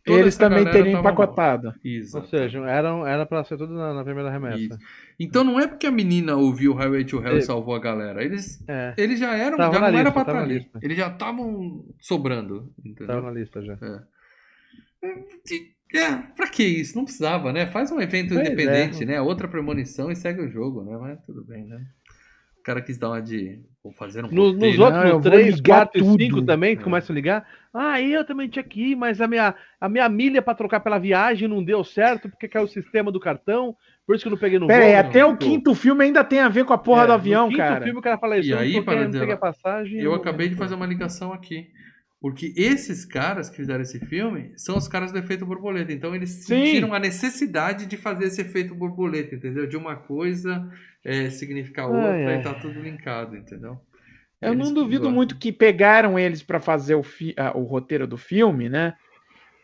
toda 0.06 0.20
Eles 0.20 0.38
também 0.38 0.64
teriam 0.66 1.00
empacotado. 1.00 1.74
Exato. 1.84 2.24
Ou 2.26 2.30
seja, 2.30 2.60
era, 2.60 2.90
era 3.10 3.26
pra 3.26 3.44
ser 3.44 3.58
tudo 3.58 3.74
na, 3.74 3.94
na 3.94 4.04
primeira 4.04 4.30
remessa. 4.32 4.58
Isso. 4.58 4.78
Então 5.20 5.44
não 5.44 5.60
é 5.60 5.68
porque 5.68 5.88
a 5.88 5.92
menina 5.92 6.36
ouviu 6.36 6.74
Highway 6.74 7.04
to 7.06 7.18
Hell 7.22 7.36
É. 7.36 7.38
e 7.40 7.42
salvou 7.42 7.76
a 7.76 7.80
galera. 7.80 8.24
Eles 8.24 8.64
É, 8.68 8.94
eles 8.98 9.20
já 9.20 9.36
eram, 9.36 9.58
Tava 9.58 9.74
já 9.74 9.80
não 9.80 9.88
era 9.88 9.98
lista, 9.98 10.12
pra 10.12 10.26
tava 10.26 10.38
estar 10.38 10.48
na 10.48 10.54
ali. 10.54 10.54
lista. 10.60 10.80
Eles 10.82 10.98
já 10.98 11.08
estavam 11.08 11.86
sobrando, 12.00 12.72
entendeu? 12.80 13.08
tava 13.08 13.22
na 13.22 13.32
lista 13.32 13.62
já. 13.64 13.74
É, 13.74 14.00
pra 16.36 16.48
que 16.48 16.64
isso? 16.64 16.96
Não 16.98 17.04
precisava, 17.06 17.52
né? 17.54 17.66
Faz 17.68 17.92
um 17.92 18.00
evento 18.02 18.34
Pois 18.34 18.40
independente, 18.48 19.04
é. 19.04 19.06
né? 19.06 19.22
Outra 19.22 19.48
premonição 19.48 20.12
e 20.12 20.16
segue 20.16 20.42
o 20.42 20.50
jogo, 20.50 20.84
né? 20.84 20.98
Mas 21.00 21.20
tudo 21.26 21.44
bem, 21.44 21.64
né? 21.66 21.82
O 22.60 22.64
cara 22.66 22.82
quis 22.82 22.98
dar 22.98 23.10
uma 23.10 23.22
de. 23.22 23.60
Vou 23.84 23.94
fazer 23.94 24.26
um 24.26 24.30
No- 24.30 24.52
nos 24.54 24.76
Não, 24.76 24.86
outros 24.86 25.12
vou 25.12 25.22
3, 25.22 25.56
ligar 25.58 25.86
4 25.86 26.00
e 26.00 26.04
tudo. 26.04 26.24
5 26.24 26.42
também, 26.42 26.72
É. 26.74 26.76
que 26.76 26.84
começam 26.84 27.14
a 27.14 27.16
ligar. 27.16 27.46
Ah, 27.72 28.02
eu 28.02 28.26
também 28.26 28.48
tinha 28.50 28.64
que 28.64 28.92
ir, 28.92 28.96
mas 28.96 29.22
a 29.22 29.28
minha, 29.28 29.54
a 29.80 29.88
minha 29.88 30.10
milha 30.10 30.42
pra 30.42 30.56
trocar 30.56 30.80
pela 30.80 30.98
viagem 30.98 31.48
não 31.48 31.64
deu 31.64 31.84
certo, 31.84 32.28
porque 32.28 32.48
caiu 32.48 32.66
o 32.66 32.68
sistema 32.68 33.12
do 33.12 33.20
cartão, 33.20 33.76
por 34.08 34.16
isso 34.16 34.24
que 34.24 34.28
eu 34.28 34.32
não 34.32 34.38
peguei 34.40 34.58
no 34.58 34.66
Pera 34.66 34.84
aí, 34.86 34.92
voo. 34.94 35.00
até 35.12 35.24
o 35.24 35.34
Tipo, 35.38 35.46
quinto 35.46 35.76
filme 35.76 36.04
ainda 36.06 36.24
tem 36.24 36.40
a 36.40 36.50
ver 36.50 36.66
com 36.66 36.74
a 36.74 36.78
porra 36.80 37.04
é, 37.04 37.06
do 37.06 37.10
no 37.10 37.14
avião, 37.14 37.48
quinto 37.50 37.58
cara. 37.60 37.84
filme 37.84 38.00
o 38.00 38.02
cara 38.02 38.18
fala 38.18 38.40
isso, 38.40 38.48
E 38.50 38.52
eu 38.52 38.56
não 38.58 38.64
aí, 38.64 38.82
para 38.82 39.00
não 39.02 39.06
dizer, 39.08 39.20
peguei 39.20 39.36
a 39.36 39.38
passagem. 39.38 40.00
Eu 40.00 40.10
não- 40.12 40.18
acabei 40.18 40.50
de 40.50 40.56
fazer 40.56 40.74
uma 40.74 40.88
ligação 40.88 41.32
aqui. 41.32 41.68
Porque 42.26 42.52
esses 42.58 43.06
caras 43.06 43.52
que 43.52 43.56
fizeram 43.58 43.84
esse 43.84 44.00
filme 44.00 44.52
são 44.58 44.76
os 44.76 44.88
caras 44.88 45.12
do 45.12 45.20
efeito 45.20 45.46
borboleta. 45.46 45.94
Então 45.94 46.16
eles 46.16 46.32
Sim. 46.32 46.66
sentiram 46.66 46.92
a 46.92 46.98
necessidade 46.98 47.86
de 47.86 47.98
fazer 47.98 48.26
esse 48.26 48.42
efeito 48.42 48.74
borboleta, 48.74 49.36
entendeu? 49.36 49.68
De 49.68 49.78
uma 49.78 49.96
coisa 49.96 50.68
é, 51.04 51.30
significar 51.30 51.86
outra 51.86 52.14
ai. 52.14 52.40
e 52.40 52.42
tá 52.42 52.56
tudo 52.56 52.82
linkado, 52.82 53.38
entendeu? 53.38 53.78
Eu 54.42 54.54
Eles 54.54 54.66
não 54.66 54.74
duvido 54.74 55.12
muito 55.12 55.38
que 55.38 55.52
pegaram 55.52 56.18
eles 56.18 56.42
pra 56.42 56.60
fazer 56.60 56.96
o, 56.96 57.04
fi- 57.04 57.36
ah, 57.38 57.56
o 57.56 57.62
roteiro 57.62 58.08
do 58.08 58.18
filme, 58.18 58.70
né? 58.70 58.96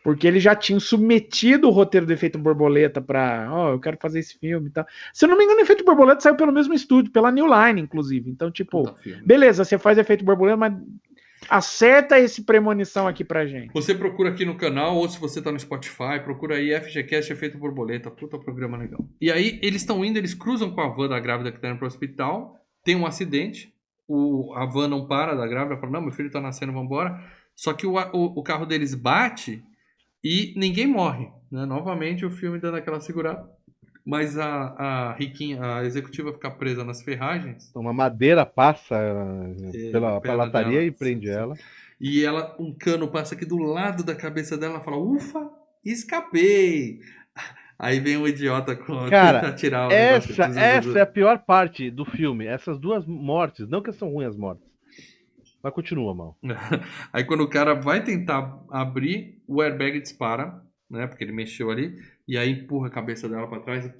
Porque 0.04 0.24
eles 0.24 0.40
já 0.40 0.54
tinham 0.54 0.78
submetido 0.78 1.66
o 1.66 1.72
roteiro 1.72 2.06
do 2.06 2.12
Efeito 2.12 2.38
Borboleta 2.38 3.00
pra. 3.00 3.48
Ó, 3.50 3.72
eu 3.72 3.80
quero 3.80 3.98
fazer 4.00 4.20
esse 4.20 4.38
filme 4.38 4.68
e 4.68 4.70
tal. 4.70 4.86
Se 5.12 5.24
eu 5.24 5.28
não 5.28 5.36
me 5.36 5.42
engano, 5.42 5.58
o 5.58 5.62
Efeito 5.64 5.84
Borboleta 5.84 6.20
saiu 6.20 6.36
pelo 6.36 6.52
mesmo 6.52 6.74
estúdio, 6.74 7.10
pela 7.10 7.32
New 7.32 7.46
Line, 7.46 7.80
inclusive. 7.80 8.30
Então, 8.30 8.52
tipo, 8.52 8.96
beleza, 9.26 9.64
você 9.64 9.76
faz 9.78 9.98
Efeito 9.98 10.24
Borboleta, 10.24 10.56
mas 10.56 10.74
acerta 11.48 12.18
esse 12.18 12.42
premonição 12.42 13.06
aqui 13.06 13.24
pra 13.24 13.46
gente. 13.46 13.72
Você 13.72 13.94
procura 13.94 14.30
aqui 14.30 14.44
no 14.44 14.56
canal, 14.56 14.96
ou 14.96 15.08
se 15.08 15.18
você 15.18 15.40
tá 15.40 15.50
no 15.50 15.58
Spotify, 15.58 16.20
procura 16.22 16.56
aí 16.56 16.74
FGCast 16.80 17.32
Efeito 17.32 17.58
Borboleta. 17.58 18.10
Puta 18.10 18.38
programa 18.38 18.76
legal. 18.76 19.06
E 19.20 19.30
aí, 19.30 19.58
eles 19.62 19.82
estão 19.82 20.04
indo, 20.04 20.18
eles 20.18 20.34
cruzam 20.34 20.70
com 20.70 20.80
a 20.80 20.88
van 20.88 21.08
da 21.08 21.20
grávida 21.20 21.52
que 21.52 21.60
tá 21.60 21.68
indo 21.68 21.78
pro 21.78 21.86
hospital. 21.86 22.56
Tem 22.84 22.96
um 22.96 23.06
acidente. 23.06 23.72
O, 24.08 24.52
a 24.54 24.66
van 24.66 24.88
não 24.88 25.06
para 25.06 25.34
da 25.34 25.46
grávida, 25.46 25.78
fala, 25.78 25.92
não, 25.92 26.02
meu 26.02 26.12
filho 26.12 26.30
tá 26.30 26.40
nascendo, 26.40 26.72
vambora. 26.72 27.18
Só 27.54 27.72
que 27.72 27.86
o, 27.86 27.94
o, 27.94 28.40
o 28.40 28.42
carro 28.42 28.66
deles 28.66 28.94
bate 28.94 29.62
e 30.22 30.54
ninguém 30.56 30.86
morre. 30.86 31.28
Né? 31.50 31.66
Novamente, 31.66 32.24
o 32.24 32.30
filme 32.30 32.58
dando 32.58 32.76
aquela 32.76 33.00
segurada. 33.00 33.48
Mas 34.04 34.36
a, 34.36 34.46
a 34.76 35.12
riquinha, 35.14 35.60
a 35.62 35.84
executiva 35.84 36.32
fica 36.32 36.50
presa 36.50 36.84
nas 36.84 37.02
ferragens. 37.02 37.70
Uma 37.74 37.92
madeira 37.92 38.44
passa 38.44 38.96
eh, 38.96 39.88
É, 39.88 39.90
pela, 39.92 40.18
lataria 40.34 40.72
dela, 40.72 40.84
e 40.84 40.90
prende 40.90 41.26
sim, 41.26 41.32
sim. 41.32 41.38
ela. 41.38 41.54
E 42.00 42.24
ela, 42.24 42.56
um 42.58 42.74
cano 42.74 43.08
passa 43.08 43.34
aqui 43.34 43.44
do 43.44 43.58
lado 43.58 44.02
da 44.02 44.14
cabeça 44.14 44.58
dela, 44.58 44.74
ela 44.74 44.84
fala, 44.84 44.96
ufa, 44.96 45.48
escapei. 45.84 46.98
Aí 47.78 48.00
vem 48.00 48.16
um 48.16 48.26
idiota 48.26 48.74
com 48.76 49.08
Cara, 49.08 49.40
tentar 49.40 49.54
tirar 49.54 49.88
o 49.88 49.92
Essa, 49.92 50.44
essa 50.44 50.98
é 50.98 51.02
a 51.02 51.06
pior 51.06 51.38
parte 51.38 51.90
do 51.90 52.04
filme. 52.04 52.46
Essas 52.46 52.78
duas 52.78 53.06
mortes. 53.06 53.68
Não 53.68 53.82
que 53.82 53.92
são 53.92 54.08
ruins 54.12 54.30
as 54.30 54.36
mortes. 54.36 54.72
Mas 55.62 55.72
continua, 55.72 56.14
mal. 56.14 56.36
Aí 57.12 57.24
quando 57.24 57.42
o 57.42 57.48
cara 57.48 57.74
vai 57.74 58.02
tentar 58.02 58.60
abrir, 58.70 59.40
o 59.46 59.62
airbag 59.62 60.00
dispara, 60.00 60.60
né? 60.90 61.06
Porque 61.06 61.22
ele 61.22 61.32
mexeu 61.32 61.70
ali, 61.70 61.96
e 62.26 62.36
aí 62.38 62.50
empurra 62.50 62.88
a 62.88 62.90
cabeça 62.90 63.28
dela 63.28 63.48
pra 63.48 63.60
trás. 63.60 63.90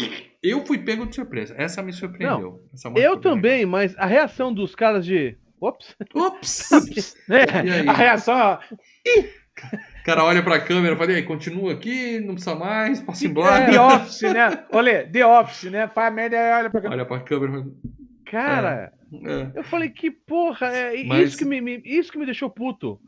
Eu 0.42 0.64
fui 0.66 0.78
pego 0.78 1.06
de 1.06 1.14
surpresa. 1.14 1.54
Essa 1.58 1.82
me 1.82 1.92
surpreendeu. 1.92 2.64
Essa 2.72 2.88
morte 2.90 3.02
Eu 3.04 3.16
também, 3.20 3.64
mas 3.66 3.96
a 3.98 4.06
reação 4.06 4.52
dos 4.52 4.74
caras 4.74 5.04
de. 5.04 5.36
Ops! 5.60 5.94
legal. 6.00 6.26
Ops! 6.28 7.16
É, 7.30 7.88
a 7.88 7.92
reação, 7.92 8.34
ó, 8.36 8.58
O 10.00 10.04
cara 10.04 10.24
olha 10.24 10.42
pra 10.42 10.58
câmera 10.60 10.94
e 10.94 10.98
fala, 10.98 11.12
aí, 11.12 11.22
continua 11.22 11.72
aqui, 11.72 12.18
não 12.20 12.34
precisa 12.34 12.56
mais, 12.56 13.00
ir 13.00 13.04
é 13.26 13.28
embora. 13.28 13.66
The 13.70 13.80
Office, 13.80 14.22
né? 14.22 14.64
Olha, 14.72 15.08
The 15.08 15.24
Office, 15.26 15.70
né? 15.70 15.86
Faz 15.88 16.12
merda 16.12 16.36
e 16.36 16.52
olha 16.58 16.70
pra 16.70 16.80
cá. 16.80 16.90
Olha 16.90 17.06
pra 17.06 17.20
câmera 17.20 17.52
e 17.52 17.54
fala, 17.62 17.72
Cara, 18.26 18.92
é. 19.12 19.50
eu 19.54 19.62
falei, 19.62 19.90
que 19.90 20.10
porra, 20.10 20.66
é 20.68 21.04
Mas- 21.04 21.28
isso, 21.28 21.38
que 21.38 21.44
me, 21.44 21.60
me- 21.60 21.82
isso 21.84 22.10
que 22.10 22.18
me 22.18 22.24
deixou 22.26 22.50
puto. 22.50 22.98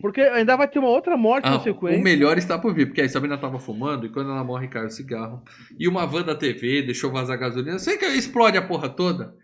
Porque 0.00 0.20
ainda 0.20 0.56
vai 0.56 0.68
ter 0.68 0.78
uma 0.78 0.88
outra 0.88 1.16
morte 1.16 1.46
Ah, 1.46 1.50
na 1.50 1.56
o 1.58 1.62
sequência. 1.62 2.02
melhor 2.02 2.38
está 2.38 2.58
por 2.58 2.72
vir, 2.74 2.86
porque 2.86 3.00
aí 3.00 3.08
Sabrina 3.08 3.36
tava 3.36 3.58
fumando 3.58 4.06
e 4.06 4.08
quando 4.08 4.30
ela 4.30 4.44
morre 4.44 4.68
cai 4.68 4.86
o 4.86 4.90
cigarro. 4.90 5.42
E 5.78 5.88
uma 5.88 6.06
van 6.06 6.22
da 6.22 6.34
TV 6.34 6.82
deixou 6.82 7.10
vazar 7.10 7.38
gasolina. 7.38 7.78
Sei 7.78 7.96
que 7.98 8.04
explode 8.06 8.56
a 8.56 8.62
porra 8.62 8.88
toda. 8.88 9.34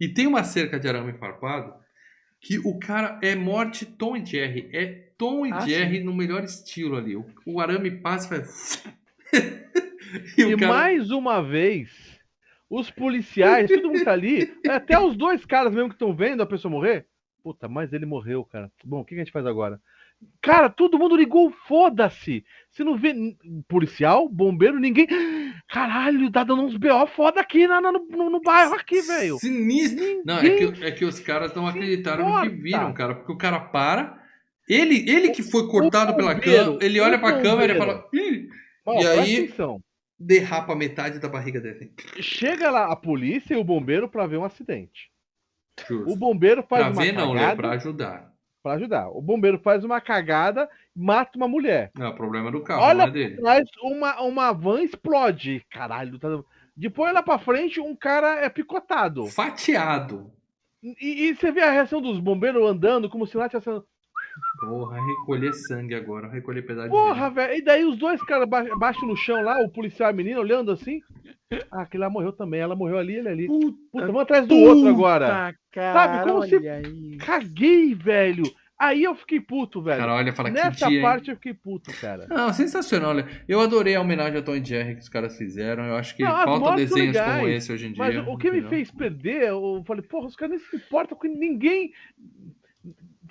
E 0.00 0.08
tem 0.08 0.26
uma 0.26 0.44
cerca 0.44 0.78
de 0.78 0.88
arame 0.88 1.12
farpado 1.14 1.72
que 2.40 2.58
o 2.58 2.78
cara 2.78 3.18
é 3.22 3.34
morte 3.36 3.86
Tom 3.86 4.16
e 4.16 4.24
Jerry. 4.26 4.68
É 4.72 4.86
Tom 5.16 5.46
e 5.46 5.52
Ah, 5.52 5.60
Jerry 5.60 6.02
no 6.02 6.14
melhor 6.14 6.42
estilo 6.44 6.96
ali. 6.96 7.14
O, 7.16 7.24
o 7.46 7.60
arame 7.60 7.90
passa 7.90 8.26
e 8.26 8.28
faz. 8.38 8.84
e 10.36 10.42
E 10.42 10.54
o 10.54 10.58
cara... 10.58 10.72
mais 10.72 11.10
uma 11.10 11.40
vez, 11.42 11.90
os 12.68 12.90
policiais, 12.90 13.70
todo 13.70 13.88
mundo 13.88 14.04
tá 14.04 14.12
ali, 14.12 14.52
até 14.68 14.98
os 14.98 15.16
dois 15.16 15.46
caras 15.46 15.72
mesmo 15.72 15.88
que 15.88 15.94
estão 15.94 16.14
vendo 16.14 16.42
a 16.42 16.46
pessoa 16.46 16.70
morrer. 16.70 17.06
Puta, 17.42 17.68
mas 17.68 17.92
ele 17.92 18.06
morreu, 18.06 18.44
cara. 18.44 18.70
Bom, 18.84 19.00
o 19.00 19.04
que 19.04 19.14
a 19.14 19.18
gente 19.18 19.32
faz 19.32 19.44
agora? 19.46 19.80
Cara, 20.40 20.70
todo 20.70 20.98
mundo 20.98 21.16
ligou, 21.16 21.50
foda-se. 21.66 22.44
Você 22.70 22.84
não 22.84 22.96
vê 22.96 23.12
policial, 23.66 24.28
bombeiro, 24.28 24.78
ninguém. 24.78 25.08
Caralho, 25.68 26.30
tá 26.30 26.44
dando 26.44 26.62
uns 26.62 26.76
BO 26.76 27.06
foda 27.16 27.40
aqui 27.40 27.66
na, 27.66 27.80
no, 27.80 27.92
no- 27.92 28.30
no 28.30 28.40
bairro 28.40 28.74
aqui, 28.74 29.00
velho. 29.00 29.36
Sinistro. 29.38 30.22
Não, 30.24 30.38
é 30.38 30.50
que, 30.50 30.84
é 30.84 30.90
que 30.92 31.04
os 31.04 31.18
caras 31.18 31.52
não 31.54 31.66
acreditaram 31.66 32.24
no 32.28 32.40
que 32.42 32.46
importa. 32.46 32.62
viram, 32.62 32.92
cara. 32.94 33.14
Porque 33.16 33.32
o 33.32 33.36
cara 33.38 33.58
para. 33.58 34.22
Ele, 34.68 35.04
ele 35.10 35.30
que 35.30 35.42
foi 35.42 35.66
cortado 35.66 36.14
pela 36.14 36.38
câmera, 36.38 36.78
ele 36.80 37.00
olha 37.00 37.18
pra 37.18 37.42
câmera 37.42 37.74
e 37.74 37.78
fala. 37.78 38.08
Ih! 38.14 38.48
Ó, 38.86 39.00
E 39.02 39.06
aí- 39.06 39.36
atenção. 39.44 39.80
Derrapa 40.24 40.76
metade 40.76 41.18
da 41.18 41.28
barriga 41.28 41.60
dele. 41.60 41.92
Chega 42.20 42.70
lá 42.70 42.92
a 42.92 42.94
polícia 42.94 43.54
e 43.54 43.56
o 43.56 43.64
bombeiro 43.64 44.08
pra 44.08 44.24
ver 44.24 44.36
um 44.36 44.44
acidente. 44.44 45.10
O 45.80 45.86
Justo. 45.86 46.16
bombeiro 46.16 46.62
faz 46.62 46.82
Pra 46.84 46.92
uma 46.92 47.02
ver, 47.02 47.12
não, 47.12 47.32
Léo, 47.32 47.40
cagada 47.40 47.56
pra 47.56 47.70
ajudar. 47.70 48.32
pra 48.62 48.72
ajudar. 48.74 49.08
O 49.08 49.20
bombeiro 49.22 49.58
faz 49.58 49.84
uma 49.84 50.00
cagada, 50.00 50.68
mata 50.94 51.36
uma 51.36 51.48
mulher. 51.48 51.90
Não, 51.94 52.10
o 52.10 52.14
problema 52.14 52.48
é 52.48 52.52
do 52.52 52.62
carro, 52.62 52.82
Olha 52.82 52.94
não 52.98 53.04
é 53.06 53.10
dele. 53.10 53.40
Mas 53.40 53.64
uma, 53.82 54.20
uma 54.22 54.52
van 54.52 54.82
explode. 54.82 55.64
Caralho, 55.70 56.18
tá... 56.18 56.28
Depois 56.76 57.12
lá 57.12 57.22
pra 57.22 57.38
frente, 57.38 57.80
um 57.80 57.94
cara 57.94 58.36
é 58.40 58.48
picotado. 58.48 59.26
Fatiado. 59.26 60.30
E, 60.82 61.28
e 61.28 61.34
você 61.34 61.52
vê 61.52 61.60
a 61.62 61.70
reação 61.70 62.00
dos 62.00 62.18
bombeiros 62.18 62.68
andando 62.68 63.08
como 63.08 63.26
se 63.26 63.36
lá 63.36 63.48
tivesse. 63.48 63.68
Porra, 64.60 64.98
recolher 65.04 65.52
sangue 65.52 65.94
agora, 65.94 66.28
recolher 66.28 66.62
pedaço 66.62 66.88
de 66.88 66.94
Porra, 66.94 67.30
velho. 67.30 67.54
E 67.54 67.62
daí 67.62 67.84
os 67.84 67.96
dois 67.98 68.22
caras 68.22 68.48
ba- 68.48 68.76
baixo 68.78 69.04
no 69.06 69.16
chão 69.16 69.42
lá, 69.42 69.60
o 69.60 69.68
policial 69.68 70.10
e 70.10 70.12
a 70.12 70.16
menina 70.16 70.40
olhando 70.40 70.70
assim. 70.70 71.00
Ah, 71.70 71.82
aquele 71.82 72.02
lá 72.04 72.08
morreu 72.10 72.32
também. 72.32 72.60
Ela 72.60 72.74
morreu 72.76 72.96
ali, 72.98 73.14
ele 73.16 73.28
ali. 73.28 73.46
Puta, 73.46 74.06
vamos 74.06 74.22
atrás 74.22 74.46
do 74.46 74.54
outro 74.56 74.88
agora. 74.88 75.54
Cara, 75.70 75.92
Sabe, 75.92 76.30
como 76.30 76.42
se- 76.46 76.56
olha 76.56 76.74
aí. 76.76 77.16
Caguei, 77.18 77.94
velho. 77.94 78.44
Aí 78.78 79.04
eu 79.04 79.14
fiquei 79.14 79.38
puto, 79.40 79.80
velho. 79.80 80.00
Cara, 80.00 80.14
olha, 80.14 80.32
fala 80.32 80.50
que 80.50 80.56
Nessa 80.56 80.88
dia, 80.88 80.96
hein? 80.96 81.02
parte 81.02 81.30
eu 81.30 81.36
fiquei 81.36 81.54
puto, 81.54 81.92
cara. 82.00 82.26
Não, 82.28 82.52
sensacional. 82.52 83.10
Olha, 83.10 83.28
eu 83.46 83.60
adorei 83.60 83.94
a 83.94 84.00
homenagem 84.00 84.38
a 84.40 84.42
Tom 84.42 84.56
e 84.56 84.64
Jerry 84.64 84.94
que 84.96 85.02
os 85.02 85.08
caras 85.08 85.36
fizeram. 85.38 85.84
Eu 85.84 85.94
acho 85.94 86.16
que 86.16 86.22
Não, 86.24 86.30
falta 86.32 86.74
desenhos 86.76 87.16
como 87.16 87.28
legais, 87.30 87.56
esse 87.62 87.72
hoje 87.72 87.86
em 87.86 87.92
dia. 87.92 87.98
Mas 88.04 88.26
o 88.26 88.36
que 88.36 88.50
me 88.50 88.62
fez 88.62 88.90
perder, 88.90 89.48
eu 89.50 89.84
falei, 89.86 90.02
porra, 90.02 90.26
os 90.26 90.34
caras 90.34 90.58
nem 90.58 90.68
se 90.68 90.76
importam 90.84 91.16
com 91.16 91.28
ninguém. 91.28 91.92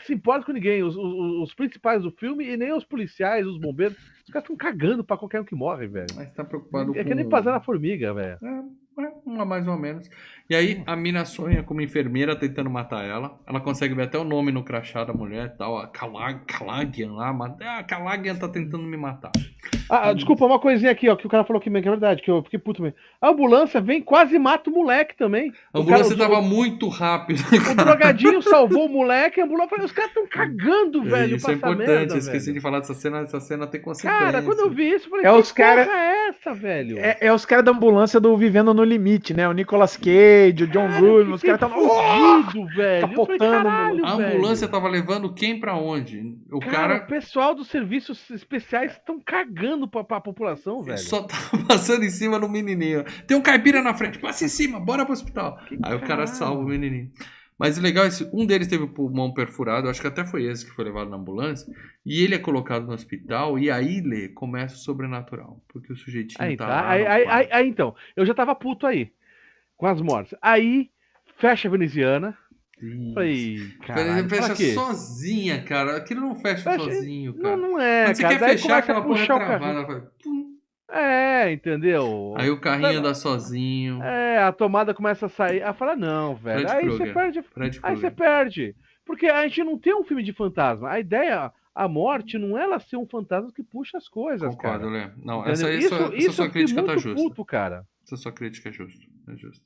Se 0.05 0.13
importa 0.13 0.45
com 0.45 0.51
ninguém. 0.53 0.83
Os, 0.83 0.95
os- 0.95 1.49
os 1.49 1.53
principais 1.53 2.01
do 2.03 2.11
filme 2.11 2.45
e 2.47 2.57
nem 2.57 2.73
os 2.73 2.83
policiais, 2.83 3.45
os 3.45 3.57
bombeiros. 3.59 3.97
Os 4.25 4.31
caras 4.33 4.43
estão 4.43 4.55
cagando 4.55 5.03
pra 5.03 5.17
qualquer 5.17 5.41
um 5.41 5.45
que 5.45 5.55
morre, 5.55 5.87
velho. 5.87 6.07
Mas 6.15 6.31
tá 6.33 6.43
preocupado 6.43 6.91
É 6.97 7.03
com... 7.03 7.09
que 7.09 7.15
nem 7.15 7.27
passar 7.27 7.51
na 7.51 7.59
formiga, 7.61 8.13
velho. 8.13 8.37
É, 8.41 9.03
é, 9.03 9.11
uma 9.25 9.45
mais 9.45 9.67
ou 9.67 9.77
menos. 9.77 10.09
E 10.51 10.55
aí 10.55 10.83
a 10.85 10.97
mina 10.97 11.23
sonha 11.23 11.63
como 11.63 11.79
enfermeira 11.79 12.35
tentando 12.35 12.69
matar 12.69 13.05
ela. 13.05 13.39
Ela 13.47 13.61
consegue 13.61 13.93
ver 13.95 14.03
até 14.03 14.17
o 14.17 14.25
nome 14.25 14.51
no 14.51 14.63
crachá 14.65 15.05
da 15.05 15.13
mulher 15.13 15.45
e 15.45 15.57
tal. 15.57 15.77
A 15.77 15.87
Kalag, 15.87 16.41
Kalagian 16.45 17.13
lá. 17.13 17.31
mata- 17.31 17.63
Ah, 17.63 17.77
a 17.79 17.83
Kalagian 17.83 18.35
tá 18.35 18.49
tentando 18.49 18.83
me 18.83 18.97
matar. 18.97 19.31
Ah, 19.89 20.09
ah, 20.09 20.13
desculpa, 20.13 20.45
uma 20.45 20.59
coisinha 20.59 20.91
aqui, 20.91 21.07
ó, 21.07 21.15
que 21.15 21.25
o 21.25 21.29
cara 21.29 21.45
falou 21.45 21.61
que, 21.61 21.69
que 21.69 21.77
é 21.77 21.81
verdade, 21.81 22.21
que 22.21 22.29
eu 22.31 22.43
fiquei 22.43 22.59
puto 22.59 22.81
mesmo. 22.81 22.97
A 23.21 23.29
ambulância 23.29 23.79
vem 23.79 23.99
e 23.99 24.01
quase 24.01 24.37
mata 24.39 24.69
o 24.69 24.73
moleque 24.73 25.15
também. 25.15 25.53
A 25.73 25.79
O 25.79 25.81
ambulância 25.83 26.17
cara- 26.17 26.29
o- 26.29 26.33
tava 26.35 26.41
muito 26.45 26.89
rápida. 26.89 27.39
O 27.71 27.75
drogadinho 27.75 28.41
salvou 28.41 28.87
o 28.87 28.89
moleque, 28.89 29.39
a 29.39 29.45
ambulância. 29.45 29.81
Os 29.85 29.91
caras 29.93 30.09
estão 30.11 30.27
cagando, 30.27 31.01
velho. 31.03 31.35
Isso 31.37 31.49
é 31.49 31.53
importante. 31.53 31.87
merda, 31.87 32.17
esqueci 32.17 32.45
velho. 32.47 32.55
de 32.55 32.59
falar 32.61 32.79
dessa 32.79 32.93
cena. 32.93 33.19
Essa 33.19 33.39
cena 33.39 33.67
tem 33.67 33.81
consequência. 33.81 34.19
Cara, 34.19 34.41
quando 34.41 34.59
eu 34.59 34.69
vi 34.69 34.89
isso, 34.91 35.05
eu 35.05 35.09
falei, 35.11 35.25
É 35.25 35.33
que 35.33 35.39
os 35.39 35.51
cara- 35.53 35.81
é 35.83 36.27
essa, 36.29 36.53
velho? 36.53 36.97
É, 36.99 37.17
é 37.21 37.33
os 37.33 37.45
caras 37.45 37.63
da 37.63 37.71
ambulância 37.71 38.19
do 38.19 38.35
Vivendo 38.35 38.73
no 38.73 38.83
Limite, 38.83 39.33
né? 39.33 39.47
O 39.47 39.51
Nicolas 39.53 39.95
Cage, 39.97 40.40
o 40.49 40.67
John 40.67 40.87
Goodman, 40.99 41.33
os 41.35 41.41
caras 41.41 41.61
estão. 41.61 41.69
fudido, 41.69 42.67
velho. 42.75 43.03
Eu 43.03 43.25
falei, 43.25 43.37
capotando 43.37 43.39
caralho, 43.51 44.05
A 44.05 44.15
velho. 44.15 44.35
ambulância 44.35 44.67
tava 44.67 44.87
levando 44.89 45.33
quem 45.33 45.59
pra 45.59 45.75
onde? 45.75 46.37
O 46.51 46.59
Cara, 46.59 46.71
cara, 46.71 46.97
o 47.03 47.07
pessoal 47.07 47.53
dos 47.55 47.67
serviços 47.67 48.29
especiais 48.31 48.93
estão 48.93 49.19
cagando 49.19 49.87
pra, 49.87 50.03
pra 50.03 50.19
população, 50.21 50.81
velho. 50.81 50.97
só 50.97 51.23
tava 51.23 51.63
passando 51.67 52.03
em 52.03 52.09
cima 52.09 52.39
do 52.39 52.49
menininho. 52.49 53.03
Tem 53.27 53.37
um 53.37 53.41
caipira 53.41 53.81
na 53.81 53.93
frente, 53.93 54.19
passa 54.19 54.45
em 54.45 54.49
cima, 54.49 54.79
bora 54.79 55.03
pro 55.05 55.13
hospital. 55.13 55.57
Que 55.67 55.75
Aí 55.83 55.95
o 55.95 55.99
cara 55.99 56.07
caralho. 56.07 56.27
salva 56.29 56.61
o 56.61 56.65
menininho. 56.67 57.09
Mas 57.59 57.77
o 57.77 57.81
legal 57.81 58.05
é 58.05 58.09
que 58.09 58.27
um 58.33 58.43
deles 58.43 58.67
teve 58.67 58.85
o 58.85 58.87
pulmão 58.87 59.31
perfurado, 59.31 59.87
acho 59.87 60.01
que 60.01 60.07
até 60.07 60.25
foi 60.25 60.45
esse 60.45 60.65
que 60.65 60.71
foi 60.71 60.83
levado 60.83 61.11
na 61.11 61.17
ambulância, 61.17 61.71
e 62.03 62.23
ele 62.23 62.33
é 62.33 62.39
colocado 62.39 62.87
no 62.87 62.93
hospital, 62.93 63.59
e 63.59 63.69
aí, 63.69 64.01
Lê, 64.01 64.29
começa 64.29 64.73
o 64.73 64.79
sobrenatural. 64.79 65.61
Porque 65.71 65.93
o 65.93 65.95
sujeitinho 65.95 66.43
Aí, 66.43 66.57
tá 66.57 66.65
tá. 66.65 66.71
lá 66.81 66.89
Aí, 66.89 67.03
no 67.03 67.09
aí- 67.31 67.47
aí, 67.51 67.69
então, 67.69 67.93
eu 68.15 68.25
já 68.25 68.33
tava 68.33 68.55
puto 68.55 68.87
aí, 68.87 69.11
com 69.81 69.87
as 69.87 69.99
mortes. 69.99 70.37
Aí, 70.39 70.91
fecha 71.37 71.67
a 71.67 71.71
veneziana. 71.71 72.37
Isso. 72.79 73.13
Falei, 73.15 73.57
Fecha- 73.57 73.77
caralho, 73.93 74.29
fecha 74.29 74.53
quê? 74.55 74.73
sozinha, 74.75 75.63
cara. 75.63 75.97
Aquilo 75.97 76.21
não 76.21 76.35
fecha, 76.35 76.63
Fecha- 76.69 76.83
sozinho, 76.83 77.33
Não, 77.33 77.41
cara. 77.41 77.57
não 77.57 77.79
é, 77.79 78.05
Quando 78.05 78.15
você 78.15 78.21
cara. 78.21 78.33
quer 78.35 78.39
Daí 78.41 78.51
fechar, 78.51 78.67
começa 78.67 78.75
a 78.75 78.79
aquela 78.79 79.01
porra 79.01 79.15
é 79.15 79.19
puxar 79.21 79.35
o 79.35 79.39
travada. 79.39 80.11
pum. 80.23 80.57
É, 80.93 81.51
entendeu? 81.51 82.35
Aí 82.37 82.49
o 82.51 82.59
carrinho 82.59 82.93
Não. 82.93 82.99
anda 82.99 83.15
sozinho. 83.15 84.03
É, 84.03 84.37
a 84.43 84.51
tomada 84.51 84.93
começa 84.93 85.25
a 85.25 85.29
sair. 85.29 85.63
Aí 85.63 85.73
fala, 85.73 85.95
não, 85.95 86.35
velho. 86.35 86.59
Fred 86.67 86.71
Aí 86.77 86.85
Krueger. 86.85 87.07
você 87.07 87.13
perde. 87.13 87.41
Fred 87.41 87.79
Aí 87.81 87.95
você 87.95 88.11
Krueger. 88.11 88.11
perde. 88.15 88.75
Porque 89.03 89.25
a 89.25 89.41
gente 89.47 89.63
não 89.63 89.79
tem 89.79 89.95
um 89.95 90.03
filme 90.03 90.21
de 90.21 90.31
fantasma. 90.33 90.89
A 90.91 90.99
ideia, 90.99 91.51
a 91.73 91.87
morte, 91.87 92.37
não 92.37 92.55
é 92.57 92.63
ela 92.63 92.79
ser 92.79 92.97
um 92.97 93.07
fantasma 93.07 93.51
que 93.51 93.63
puxa 93.63 93.97
as 93.97 94.07
coisas, 94.07 94.47
Concordo, 94.53 94.85
cara. 94.91 94.91
Lê. 94.91 95.09
Não, 95.23 95.39
Entendeu? 95.39 95.51
essa, 95.53 95.67
aí, 95.67 95.79
isso, 95.79 95.89
sua, 95.89 95.97
essa 96.07 96.15
isso 96.15 96.31
sua 96.33 96.45
eu 96.45 96.47
fiquei 96.49 96.61
crítica 96.63 96.81
tá 96.83 96.87
muito 96.93 97.01
justa. 97.03 97.23
puto, 97.29 97.45
cara. 97.45 97.85
Essa 98.05 98.17
sua 98.17 98.31
crítica 98.31 98.69
é 98.69 98.71
justa. 98.71 99.05
É 99.29 99.35
justa. 99.37 99.65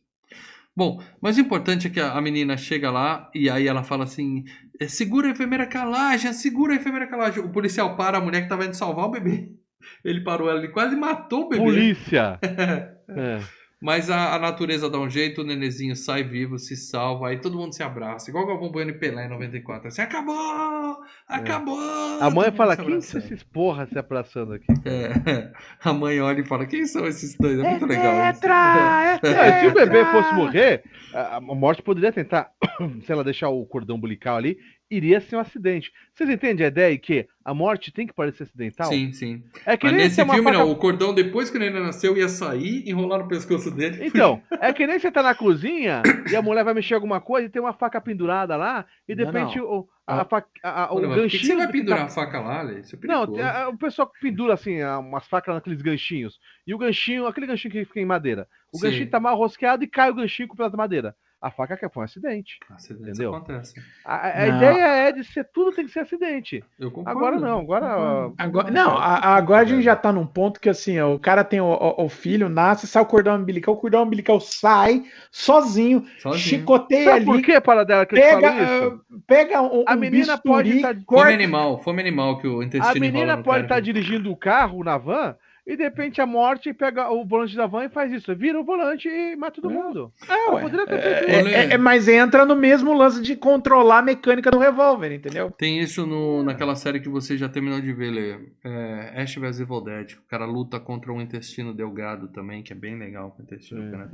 Bom, 0.75 1.01
mas 1.21 1.37
o 1.37 1.41
importante 1.41 1.87
é 1.87 1.89
que 1.89 1.99
a 1.99 2.19
menina 2.19 2.57
chega 2.57 2.91
lá 2.91 3.29
e 3.33 3.49
aí 3.49 3.67
ela 3.67 3.83
fala 3.83 4.03
assim: 4.03 4.43
"É, 4.79 4.87
segura 4.87 5.27
a 5.27 5.31
enfermeira 5.31 5.65
calagem, 5.65 6.33
segura 6.33 6.73
a 6.73 6.75
enfermeira 6.75 7.07
calagem. 7.07 7.41
O 7.41 7.51
policial 7.51 7.95
para 7.95 8.17
a 8.17 8.21
mulher 8.21 8.41
que 8.41 8.49
tava 8.49 8.65
indo 8.65 8.75
salvar 8.75 9.05
o 9.05 9.11
bebê. 9.11 9.49
Ele 10.03 10.21
parou 10.21 10.49
ela, 10.49 10.59
ele 10.59 10.69
quase 10.69 10.95
matou 10.95 11.43
o 11.43 11.49
bebê. 11.49 11.63
Polícia. 11.63 12.39
É. 13.07 13.39
Mas 13.85 14.09
a, 14.09 14.33
a 14.33 14.39
natureza 14.39 14.89
dá 14.89 14.97
um 14.97 15.07
jeito, 15.07 15.41
o 15.41 15.43
nenenzinho 15.43 15.95
sai 15.95 16.23
vivo, 16.23 16.57
se 16.57 16.75
salva, 16.75 17.29
aí 17.29 17.37
todo 17.37 17.55
mundo 17.55 17.75
se 17.75 17.83
abraça. 17.83 18.31
Igual 18.31 18.43
o 18.43 18.47
Galvão 18.47 18.71
Bueno 18.71 18.89
e 18.89 18.93
Pelé 18.95 19.27
em 19.27 19.29
94. 19.29 19.89
Assim, 19.89 20.01
acabou! 20.01 20.97
Acabou! 21.27 21.77
A 22.19 22.27
mãe 22.31 22.51
fala, 22.51 22.75
se 22.75 22.83
quem 22.83 22.99
são 22.99 23.19
esses 23.19 23.43
porra 23.43 23.85
se 23.85 23.99
abraçando 23.99 24.53
aqui? 24.53 24.65
É, 24.85 25.51
a 25.87 25.93
mãe 25.93 26.19
olha 26.19 26.41
e 26.41 26.47
fala, 26.47 26.65
quem 26.65 26.87
são 26.87 27.05
esses 27.05 27.37
dois? 27.37 27.59
É 27.59 27.61
muito 27.61 27.85
legal 27.85 28.31
isso. 28.31 28.41
Tetra! 28.41 29.19
É 29.23 29.27
É, 29.27 29.59
se 29.59 29.67
o 29.67 29.73
bebê 29.75 30.03
fosse 30.05 30.33
morrer, 30.33 30.83
a 31.13 31.35
a 31.35 31.39
morte 31.39 31.83
poderia 31.83 32.11
tentar, 32.11 32.49
se 33.05 33.11
ela 33.11 33.23
deixar 33.23 33.49
o 33.49 33.63
cordão 33.67 33.97
umbilical 33.97 34.35
ali, 34.35 34.57
iria 34.95 35.19
ser 35.21 35.35
um 35.35 35.39
acidente. 35.39 35.91
Vocês 36.13 36.29
entendem 36.29 36.65
a 36.65 36.69
ideia 36.69 36.97
que 36.97 37.27
a 37.43 37.53
morte 37.53 37.91
tem 37.91 38.07
que 38.07 38.13
parecer 38.13 38.43
acidental? 38.43 38.87
Sim, 38.89 39.11
sim. 39.13 39.43
É 39.65 39.75
que 39.77 39.85
Mas 39.85 39.95
nesse 39.95 40.21
uma 40.21 40.33
filme 40.33 40.49
faca- 40.51 40.63
não, 40.63 40.71
o 40.71 40.75
cordão 40.75 41.13
depois 41.13 41.49
que 41.49 41.57
o 41.57 41.59
neném 41.59 41.81
nasceu 41.81 42.17
ia 42.17 42.29
sair, 42.29 42.87
enrolar 42.89 43.19
no 43.19 43.27
pescoço 43.27 43.69
dele. 43.71 44.05
Então, 44.07 44.41
é 44.61 44.71
que 44.73 44.87
nem 44.87 44.97
você 44.99 45.11
tá 45.11 45.21
na 45.21 45.35
cozinha 45.35 46.01
e 46.31 46.35
a 46.35 46.41
mulher 46.41 46.63
vai 46.63 46.73
mexer 46.73 46.93
alguma 46.95 47.19
coisa 47.21 47.47
e 47.47 47.49
tem 47.49 47.61
uma 47.61 47.73
faca 47.73 47.99
pendurada 48.01 48.55
lá 48.55 48.85
e 49.07 49.13
de 49.15 49.23
Não, 49.25 49.31
repente 49.31 49.59
o, 49.59 49.87
a, 50.07 50.21
Ah. 50.21 50.25
faca- 50.25 50.47
a- 50.63 50.83
a- 50.85 50.93
o 50.93 50.97
Olha, 50.97 51.07
mas 51.07 51.17
por 51.17 51.29
que, 51.29 51.37
ganchinho. 51.37 51.41
que 51.41 51.47
você 51.47 51.55
vai 51.55 51.65
que 51.67 51.71
tá- 51.73 51.77
pendurar 51.79 52.01
a 52.03 52.07
faca 52.09 52.39
lá, 52.39 52.61
Lê? 52.61 52.79
Isso 52.79 52.95
é 52.95 53.07
Não, 53.07 53.25
perigoso. 53.27 53.41
a- 53.43 53.69
o 53.69 53.77
pessoal 53.77 54.11
pendura 54.21 54.53
assim, 54.53 54.81
a- 54.81 54.99
umas 54.99 55.27
facas 55.27 55.53
naqueles 55.53 55.81
ganchinhos. 55.81 56.39
E 56.65 56.73
o 56.73 56.77
ganchinho, 56.77 57.27
aquele 57.27 57.47
ganchinho 57.47 57.71
que 57.71 57.85
fica 57.85 57.99
em 57.99 58.05
madeira. 58.05 58.47
O 58.73 58.77
Sim. 58.77 58.85
ganchinho 58.87 59.09
tá 59.09 59.19
mal 59.19 59.37
rosqueado 59.37 59.83
e 59.83 59.87
cai 59.87 60.09
o 60.09 60.15
ganchinho 60.15 60.47
com 60.47 60.53
o 60.53 60.57
pedaço 60.57 60.71
de 60.71 60.77
madeira. 60.77 61.15
A 61.41 61.51
faca 61.51 61.77
que 61.77 61.87
foi 61.89 62.01
um 62.01 62.05
acidente. 62.05 62.57
Acidentes 62.71 63.09
entendeu? 63.19 63.35
acontecem. 63.35 63.83
A, 64.03 64.27
a 64.41 64.47
ideia 64.47 64.85
é 65.07 65.11
de 65.11 65.23
ser 65.23 65.43
tudo 65.53 65.73
tem 65.75 65.85
que 65.85 65.91
ser 65.91 65.99
acidente. 65.99 66.63
Eu 66.79 66.89
concordo. 66.89 67.19
Agora 67.19 67.39
não, 67.39 67.59
agora. 67.59 68.31
Agora, 68.37 68.71
não, 68.71 68.97
a- 68.97 69.35
agora 69.35 69.61
a 69.61 69.65
gente 69.65 69.83
já 69.83 69.95
tá 69.95 70.11
num 70.11 70.25
ponto 70.25 70.59
que 70.59 70.69
assim, 70.69 70.99
ó, 70.99 71.13
o 71.13 71.19
cara 71.19 71.43
tem 71.43 71.61
o, 71.61 71.65
o- 71.65 72.05
o 72.05 72.09
filho, 72.09 72.49
nasce, 72.49 72.87
sai 72.87 73.03
o 73.03 73.05
cordão 73.05 73.35
umbilical, 73.35 73.75
o 73.75 73.77
cordão 73.77 74.03
umbilical 74.03 74.39
sai 74.39 75.03
sozinho, 75.31 76.05
Sozinho. 76.17 76.39
chicoteia 76.39 77.11
Sabe 77.11 77.25
por 77.25 77.33
ali, 77.35 77.43
que, 77.43 77.61
Paradela, 77.61 78.05
que 78.05 78.15
eu 78.15 78.19
te 78.19 78.21
pega, 78.23 78.51
falo 78.51 78.63
isso? 78.63 79.03
ah, 79.11 79.17
pega 79.27 79.61
um, 79.61 79.83
A 79.85 79.93
um 79.93 79.97
menina 79.97 80.37
bisturi, 80.37 80.41
pode 80.41 80.81
tá- 80.81 80.95
Fome 81.07 81.33
animal, 81.33 81.83
fome 81.83 82.01
animal 82.01 82.39
que 82.39 82.47
o 82.47 82.63
intestino 82.63 82.97
A 82.97 82.99
menina 82.99 83.37
pode 83.37 83.63
estar 83.63 83.79
dirigindo 83.79 84.31
o 84.31 84.37
carro 84.37 84.83
na 84.83 84.97
van 84.97 85.35
e 85.65 85.75
de 85.75 85.83
repente 85.83 86.21
a 86.21 86.25
morte 86.25 86.73
pega 86.73 87.09
o 87.11 87.25
volante 87.25 87.55
da 87.55 87.65
van 87.65 87.85
e 87.85 87.89
faz 87.89 88.11
isso. 88.11 88.35
Vira 88.35 88.59
o 88.59 88.63
volante 88.63 89.07
e 89.07 89.35
mata 89.35 89.61
todo 89.61 89.71
É. 89.71 89.75
mundo. 89.75 90.11
É, 90.29 90.51
ué. 90.51 90.61
poderia 90.61 90.85
ter 90.85 90.95
É, 90.95 91.01
feito 91.01 91.29
é, 91.31 91.39
isso. 91.41 91.49
é, 91.49 91.73
é, 91.73 91.77
mas 91.77 92.07
entra 92.07 92.45
no 92.45 92.55
mesmo 92.55 92.93
lance 92.93 93.21
de 93.21 93.35
controlar 93.35 93.99
a 93.99 94.01
mecânica 94.03 94.51
do 94.51 94.59
revólver, 94.59 95.11
entendeu? 95.11 95.49
Tem 95.51 95.79
isso 95.79 96.05
no, 96.05 96.43
naquela 96.43 96.75
série 96.75 96.99
que 96.99 97.09
você 97.09 97.37
já 97.37 97.49
terminou 97.49 97.81
de 97.81 97.91
ver, 97.93 98.11
Lê. 98.11 98.39
É, 98.63 99.21
Ash 99.21 99.35
vs 99.35 99.59
Evil 99.59 99.81
Dead. 99.81 100.11
O 100.13 100.21
cara 100.27 100.45
luta 100.45 100.79
contra 100.79 101.11
um 101.11 101.19
intestino 101.21 101.73
delgado 101.73 102.27
também, 102.27 102.61
que 102.63 102.71
é 102.71 102.75
bem 102.75 102.97
legal 102.97 103.31
com 103.31 103.41
o 103.41 103.45
intestino 103.45 103.81
É. 103.83 104.07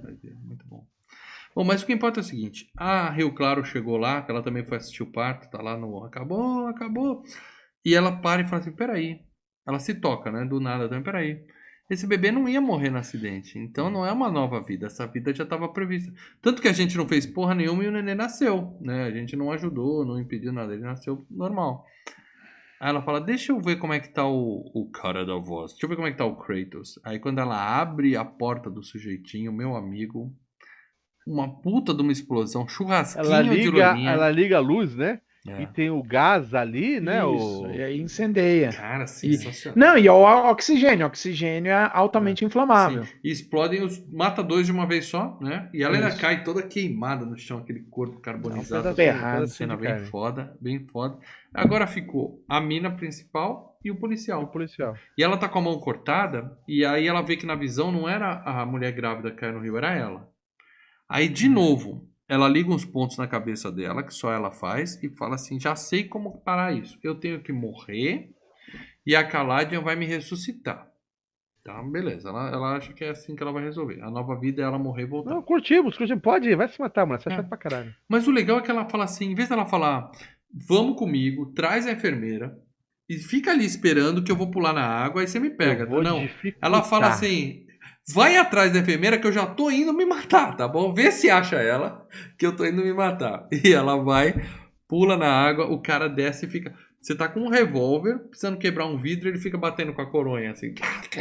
Muito 0.46 0.66
bom. 0.68 0.86
Bom, 1.54 1.66
mas 1.66 1.82
o 1.84 1.86
que 1.86 1.92
importa 1.92 2.20
é 2.20 2.22
o 2.22 2.24
seguinte: 2.24 2.72
a 2.78 3.10
Rio 3.10 3.34
Claro 3.34 3.66
chegou 3.66 3.98
lá, 3.98 4.22
que 4.22 4.32
ela 4.32 4.42
também 4.42 4.64
foi 4.64 4.78
assistir 4.78 5.04
o 5.04 5.12
parto, 5.12 5.50
tá 5.50 5.62
lá 5.62 5.78
no 5.78 6.06
acabou, 6.06 6.68
acabou. 6.68 7.24
E 7.84 7.94
ela 7.94 8.12
para 8.22 8.42
e 8.42 8.46
fala 8.46 8.62
assim: 8.62 8.72
peraí. 8.72 9.20
Ela 9.68 9.80
se 9.80 9.94
toca, 9.96 10.32
né? 10.32 10.46
Do 10.46 10.60
nada 10.60 10.88
também, 10.88 11.04
peraí. 11.04 11.44
Esse 11.90 12.08
bebê 12.08 12.32
não 12.32 12.48
ia 12.48 12.62
morrer 12.62 12.90
no 12.90 12.98
acidente. 12.98 13.60
Então 13.60 13.90
não 13.90 14.06
é 14.06 14.12
uma 14.12 14.32
nova 14.32 14.62
vida. 14.62 14.88
Essa 14.88 15.06
vida 15.06 15.34
já 15.34 15.44
estava 15.44 15.68
prevista. 15.68 16.12
Tanto 16.42 16.62
que 16.62 16.68
a 16.70 16.74
gente 16.74 16.98
não 16.98 17.08
fez 17.08 17.26
porra 17.26 17.54
nenhuma 17.54 17.84
e 17.84 17.88
o 17.88 17.92
neném 17.92 18.16
nasceu, 18.16 18.78
né? 18.80 19.04
A 19.04 19.12
gente 19.12 19.36
não 19.36 19.52
ajudou, 19.52 20.06
não 20.06 20.20
impediu 20.20 20.54
nada. 20.54 20.74
Ele 20.74 20.84
nasceu 20.84 21.26
normal. 21.30 21.86
Aí 22.80 22.90
ela 22.90 23.02
fala, 23.02 23.20
deixa 23.20 23.52
eu 23.52 23.60
ver 23.60 23.76
como 23.78 23.94
é 23.94 24.00
que 24.00 24.10
tá 24.10 24.26
o, 24.26 24.72
o 24.74 24.90
cara 24.90 25.26
da 25.26 25.36
voz. 25.36 25.72
Deixa 25.74 25.86
eu 25.86 25.90
ver 25.90 25.96
como 25.96 26.08
é 26.08 26.12
que 26.12 26.18
tá 26.18 26.26
o 26.26 26.36
Kratos. 26.38 26.98
Aí 27.04 27.20
quando 27.20 27.40
ela 27.40 27.80
abre 27.80 28.16
a 28.16 28.24
porta 28.26 28.70
do 28.72 28.82
sujeitinho, 28.82 29.52
meu 29.52 29.76
amigo, 29.76 30.34
uma 31.28 31.62
puta 31.62 31.94
de 31.94 32.02
uma 32.02 32.12
explosão, 32.12 32.68
churrasquinho 32.68 33.26
Ela 33.26 33.44
de 33.44 33.50
liga, 33.50 33.92
lulinha. 33.92 34.10
ela 34.12 34.30
liga 34.32 34.58
a 34.58 34.62
luz, 34.62 34.96
né? 34.96 35.22
É. 35.48 35.64
E 35.64 35.66
tem 35.68 35.90
o 35.90 36.04
gás 36.04 36.54
ali, 36.54 37.00
né? 37.00 37.18
Isso, 37.18 37.64
o... 37.64 37.72
e 37.72 37.82
aí 37.82 38.00
incendeia. 38.00 38.70
Cara, 38.72 39.08
sensacional. 39.08 39.76
Não, 39.76 39.98
e 39.98 40.08
o 40.08 40.22
oxigênio. 40.52 41.08
Oxigênio 41.08 41.72
é 41.72 41.90
altamente 41.94 42.46
inflamável. 42.46 43.06
Sim. 43.06 43.14
E 43.24 43.32
explodem 43.32 43.82
os. 43.84 44.06
Mata 44.12 44.44
dois 44.44 44.68
de 44.68 44.72
uma 44.72 44.86
vez 44.86 45.06
só, 45.06 45.40
né? 45.42 45.68
E 45.74 45.82
ela 45.84 45.96
ainda 45.96 46.16
cai 46.16 46.44
toda 46.44 46.62
queimada 46.62 47.26
no 47.26 47.38
chão, 47.38 47.58
aquele 47.58 47.80
corpo 47.80 48.20
carbonizado. 48.20 48.90
Não, 48.90 48.96
pedacinho 48.96 49.48
cena 49.48 49.76
de 49.76 49.82
bem 49.82 49.92
carne. 49.92 50.06
foda, 50.08 50.58
bem 50.62 50.86
foda. 50.86 51.18
Agora 51.52 51.88
ficou 51.88 52.44
a 52.48 52.62
mina 52.62 52.92
principal 52.92 53.80
e 53.84 53.90
o 53.90 53.96
O 53.96 53.98
policial. 53.98 54.46
policial. 54.48 54.96
E 55.18 55.24
ela 55.24 55.38
tá 55.38 55.50
com 55.50 55.58
a 55.58 55.62
mão 55.64 55.80
cortada, 55.80 56.56
e 56.68 56.86
aí 56.86 57.08
ela 57.08 57.24
vê 57.24 57.36
que 57.36 57.48
na 57.48 57.56
visão 57.56 57.92
não 57.92 58.08
era 58.08 58.44
a 58.46 58.64
mulher 58.64 58.92
grávida 58.92 59.32
que 59.32 59.38
caiu 59.38 59.54
no 59.54 59.60
rio, 59.60 59.76
era 59.76 59.92
ela. 59.92 60.30
Aí, 61.10 61.28
de 61.28 61.50
novo, 61.50 62.08
ela 62.32 62.48
liga 62.48 62.70
uns 62.72 62.86
pontos 62.86 63.18
na 63.18 63.28
cabeça 63.28 63.70
dela, 63.72 64.02
que 64.04 64.14
só 64.14 64.32
ela 64.32 64.52
faz, 64.52 65.02
e 65.04 65.10
fala 65.10 65.36
assim: 65.36 65.60
já 65.60 65.76
sei 65.76 66.06
como 66.06 66.40
parar 66.40 66.72
isso. 66.74 66.98
Eu 67.04 67.16
tenho 67.16 67.42
que 67.42 67.52
morrer 67.52 68.30
e 69.06 69.16
a 69.16 69.24
Caladian 69.28 69.82
vai 69.82 69.96
me 69.98 70.06
ressuscitar. 70.06 70.88
Tá, 71.64 71.84
beleza. 71.84 72.30
Ela, 72.30 72.50
ela 72.50 72.78
acha 72.78 72.94
que 72.94 73.04
é 73.04 73.10
assim 73.10 73.36
que 73.36 73.44
ela 73.44 73.52
vai 73.52 73.64
resolver. 73.64 74.02
A 74.02 74.10
nova 74.10 74.36
vida 74.40 74.62
é 74.62 74.66
ela 74.66 74.80
morrer 74.80 75.04
e 75.04 75.08
voltar. 75.08 75.30
Não, 75.32 75.42
curtimos, 75.42 75.96
curtimos. 75.98 76.24
Pode 76.24 76.50
ir, 76.50 76.56
vai 76.56 76.68
se 76.70 76.80
matar, 76.80 77.06
mano. 77.06 77.22
Você 77.22 77.30
é 77.30 77.34
É. 77.34 77.36
chato 77.36 77.50
pra 77.50 77.58
caralho. 77.58 77.94
Mas 78.08 78.28
o 78.28 78.32
legal 78.32 78.58
é 78.58 78.62
que 78.62 78.72
ela 78.72 78.90
fala 78.90 79.04
assim, 79.04 79.26
em 79.32 79.36
vez 79.36 79.50
dela 79.50 79.66
falar, 79.66 80.10
vamos 80.52 80.98
comigo, 80.98 81.48
traz 81.54 81.86
a 81.86 81.92
enfermeira 81.92 82.58
e 83.08 83.18
fica 83.18 83.52
ali 83.52 83.66
esperando 83.66 84.24
que 84.24 84.32
eu 84.32 84.36
vou 84.38 84.50
pular 84.50 84.74
na 84.74 84.84
água, 84.88 85.22
aí 85.22 85.28
você 85.28 85.40
me 85.40 85.50
pega. 85.52 85.86
Não, 85.86 86.22
dificultar. 86.22 86.58
ela 86.68 86.82
fala 86.82 87.10
assim, 87.10 87.68
vai 88.14 88.38
atrás 88.38 88.72
da 88.72 88.80
enfermeira 88.80 89.18
que 89.18 89.28
eu 89.28 89.32
já 89.32 89.46
tô 89.46 89.70
indo 89.70 89.94
me 89.94 90.06
matar, 90.06 90.56
tá 90.56 90.68
bom? 90.68 90.94
Vê 90.94 91.12
se 91.12 91.30
acha 91.30 91.58
ela 91.58 92.06
que 92.38 92.46
eu 92.46 92.56
tô 92.56 92.66
indo 92.66 92.84
me 92.84 92.94
matar. 92.94 93.48
E 93.64 93.74
ela 93.74 93.98
vai, 93.98 94.34
pula 94.88 95.18
na 95.18 95.30
água, 95.32 95.66
o 95.66 95.82
cara 95.82 96.08
desce 96.08 96.46
e 96.46 96.50
fica... 96.50 96.74
Você 97.02 97.16
tá 97.16 97.28
com 97.28 97.40
um 97.40 97.50
revólver, 97.50 98.20
precisando 98.30 98.60
quebrar 98.60 98.86
um 98.86 98.96
vidro, 98.96 99.28
ele 99.28 99.40
fica 99.40 99.58
batendo 99.58 99.92
com 99.92 100.04
a 100.04 100.06
coronha, 100.06 100.52
assim, 100.52 100.76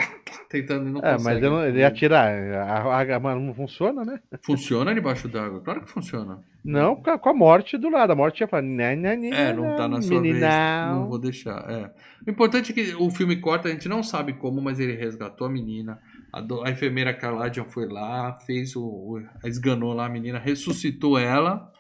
tentando 0.50 0.86
e 0.88 0.92
não 0.92 1.00
É, 1.00 1.12
consegue. 1.12 1.24
mas 1.24 1.42
eu 1.42 1.50
não, 1.50 1.64
ele 1.64 1.78
ia 1.78 1.88
atirar. 1.88 2.28
A 2.28 2.98
água 2.98 3.34
não 3.34 3.54
funciona, 3.54 4.04
né? 4.04 4.20
Funciona 4.44 4.94
debaixo 4.94 5.26
d'água? 5.26 5.62
Claro 5.62 5.80
que 5.80 5.90
funciona. 5.90 6.38
Não, 6.62 6.96
com 6.96 7.28
a, 7.30 7.32
morte 7.32 7.78
do 7.78 7.88
lado. 7.88 8.12
A 8.12 8.14
morte 8.14 8.40
ia 8.40 8.48
falar. 8.48 8.60
Né, 8.60 8.94
né, 8.94 9.16
né, 9.16 9.30
É, 9.32 9.52
não 9.54 9.74
tá 9.74 9.88
na 9.88 10.02
sua 10.02 10.20
vez. 10.20 10.38
Não 10.38 11.08
vou 11.08 11.18
deixar. 11.18 11.64
É. 11.70 11.90
O 12.26 12.30
importante 12.30 12.72
é 12.72 12.74
que 12.74 12.94
o 12.96 13.10
filme 13.10 13.36
corta, 13.36 13.68
a 13.68 13.72
gente 13.72 13.88
não 13.88 14.02
sabe 14.02 14.34
como, 14.34 14.60
mas 14.60 14.78
ele 14.78 14.92
resgatou 14.92 15.46
a 15.46 15.50
menina. 15.50 15.98
A, 16.32 16.40
do- 16.40 16.62
a 16.62 16.70
enfermeira 16.70 17.12
Caladian 17.14 17.64
foi 17.64 17.86
lá, 17.88 18.38
fez 18.46 18.76
o, 18.76 18.82
o- 18.84 19.22
esganou 19.44 19.92
lá 19.92 20.06
a 20.06 20.08
menina, 20.08 20.38
ressuscitou 20.38 21.18
ela. 21.18 21.70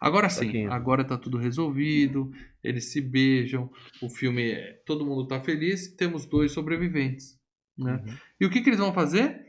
Agora 0.00 0.28
sim, 0.28 0.66
agora 0.66 1.02
tá 1.04 1.16
tudo 1.16 1.38
resolvido. 1.38 2.30
Eles 2.62 2.92
se 2.92 3.00
beijam. 3.00 3.70
O 4.02 4.08
filme, 4.10 4.52
é- 4.52 4.82
todo 4.86 5.06
mundo 5.06 5.26
tá 5.26 5.40
feliz. 5.40 5.94
Temos 5.96 6.26
dois 6.26 6.52
sobreviventes. 6.52 7.38
Né? 7.78 7.94
Uhum. 8.06 8.14
E 8.40 8.46
o 8.46 8.50
que, 8.50 8.60
que 8.60 8.68
eles 8.68 8.78
vão 8.78 8.92
fazer? 8.92 9.40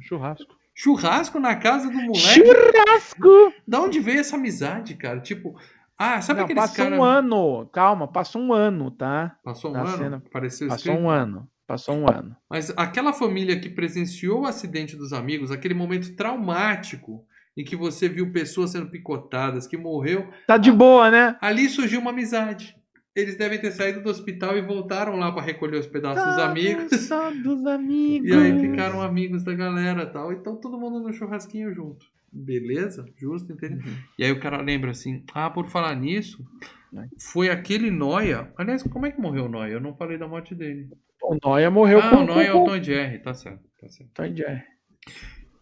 Churrasco. 0.00 0.54
Churrasco 0.74 1.38
na 1.38 1.54
casa 1.56 1.88
do 1.88 1.94
moleque. 1.94 2.18
Churrasco! 2.18 3.52
Da 3.68 3.80
onde 3.80 4.00
veio 4.00 4.20
essa 4.20 4.36
amizade, 4.36 4.94
cara? 4.94 5.20
Tipo, 5.20 5.54
ah, 5.98 6.20
sabe 6.22 6.38
Não, 6.38 6.44
aqueles 6.46 6.62
passou 6.62 6.84
caras. 6.84 6.98
um 6.98 7.02
ano. 7.04 7.66
Calma, 7.72 8.08
passou 8.08 8.40
um 8.42 8.52
ano, 8.52 8.90
tá? 8.90 9.36
Passou 9.44 9.70
um 9.70 9.74
Na 9.74 9.80
ano? 9.82 9.96
cena. 9.98 10.22
Passou 10.32 10.68
escrito? 10.68 10.96
um 10.98 11.10
ano. 11.10 11.46
Passou 11.66 11.94
um 11.96 12.08
ano. 12.08 12.36
Mas 12.50 12.70
aquela 12.76 13.12
família 13.12 13.58
que 13.58 13.68
presenciou 13.68 14.42
o 14.42 14.46
acidente 14.46 14.96
dos 14.96 15.12
amigos, 15.12 15.50
aquele 15.50 15.74
momento 15.74 16.14
traumático 16.16 17.24
em 17.56 17.64
que 17.64 17.76
você 17.76 18.08
viu 18.08 18.32
pessoas 18.32 18.70
sendo 18.70 18.90
picotadas, 18.90 19.66
que 19.66 19.76
morreu, 19.76 20.28
Tá 20.46 20.56
de 20.56 20.72
boa, 20.72 21.10
né? 21.10 21.36
ali 21.40 21.68
surgiu 21.68 22.00
uma 22.00 22.10
amizade. 22.10 22.76
Eles 23.14 23.36
devem 23.36 23.60
ter 23.60 23.72
saído 23.72 24.02
do 24.02 24.08
hospital 24.08 24.56
e 24.56 24.62
voltaram 24.62 25.16
lá 25.16 25.30
para 25.30 25.42
recolher 25.42 25.78
os 25.78 25.86
pedaços 25.86 26.24
dos 26.24 26.38
amigos. 26.42 26.90
Só 27.06 27.30
dos 27.30 27.66
amigos. 27.66 28.26
E 28.30 28.32
aí 28.32 28.58
ficaram 28.58 29.02
amigos 29.02 29.44
da 29.44 29.52
galera 29.52 30.06
tal. 30.06 30.32
Então 30.32 30.56
todo 30.56 30.78
mundo 30.80 30.98
no 31.00 31.12
churrasquinho 31.12 31.74
junto. 31.74 32.06
Beleza? 32.32 33.04
Justo, 33.18 33.52
entendeu? 33.52 33.76
Uhum. 33.86 33.94
E 34.18 34.24
aí 34.24 34.32
o 34.32 34.40
cara 34.40 34.62
lembra 34.62 34.92
assim: 34.92 35.22
ah, 35.34 35.50
por 35.50 35.66
falar 35.68 35.94
nisso, 35.94 36.42
Né? 36.90 37.06
foi 37.18 37.50
aquele 37.50 37.90
Noia. 37.90 38.50
Aliás, 38.56 38.82
como 38.82 39.04
é 39.04 39.10
que 39.10 39.20
morreu 39.20 39.44
o 39.44 39.48
Noia? 39.50 39.72
Eu 39.74 39.80
não 39.80 39.94
falei 39.94 40.16
da 40.16 40.26
morte 40.26 40.54
dele. 40.54 40.88
O 41.32 41.38
Noia 41.42 41.70
morreu 41.70 41.98
ah, 41.98 42.10
com 42.10 42.16
o 42.16 42.26
Noia 42.26 42.48
é 42.48 42.52
o 42.52 42.64
Tom 42.64 42.82
Jerry, 42.82 43.18
tá 43.18 43.32
certo, 43.32 43.64
tá 43.80 43.88
certo. 43.88 44.10
Tom 44.12 44.36
Jerry. 44.36 44.62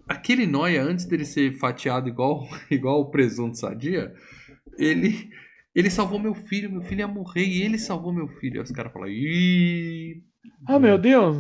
Aquele 0.08 0.44
Noia, 0.44 0.82
antes 0.82 1.04
dele 1.04 1.24
ser 1.24 1.52
fatiado 1.52 2.08
igual, 2.08 2.48
igual 2.68 3.00
o 3.00 3.10
presunto 3.10 3.56
sadia, 3.56 4.12
ele, 4.76 5.30
ele 5.72 5.88
salvou 5.88 6.18
meu 6.18 6.34
filho, 6.34 6.72
meu 6.72 6.82
filho 6.82 7.00
ia 7.00 7.06
morrer 7.08 7.44
e 7.44 7.62
ele 7.62 7.78
salvou 7.78 8.12
meu 8.12 8.26
filho. 8.26 8.56
Aí 8.56 8.64
os 8.64 8.72
caras 8.72 8.92
falam, 8.92 9.08
ih, 9.08 10.24
Ah, 10.66 10.80
meu 10.80 10.98
Deus. 10.98 11.36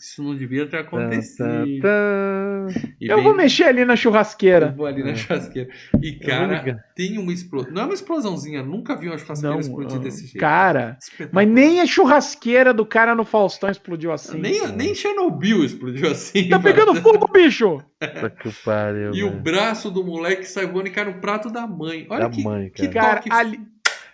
Isso 0.00 0.22
não 0.22 0.34
devia 0.34 0.64
ter 0.66 0.78
Tan, 0.78 0.80
acontecido. 0.80 1.46
tan, 1.80 1.80
tan. 1.82 2.66
E 3.00 3.06
Eu 3.08 3.16
bem- 3.16 3.24
vou 3.24 3.34
mexer 3.34 3.64
ali 3.64 3.84
na 3.84 3.92
eu 3.92 3.96
churrasqueira. 3.96 4.74
vou 4.76 4.86
ali 4.86 5.02
na 5.04 5.14
churrasqueira. 5.14 5.68
E, 6.02 6.18
Eu 6.20 6.26
cara, 6.26 6.84
tem 6.96 7.18
uma 7.18 7.32
explosão. 7.32 7.70
Não 7.72 7.82
é 7.82 7.84
uma 7.84 7.94
explosãozinha, 7.94 8.62
nunca 8.62 8.96
vi 8.96 9.08
uma 9.08 9.18
churrasqueira 9.18 9.52
Não, 9.54 9.60
explodir 9.60 9.96
ah, 9.96 10.00
desse 10.00 10.22
jeito. 10.26 10.38
cara. 10.40 10.96
Mas 11.32 11.48
nem 11.48 11.80
a 11.80 11.86
churrasqueira 11.86 12.72
do 12.72 12.84
cara 12.86 13.14
no 13.14 13.24
Faustão 13.24 13.70
explodiu 13.70 14.12
assim. 14.12 14.38
nem, 14.40 14.66
nem 14.72 14.94
Chernobyl 14.94 15.64
explodiu 15.64 16.10
assim. 16.10 16.48
Tá 16.48 16.58
mano. 16.58 16.64
pegando 16.64 16.94
fogo, 16.96 17.28
bicho! 17.32 17.82
Puta 18.00 18.30
que 18.30 18.50
pariu. 18.64 19.12
E 19.14 19.22
o 19.22 19.30
velho. 19.30 19.42
braço 19.42 19.90
do 19.90 20.02
moleque 20.04 20.44
sai 20.46 20.66
voando 20.66 20.88
e 20.88 20.90
cai 20.90 21.04
no 21.04 21.20
prato 21.20 21.50
da 21.50 21.66
mãe. 21.66 22.06
Olha 22.08 22.20
Da 22.24 22.30
que, 22.30 22.42
mãe, 22.42 22.70
que 22.70 22.88
cara. 22.88 23.00
Cara, 23.00 23.16
toque 23.22 23.32
ali. 23.32 23.60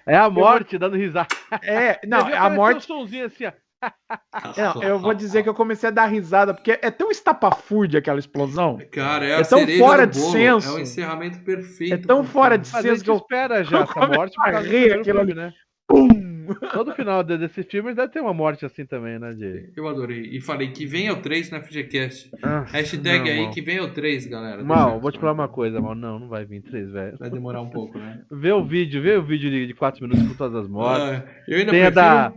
É 0.08 0.16
a 0.16 0.28
morte 0.30 0.78
dando 0.78 0.96
risada. 0.96 1.28
É, 1.62 2.00
não, 2.06 2.24
Devia 2.24 2.40
a 2.40 2.50
morte. 2.50 2.78
Um 2.78 2.80
somzinho 2.80 3.26
assim, 3.26 3.44
ó. 3.46 3.52
Não, 4.56 4.82
eu 4.82 4.98
vou 4.98 5.12
dizer 5.14 5.42
que 5.42 5.48
eu 5.48 5.54
comecei 5.54 5.88
a 5.88 5.92
dar 5.92 6.06
risada, 6.06 6.52
porque 6.54 6.78
é 6.82 6.90
tão 6.90 7.10
estapafúrdia 7.10 7.98
aquela 7.98 8.18
explosão. 8.18 8.78
Cara, 8.90 9.24
é, 9.26 9.40
É 9.40 9.44
tão 9.44 9.66
fora 9.78 10.06
de 10.06 10.18
bolo. 10.18 10.32
senso. 10.32 10.68
É 10.68 10.72
o 10.72 10.78
encerramento 10.80 11.40
perfeito. 11.40 11.94
É 11.94 11.96
tão 11.98 12.24
fora 12.24 12.56
de 12.56 12.66
senso 12.68 13.02
que 13.04 13.10
eu. 13.10 13.16
espera 13.16 13.62
já 13.64 13.82
essa 13.84 14.06
morte 14.06 14.34
a 14.38 14.44
por 14.44 14.52
causa 14.52 14.68
do 14.68 14.72
rir 14.74 14.92
aquilo 14.92 15.18
filme, 15.18 15.34
né? 15.34 15.52
Pum! 15.88 16.36
Todo 16.72 16.94
final 16.94 17.24
de- 17.24 17.38
desse 17.38 17.64
filme 17.64 17.92
deve 17.92 18.12
ter 18.12 18.20
uma 18.20 18.32
morte 18.32 18.64
assim 18.64 18.86
também, 18.86 19.18
né. 19.18 19.34
Eu 19.76 19.88
adorei. 19.88 20.22
E 20.32 20.40
falei 20.40 20.68
que 20.70 20.86
venha 20.86 21.12
o 21.12 21.16
3 21.20 21.50
no 21.50 21.60
FGCast. 21.60 22.30
Ah, 22.42 22.60
Hashtag 22.68 23.24
não, 23.24 23.30
aí 23.36 23.42
mal. 23.42 23.50
que 23.50 23.60
venha 23.60 23.82
o 23.82 23.90
3, 23.92 24.26
galera. 24.26 24.62
Mal, 24.62 25.00
vou 25.00 25.10
te 25.10 25.18
falar 25.18 25.32
uma 25.32 25.48
coisa, 25.48 25.80
mal. 25.80 25.94
Não, 25.96 26.18
não 26.20 26.28
vai 26.28 26.44
vir 26.44 26.62
três, 26.62 26.90
velho. 26.90 27.16
Vai 27.18 27.30
demorar 27.30 27.60
um 27.62 27.70
pouco, 27.70 27.98
né? 27.98 28.20
Vê 28.30 28.52
o 28.52 28.64
vídeo, 28.64 29.02
vê 29.02 29.16
o 29.16 29.22
vídeo 29.24 29.50
de, 29.50 29.66
de 29.66 29.74
quatro 29.74 30.00
minutos 30.06 30.26
com 30.28 30.34
todas 30.36 30.54
as 30.64 30.68
mortes. 30.68 31.04
Ah, 31.04 31.24
eu 31.48 31.58
ainda 31.58 31.70
Tem 31.72 31.82
a 31.84 31.90
prefiro... 31.90 31.94
da, 31.94 32.32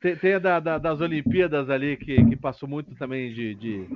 tem, 0.00 0.16
tem 0.16 0.34
a 0.34 0.38
da, 0.38 0.60
da- 0.60 0.78
das 0.78 1.00
Olimpíadas 1.00 1.68
ali, 1.70 1.96
que, 1.96 2.24
que 2.24 2.36
passou 2.36 2.68
muito 2.68 2.94
também 2.96 3.32
de, 3.32 3.54
de, 3.54 3.86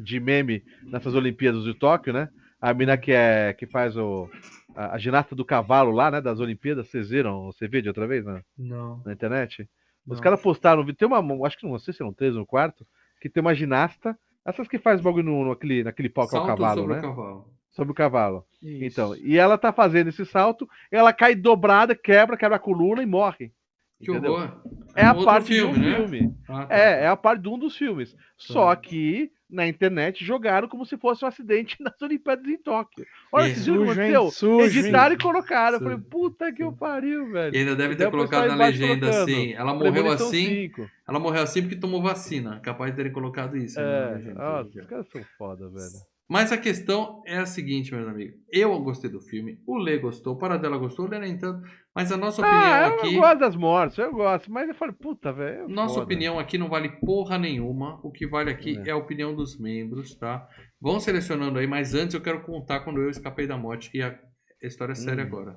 de 0.00 0.20
meme 0.20 0.62
nessas 0.84 1.14
Olimpíadas 1.14 1.64
de 1.64 1.74
Tóquio, 1.74 2.12
né? 2.12 2.28
A 2.60 2.74
mina 2.74 2.96
que, 2.96 3.12
é, 3.12 3.52
que 3.52 3.66
faz 3.66 3.96
o, 3.96 4.28
a, 4.74 4.94
a 4.94 4.98
ginasta 4.98 5.34
do 5.34 5.44
cavalo 5.44 5.90
lá, 5.92 6.10
né? 6.10 6.20
Das 6.20 6.40
Olimpíadas, 6.40 6.88
vocês 6.88 7.10
viram? 7.10 7.46
Você 7.46 7.68
viu 7.68 7.80
de 7.82 7.88
outra 7.88 8.06
vez 8.06 8.24
na, 8.24 8.42
Não. 8.56 9.00
na 9.04 9.12
internet? 9.12 9.68
Os 10.06 10.16
não. 10.18 10.22
caras 10.22 10.40
postaram 10.40 10.82
um 10.82 10.84
vídeo, 10.84 10.98
tem 10.98 11.06
uma, 11.08 11.46
acho 11.46 11.58
que 11.58 11.66
não 11.66 11.78
sei 11.78 11.92
se 11.94 12.02
eram 12.02 12.12
três 12.12 12.34
ou 12.34 12.46
quatro, 12.46 12.86
que 13.20 13.28
tem 13.28 13.40
uma 13.40 13.54
ginasta, 13.54 14.18
essas 14.44 14.66
que 14.66 14.78
faz 14.78 15.00
bagulho 15.00 15.24
no, 15.24 15.44
no, 15.44 15.52
aquele, 15.52 15.84
naquele 15.84 16.08
pau 16.08 16.26
que 16.28 16.34
é 16.34 16.38
o 16.38 16.46
Salto 16.46 16.58
cavalo, 16.58 16.80
sobre 16.80 16.94
né? 16.94 16.98
o 17.00 17.02
cavalo. 17.02 17.48
Sobre 17.70 17.92
o 17.92 17.94
cavalo. 17.94 18.44
Isso. 18.62 18.84
Então, 18.84 19.14
e 19.16 19.36
ela 19.36 19.58
tá 19.58 19.72
fazendo 19.72 20.08
esse 20.08 20.24
salto, 20.24 20.66
ela 20.90 21.12
cai 21.12 21.34
dobrada, 21.34 21.94
quebra, 21.94 22.36
quebra 22.36 22.56
a 22.56 22.60
coluna 22.60 23.02
e 23.02 23.06
morre. 23.06 23.52
Que 24.00 24.10
Entendeu? 24.12 24.32
horror. 24.32 24.52
É 24.94 25.04
a 25.04 25.08
um 25.12 25.16
outro 25.16 25.24
parte 25.24 25.52
de 25.54 25.62
um 25.64 25.72
né? 25.76 25.96
filme. 25.96 26.34
Ah, 26.48 26.66
tá. 26.66 26.74
É, 26.74 27.04
é 27.04 27.06
a 27.08 27.16
parte 27.16 27.42
de 27.42 27.48
um 27.48 27.58
dos 27.58 27.76
filmes. 27.76 28.16
Só 28.36 28.74
Tá. 28.74 28.76
que 28.76 29.30
na 29.50 29.66
internet 29.66 30.24
jogaram 30.24 30.68
como 30.68 30.84
se 30.84 30.96
fosse 30.98 31.24
um 31.24 31.28
acidente 31.28 31.76
nas 31.82 32.00
Olimpíadas 32.02 32.46
em 32.46 32.58
Tóquio. 32.58 33.04
Olha, 33.32 33.44
É. 33.44 33.54
vocês 33.54 33.66
viram 33.66 33.82
o 33.82 33.84
que 33.86 33.90
aconteceu? 33.92 34.30
Sujo, 34.30 34.78
Editaram 34.80 35.12
hein? 35.12 35.18
e 35.18 35.22
colocaram. 35.22 35.78
Eu 35.78 35.82
falei, 35.82 35.98
puta 35.98 36.52
que 36.52 36.62
o 36.62 36.72
pariu, 36.72 37.30
velho. 37.32 37.54
E 37.54 37.58
ainda 37.58 37.74
deve 37.74 37.96
ter 37.96 38.10
colocado 38.10 38.46
na 38.48 38.54
legenda 38.54 39.06
colocando, 39.10 39.22
assim. 39.22 39.52
Ela 39.54 39.74
morreu 39.74 40.06
assim. 40.12 40.30
5. 40.30 40.90
Ela 41.08 41.18
morreu 41.18 41.42
assim 41.42 41.62
porque 41.62 41.76
tomou 41.76 42.00
vacina. 42.02 42.60
Capaz 42.60 42.90
de 42.92 42.96
terem 42.96 43.12
colocado 43.12 43.56
isso. 43.56 43.80
né, 43.80 43.84
na 43.84 43.90
É, 44.10 44.14
legenda. 44.14 44.34
nossa, 44.34 44.78
os 44.80 44.86
caras 44.86 45.08
são 45.08 45.22
foda, 45.36 45.68
velho. 45.68 45.90
Mas 46.30 46.52
a 46.52 46.58
questão 46.58 47.22
é 47.26 47.38
a 47.38 47.46
seguinte, 47.46 47.90
meus 47.94 48.06
amigos. 48.06 48.36
Eu 48.52 48.78
gostei 48.80 49.08
do 49.08 49.18
filme, 49.18 49.58
o 49.66 49.78
Lê 49.78 49.96
gostou, 49.96 50.34
o 50.34 50.38
Paradela 50.38 50.76
gostou, 50.76 51.06
o 51.06 51.08
Lê 51.08 51.18
nem 51.18 51.38
tanto. 51.38 51.66
Mas 51.98 52.12
a 52.12 52.16
nossa 52.16 52.40
opinião 52.40 52.62
Ah, 52.62 52.86
eu 52.86 52.94
aqui. 52.94 53.16
gosto 53.16 53.38
das 53.40 53.56
mortes, 53.56 53.98
eu 53.98 54.12
gosto. 54.12 54.52
Mas 54.52 54.68
eu 54.68 54.74
falei, 54.76 54.94
puta, 54.94 55.32
velho. 55.32 55.64
é 55.64 55.66
Nossa 55.68 55.94
foda. 55.94 56.04
opinião 56.04 56.38
aqui 56.38 56.56
não 56.56 56.68
vale 56.68 56.88
porra 57.00 57.36
nenhuma. 57.36 57.98
O 58.04 58.12
que 58.12 58.24
vale 58.24 58.50
aqui 58.50 58.78
É. 58.84 58.90
é. 58.90 58.92
a 58.92 58.96
opinião 58.96 59.34
dos 59.34 59.58
membros, 59.58 60.14
tá? 60.14 60.46
Vão 60.80 61.00
selecionando 61.00 61.58
aí, 61.58 61.66
mas 61.66 61.94
antes 61.94 62.14
eu 62.14 62.20
quero 62.20 62.42
contar 62.42 62.80
quando 62.80 63.00
eu 63.02 63.10
escapei 63.10 63.48
da 63.48 63.56
morte. 63.56 63.90
E 63.94 64.00
a 64.00 64.16
história 64.62 64.92
é 64.92 64.94
séria 64.94 65.24
Hum. 65.24 65.26
agora. 65.26 65.56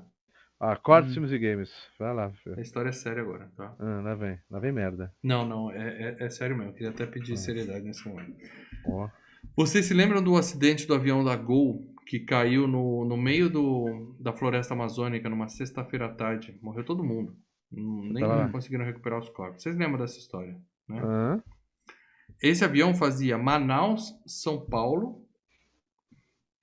Ah, 0.60 0.76
cortes, 0.76 1.12
Hum. 1.12 1.14
filmes 1.14 1.32
e 1.32 1.38
games. 1.38 1.72
Vai 2.00 2.12
lá, 2.14 2.32
filho. 2.44 2.58
A 2.58 2.62
história 2.62 2.90
é 2.90 2.92
séria 2.92 3.22
agora, 3.22 3.48
tá? 3.56 3.76
Ah, 3.80 4.02
lá 4.04 4.16
vem. 4.16 4.40
Lá 4.50 4.60
vem 4.60 4.72
merda. 4.72 5.14
Não, 5.24 5.46
não, 5.48 5.72
é, 5.72 6.16
é, 6.20 6.26
é 6.26 6.30
sério 6.32 6.56
mesmo. 6.58 6.72
Eu 6.72 6.74
queria 6.74 6.90
até 6.90 7.06
pedir 7.06 7.38
seriedade 7.38 7.86
nesse 7.86 8.08
momento. 8.10 8.34
Ó. 8.88 9.08
Vocês 9.56 9.86
se 9.86 9.94
lembram 9.94 10.24
do 10.24 10.36
acidente 10.38 10.88
do 10.88 10.94
avião 10.96 11.24
da 11.24 11.36
Gol 11.36 11.84
que 12.12 12.20
caiu 12.20 12.68
no, 12.68 13.06
no 13.06 13.16
meio 13.16 13.50
do, 13.50 14.18
da 14.20 14.34
floresta 14.34 14.74
amazônica 14.74 15.30
numa 15.30 15.48
sexta-feira 15.48 16.08
à 16.08 16.10
tarde? 16.10 16.60
Morreu 16.62 16.84
todo 16.84 17.06
mundo. 17.06 17.38
Nem 17.72 18.22
Tá 18.22 18.50
conseguiram 18.50 18.84
recuperar 18.84 19.18
os 19.18 19.30
corpos. 19.30 19.64
Vocês 19.64 19.78
lembram 19.78 19.98
dessa 19.98 20.20
história? 20.20 20.60
Né? 20.90 21.02
Hã? 21.02 21.44
Esse 22.44 22.66
avião 22.66 22.94
fazia 22.94 23.38
Manaus, 23.38 24.14
São 24.26 24.60
Paulo. 24.60 25.26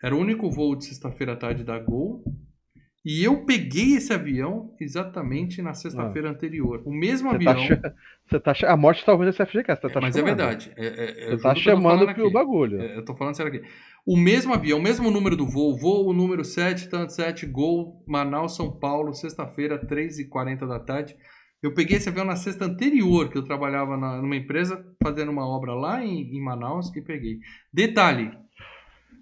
Era 0.03 0.15
o 0.15 0.19
único 0.19 0.51
voo 0.51 0.77
de 0.77 0.85
sexta-feira 0.85 1.33
à 1.33 1.37
tarde 1.37 1.65
da 1.65 1.79
Gol. 1.79 2.23
E 3.11 3.25
eu 3.25 3.45
peguei 3.47 3.95
esse 3.97 4.13
avião 4.13 4.75
exatamente 4.79 5.63
na 5.63 5.73
sexta-feira 5.73 6.29
anterior. 6.29 6.83
O 6.85 6.93
mesmo 6.93 7.31
Você 7.31 7.37
avião. 7.49 7.55
tá, 7.81 7.95
você 8.29 8.39
tá 8.41 8.53
A 8.67 8.77
morte 8.77 9.03
tá 9.03 9.13
ouvindo 9.13 9.31
esse 9.31 9.43
FGCast. 9.47 9.81
Você 9.81 9.95
tá 9.95 9.99
mas 10.01 10.15
é 10.15 10.19
chamando. 10.21 10.37
verdade. 10.37 10.73
É, 10.77 10.87
é, 10.87 11.11
é, 11.11 11.31
Você 11.31 11.43
tá 11.43 11.55
que 11.55 11.55
tô 11.55 11.71
chamando 11.71 12.01
pro 12.15 12.25
aqui. 12.25 12.33
bagulho. 12.33 12.83
É, 12.83 12.99
Eu 12.99 13.05
tô 13.07 13.17
falando 13.17 13.35
sério 13.35 13.51
aqui. 13.55 13.67
O 14.07 14.15
mesmo 14.15 14.53
avião, 14.53 14.79
o 14.79 14.83
mesmo 14.83 15.11
número 15.11 15.37
do 15.37 15.47
voo, 15.47 15.75
voo 15.75 16.13
número 16.13 16.45
7, 16.45 16.91
tanto 16.91 17.13
7, 17.15 17.47
Gol, 17.47 18.05
Manaus, 18.07 18.55
São 18.57 18.71
Paulo, 18.79 19.15
sexta-feira, 19.15 19.79
3h40 19.79 20.67
da 20.69 20.79
tarde. 20.79 21.17
Eu 21.63 21.73
peguei 21.73 21.97
esse 21.97 22.11
avião 22.11 22.27
na 22.27 22.37
sexta 22.37 22.67
anterior, 22.67 23.31
que 23.31 23.39
eu 23.39 23.43
trabalhava 23.43 23.97
na- 23.97 24.21
numa 24.21 24.37
empresa 24.37 24.85
fazendo 25.03 25.31
uma 25.33 25.47
obra 25.49 25.73
lá 25.75 26.05
em, 26.05 26.37
em 26.37 26.41
Manaus 26.43 26.95
e 26.95 27.01
peguei. 27.01 27.39
Detalhe, 27.73 28.31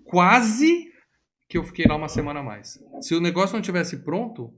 quase 0.04 0.90
que 1.48 1.56
eu 1.58 1.64
fiquei 1.64 1.86
lá 1.86 1.96
uma 1.96 2.08
semana 2.08 2.40
a 2.40 2.42
mais. 2.42 2.78
Se 3.00 3.14
o 3.14 3.20
negócio 3.20 3.54
não 3.54 3.62
tivesse 3.62 3.98
pronto, 4.04 4.52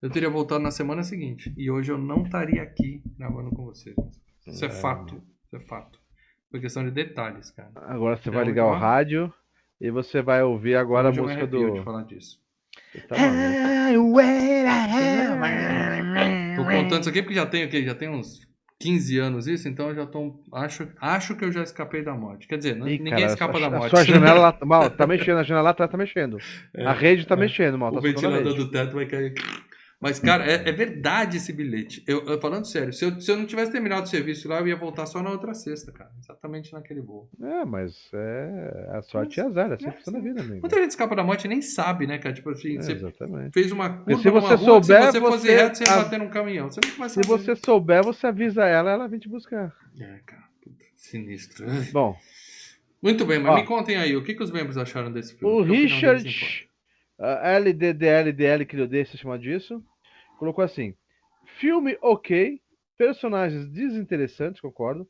eu 0.00 0.08
teria 0.10 0.30
voltado 0.30 0.62
na 0.62 0.70
semana 0.70 1.02
seguinte. 1.02 1.52
E 1.56 1.70
hoje 1.70 1.90
eu 1.92 1.98
não 1.98 2.22
estaria 2.22 2.62
aqui 2.62 3.02
gravando 3.18 3.50
com 3.50 3.64
vocês. 3.64 3.94
Isso 4.46 4.64
é, 4.64 4.68
É. 4.68 4.70
fato. 4.70 5.22
Isso 5.46 5.56
é 5.56 5.60
fato. 5.60 5.98
Foi 6.50 6.60
questão 6.60 6.84
de 6.84 6.90
detalhes, 6.90 7.50
cara. 7.50 7.70
Agora 7.76 8.16
você 8.16 8.28
É 8.28 8.32
vai 8.32 8.44
ligar 8.44 8.66
o 8.66 8.74
rádio 8.74 9.32
e 9.80 9.90
você 9.90 10.20
vai 10.22 10.42
ouvir 10.42 10.74
agora 10.76 11.08
a 11.08 11.10
Hoje 11.10 11.20
eu 11.20 11.24
me 11.26 11.34
música 11.34 11.46
do. 11.46 11.72
de 11.74 11.82
falar 11.84 12.02
disso. 12.04 12.40
Você 12.92 13.00
tá. 13.02 13.16
Tô 16.56 16.64
contando 16.64 17.00
isso 17.00 17.08
aqui 17.10 17.22
porque 17.22 17.34
já 17.34 17.46
tem 17.46 17.64
o 17.64 17.70
quê? 17.70 17.84
Já 17.84 17.94
tem 17.94 18.08
uns 18.08 18.40
15 18.80 19.18
anos 19.18 19.46
isso, 19.46 19.68
então 19.68 19.90
eu 19.90 19.94
já 19.94 20.06
tô. 20.06 20.40
Acho, 20.52 20.88
acho 20.98 21.36
que 21.36 21.44
eu 21.44 21.52
já 21.52 21.62
escapei 21.62 22.02
da 22.02 22.14
morte. 22.14 22.48
Quer 22.48 22.56
dizer, 22.56 22.76
Ih, 22.78 22.98
ninguém 22.98 23.10
cara, 23.10 23.26
escapa 23.26 23.58
a, 23.58 23.60
da 23.60 23.66
a 23.66 23.70
morte. 23.70 23.90
sua 23.90 24.04
janela 24.04 24.40
lá, 24.40 24.58
mal, 24.64 24.88
tá 24.90 25.06
mexendo, 25.06 25.36
a 25.36 25.42
janela 25.42 25.64
lá 25.64 25.70
atrás 25.70 25.90
tá 25.90 25.98
mexendo. 25.98 26.38
É, 26.72 26.86
a 26.86 26.92
rede 26.92 27.26
tá 27.26 27.34
é. 27.34 27.38
mexendo, 27.38 27.78
mal, 27.78 27.90
tá 27.90 27.96
o 27.96 27.98
a 27.98 28.02
ventilador 28.02 28.54
do 28.54 28.70
teto 28.70 28.94
vai 28.94 29.04
cair. 29.04 29.34
Mas, 30.00 30.18
cara, 30.18 30.44
é, 30.50 30.66
é 30.66 30.72
verdade 30.72 31.36
esse 31.36 31.52
bilhete. 31.52 32.02
Eu, 32.06 32.24
eu- 32.24 32.40
falando 32.40 32.64
sério, 32.64 32.90
se 32.90 33.04
eu, 33.04 33.20
se 33.20 33.30
eu 33.30 33.36
não 33.36 33.44
tivesse 33.44 33.70
terminado 33.70 34.04
o 34.04 34.06
serviço 34.06 34.48
lá, 34.48 34.58
eu 34.60 34.66
ia 34.68 34.74
voltar 34.76 35.04
só 35.04 35.22
na 35.22 35.28
outra 35.30 35.52
sexta, 35.52 35.92
cara. 35.92 36.10
Exatamente 36.18 36.72
naquele 36.72 37.02
voo. 37.02 37.28
É, 37.38 37.64
mas 37.66 38.08
é 38.14 38.88
a 38.94 39.02
sorte 39.02 39.38
e 39.38 39.42
azar, 39.42 39.70
é 39.70 39.74
assim 39.74 39.90
que 39.90 39.96
funciona 39.98 40.18
a 40.18 40.22
vida, 40.22 40.40
amigo. 40.40 40.60
Muita 40.62 40.76
gente 40.80 40.90
escapa 40.92 41.14
da 41.14 41.22
morte 41.22 41.44
e 41.44 41.48
nem 41.48 41.60
sabe, 41.60 42.06
né, 42.06 42.16
cara? 42.16 42.34
Tipo 42.34 42.48
assim, 42.48 42.78
É, 42.78 42.82
você 42.82 42.92
exatamente. 42.92 43.52
fez 43.52 43.70
uma 43.72 43.90
curva 43.90 44.22
se 44.22 44.30
você 44.30 44.54
rua, 44.54 44.58
souber, 44.58 45.02
se 45.02 45.10
você 45.12 45.20
fosse 45.20 45.46
você- 45.46 45.54
reto, 45.54 45.76
você 45.78 45.84
ia 45.84 45.92
a- 45.92 46.02
bater 46.02 46.18
num 46.18 46.30
caminhão. 46.30 46.70
Você 46.70 46.80
não 46.82 46.96
vai 46.96 47.08
Se 47.10 47.20
você 47.22 47.56
souber, 47.56 48.02
você 48.02 48.26
avisa 48.26 48.64
ela, 48.64 48.90
ela 48.90 49.06
vem 49.06 49.18
te 49.20 49.28
buscar. 49.28 49.70
É, 50.00 50.18
cara, 50.24 50.44
puta, 50.62 50.82
sinistro. 50.96 51.66
Bom, 51.92 52.16
Muito 53.02 53.24
bem, 53.26 53.38
mas 53.38 53.52
Ó. 53.52 53.54
me 53.56 53.64
contem 53.64 53.96
aí, 53.96 54.14
o 54.16 54.22
que, 54.24 54.34
que 54.34 54.42
os 54.42 54.50
membros 54.50 54.76
acharam 54.78 55.10
desse 55.12 55.34
filme? 55.36 55.54
o 55.54 55.62
é. 55.62 55.68
Richard 55.68 56.68
uh, 57.20 57.46
LDDLDL, 57.58 58.64
que 58.66 58.76
eu 58.76 58.88
dei, 58.88 59.04
se 59.04 59.18
chama 59.18 59.38
disso, 59.38 59.82
colocou 60.38 60.64
assim: 60.64 60.94
filme 61.60 61.96
ok, 62.02 62.60
personagens 62.96 63.68
desinteressantes, 63.68 64.60
concordo, 64.60 65.06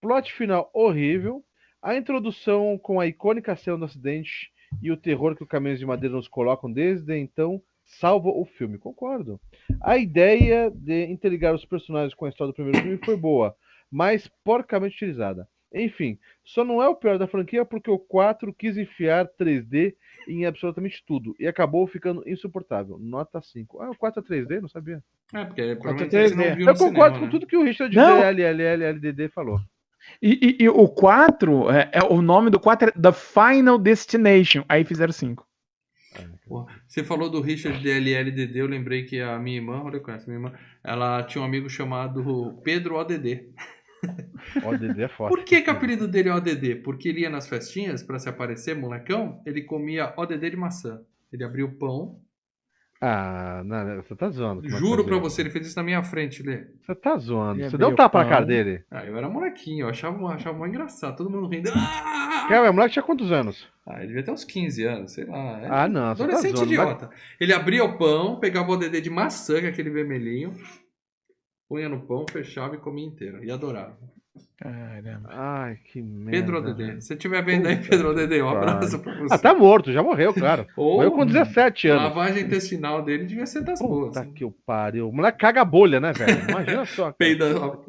plot 0.00 0.32
final 0.32 0.70
horrível, 0.72 1.42
a 1.82 1.96
introdução 1.96 2.78
com 2.78 3.00
a 3.00 3.06
icônica 3.06 3.56
cena 3.56 3.78
do 3.78 3.84
acidente 3.86 4.52
e 4.82 4.90
o 4.90 4.96
terror 4.96 5.34
que 5.34 5.42
os 5.42 5.48
caminhões 5.48 5.78
de 5.78 5.86
madeira 5.86 6.14
nos 6.14 6.28
colocam 6.28 6.70
desde 6.70 7.16
então 7.16 7.60
salva 7.84 8.28
o 8.28 8.44
filme, 8.44 8.78
concordo. 8.78 9.40
A 9.82 9.98
ideia 9.98 10.70
de 10.70 11.04
interligar 11.06 11.54
os 11.54 11.64
personagens 11.64 12.14
com 12.14 12.24
a 12.24 12.28
história 12.28 12.52
do 12.52 12.54
primeiro 12.54 12.80
filme 12.80 12.98
foi 13.04 13.16
boa, 13.16 13.54
mas 13.90 14.28
porcamente 14.42 14.96
utilizada. 14.96 15.46
Enfim, 15.74 16.18
só 16.44 16.64
não 16.64 16.80
é 16.80 16.88
o 16.88 16.94
pior 16.94 17.18
da 17.18 17.26
franquia 17.26 17.64
porque 17.64 17.90
o 17.90 17.98
4 17.98 18.52
quis 18.54 18.76
enfiar 18.78 19.26
3D 19.38 19.94
em 20.28 20.46
absolutamente 20.46 21.02
tudo 21.06 21.34
e 21.38 21.46
acabou 21.46 21.86
ficando 21.86 22.22
insuportável. 22.28 22.96
Nota 22.98 23.40
5. 23.42 23.82
Ah, 23.82 23.90
o 23.90 23.96
4 23.96 24.20
é 24.20 24.22
3D? 24.24 24.60
Não 24.60 24.68
sabia. 24.68 25.02
É, 25.34 25.44
porque 25.44 25.74
provavelmente 25.76 26.12
3D. 26.16 26.28
você 26.28 26.34
não 26.34 26.56
viu 26.56 26.68
Eu 26.68 26.74
concordo 26.74 26.94
cinema, 26.94 27.18
com 27.18 27.24
né? 27.24 27.30
tudo 27.30 27.46
que 27.46 27.56
o 27.56 27.62
Richard 27.64 27.94
Não. 27.96 28.18
LLLLDD 28.22 29.28
falou. 29.28 29.60
E, 30.22 30.56
e- 30.60 30.64
e 30.64 30.68
o 30.68 30.86
4, 30.86 31.70
é, 31.70 31.90
é- 31.92 32.04
o 32.04 32.22
nome 32.22 32.50
do 32.50 32.60
4 32.60 32.88
é 32.90 32.92
The 32.92 33.12
Final 33.12 33.78
Destination. 33.78 34.62
Aí 34.68 34.84
fizeram 34.84 35.12
5. 35.12 35.44
Porra, 36.46 36.72
Você 36.86 37.02
falou 37.02 37.28
do 37.28 37.40
Richard 37.40 37.82
DLLDD, 37.82 38.60
eu 38.60 38.66
lembrei 38.68 39.04
que 39.04 39.20
a 39.20 39.36
minha 39.38 39.56
irmã, 39.56 39.82
olha, 39.82 39.98
conhece 39.98 40.26
minha 40.28 40.36
irmã, 40.36 40.52
ela 40.84 41.22
tinha 41.24 41.42
um 41.42 41.44
amigo 41.44 41.68
chamado 41.68 42.60
Pedro 42.62 42.94
ODD. 42.96 43.48
ODD 44.64 45.02
é 45.02 45.08
forte. 45.08 45.34
Por 45.34 45.44
que, 45.44 45.60
que 45.62 45.70
o 45.70 45.72
apelido 45.72 46.06
dele 46.08 46.28
é 46.28 46.34
ODD? 46.34 46.76
Porque 46.82 47.08
ele 47.08 47.20
ia 47.20 47.30
nas 47.30 47.48
festinhas 47.48 48.02
pra 48.02 48.18
se 48.18 48.28
aparecer, 48.28 48.74
molecão, 48.76 49.40
ele 49.46 49.62
comia 49.62 50.12
ODD 50.16 50.50
de 50.50 50.56
maçã. 50.56 51.00
Ele 51.32 51.44
abria 51.44 51.64
o 51.64 51.72
pão. 51.72 52.18
Ah, 53.00 53.62
não, 53.66 54.02
você 54.02 54.14
tá 54.16 54.30
zoando. 54.30 54.60
é 54.66 54.70
que 54.70 54.76
Juro 54.78 55.04
pra 55.04 55.18
você, 55.18 55.42
ele 55.42 55.50
fez 55.50 55.66
isso 55.66 55.76
na 55.76 55.82
minha 55.82 56.02
frente, 56.02 56.42
Lê. 56.42 56.64
Você 56.80 56.94
tá 56.94 57.18
zoando. 57.18 57.60
Ele 57.60 57.68
Você 57.68 57.76
deu 57.76 57.88
um 57.88 57.94
tapa 57.94 58.18
na 58.18 58.24
pão. 58.24 58.32
cara 58.32 58.46
dele. 58.46 58.82
Ah, 58.90 59.04
eu 59.04 59.14
era 59.18 59.28
molequinho, 59.28 59.84
eu 59.84 59.88
achava, 59.90 60.16
achava 60.32 60.56
mó 60.56 60.64
engraçado, 60.66 61.16
todo 61.16 61.28
mundo 61.28 61.46
rindo. 61.48 61.70
Ah, 61.74 62.46
Cara, 62.48 62.70
o 62.70 62.72
moleque 62.72 62.94
tinha 62.94 63.02
quantos 63.02 63.30
anos? 63.30 63.68
Ah, 63.86 63.98
ele 63.98 64.06
devia 64.08 64.22
ter 64.22 64.30
uns 64.30 64.44
15 64.44 64.84
anos, 64.84 65.12
sei 65.12 65.24
lá. 65.26 65.60
É 65.60 65.68
Ah, 65.70 65.88
não, 65.88 66.14
você 66.14 66.22
tá 66.22 66.24
Adolescente 66.24 66.56
zoando. 66.56 66.72
idiota. 66.72 67.10
Ele 67.38 67.52
abria 67.52 67.84
o 67.84 67.98
pão, 67.98 68.38
pegava 68.40 68.70
o 68.70 68.74
ODD 68.74 69.00
de 69.02 69.10
maçã, 69.10 69.60
que 69.60 69.66
é 69.66 69.68
aquele 69.68 69.90
vermelhinho, 69.90 70.54
punha 71.68 71.88
no 71.88 72.00
pão, 72.06 72.24
fechava 72.30 72.74
e 72.74 72.78
comia 72.78 73.06
inteiro. 73.06 73.44
E 73.44 73.50
adorava. 73.50 73.96
Caramba. 74.58 75.28
Ai, 75.30 75.76
que 75.76 76.00
merda. 76.02 76.30
Pedro 76.30 76.58
ODD. 76.58 77.00
Se 77.02 77.16
tiver 77.16 77.44
vendo 77.44 77.66
aí, 77.68 77.76
Puta 77.76 77.88
Pedro 77.90 78.10
ODD, 78.10 78.42
um 78.42 78.48
abraço 78.48 78.98
pra 79.00 79.14
você. 79.18 79.34
Ah, 79.34 79.38
tá 79.38 79.54
morto, 79.54 79.92
já 79.92 80.02
morreu, 80.02 80.32
claro. 80.32 80.66
Ou 80.76 80.96
Morreu 80.96 81.12
com 81.12 81.26
17 81.26 81.88
a 81.88 81.92
anos. 81.92 82.04
lavagem 82.04 82.44
intestinal 82.44 83.02
dele 83.04 83.24
devia 83.26 83.46
ser 83.46 83.62
das 83.62 83.80
boas. 83.80 84.08
Puta 84.16 84.26
que 84.32 84.44
o 84.44 84.50
pariu. 84.50 85.08
O 85.08 85.12
moleque 85.12 85.38
caga 85.38 85.60
a 85.60 85.64
bolha, 85.64 86.00
né, 86.00 86.12
velho? 86.12 86.48
Imagina 86.50 86.84
só. 86.84 87.12
Peida, 87.18 87.46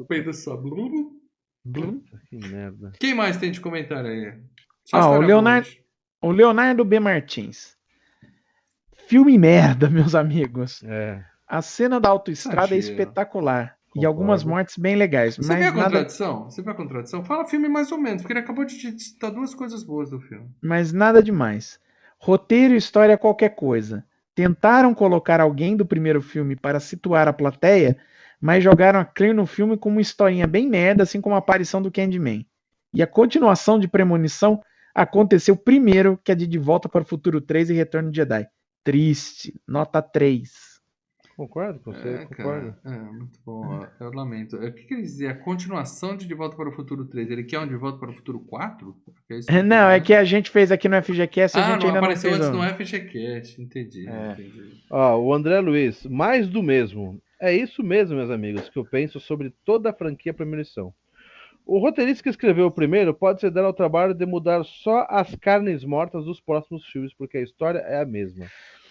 peida 0.08 0.32
só. 0.32 0.56
Puta 0.56 2.20
que 2.28 2.36
merda. 2.36 2.92
Quem 3.00 3.14
mais 3.14 3.36
tem 3.36 3.50
de 3.50 3.60
comentário 3.60 4.08
aí? 4.10 4.34
Só 4.84 4.96
Ah, 4.98 5.10
o 5.10 5.20
Leonardo-. 5.20 5.68
O 6.22 6.30
Leonardo 6.30 6.84
B. 6.84 7.00
Martins. 7.00 7.76
Filme 9.08 9.36
merda, 9.38 9.88
meus 9.90 10.14
amigos. 10.14 10.82
É. 10.84 11.24
A 11.48 11.62
cena 11.62 12.00
da 12.00 12.08
autoestrada 12.08 12.74
é 12.74 12.78
espetacular. 12.78 13.76
E 13.94 14.00
Concordo. 14.00 14.08
algumas 14.08 14.44
mortes 14.44 14.76
bem 14.76 14.94
legais. 14.94 15.36
Você 15.36 15.54
vê 15.56 15.64
a 15.64 15.72
mas, 15.72 15.74
nada, 15.74 15.84
contradição? 15.84 16.44
Você 16.44 16.60
vê 16.60 16.70
a 16.70 16.74
contradição? 16.74 17.24
Fala 17.24 17.46
filme 17.46 17.66
mais 17.66 17.90
ou 17.90 17.98
menos, 17.98 18.20
porque 18.20 18.34
ele 18.34 18.40
acabou 18.40 18.64
de 18.66 18.76
te 18.78 18.98
citar 18.98 19.30
duas 19.30 19.54
coisas 19.54 19.82
boas 19.82 20.10
do 20.10 20.20
filme. 20.20 20.50
mas 20.60 20.92
nada 20.92 21.22
demais. 21.22 21.80
Roteiro 22.18 22.74
e 22.74 22.76
história 22.76 23.14
é 23.14 23.16
qualquer 23.16 23.50
coisa. 23.50 24.04
Tentaram 24.34 24.92
colocar 24.92 25.40
alguém 25.40 25.74
do 25.76 25.86
primeiro 25.86 26.20
filme 26.20 26.56
para 26.56 26.78
situar 26.78 27.26
a 27.26 27.32
plateia, 27.32 27.96
mas 28.38 28.62
jogaram 28.62 29.00
a 29.00 29.04
clear 29.04 29.34
no 29.34 29.46
filme 29.46 29.78
com 29.78 29.88
uma 29.88 30.00
historinha 30.00 30.46
bem 30.46 30.68
merda, 30.68 31.04
assim 31.04 31.20
como 31.22 31.34
a 31.34 31.38
aparição 31.38 31.80
do 31.80 31.90
Candyman. 31.90 32.46
E 32.92 33.02
a 33.02 33.06
continuação 33.06 33.78
de 33.78 33.88
Premonição 33.88 34.60
aconteceu 34.94 35.56
primeiro 35.56 36.20
que 36.22 36.32
a 36.32 36.34
de 36.34 36.46
De 36.46 36.58
Volta 36.58 36.86
para 36.86 37.02
o 37.02 37.06
Futuro 37.06 37.40
3 37.40 37.70
e 37.70 37.72
Retorno 37.72 38.10
de 38.10 38.16
Jedi. 38.16 38.46
Triste. 38.84 39.54
Nota 39.66 40.02
3. 40.02 40.50
Concordo 41.36 41.78
com 41.80 41.92
você, 41.92 42.08
É, 42.08 42.24
concordo. 42.24 42.74
cara. 42.82 42.96
É, 42.96 42.98
muito 43.12 43.38
bom. 43.44 43.86
Eu 44.00 44.10
lamento. 44.10 44.56
O 44.56 44.72
que, 44.72 44.84
que 44.84 44.94
ele 44.94 45.02
dizia? 45.02 45.32
A 45.32 45.34
continuação 45.34 46.16
de 46.16 46.26
De 46.26 46.32
Volta 46.34 46.56
para 46.56 46.68
o 46.68 46.72
Futuro 46.72 47.04
3. 47.04 47.30
Ele 47.30 47.44
quer 47.44 47.58
um 47.60 47.66
De 47.68 47.76
Volta 47.76 47.98
para 47.98 48.08
o 48.10 48.14
Futuro 48.14 48.40
4? 48.40 48.96
É 49.28 49.38
isso 49.38 49.52
Não, 49.64 49.90
é 49.90 50.00
que 50.00 50.14
a 50.14 50.24
gente 50.24 50.48
fez 50.50 50.72
aqui 50.72 50.88
no 50.88 50.96
FGCast 51.02 51.58
e 51.58 51.60
a 51.60 51.66
Ah, 51.66 51.70
gente 51.72 51.80
não 51.82 51.86
ainda 51.88 51.98
apareceu 51.98 52.30
não 52.30 52.38
fez. 52.38 52.48
antes 52.48 52.58
o- 52.58 52.62
no 52.62 52.68
FGCast. 52.74 53.60
Entendi, 53.62 54.08
É. 54.08 54.32
entendi. 54.32 54.80
Ó, 54.90 55.18
o 55.18 55.34
André 55.34 55.60
Luiz, 55.60 56.06
mais 56.06 56.48
do 56.48 56.62
mesmo. 56.62 57.20
É 57.38 57.52
isso 57.54 57.82
mesmo, 57.82 58.16
meus 58.16 58.30
amigos, 58.30 58.70
que 58.70 58.78
eu 58.78 58.84
penso 58.86 59.20
sobre 59.20 59.52
toda 59.62 59.90
a 59.90 59.92
franquia 59.92 60.32
Premonição. 60.32 60.90
O 61.66 61.78
roteirista 61.78 62.22
que 62.22 62.30
escreveu 62.30 62.64
o 62.66 62.70
primeiro 62.70 63.12
pode 63.12 63.40
se 63.42 63.50
dar 63.50 63.64
ao 63.64 63.74
trabalho 63.74 64.14
de 64.14 64.24
mudar 64.24 64.64
só 64.64 65.06
as 65.10 65.34
carnes 65.34 65.84
mortas 65.84 66.24
dos 66.24 66.40
próximos 66.40 66.86
filmes, 66.86 67.12
porque 67.12 67.36
a 67.36 67.42
história 67.42 67.80
é 67.80 68.00
a 68.00 68.06
mesma. 68.06 68.46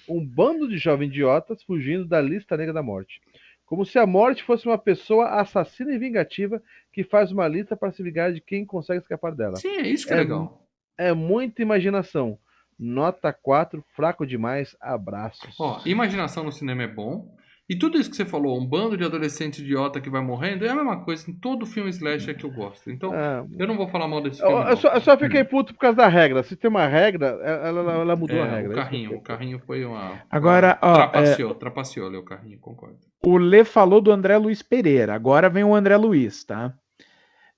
Um 0.08 0.26
bando 0.26 0.68
de 0.68 0.78
jovens 0.78 1.08
idiotas 1.08 1.64
fugindo 1.64 2.06
da 2.06 2.22
lista 2.22 2.56
negra 2.56 2.74
da 2.74 2.84
morte. 2.84 3.22
Como 3.66 3.86
se 3.86 3.98
a 3.98 4.06
morte 4.06 4.44
fosse 4.44 4.68
uma 4.68 4.78
pessoa 4.78 5.40
assassina 5.40 5.92
e 5.92 5.98
vingativa 5.98 6.62
que 6.94 7.04
faz 7.04 7.32
uma 7.32 7.48
lista 7.48 7.76
para 7.76 7.92
se 7.92 8.04
vingar 8.04 8.32
de 8.32 8.40
quem 8.40 8.64
consegue 8.66 9.02
escapar 9.02 9.34
dela. 9.34 9.56
Sim, 9.56 9.78
é 9.78 9.88
isso 9.88 10.06
que 10.06 10.14
é, 10.14 10.18
É, 10.18 10.20
legal. 10.20 10.68
É 10.98 11.14
muita 11.14 11.62
imaginação. 11.62 12.38
Nota 12.78 13.34
4, 13.34 13.84
fraco 13.96 14.26
demais. 14.26 14.76
Abraços. 14.80 15.56
Ó, 15.60 15.82
imaginação 15.86 16.44
no 16.44 16.52
cinema 16.52 16.84
é 16.84 16.88
bom. 16.88 17.36
E 17.68 17.76
tudo 17.76 17.98
isso 17.98 18.12
que 18.12 18.16
você 18.16 18.26
falou, 18.26 18.60
um 18.60 18.66
bando 18.66 18.96
de 18.96 19.04
adolescente 19.04 19.60
idiota 19.64 20.00
que 20.00 20.08
vai 20.10 20.22
morrendo, 20.22 20.64
é 20.66 20.70
a 20.70 20.76
mesma 20.76 21.04
coisa 21.04 21.30
em 21.30 21.34
todo 21.34 21.66
filme 21.66 21.90
slasher 21.90 22.38
que 22.38 22.46
eu 22.46 22.52
gosto. 22.52 22.92
Então, 22.92 23.12
Ah, 23.12 23.44
eu 23.58 23.66
não 23.68 23.76
vou 23.76 23.88
falar 23.88 24.08
mal 24.08 24.22
desse 24.22 24.40
filme. 24.40 24.54
eu, 24.54 24.68
eu 24.70 24.78
só, 24.78 24.90
eu 24.94 25.02
só 25.02 25.18
fiquei 25.18 25.44
puto 25.44 25.74
por 25.74 25.80
causa 25.80 25.98
da 25.98 26.08
regra. 26.08 26.44
Se 26.44 26.56
tem 26.56 26.70
uma 26.70 26.86
regra, 26.86 27.26
ela, 27.44 27.68
ela- 27.82 27.94
ela 27.94 28.16
mudou 28.16 28.38
É, 28.38 28.42
a 28.42 28.46
regra. 28.46 28.72
O 28.72 28.76
carrinho, 28.76 29.16
o 29.18 29.22
carrinho 29.22 29.60
foi 29.66 29.84
uma. 29.84 30.22
Agora, 30.30 30.78
ó, 30.80 30.94
Trapaceou, 30.94 31.56
trapaceou 31.56 32.08
ali 32.08 32.18
o 32.18 32.24
carrinho, 32.24 32.60
concordo. 32.60 33.00
O 33.26 33.36
Lê 33.38 33.64
falou 33.66 34.00
do 34.00 34.12
André 34.12 34.38
Luiz 34.38 34.62
Pereira. 34.62 35.16
Agora 35.16 35.50
vem 35.50 35.64
o 35.64 35.74
André 35.74 35.98
Luiz, 35.98 36.44
tá? 36.44 36.72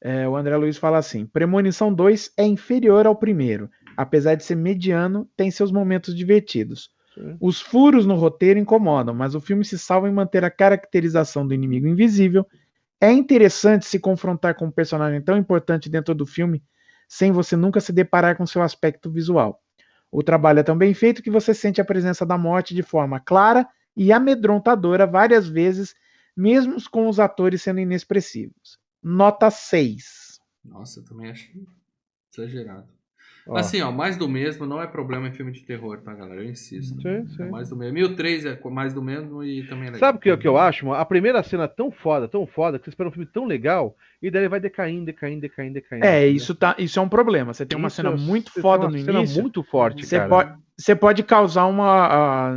É, 0.01 0.25
o 0.25 0.37
André 0.37 0.55
Luiz 0.55 0.77
fala 0.77 0.99
assim: 0.99 1.25
Premonição 1.25 1.93
2 1.93 2.31
é 2.37 2.45
inferior 2.45 3.05
ao 3.05 3.15
primeiro. 3.15 3.69
Apesar 3.97 4.35
de 4.35 4.43
ser 4.45 4.55
mediano, 4.55 5.27
tem 5.35 5.51
seus 5.51 5.69
momentos 5.71 6.15
divertidos. 6.15 6.91
Sim. 7.17 7.37
Os 7.41 7.59
furos 7.59 8.05
no 8.05 8.15
roteiro 8.15 8.59
incomodam, 8.59 9.13
mas 9.13 9.33
o 9.33 9.41
filme 9.41 9.65
se 9.65 9.77
salva 9.77 10.07
em 10.07 10.13
manter 10.13 10.45
a 10.45 10.51
caracterização 10.51 11.47
do 11.47 11.53
inimigo 11.53 11.87
invisível. 11.87 12.45
É 13.01 13.11
interessante 13.11 13.85
se 13.85 13.99
confrontar 13.99 14.55
com 14.55 14.65
um 14.65 14.71
personagem 14.71 15.21
tão 15.21 15.35
importante 15.35 15.89
dentro 15.89 16.13
do 16.13 16.25
filme 16.25 16.63
sem 17.07 17.31
você 17.31 17.55
nunca 17.55 17.79
se 17.79 17.91
deparar 17.91 18.37
com 18.37 18.45
seu 18.45 18.61
aspecto 18.61 19.09
visual. 19.09 19.63
O 20.11 20.21
trabalho 20.21 20.59
é 20.59 20.63
tão 20.63 20.77
bem 20.77 20.93
feito 20.93 21.23
que 21.23 21.31
você 21.31 21.53
sente 21.53 21.81
a 21.81 21.85
presença 21.85 22.25
da 22.25 22.37
morte 22.37 22.75
de 22.75 22.83
forma 22.83 23.19
clara 23.19 23.67
e 23.95 24.11
amedrontadora 24.11 25.07
várias 25.07 25.47
vezes, 25.47 25.95
mesmo 26.35 26.77
com 26.91 27.07
os 27.07 27.19
atores 27.19 27.61
sendo 27.61 27.79
inexpressivos. 27.79 28.77
Nota 29.01 29.49
6. 29.49 30.39
Nossa, 30.63 30.99
eu 30.99 31.05
também 31.05 31.31
achei 31.31 31.65
exagerado. 32.31 32.96
Ó, 33.47 33.57
Assim, 33.57 33.81
ó, 33.81 33.91
mais 33.91 34.17
do 34.17 34.27
mesmo 34.27 34.65
não 34.65 34.81
é 34.81 34.87
problema 34.87 35.27
em 35.27 35.31
filme 35.31 35.51
de 35.51 35.61
terror, 35.61 35.99
tá, 36.01 36.13
galera? 36.13 36.41
Eu 36.43 36.49
insisto. 36.49 37.01
Sim, 37.01 37.25
sim. 37.27 37.43
É 37.43 37.49
mais 37.49 37.69
do 37.69 37.75
mesmo. 37.77 37.97
E 37.97 38.03
o 38.03 38.15
3 38.15 38.45
é 38.45 38.59
mais 38.69 38.93
do 38.93 39.01
mesmo 39.01 39.43
e 39.43 39.63
também 39.67 39.83
é 39.87 39.91
legal. 39.91 39.99
Sabe 39.99 40.17
o 40.17 40.21
que, 40.21 40.35
que 40.37 40.47
eu 40.47 40.57
acho? 40.57 40.85
mano? 40.85 40.99
A 40.99 41.05
primeira 41.05 41.41
cena 41.43 41.63
é 41.63 41.67
tão 41.67 41.89
foda, 41.91 42.27
tão 42.27 42.45
foda, 42.45 42.77
que 42.77 42.85
você 42.85 42.89
espera 42.89 43.07
um 43.09 43.11
filme 43.11 43.25
tão 43.25 43.45
legal, 43.45 43.95
e 44.21 44.29
daí 44.29 44.41
ele 44.43 44.49
vai 44.49 44.59
decaindo, 44.59 45.05
decaindo, 45.05 45.41
decaindo, 45.41 45.73
decaindo. 45.75 46.05
É, 46.05 46.19
entendeu? 46.23 46.35
isso, 46.35 46.53
tá, 46.55 46.75
isso 46.77 46.99
é 46.99 47.01
um 47.01 47.09
problema. 47.09 47.53
Você 47.53 47.65
tem 47.65 47.77
uma 47.77 47.87
Isso 47.87 47.95
cena 47.97 48.09
é- 48.09 48.15
muito 48.17 48.51
foda 48.61 48.83
tem 48.87 48.91
no 48.91 48.97
uma 48.99 49.05
cena 49.05 49.19
início. 49.19 49.41
muito 49.41 49.63
forte, 49.63 50.05
Você 50.05 50.17
cara. 50.17 50.29
pode, 50.29 50.53
você 50.77 50.95
pode 50.95 51.23
causar 51.23 51.65
uma. 51.65 51.87
a- 52.07 52.51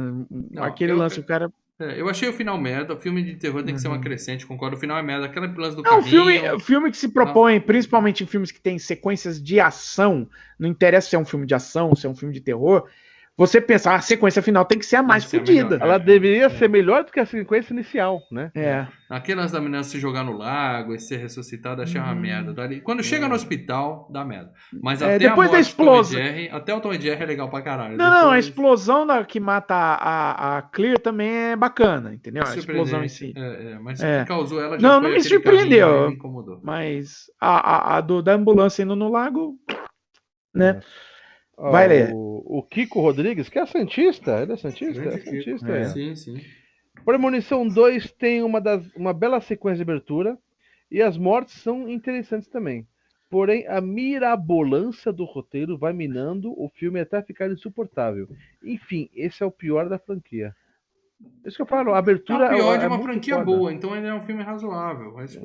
Não, 0.51 0.65
aquele 0.65 0.93
eu- 0.93 0.97
lance, 0.97 1.21
o 1.21 1.25
cara. 1.25 1.51
É, 1.81 2.01
eu 2.01 2.09
achei 2.09 2.29
o 2.29 2.33
final 2.33 2.59
merda. 2.59 2.95
O 2.95 2.97
filme 2.99 3.23
de 3.23 3.37
terror 3.37 3.63
tem 3.63 3.75
que 3.75 3.81
ser 3.81 3.89
uma 3.89 3.97
Uhum. 3.97 4.03
crescente, 4.03 4.47
concordo. 4.47 4.77
O 4.77 4.79
final 4.79 4.99
é 4.99 5.03
merda. 5.03 5.27
Aquele 5.27 5.47
lance 5.49 5.75
do 5.77 5.83
Não, 5.83 5.93
o 5.99 6.03
carrinho... 6.03 6.11
filme, 6.11 6.51
o 6.53 6.61
filme 6.61 6.91
que 6.91 6.97
se 6.97 7.09
propõe, 7.09 7.59
principalmente 7.61 8.23
em 8.23 8.27
filmes 8.27 8.51
que 8.53 8.61
tem 8.61 8.79
sequências 8.79 9.43
de 9.43 9.59
ação, 9.59 10.29
não 10.59 10.69
interessa 10.69 11.09
se 11.09 11.17
é 11.17 11.19
um 11.19 11.25
filme 11.25 11.47
de 11.47 11.55
ação, 11.55 11.95
se 11.97 12.07
é 12.07 12.11
um 12.11 12.15
filme 12.15 12.35
de 12.35 12.41
terror, 12.41 12.87
você 13.37 13.59
pensa, 13.61 13.93
"Ah, 13.93 13.95
a 13.97 14.01
sequência 14.03 14.43
final 14.43 14.65
tem 14.67 14.79
que 14.79 14.85
ser 14.85 14.97
a 14.97 15.03
mais 15.03 15.25
fodida. 15.25 15.79
Ela 15.81 15.95
É, 15.95 15.99
deveria 15.99 16.45
é. 16.45 16.49
ser 16.51 16.69
melhor 16.69 17.05
do 17.05 17.11
que 17.13 17.19
a 17.21 17.25
sequência 17.25 17.73
inicial, 17.73 18.21
né? 18.31 18.51
É. 18.55 18.87
Aquele 19.09 19.41
lance 19.41 19.53
da 19.53 19.61
menina 19.61 19.83
se 19.83 19.99
jogar 19.99 20.23
no 20.23 20.37
lago 20.37 20.95
e 20.95 21.01
ser 21.01 21.17
ressuscitada, 21.17 21.83
achei 21.83 22.01
uma 22.01 22.13
Uhum. 22.13 22.21
merda. 22.21 22.53
Dali- 22.53 22.81
Quando 22.83 23.03
chega 23.03 23.27
no 23.27 23.35
hospital, 23.35 24.09
dá 24.13 24.25
merda. 24.25 24.53
Mas 24.83 25.01
É, 25.03 25.17
até 25.17 25.19
depois 25.21 25.49
a 25.49 25.53
da 25.53 25.57
morte 25.57 25.57
e 25.57 25.61
explosão- 25.71 26.21
Jerry, 26.21 26.49
até 26.53 26.75
o 26.75 26.81
Tom 26.81 26.93
e 26.93 27.01
Jerry 27.01 27.23
é 27.23 27.27
legal 27.27 27.49
pra 27.51 27.63
caralho. 27.63 27.97
Não, 27.97 28.05
não, 28.11 28.17
a 28.17 28.21
Depois- 28.25 28.45
explosão 28.47 29.07
da, 29.07 29.25
que 29.25 29.41
mata 29.41 29.75
a, 29.75 29.95
a, 29.95 30.59
a 30.59 30.63
Clear 30.63 30.99
também 30.99 31.31
é 31.31 31.57
bacana, 31.57 32.13
entendeu? 32.15 32.45
A 32.47 32.55
explosão 32.55 33.03
em 33.03 33.09
si. 33.09 33.33
É, 33.37 33.73
é, 33.73 33.79
mas 33.79 34.01
É. 34.03 34.19
o 34.19 34.23
que 34.23 34.29
causou 34.29 34.61
ela 34.61 34.79
já 34.79 34.87
Não, 34.87 35.01
foi 35.01 35.09
não 35.09 35.17
me 35.17 35.23
surpreendeu. 35.25 36.09
me 36.11 36.15
incomodou. 36.15 36.61
Mas 36.63 37.25
a, 37.41 37.95
a, 37.95 37.97
a 37.97 38.01
do, 38.03 38.23
da 38.23 38.35
ambulância 38.35 38.83
indo 38.83 38.95
no 38.95 39.09
lago, 39.11 39.55
né? 40.55 40.79
Ó, 40.79 41.10
Vai 41.69 41.89
ler. 41.89 42.13
O, 42.13 42.59
o 42.59 42.63
Kiko 42.63 43.01
Rodrigues, 43.01 43.49
que 43.49 43.59
é 43.59 43.67
Santista, 43.67 44.41
ele 44.43 44.53
é 44.53 44.57
Santista? 44.57 45.03
É. 45.03 45.19
Santista, 45.19 45.73
É. 45.73 45.81
é. 45.81 45.85
Sim, 45.85 46.15
sim. 46.17 46.41
Premonição 47.05 47.67
2 47.67 48.13
tem 48.13 48.43
uma, 48.43 48.61
das, 48.61 48.85
uma 48.95 49.13
bela 49.13 49.41
sequência 49.41 49.85
de 49.85 49.91
abertura 49.91 50.39
e 50.91 51.01
as 51.03 51.17
mortes 51.17 51.55
são 51.63 51.89
interessantes 51.89 52.49
também. 52.49 52.87
Porém, 53.31 53.67
a 53.69 53.81
mirabolância 53.81 55.13
do 55.13 55.25
roteiro 55.25 55.79
vai 55.79 55.93
minando 55.93 56.51
o 56.61 56.69
filme 56.69 56.99
até 57.01 57.23
ficar 57.23 57.49
insuportável. 57.49 58.29
Enfim, 58.63 59.09
esse 59.15 59.43
é 59.43 59.47
o 59.47 59.53
pior 59.53 59.89
da 59.89 59.99
franquia. 59.99 60.55
Isso 61.45 61.57
que 61.57 61.63
eu 61.63 61.67
falo, 61.67 61.93
a 61.93 61.97
É 61.97 61.99
abertura 61.99 62.47
o 62.47 62.49
pior 62.57 62.75
é 62.75 62.79
de 62.79 62.87
uma 62.87 62.97
muito 62.97 63.05
franquia 63.05 63.35
foda. 63.35 63.45
boa, 63.45 63.73
então 63.73 63.93
ainda 63.93 64.09
é 64.09 64.15
um 64.15 64.23
filme 64.23 64.43
razoável. 64.43 65.13
Mas... 65.15 65.39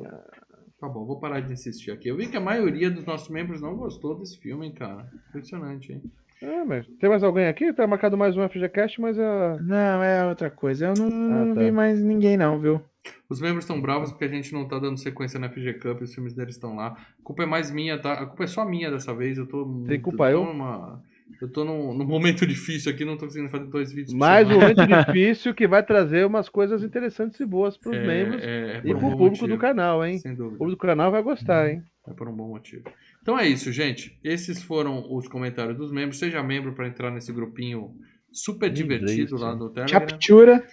Tá 0.78 0.88
bom, 0.88 1.06
vou 1.06 1.18
parar 1.18 1.40
de 1.40 1.52
insistir 1.52 1.90
aqui. 1.90 2.08
Eu 2.08 2.16
vi 2.16 2.28
que 2.28 2.36
a 2.36 2.40
maioria 2.40 2.90
dos 2.90 3.04
nossos 3.04 3.30
membros 3.30 3.62
não 3.62 3.74
gostou 3.76 4.18
desse 4.18 4.38
filme, 4.38 4.66
hein, 4.66 4.74
cara. 4.74 5.10
Impressionante, 5.28 5.92
hein? 5.92 6.02
É, 6.42 6.64
mas 6.64 6.86
tem 7.00 7.08
mais 7.08 7.22
alguém 7.22 7.46
aqui? 7.46 7.72
Tá 7.72 7.86
marcado 7.86 8.16
mais 8.16 8.36
um 8.36 8.46
FGCast, 8.46 9.00
mas 9.00 9.18
a. 9.18 9.56
Não, 9.58 10.02
é 10.02 10.26
outra 10.26 10.50
coisa. 10.50 10.88
Eu 10.88 10.94
não, 10.94 11.08
não 11.08 11.54
tá. 11.54 11.60
vi 11.62 11.70
mais 11.70 12.02
ninguém, 12.02 12.36
não, 12.36 12.60
viu? 12.60 12.82
Os 13.28 13.40
membros 13.40 13.64
estão 13.64 13.80
bravos 13.80 14.10
porque 14.10 14.26
a 14.26 14.28
gente 14.28 14.52
não 14.52 14.68
tá 14.68 14.78
dando 14.78 14.98
sequência 14.98 15.40
na 15.40 15.48
FG 15.48 15.74
Cup, 15.74 16.02
os 16.02 16.14
filmes 16.14 16.34
deles 16.34 16.56
estão 16.56 16.76
lá. 16.76 16.88
A 16.88 17.22
culpa 17.22 17.44
é 17.44 17.46
mais 17.46 17.70
minha, 17.70 17.98
tá? 17.98 18.12
A 18.12 18.26
culpa 18.26 18.44
é 18.44 18.46
só 18.46 18.66
minha 18.66 18.90
dessa 18.90 19.14
vez. 19.14 19.38
Eu 19.38 19.46
tô. 19.46 19.64
Tem 19.86 19.98
culpa 19.98 20.30
eu? 20.30 20.44
eu? 20.44 21.00
Eu 21.40 21.48
tô 21.50 21.64
num, 21.64 21.92
num 21.92 22.06
momento 22.06 22.46
difícil 22.46 22.90
aqui, 22.92 23.04
não 23.04 23.16
tô 23.16 23.26
conseguindo 23.26 23.50
fazer 23.50 23.66
dois 23.66 23.92
vídeos 23.92 24.14
Mais 24.14 24.48
um 24.48 24.54
momento 24.54 24.86
difícil 24.86 25.54
que 25.54 25.66
vai 25.66 25.84
trazer 25.84 26.24
umas 26.24 26.48
coisas 26.48 26.82
interessantes 26.82 27.38
e 27.40 27.44
boas 27.44 27.76
pros 27.76 27.96
É, 27.96 28.06
membros 28.06 28.42
é, 28.42 28.46
é 28.46 28.82
e 28.84 28.94
um 28.94 28.98
pro 28.98 29.10
público 29.10 29.24
motivo, 29.28 29.48
do 29.48 29.58
canal, 29.58 30.04
hein? 30.04 30.18
Sem 30.18 30.32
O 30.32 30.36
dúvida. 30.36 30.56
público 30.58 30.80
do 30.80 30.86
canal 30.86 31.10
vai 31.10 31.22
gostar, 31.22 31.68
hein? 31.68 31.82
É 32.08 32.12
por 32.12 32.28
um 32.28 32.32
bom 32.32 32.48
motivo. 32.48 32.84
Então 33.20 33.38
é 33.38 33.46
isso, 33.48 33.72
gente. 33.72 34.18
Esses 34.22 34.62
foram 34.62 35.12
os 35.12 35.26
comentários 35.26 35.76
dos 35.76 35.90
membros. 35.90 36.18
Seja 36.18 36.42
membro 36.42 36.72
para 36.74 36.86
entrar 36.86 37.10
nesse 37.10 37.32
grupinho 37.32 37.94
super 38.32 38.70
divertido 38.70 39.36
lá 39.36 39.52
do 39.54 39.68
Telegram. 39.70 40.00
Captura. 40.00 40.64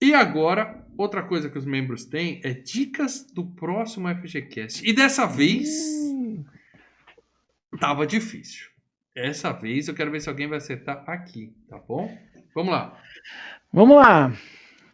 E 0.00 0.14
agora, 0.14 0.84
outra 0.96 1.22
coisa 1.22 1.50
que 1.50 1.58
os 1.58 1.66
membros 1.66 2.06
têm 2.06 2.40
é 2.42 2.52
dicas 2.54 3.26
do 3.32 3.44
próximo 3.44 4.08
FGCast. 4.08 4.82
E 4.88 4.92
dessa 4.94 5.26
vez, 5.26 5.68
tava 7.78 8.06
difícil. 8.06 8.73
Essa 9.14 9.52
vez 9.52 9.86
eu 9.88 9.94
quero 9.94 10.10
ver 10.10 10.20
se 10.20 10.28
alguém 10.28 10.48
vai 10.48 10.58
acertar 10.58 11.04
aqui, 11.08 11.54
tá 11.68 11.78
bom? 11.78 12.10
Vamos 12.54 12.72
lá. 12.72 13.00
Vamos 13.72 13.96
lá. 13.96 14.32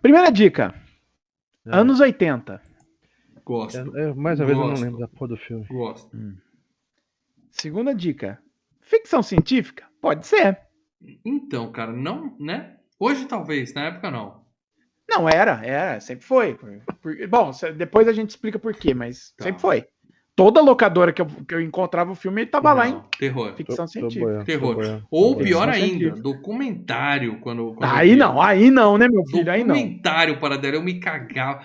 Primeira 0.03 0.31
dica. 0.31 0.75
É. 1.67 1.77
Anos 1.77 2.01
80. 2.01 2.61
Gosto, 3.45 3.97
É, 3.97 4.11
é, 4.11 4.15
mais 4.15 4.39
uma 4.39 4.47
vez 4.47 4.59
eu 4.59 4.67
não 4.67 4.75
lembro 4.75 4.99
da 5.01 5.09
porra 5.09 5.29
do 5.29 5.37
filme. 5.37 5.65
gosto. 5.67 6.11
Segunda 7.51 7.95
dica. 7.95 8.39
Ficção 8.81 9.23
científica? 9.23 9.87
Pode 10.01 10.27
ser. 10.27 10.59
Então, 11.25 11.71
cara, 11.73 11.93
não, 11.93 12.37
né? 12.39 12.77
Hoje 12.99 13.27
talvez, 13.27 13.73
na 13.75 13.87
época 13.87 14.11
não. 14.11 14.45
Não, 15.09 15.29
era, 15.29 15.65
era, 15.65 16.01
sempre 16.01 16.25
foi. 16.25 16.55
Por- 16.55 17.27
bom, 17.29 17.53
cê- 17.53 17.73
depois 17.73 18.07
a 18.07 18.13
gente 18.13 18.31
explica 18.31 18.59
por 18.59 18.75
quê, 18.75 18.95
mas 18.95 19.33
Tá. 19.37 19.45
sempre 19.45 19.61
foi. 19.61 19.87
Toda 20.36 20.61
locadora 20.61 21.12
que 21.12 21.20
eu, 21.20 21.27
que 21.27 21.55
eu 21.55 21.61
encontrava 21.61 22.12
o 22.12 22.15
filme, 22.15 22.43
ele 22.43 22.51
tava 22.51 22.70
não, 22.70 22.77
lá 22.77 22.89
hein. 22.89 23.02
terror. 23.19 23.52
ficção 23.55 23.85
tô, 23.85 23.93
científica. 23.93 24.20
Tô 24.20 24.27
boiando, 24.27 24.44
terror. 24.44 25.02
Ou 25.11 25.36
pior 25.36 25.69
ainda, 25.69 25.86
científica. 25.86 26.23
documentário. 26.23 27.40
Quando, 27.40 27.74
quando 27.74 27.90
aí 27.90 28.16
não, 28.16 28.40
aí 28.40 28.70
não, 28.70 28.97
né, 28.97 29.09
meu 29.09 29.24
filho? 29.27 29.51
Aí 29.51 29.62
não. 29.62 29.74
Documentário, 29.74 30.40
para 30.40 30.57
dela, 30.57 30.77
eu 30.77 30.82
me 30.82 30.98
cagava. 30.98 31.62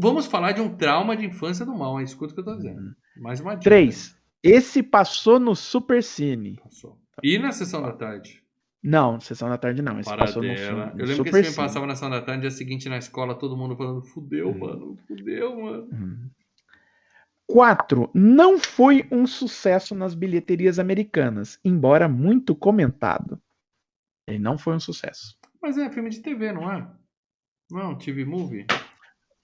Vamos 0.00 0.26
falar 0.26 0.52
de 0.52 0.60
um 0.60 0.74
trauma 0.74 1.16
de 1.16 1.26
infância 1.26 1.66
do 1.66 1.74
mal, 1.74 1.98
hein? 1.98 2.04
escuta 2.04 2.32
o 2.32 2.34
que 2.34 2.40
eu 2.40 2.44
tô 2.44 2.52
hum. 2.52 2.56
dizendo. 2.56 2.96
Mais 3.16 3.40
uma 3.40 3.54
dica. 3.54 3.64
Três. 3.64 4.16
Esse 4.42 4.82
passou 4.82 5.38
no 5.38 5.54
Super 5.54 6.02
Cine. 6.02 6.58
Passou. 6.62 6.98
E 7.22 7.38
na 7.38 7.52
sessão 7.52 7.82
da 7.82 7.92
tarde? 7.92 8.42
Não, 8.82 9.18
sessão 9.18 9.48
da 9.48 9.56
tarde 9.56 9.80
não. 9.80 9.98
Esse 9.98 10.14
passou 10.14 10.42
no 10.42 10.54
filme. 10.54 10.82
Eu 10.96 11.06
lembro 11.06 11.16
Super 11.16 11.30
que 11.30 11.38
esse 11.38 11.42
filme 11.52 11.56
passava 11.56 11.86
na 11.86 11.94
sessão 11.94 12.10
da 12.10 12.20
tarde, 12.20 12.42
dia 12.42 12.50
seguinte 12.50 12.88
na 12.88 12.98
escola, 12.98 13.34
todo 13.34 13.56
mundo 13.56 13.74
falando: 13.76 14.02
fudeu, 14.02 14.50
hum. 14.50 14.58
mano, 14.58 14.98
fudeu, 15.08 15.58
mano. 15.58 15.88
Hum. 15.90 16.28
4. 17.48 18.10
Não 18.14 18.58
foi 18.58 19.06
um 19.10 19.26
sucesso 19.26 19.94
nas 19.94 20.14
bilheterias 20.14 20.78
americanas, 20.78 21.58
embora 21.64 22.08
muito 22.08 22.54
comentado. 22.54 23.40
Ele 24.26 24.38
não 24.38 24.56
foi 24.56 24.74
um 24.74 24.80
sucesso. 24.80 25.36
Mas 25.60 25.76
é 25.78 25.90
filme 25.90 26.10
de 26.10 26.20
TV, 26.20 26.52
não 26.52 26.70
é? 26.70 26.86
Não, 27.70 27.92
é 27.92 27.94
TV 27.96 28.24
Movie. 28.24 28.66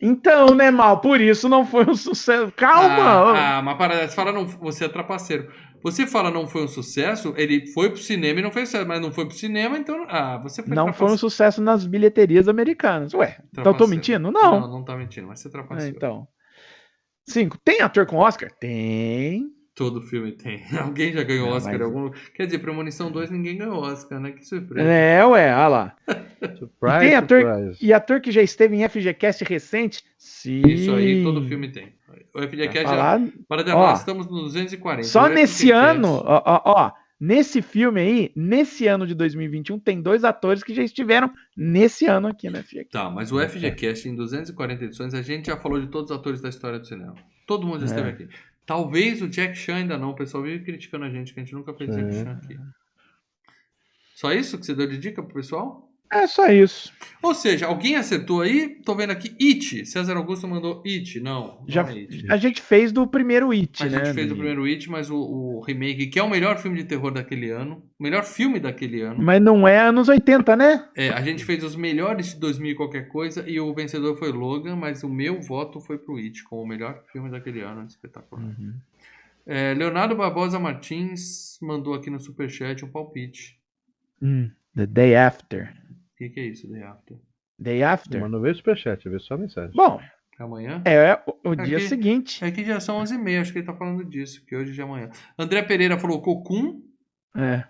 Então, 0.01 0.55
né, 0.55 0.71
Mal? 0.71 1.01
Por 1.01 1.21
isso 1.21 1.49
não 1.49 1.67
foi 1.67 1.85
um 1.85 1.95
sucesso. 1.95 2.51
Calma! 2.53 3.39
Ah, 3.39 3.59
ah 3.59 3.63
mas 3.63 3.77
para, 3.77 4.09
você 4.09 4.15
fala 4.15 4.33
não, 4.33 4.47
você 4.47 4.87
é 4.87 4.89
trapaceiro. 4.89 5.53
Você 5.83 6.07
fala 6.07 6.31
não 6.31 6.47
foi 6.47 6.65
um 6.65 6.69
sucesso, 6.69 7.35
ele 7.37 7.67
foi 7.69 7.91
pro 7.91 7.99
cinema 7.99 8.41
e 8.41 8.43
não 8.43 8.51
fez 8.51 8.69
sucesso, 8.69 8.89
mas 8.89 9.01
não 9.01 9.13
foi 9.13 9.27
pro 9.27 9.37
cinema, 9.37 9.79
então. 9.79 10.07
Ah, 10.09 10.39
você 10.39 10.63
foi 10.63 10.75
Não 10.75 10.93
foi 10.93 11.11
um 11.11 11.19
sucesso 11.19 11.63
nas 11.63 11.87
bilheterias 11.87 12.49
americanas. 12.49 13.13
Ué, 13.13 13.39
então 13.51 13.65
eu 13.65 13.75
tô 13.75 13.87
mentindo? 13.87 14.31
Não. 14.31 14.61
Não, 14.61 14.69
não 14.69 14.85
tá 14.85 14.97
mentindo, 14.97 15.27
mas 15.27 15.41
você 15.41 15.51
trapaceiro. 15.51 15.95
É, 15.95 15.97
então. 15.97 16.27
Cinco. 17.27 17.57
Tem 17.65 17.81
ator 17.81 18.07
com 18.07 18.17
Oscar? 18.17 18.51
Tem. 18.59 19.51
Todo 19.75 20.03
filme 20.03 20.33
tem. 20.33 20.63
Alguém 20.79 21.13
já 21.13 21.23
ganhou 21.23 21.49
Não, 21.49 21.57
Oscar 21.57 21.73
mas- 21.73 21.83
algum 21.83 22.11
Quer 22.35 22.47
dizer, 22.47 22.59
Premonição 22.59 23.11
2 23.11 23.31
ninguém 23.31 23.57
ganhou 23.57 23.79
Oscar, 23.81 24.21
né? 24.21 24.33
Que 24.33 24.45
surpresa. 24.45 24.87
É, 24.89 25.25
ué, 25.25 25.55
olha 25.55 25.69
lá. 25.69 25.97
Surprise, 26.59 26.99
Tem 27.01 27.15
ator- 27.15 27.43
surprise. 27.43 27.79
E 27.87 27.93
ator 27.93 28.21
que 28.21 28.31
já 28.33 28.43
esteve 28.43 28.77
em 28.77 28.87
FGCast 28.89 29.45
recente? 29.45 30.03
Sim. 30.19 30.63
Isso 30.67 30.93
aí 30.95 31.23
todo 31.23 31.43
filme 31.43 31.71
tem. 31.71 31.93
O 32.35 32.43
FGCast 32.43 32.83
já. 32.83 32.89
falar- 32.89 33.21
Para 33.49 33.63
Ó, 33.77 33.87
nós 33.89 34.01
estamos 34.01 34.27
no 34.27 34.43
240. 34.43 35.03
Só 35.05 35.29
nesse 35.29 35.69
FGCast 35.69 35.89
ano, 35.97 36.09
ó, 36.25 36.43
ó, 36.45 36.61
ó, 36.65 36.93
Nesse 37.21 37.61
filme 37.61 38.01
aí, 38.01 38.33
nesse 38.35 38.87
ano 38.87 39.07
de 39.07 39.15
2021, 39.15 39.79
tem 39.79 40.01
dois 40.01 40.25
atores 40.25 40.63
que 40.63 40.73
já 40.73 40.83
estiveram 40.83 41.31
nesse 41.55 42.07
ano 42.07 42.29
aqui 42.29 42.49
na 42.49 42.63
FGCast. 42.63 42.91
Tá, 42.91 43.11
mas 43.11 43.31
o 43.31 43.39
FGCast 43.39 44.09
em 44.09 44.15
240 44.15 44.85
edições, 44.87 45.13
a 45.13 45.21
gente 45.21 45.47
já 45.49 45.57
falou 45.59 45.79
de 45.79 45.89
todos 45.89 46.11
os 46.11 46.17
atores 46.17 46.41
da 46.41 46.49
história 46.49 46.79
do 46.79 46.87
cinema. 46.87 47.15
Todo 47.47 47.67
mundo 47.67 47.81
já 47.81 47.87
esteve 47.87 48.09
É. 48.09 48.13
aqui. 48.13 48.29
Talvez 48.65 49.21
o 49.21 49.29
Jack 49.29 49.55
Chan 49.57 49.75
ainda 49.77 49.99
não, 49.99 50.11
o 50.11 50.15
pessoal 50.15 50.43
vive 50.43 50.65
criticando 50.65 51.05
a 51.05 51.11
gente, 51.11 51.35
que 51.35 51.41
a 51.41 51.43
gente 51.43 51.53
nunca 51.55 51.75
fez 51.75 51.91
Jack 51.95 52.11
Sim. 52.15 52.25
Chan 52.25 52.41
aqui. 52.43 52.59
Só 54.15 54.33
isso 54.33 54.59
que 54.59 54.65
você 54.65 54.75
deu 54.75 54.87
de 54.87 54.97
dica 54.97 55.23
pro 55.23 55.35
pessoal? 55.35 55.90
É 56.13 56.27
só 56.27 56.49
isso. 56.49 56.93
Ou 57.23 57.35
seja, 57.35 57.67
alguém 57.67 57.97
acertou 57.97 58.41
aí? 58.41 58.81
Tô 58.85 58.95
vendo 58.97 59.11
aqui 59.11 59.37
It. 59.41 59.85
César 59.87 60.17
Augusto 60.17 60.49
mandou 60.49 60.83
It. 60.87 61.21
Não, 61.21 61.63
Já- 61.69 61.83
não 61.83 61.91
é 61.91 61.93
It. 61.99 62.27
A 62.33 62.37
gente 62.37 62.61
fez 62.63 62.91
do 62.91 63.07
primeiro 63.07 63.51
It, 63.53 63.83
A 63.83 63.87
né? 63.87 64.05
gente 64.07 64.15
fez 64.15 64.27
o 64.27 64.31
do- 64.31 64.37
primeiro 64.37 64.65
It, 64.65 64.91
mas 64.91 65.11
o, 65.11 65.17
o 65.17 65.61
remake, 65.61 66.07
que 66.07 66.19
é 66.19 66.23
o 66.23 66.29
melhor 66.31 66.59
filme 66.59 66.79
de 66.79 66.85
terror 66.85 67.13
daquele 67.13 67.51
ano, 67.51 67.85
o 67.99 68.03
melhor 68.03 68.25
filme 68.25 68.59
daquele 68.59 69.03
ano. 69.03 69.23
Mas 69.23 69.41
não 69.41 69.69
é 69.69 69.79
anos 69.79 70.09
80, 70.09 70.57
né? 70.57 70.89
É, 70.97 71.11
a 71.11 71.21
gente 71.21 71.45
fez 71.45 71.63
os 71.63 71.77
melhores 71.77 72.31
de 72.35 72.41
2000 72.41 72.73
e 72.73 72.75
qualquer 72.75 73.07
coisa 73.09 73.45
e 73.49 73.61
o 73.61 73.73
vencedor 73.75 74.17
foi 74.19 74.33
Logan, 74.33 74.75
mas 74.77 75.03
o 75.05 75.09
meu 75.09 75.41
voto 75.43 75.79
foi 75.79 75.99
pro 75.99 76.17
It, 76.17 76.43
como 76.45 76.63
o 76.63 76.67
melhor 76.67 77.03
filme 77.13 77.31
daquele 77.31 77.61
ano, 77.61 77.85
espetacular. 77.87 78.43
Uhum. 78.43 78.75
É, 79.47 79.75
Leonardo 79.75 80.17
Barbosa 80.17 80.59
Martins 80.59 81.59
mandou 81.63 81.95
aqui 81.95 82.09
no 82.11 82.19
superchat 82.19 82.85
um 82.85 82.89
palpite. 82.89 83.59
Hum, 84.23 84.51
The 84.75 84.87
Day 84.87 85.17
After. 85.17 85.73
O 86.21 86.23
que, 86.23 86.29
que 86.29 86.41
é 86.41 86.45
isso, 86.49 86.71
The 86.71 86.83
After? 86.83 87.17
Day 87.59 87.83
After? 87.83 88.21
Mas 88.21 88.31
não 88.31 88.41
veio 88.43 88.55
superchat, 88.55 89.09
veio 89.09 89.21
só 89.21 89.35
a 89.35 89.39
mensagem. 89.39 89.73
Bom, 89.75 89.99
É 90.39 90.43
amanhã? 90.43 90.83
é 90.85 91.19
o, 91.27 91.51
o 91.51 91.55
dia 91.57 91.79
Aqui. 91.79 91.87
seguinte. 91.89 92.45
É 92.45 92.51
que 92.51 92.63
já 92.63 92.79
são 92.79 93.03
11h30, 93.03 93.41
acho 93.41 93.53
que 93.53 93.59
ele 93.61 93.67
tá 93.67 93.75
falando 93.75 94.05
disso, 94.05 94.45
que 94.45 94.55
hoje 94.55 94.73
de 94.73 94.83
amanhã. 94.83 95.09
André 95.39 95.63
Pereira 95.63 95.99
falou 95.99 96.21
Cocum. 96.21 96.83
É. 97.35 97.65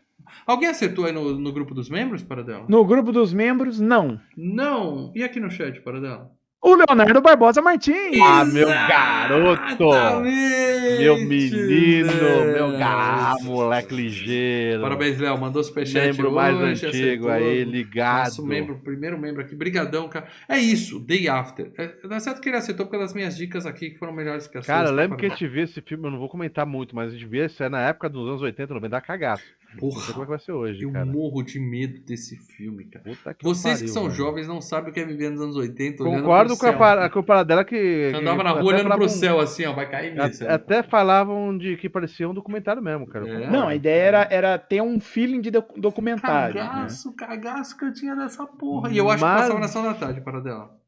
Alguém 0.45 0.69
acertou 0.69 1.05
aí 1.07 1.13
no, 1.13 1.39
no 1.39 1.53
grupo 1.53 1.75
dos 1.75 1.89
membros, 1.89 2.25
para 2.25 2.43
dela? 2.43 2.67
No 2.69 2.85
grupo 2.85 3.13
dos 3.13 3.33
membros, 3.33 3.79
não. 3.79 4.21
Não! 4.37 5.13
E 5.15 5.23
aqui 5.23 5.39
no 5.39 5.51
chat, 5.51 5.81
para 5.83 6.01
dela? 6.01 6.31
O 6.63 6.75
Leonardo 6.75 7.23
Barbosa 7.23 7.63
Martins. 7.63 8.21
Ah, 8.23 8.45
meu 8.45 8.69
garoto! 8.69 9.85
Exatamente, 9.89 10.99
Meu 10.99 11.17
menino, 11.17 12.13
né? 12.13 12.53
meu 12.53 12.79
gato, 12.79 13.45
moleque 13.45 13.95
ligeiro. 13.95 14.83
Parabéns, 14.83 15.19
Léo. 15.19 15.39
Mandou 15.39 15.65
superchat 15.65 16.09
Membro 16.09 16.31
mais 16.31 16.55
hoje, 16.55 16.87
antigo 16.87 17.29
acertou. 17.29 17.31
aí, 17.31 17.65
ligado. 17.65 18.25
Nosso 18.27 18.47
membro, 18.47 18.79
primeiro 18.79 19.19
membro 19.19 19.41
aqui. 19.41 19.55
Brigadão, 19.55 20.07
cara. 20.11 20.27
É 20.47 20.59
isso, 20.59 21.01
Day 21.01 21.29
After. 21.29 21.73
É, 21.79 22.07
dá 22.07 22.21
certo 22.21 22.43
que 22.43 22.51
ele 22.51 22.57
acertou 22.59 22.85
por 22.85 22.93
causa 22.93 23.07
das 23.07 23.15
minhas 23.15 23.35
dicas 23.35 23.65
aqui, 23.65 23.91
que 23.91 23.99
foram 23.99 24.13
melhores 24.13 24.47
que 24.47 24.59
as 24.59 24.67
Cara, 24.67 24.81
suas. 24.89 24.91
eu 24.91 24.97
lembro 24.97 25.17
que 25.17 25.25
a 25.25 25.31
tá? 25.31 25.35
gente 25.37 25.49
viu 25.49 25.65
esse 25.65 25.81
filme, 25.81 26.07
eu 26.07 26.11
não 26.11 26.19
vou 26.19 26.29
comentar 26.29 26.67
muito, 26.67 26.95
mas 26.95 27.09
a 27.09 27.13
gente 27.13 27.25
viu 27.27 27.43
isso 27.43 27.63
é 27.63 27.71
na 27.71 27.81
época 27.81 28.07
dos 28.11 28.29
anos 28.29 28.43
80, 28.43 28.75
90, 28.75 28.91
dá 28.91 29.01
cagaço. 29.01 29.45
Não 29.81 29.91
sei 29.91 30.01
como 30.01 30.01
é 30.01 30.15
Porra, 30.15 30.25
que 30.25 30.29
vai 30.31 30.39
ser 30.41 30.53
hoje, 30.53 30.83
eu 30.83 30.91
cara. 30.93 31.07
morro 31.07 31.43
de 31.43 31.61
medo 31.61 32.01
desse 32.05 32.37
filme, 32.37 32.85
cara. 32.87 33.05
Puta 33.05 33.35
que 33.35 33.45
Vocês 33.45 33.75
pariu, 33.75 33.87
que 33.87 33.93
são 33.93 34.03
velho. 34.05 34.15
jovens 34.15 34.49
não 34.49 34.61
sabem 34.61 34.91
o 34.91 34.93
que 34.95 34.99
é 35.01 35.05
viver 35.05 35.31
nos 35.31 35.41
anos 35.41 35.57
80. 35.57 36.03
olhando 36.03 36.21
Concordo 36.23 36.49
pro 36.57 36.59
com 36.59 36.67
a, 36.67 36.89
céu. 37.09 37.21
a 37.21 37.23
paradela 37.23 37.65
que. 37.65 37.77
Você 37.77 38.11
que 38.13 38.17
andava 38.21 38.43
na 38.43 38.51
até 38.51 38.61
rua 38.61 38.69
olhando 38.69 38.81
pro 38.83 38.91
falavam- 38.93 39.09
céu 39.09 39.39
assim, 39.41 39.65
ó, 39.67 39.73
vai 39.73 39.89
cair 39.89 40.21
a- 40.21 40.27
nisso. 40.27 40.49
Até 40.49 40.83
falavam 40.83 41.57
de 41.57 41.77
que 41.77 41.89
parecia 41.89 42.29
um 42.29 42.35
documentário 42.35 42.83
mesmo, 42.83 43.07
cara. 43.07 43.29
É. 43.29 43.51
Não, 43.51 43.69
a 43.69 43.75
ideia 43.75 44.03
era, 44.03 44.29
era 44.31 44.59
ter 44.59 44.83
um 44.83 44.99
feeling 44.99 45.41
de 45.41 45.51
doc- 45.53 45.79
documentário. 45.79 46.55
né? 46.57 46.61
Cagaço, 46.67 47.13
cagaço 47.15 47.77
que 47.79 47.85
eu 47.85 47.93
tinha 47.93 48.17
dessa 48.17 48.45
porra. 48.47 48.91
E 48.91 48.99
eu 48.99 49.09
acho 49.09 49.19
que 49.19 49.31
Mas- 49.31 49.41
passava 49.43 49.59
na 49.61 49.67
ação 49.67 49.83
da 49.85 49.95
tarde, 49.95 50.21
para 50.21 50.41
dela. 50.41 50.80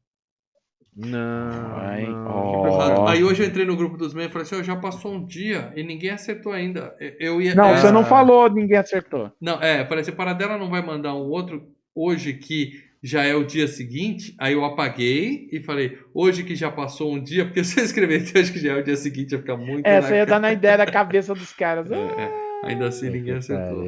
Não. 0.95 1.75
Ai, 1.77 2.05
ó. 2.07 3.07
Aí 3.07 3.23
hoje 3.23 3.43
eu 3.43 3.47
entrei 3.47 3.65
no 3.65 3.75
grupo 3.75 3.97
dos 3.97 4.13
membros 4.13 4.29
e 4.29 4.33
falei 4.33 4.45
assim, 4.45 4.55
ó, 4.59 4.63
já 4.63 4.79
passou 4.79 5.13
um 5.13 5.25
dia 5.25 5.73
e 5.75 5.83
ninguém 5.83 6.11
acertou 6.11 6.51
ainda. 6.51 6.95
Eu- 7.19 7.41
ia. 7.41 7.55
Não, 7.55 7.69
é, 7.69 7.77
você 7.77 7.91
não 7.91 8.05
falou, 8.05 8.49
ninguém 8.49 8.77
acertou. 8.77 9.31
Não, 9.41 9.61
é, 9.61 9.81
eu 9.81 9.85
falei 9.87 10.01
assim, 10.01 10.11
para 10.11 10.33
dela 10.33 10.57
não 10.57 10.69
vai 10.69 10.81
mandar 10.81 11.15
um 11.15 11.29
outro 11.29 11.67
hoje 11.95 12.33
que 12.33 12.71
já 13.01 13.23
é 13.23 13.35
o 13.35 13.43
dia 13.43 13.67
seguinte. 13.67 14.35
Aí 14.39 14.53
eu 14.53 14.63
apaguei 14.63 15.49
e 15.51 15.61
falei, 15.61 15.97
hoje 16.13 16.43
que 16.43 16.55
já 16.55 16.71
passou 16.71 17.13
um 17.13 17.21
dia, 17.21 17.45
porque 17.45 17.63
se 17.65 17.79
eu 17.79 17.83
escrever 17.83 18.21
hoje 18.35 18.53
que 18.53 18.59
já 18.59 18.73
é 18.73 18.79
o 18.79 18.83
dia 18.83 18.95
seguinte, 18.95 19.31
ia 19.33 19.39
ficar 19.39 19.57
muito. 19.57 19.85
É, 19.85 19.99
na 19.99 20.01
você 20.07 20.15
ia 20.15 20.25
dar 20.25 20.39
na 20.39 20.53
ideia 20.53 20.77
da 20.77 20.85
cabeça 20.85 21.33
dos 21.33 21.51
caras. 21.53 21.89
É, 21.91 21.97
é. 21.97 22.43
Ainda 22.63 22.87
assim 22.87 23.09
ninguém 23.09 23.35
acertou. 23.35 23.83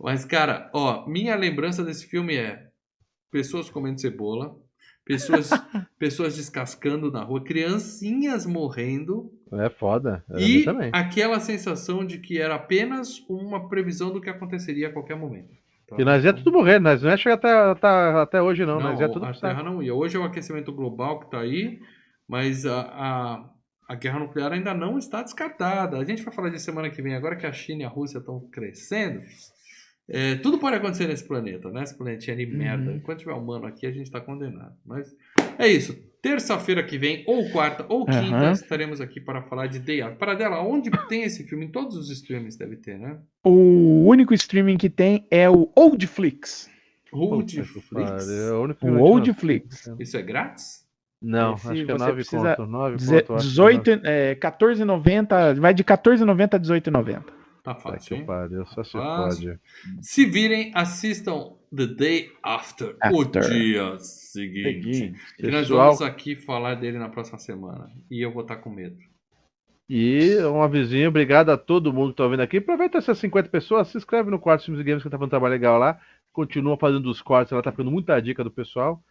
Mas, 0.00 0.24
cara, 0.24 0.68
ó, 0.74 1.06
minha 1.08 1.36
lembrança 1.36 1.84
desse 1.84 2.06
filme 2.06 2.36
é 2.36 2.64
pessoas 3.30 3.70
comendo 3.70 4.00
cebola, 4.00 4.56
pessoas, 5.08 5.50
pessoas 5.98 6.36
descascando 6.36 7.10
na 7.10 7.24
rua, 7.24 7.42
criancinhas 7.42 8.44
morrendo 8.44 9.32
É 9.50 9.70
foda. 9.70 10.22
É, 10.30 10.40
e 10.40 10.64
aquela 10.92 11.40
sensação 11.40 12.04
de 12.04 12.18
que 12.18 12.38
era 12.38 12.54
apenas 12.54 13.24
uma 13.28 13.68
previsão 13.68 14.12
do 14.12 14.20
que 14.20 14.28
aconteceria 14.28 14.88
a 14.88 14.92
qualquer 14.92 15.16
momento. 15.16 15.56
Tá? 15.88 15.96
E 15.98 16.04
nós 16.04 16.22
ia 16.22 16.34
tudo 16.34 16.52
morrer, 16.52 16.78
nós 16.78 17.02
não 17.02 17.10
ia 17.10 17.16
chegar 17.16 17.36
até, 17.36 17.50
até, 17.50 17.88
até 17.88 18.42
hoje, 18.42 18.66
não. 18.66 18.74
Não, 18.74 18.90
nós 18.90 19.00
ia 19.00 19.08
tudo 19.08 19.24
a. 19.24 19.32
Terra 19.32 19.62
não 19.62 19.82
ia. 19.82 19.94
Hoje 19.94 20.18
é 20.18 20.20
o 20.20 20.24
aquecimento 20.24 20.70
global 20.70 21.20
que 21.20 21.30
tá 21.30 21.40
aí, 21.40 21.80
mas 22.28 22.66
a, 22.66 22.80
a, 22.80 23.50
a 23.88 23.94
guerra 23.94 24.18
nuclear 24.18 24.52
ainda 24.52 24.74
não 24.74 24.98
está 24.98 25.22
descartada. 25.22 25.96
A 25.96 26.04
gente 26.04 26.22
vai 26.22 26.34
falar 26.34 26.50
disso 26.50 26.66
semana 26.66 26.90
que 26.90 27.00
vem, 27.00 27.14
agora 27.14 27.36
que 27.36 27.46
a 27.46 27.52
China 27.52 27.82
e 27.82 27.84
a 27.86 27.88
Rússia 27.88 28.18
estão 28.18 28.40
crescendo. 28.52 29.22
É, 30.10 30.36
tudo 30.36 30.58
pode 30.58 30.74
acontecer 30.76 31.06
nesse 31.06 31.26
planeta, 31.26 31.68
né? 31.70 31.82
Esse 31.82 31.96
planetinha 31.96 32.34
de 32.34 32.46
merda. 32.46 32.90
Uhum. 32.90 32.96
Enquanto 32.96 33.18
tiver 33.18 33.32
humano 33.34 33.66
aqui, 33.66 33.86
a 33.86 33.90
gente 33.92 34.10
tá 34.10 34.20
condenado. 34.20 34.72
Mas 34.86 35.14
é 35.58 35.68
isso. 35.68 35.94
Terça-feira 36.22 36.82
que 36.82 36.96
vem, 36.98 37.22
ou 37.26 37.48
quarta, 37.50 37.84
ou 37.88 38.04
quinta, 38.06 38.18
Aham. 38.36 38.52
estaremos 38.52 39.00
aqui 39.00 39.20
para 39.20 39.42
falar 39.42 39.66
de 39.66 39.78
Day 39.78 40.00
Out. 40.00 40.16
Para 40.16 40.34
dela, 40.34 40.62
onde 40.62 40.90
tem 41.08 41.22
esse 41.24 41.44
filme? 41.46 41.66
Em 41.66 41.70
todos 41.70 41.96
os 41.96 42.10
streams 42.10 42.56
deve 42.58 42.76
ter, 42.76 42.98
né? 42.98 43.18
O 43.44 44.04
único 44.06 44.32
streaming 44.34 44.76
que 44.78 44.88
tem 44.90 45.26
é 45.30 45.48
o 45.48 45.70
Oldflix. 45.76 46.68
Rude 47.12 47.56
Puta 47.56 47.68
que 47.72 47.80
Flix. 47.80 48.10
pariu, 48.26 48.76
é 48.82 48.90
o 48.90 49.00
Oldflix. 49.00 49.90
Isso 49.98 50.16
é 50.16 50.22
grátis? 50.22 50.86
Não, 51.20 51.54
Esse 51.54 51.66
acho 51.70 51.84
que 51.84 51.90
é 51.90 51.94
você 51.94 52.04
9 52.04 52.12
precisa 52.14 52.56
conto. 52.56 52.70
9 52.70 52.96
Deze- 52.96 53.10
conto. 53.22 53.34
acho 53.34 53.42
que 53.42 53.44
é 53.44 53.48
18, 53.48 54.00
é, 54.04 54.34
14,90, 54.36 55.54
vai 55.60 55.74
de 55.74 55.82
14,90 55.84 56.54
a 56.54 56.58
18,90. 56.58 57.24
Tá 57.68 57.74
Puta 57.74 57.92
fácil, 57.92 58.16
que 58.16 58.22
pariu, 58.24 58.66
só 58.66 58.82
se 58.84 58.92
Fácil. 58.92 59.48
pode. 59.50 59.60
Se 60.02 60.24
virem, 60.26 60.70
assistam 60.74 61.54
The 61.74 61.86
Day 61.86 62.32
After, 62.42 62.96
o 63.12 63.20
After. 63.22 63.42
dia 63.50 63.98
seguinte. 63.98 64.94
Seguinte. 64.94 65.34
Que 65.36 65.50
nós 65.50 65.68
vamos 65.68 66.00
aqui 66.02 66.36
falar 66.36 66.74
dele 66.76 66.98
na 66.98 67.08
próxima 67.08 67.38
semana. 67.38 67.90
E 68.10 68.20
eu 68.24 68.32
vou 68.32 68.42
estar 68.42 68.56
com 68.56 68.70
medo. 68.70 68.96
E 69.88 70.36
um 70.44 70.62
avisinho, 70.62 71.08
obrigado 71.08 71.50
a 71.50 71.56
todo 71.56 71.92
mundo 71.92 72.10
que 72.10 72.16
tá 72.18 72.24
ouvindo 72.24 72.40
aqui. 72.40 72.58
Aproveita 72.58 72.98
essas 72.98 73.18
50 73.18 73.48
pessoas, 73.48 73.88
se 73.88 73.96
inscreve 73.96 74.30
no 74.30 74.38
Quartos 74.38 74.66
Filmes 74.66 74.80
e 74.82 74.84
Games 74.84 75.02
que 75.02 75.08
tá 75.08 75.16
fazendo 75.16 75.26
um 75.28 75.30
trabalho 75.30 75.52
legal 75.52 75.78
lá. 75.78 75.98
Continua 76.32 76.76
fazendo 76.76 77.08
os 77.10 77.22
cortes, 77.22 77.52
ela 77.52 77.62
tá 77.62 77.70
ficando 77.70 77.90
muita 77.90 78.20
dica 78.20 78.44
do 78.44 78.50
pessoal. 78.50 79.02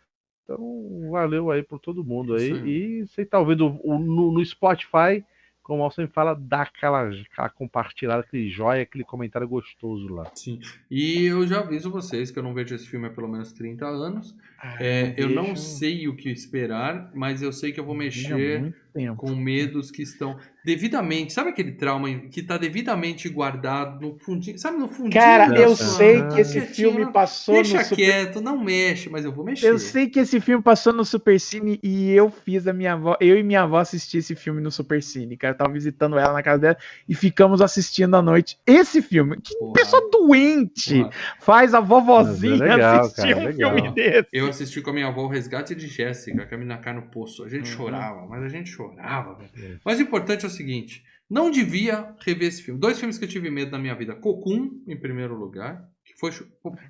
Então, 0.43 1.09
valeu 1.11 1.49
aí 1.51 1.63
por 1.63 1.79
todo 1.79 2.03
mundo 2.05 2.35
aí. 2.35 2.53
Aí. 2.53 2.69
E 3.01 3.07
você 3.07 3.25
tá 3.25 3.39
ouvindo 3.39 3.79
o- 3.83 3.97
no, 3.99 4.31
no 4.31 4.45
Spotify, 4.45 5.23
como 5.67 5.85
o 5.85 5.91
sempre 5.91 6.13
fala, 6.13 6.33
dá 6.33 6.61
aquela, 6.61 7.09
aquela 7.09 7.49
compartilhada, 7.49 8.21
aquele 8.21 8.49
joia, 8.49 8.83
aquele 8.83 9.03
comentário 9.03 9.45
gostoso 9.45 10.07
lá. 10.07 10.31
Sim. 10.33 10.61
E 10.89 11.25
eu 11.25 11.45
já 11.45 11.59
aviso 11.59 11.91
vocês 11.91 12.31
que 12.31 12.39
eu 12.39 12.43
não 12.43 12.53
vejo 12.53 12.73
esse 12.73 12.87
filme 12.87 13.07
há 13.07 13.09
pelo 13.09 13.27
menos 13.27 13.51
30 13.51 13.85
anos. 13.85 14.33
É, 14.79 15.13
eu 15.17 15.29
não 15.29 15.57
sei 15.57 16.07
o 16.07 16.15
que 16.15 16.29
esperar, 16.29 17.11
mas 17.13 17.41
eu 17.41 17.51
sei 17.51 17.73
que 17.73 17.79
eu 17.81 17.83
vou 17.83 17.93
mexer 17.93 18.73
tempo. 18.97 19.15
com 19.17 19.35
medos 19.35 19.91
que 19.91 20.01
estão 20.01 20.37
devidamente. 20.65 21.31
Sabe 21.31 21.49
aquele 21.51 21.71
trauma 21.71 22.09
que 22.29 22.41
está 22.41 22.57
devidamente 22.57 23.29
guardado 23.29 24.01
no 24.01 24.17
fundinho? 24.19 24.57
Sabe 24.57 24.77
no 24.77 24.87
fundinho? 24.89 25.11
Cara, 25.13 25.57
eu 25.57 25.75
sei 25.75 26.27
que 26.27 26.41
esse 26.41 26.53
Quietinho, 26.59 26.89
filme 26.89 27.05
não- 27.05 27.11
passou 27.11 27.55
Deixa 27.55 27.77
no 27.77 27.83
Super... 27.83 27.95
quieto, 27.95 28.41
não 28.41 28.61
mexe, 28.61 29.09
mas 29.09 29.23
eu 29.23 29.31
vou 29.31 29.45
mexer. 29.45 29.67
Eu 29.69 29.79
sei 29.79 30.07
que 30.09 30.19
esse 30.19 30.41
filme 30.41 30.61
passou 30.61 30.91
no 30.91 31.05
Super 31.05 31.39
Cine 31.39 31.79
e 31.81 32.11
eu 32.11 32.29
fiz 32.29 32.67
a 32.67 32.73
minha 32.73 32.93
avó, 32.93 33.15
eu 33.21 33.37
e 33.37 33.43
minha 33.43 33.61
avó 33.63 33.77
assisti 33.77 34.17
esse 34.17 34.35
filme 34.35 34.61
no 34.61 34.69
Super 34.71 35.01
Cine, 35.01 35.37
cara, 35.37 35.53
eu 35.53 35.57
tava 35.57 35.71
visitando 35.71 36.17
ela 36.17 36.33
na 36.33 36.43
casa 36.43 36.59
dela 36.59 36.77
e 37.07 37.15
ficamos 37.15 37.61
assistindo 37.61 38.15
à 38.15 38.21
noite 38.21 38.57
esse 38.65 39.01
filme. 39.01 39.37
Que 39.41 39.55
Porra, 39.57 39.73
pessoa 39.73 40.09
doente 40.11 40.95
porra. 41.01 41.11
faz 41.39 41.73
a 41.73 41.79
vovozinha 41.79 42.55
é 42.65 42.75
legal, 42.75 43.01
assistir 43.01 43.21
cara, 43.21 43.37
um 43.37 43.43
legal. 43.45 43.73
filme 43.75 43.93
desse? 43.95 44.27
Eu 44.33 44.47
assisti 44.49 44.81
com 44.81 44.89
a 44.89 44.93
minha 44.93 45.07
avó 45.07 45.23
o 45.23 45.27
Resgate 45.27 45.73
de 45.75 45.87
Jéssica, 45.87 46.45
que 46.45 46.53
a 46.53 46.57
menina 46.57 46.77
cai 46.77 46.93
no 46.93 47.03
poço. 47.03 47.43
A 47.43 47.49
gente 47.49 47.69
Uhum. 47.71 47.77
chorava, 47.77 48.25
mas 48.27 48.43
a 48.43 48.49
gente 48.49 48.69
chorava, 48.69 48.86
velho. 48.95 49.49
É. 49.75 49.79
Mas 49.85 49.99
o 49.99 50.01
importante 50.03 50.45
é 50.45 50.47
o 50.47 50.51
seguinte: 50.51 51.03
não 51.29 51.49
devia 51.51 52.15
rever 52.25 52.47
esse 52.47 52.61
filme. 52.63 52.79
Dois 52.79 52.99
filmes 52.99 53.17
que 53.17 53.25
eu 53.25 53.29
tive 53.29 53.49
medo 53.49 53.71
na 53.71 53.79
minha 53.79 53.95
vida: 53.95 54.15
Cocum, 54.15 54.83
em 54.87 54.97
primeiro 54.99 55.35
lugar, 55.35 55.83
que 56.05 56.13
foi, 56.19 56.31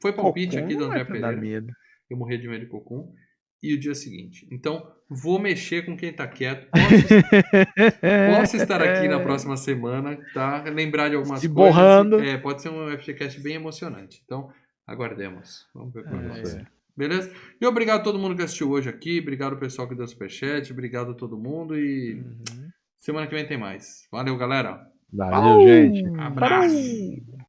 foi 0.02 0.14
palpite 0.14 0.56
Cocum 0.56 0.65
aqui 0.65 0.76
do 0.76 0.86
André 0.86 0.99
é 1.02 1.03
dar 1.03 1.11
Pereira. 1.11 1.38
medo. 1.38 1.74
Eu 2.10 2.18
morria 2.18 2.38
de 2.38 2.48
medo 2.48 2.65
de 2.65 2.72
Cocum. 2.72 3.14
E 3.61 3.74
o 3.74 3.80
dia 3.80 3.95
seguinte. 3.95 4.48
Então, 4.52 4.88
vou 5.10 5.40
mexer 5.40 5.84
com 5.84 5.98
quem 5.98 6.14
tá 6.14 6.28
quieto. 6.28 6.68
Posso, 6.69 7.07
posso 8.40 8.56
estar 8.57 8.80
aqui 8.84 9.07
na 9.07 9.19
próxima 9.19 9.57
semana, 9.57 10.15
tá? 10.32 10.61
Lembrar 10.65 11.10
de 11.10 11.15
algumas 11.15 11.40
Se 11.40 11.49
coisas. 11.49 11.74
borrando. 11.76 12.19
É, 12.19 12.38
pode 12.38 12.61
ser 12.61 12.69
um 12.69 12.95
FGCast 12.95 13.41
bem 13.41 13.56
emocionante. 13.56 14.22
Então, 14.24 14.52
aguardemos. 14.86 15.65
Vamos 15.74 15.91
ver 15.91 16.03
como 16.03 16.22
É, 16.22 16.34
aí. 16.36 16.65
Beleza? 16.98 17.32
E 17.61 17.65
obrigado 17.65 17.99
a 17.99 18.03
todo 18.03 18.18
mundo 18.18 18.36
que 18.36 18.41
assistiu 18.41 18.72
hoje 18.72 18.90
aqui. 18.90 19.19
Obrigado 19.19 19.53
ao 19.53 19.60
pessoal 19.60 19.88
que 19.88 19.94
deu 19.95 20.07
superchat. 20.07 20.72
Obrigado 20.74 21.11
a 21.11 21.15
todo 21.15 21.38
mundo. 21.38 21.78
E 21.78 22.15
Uhum. 22.15 22.69
semana 22.98 23.28
que 23.28 23.36
vem 23.36 23.45
tem 23.48 23.57
mais. 23.57 24.07
Valeu, 24.11 24.36
galera. 24.36 24.82
Valeu, 25.14 25.61
gente. 25.68 26.03
Abraço. 26.19 26.76
Parou. 26.76 27.36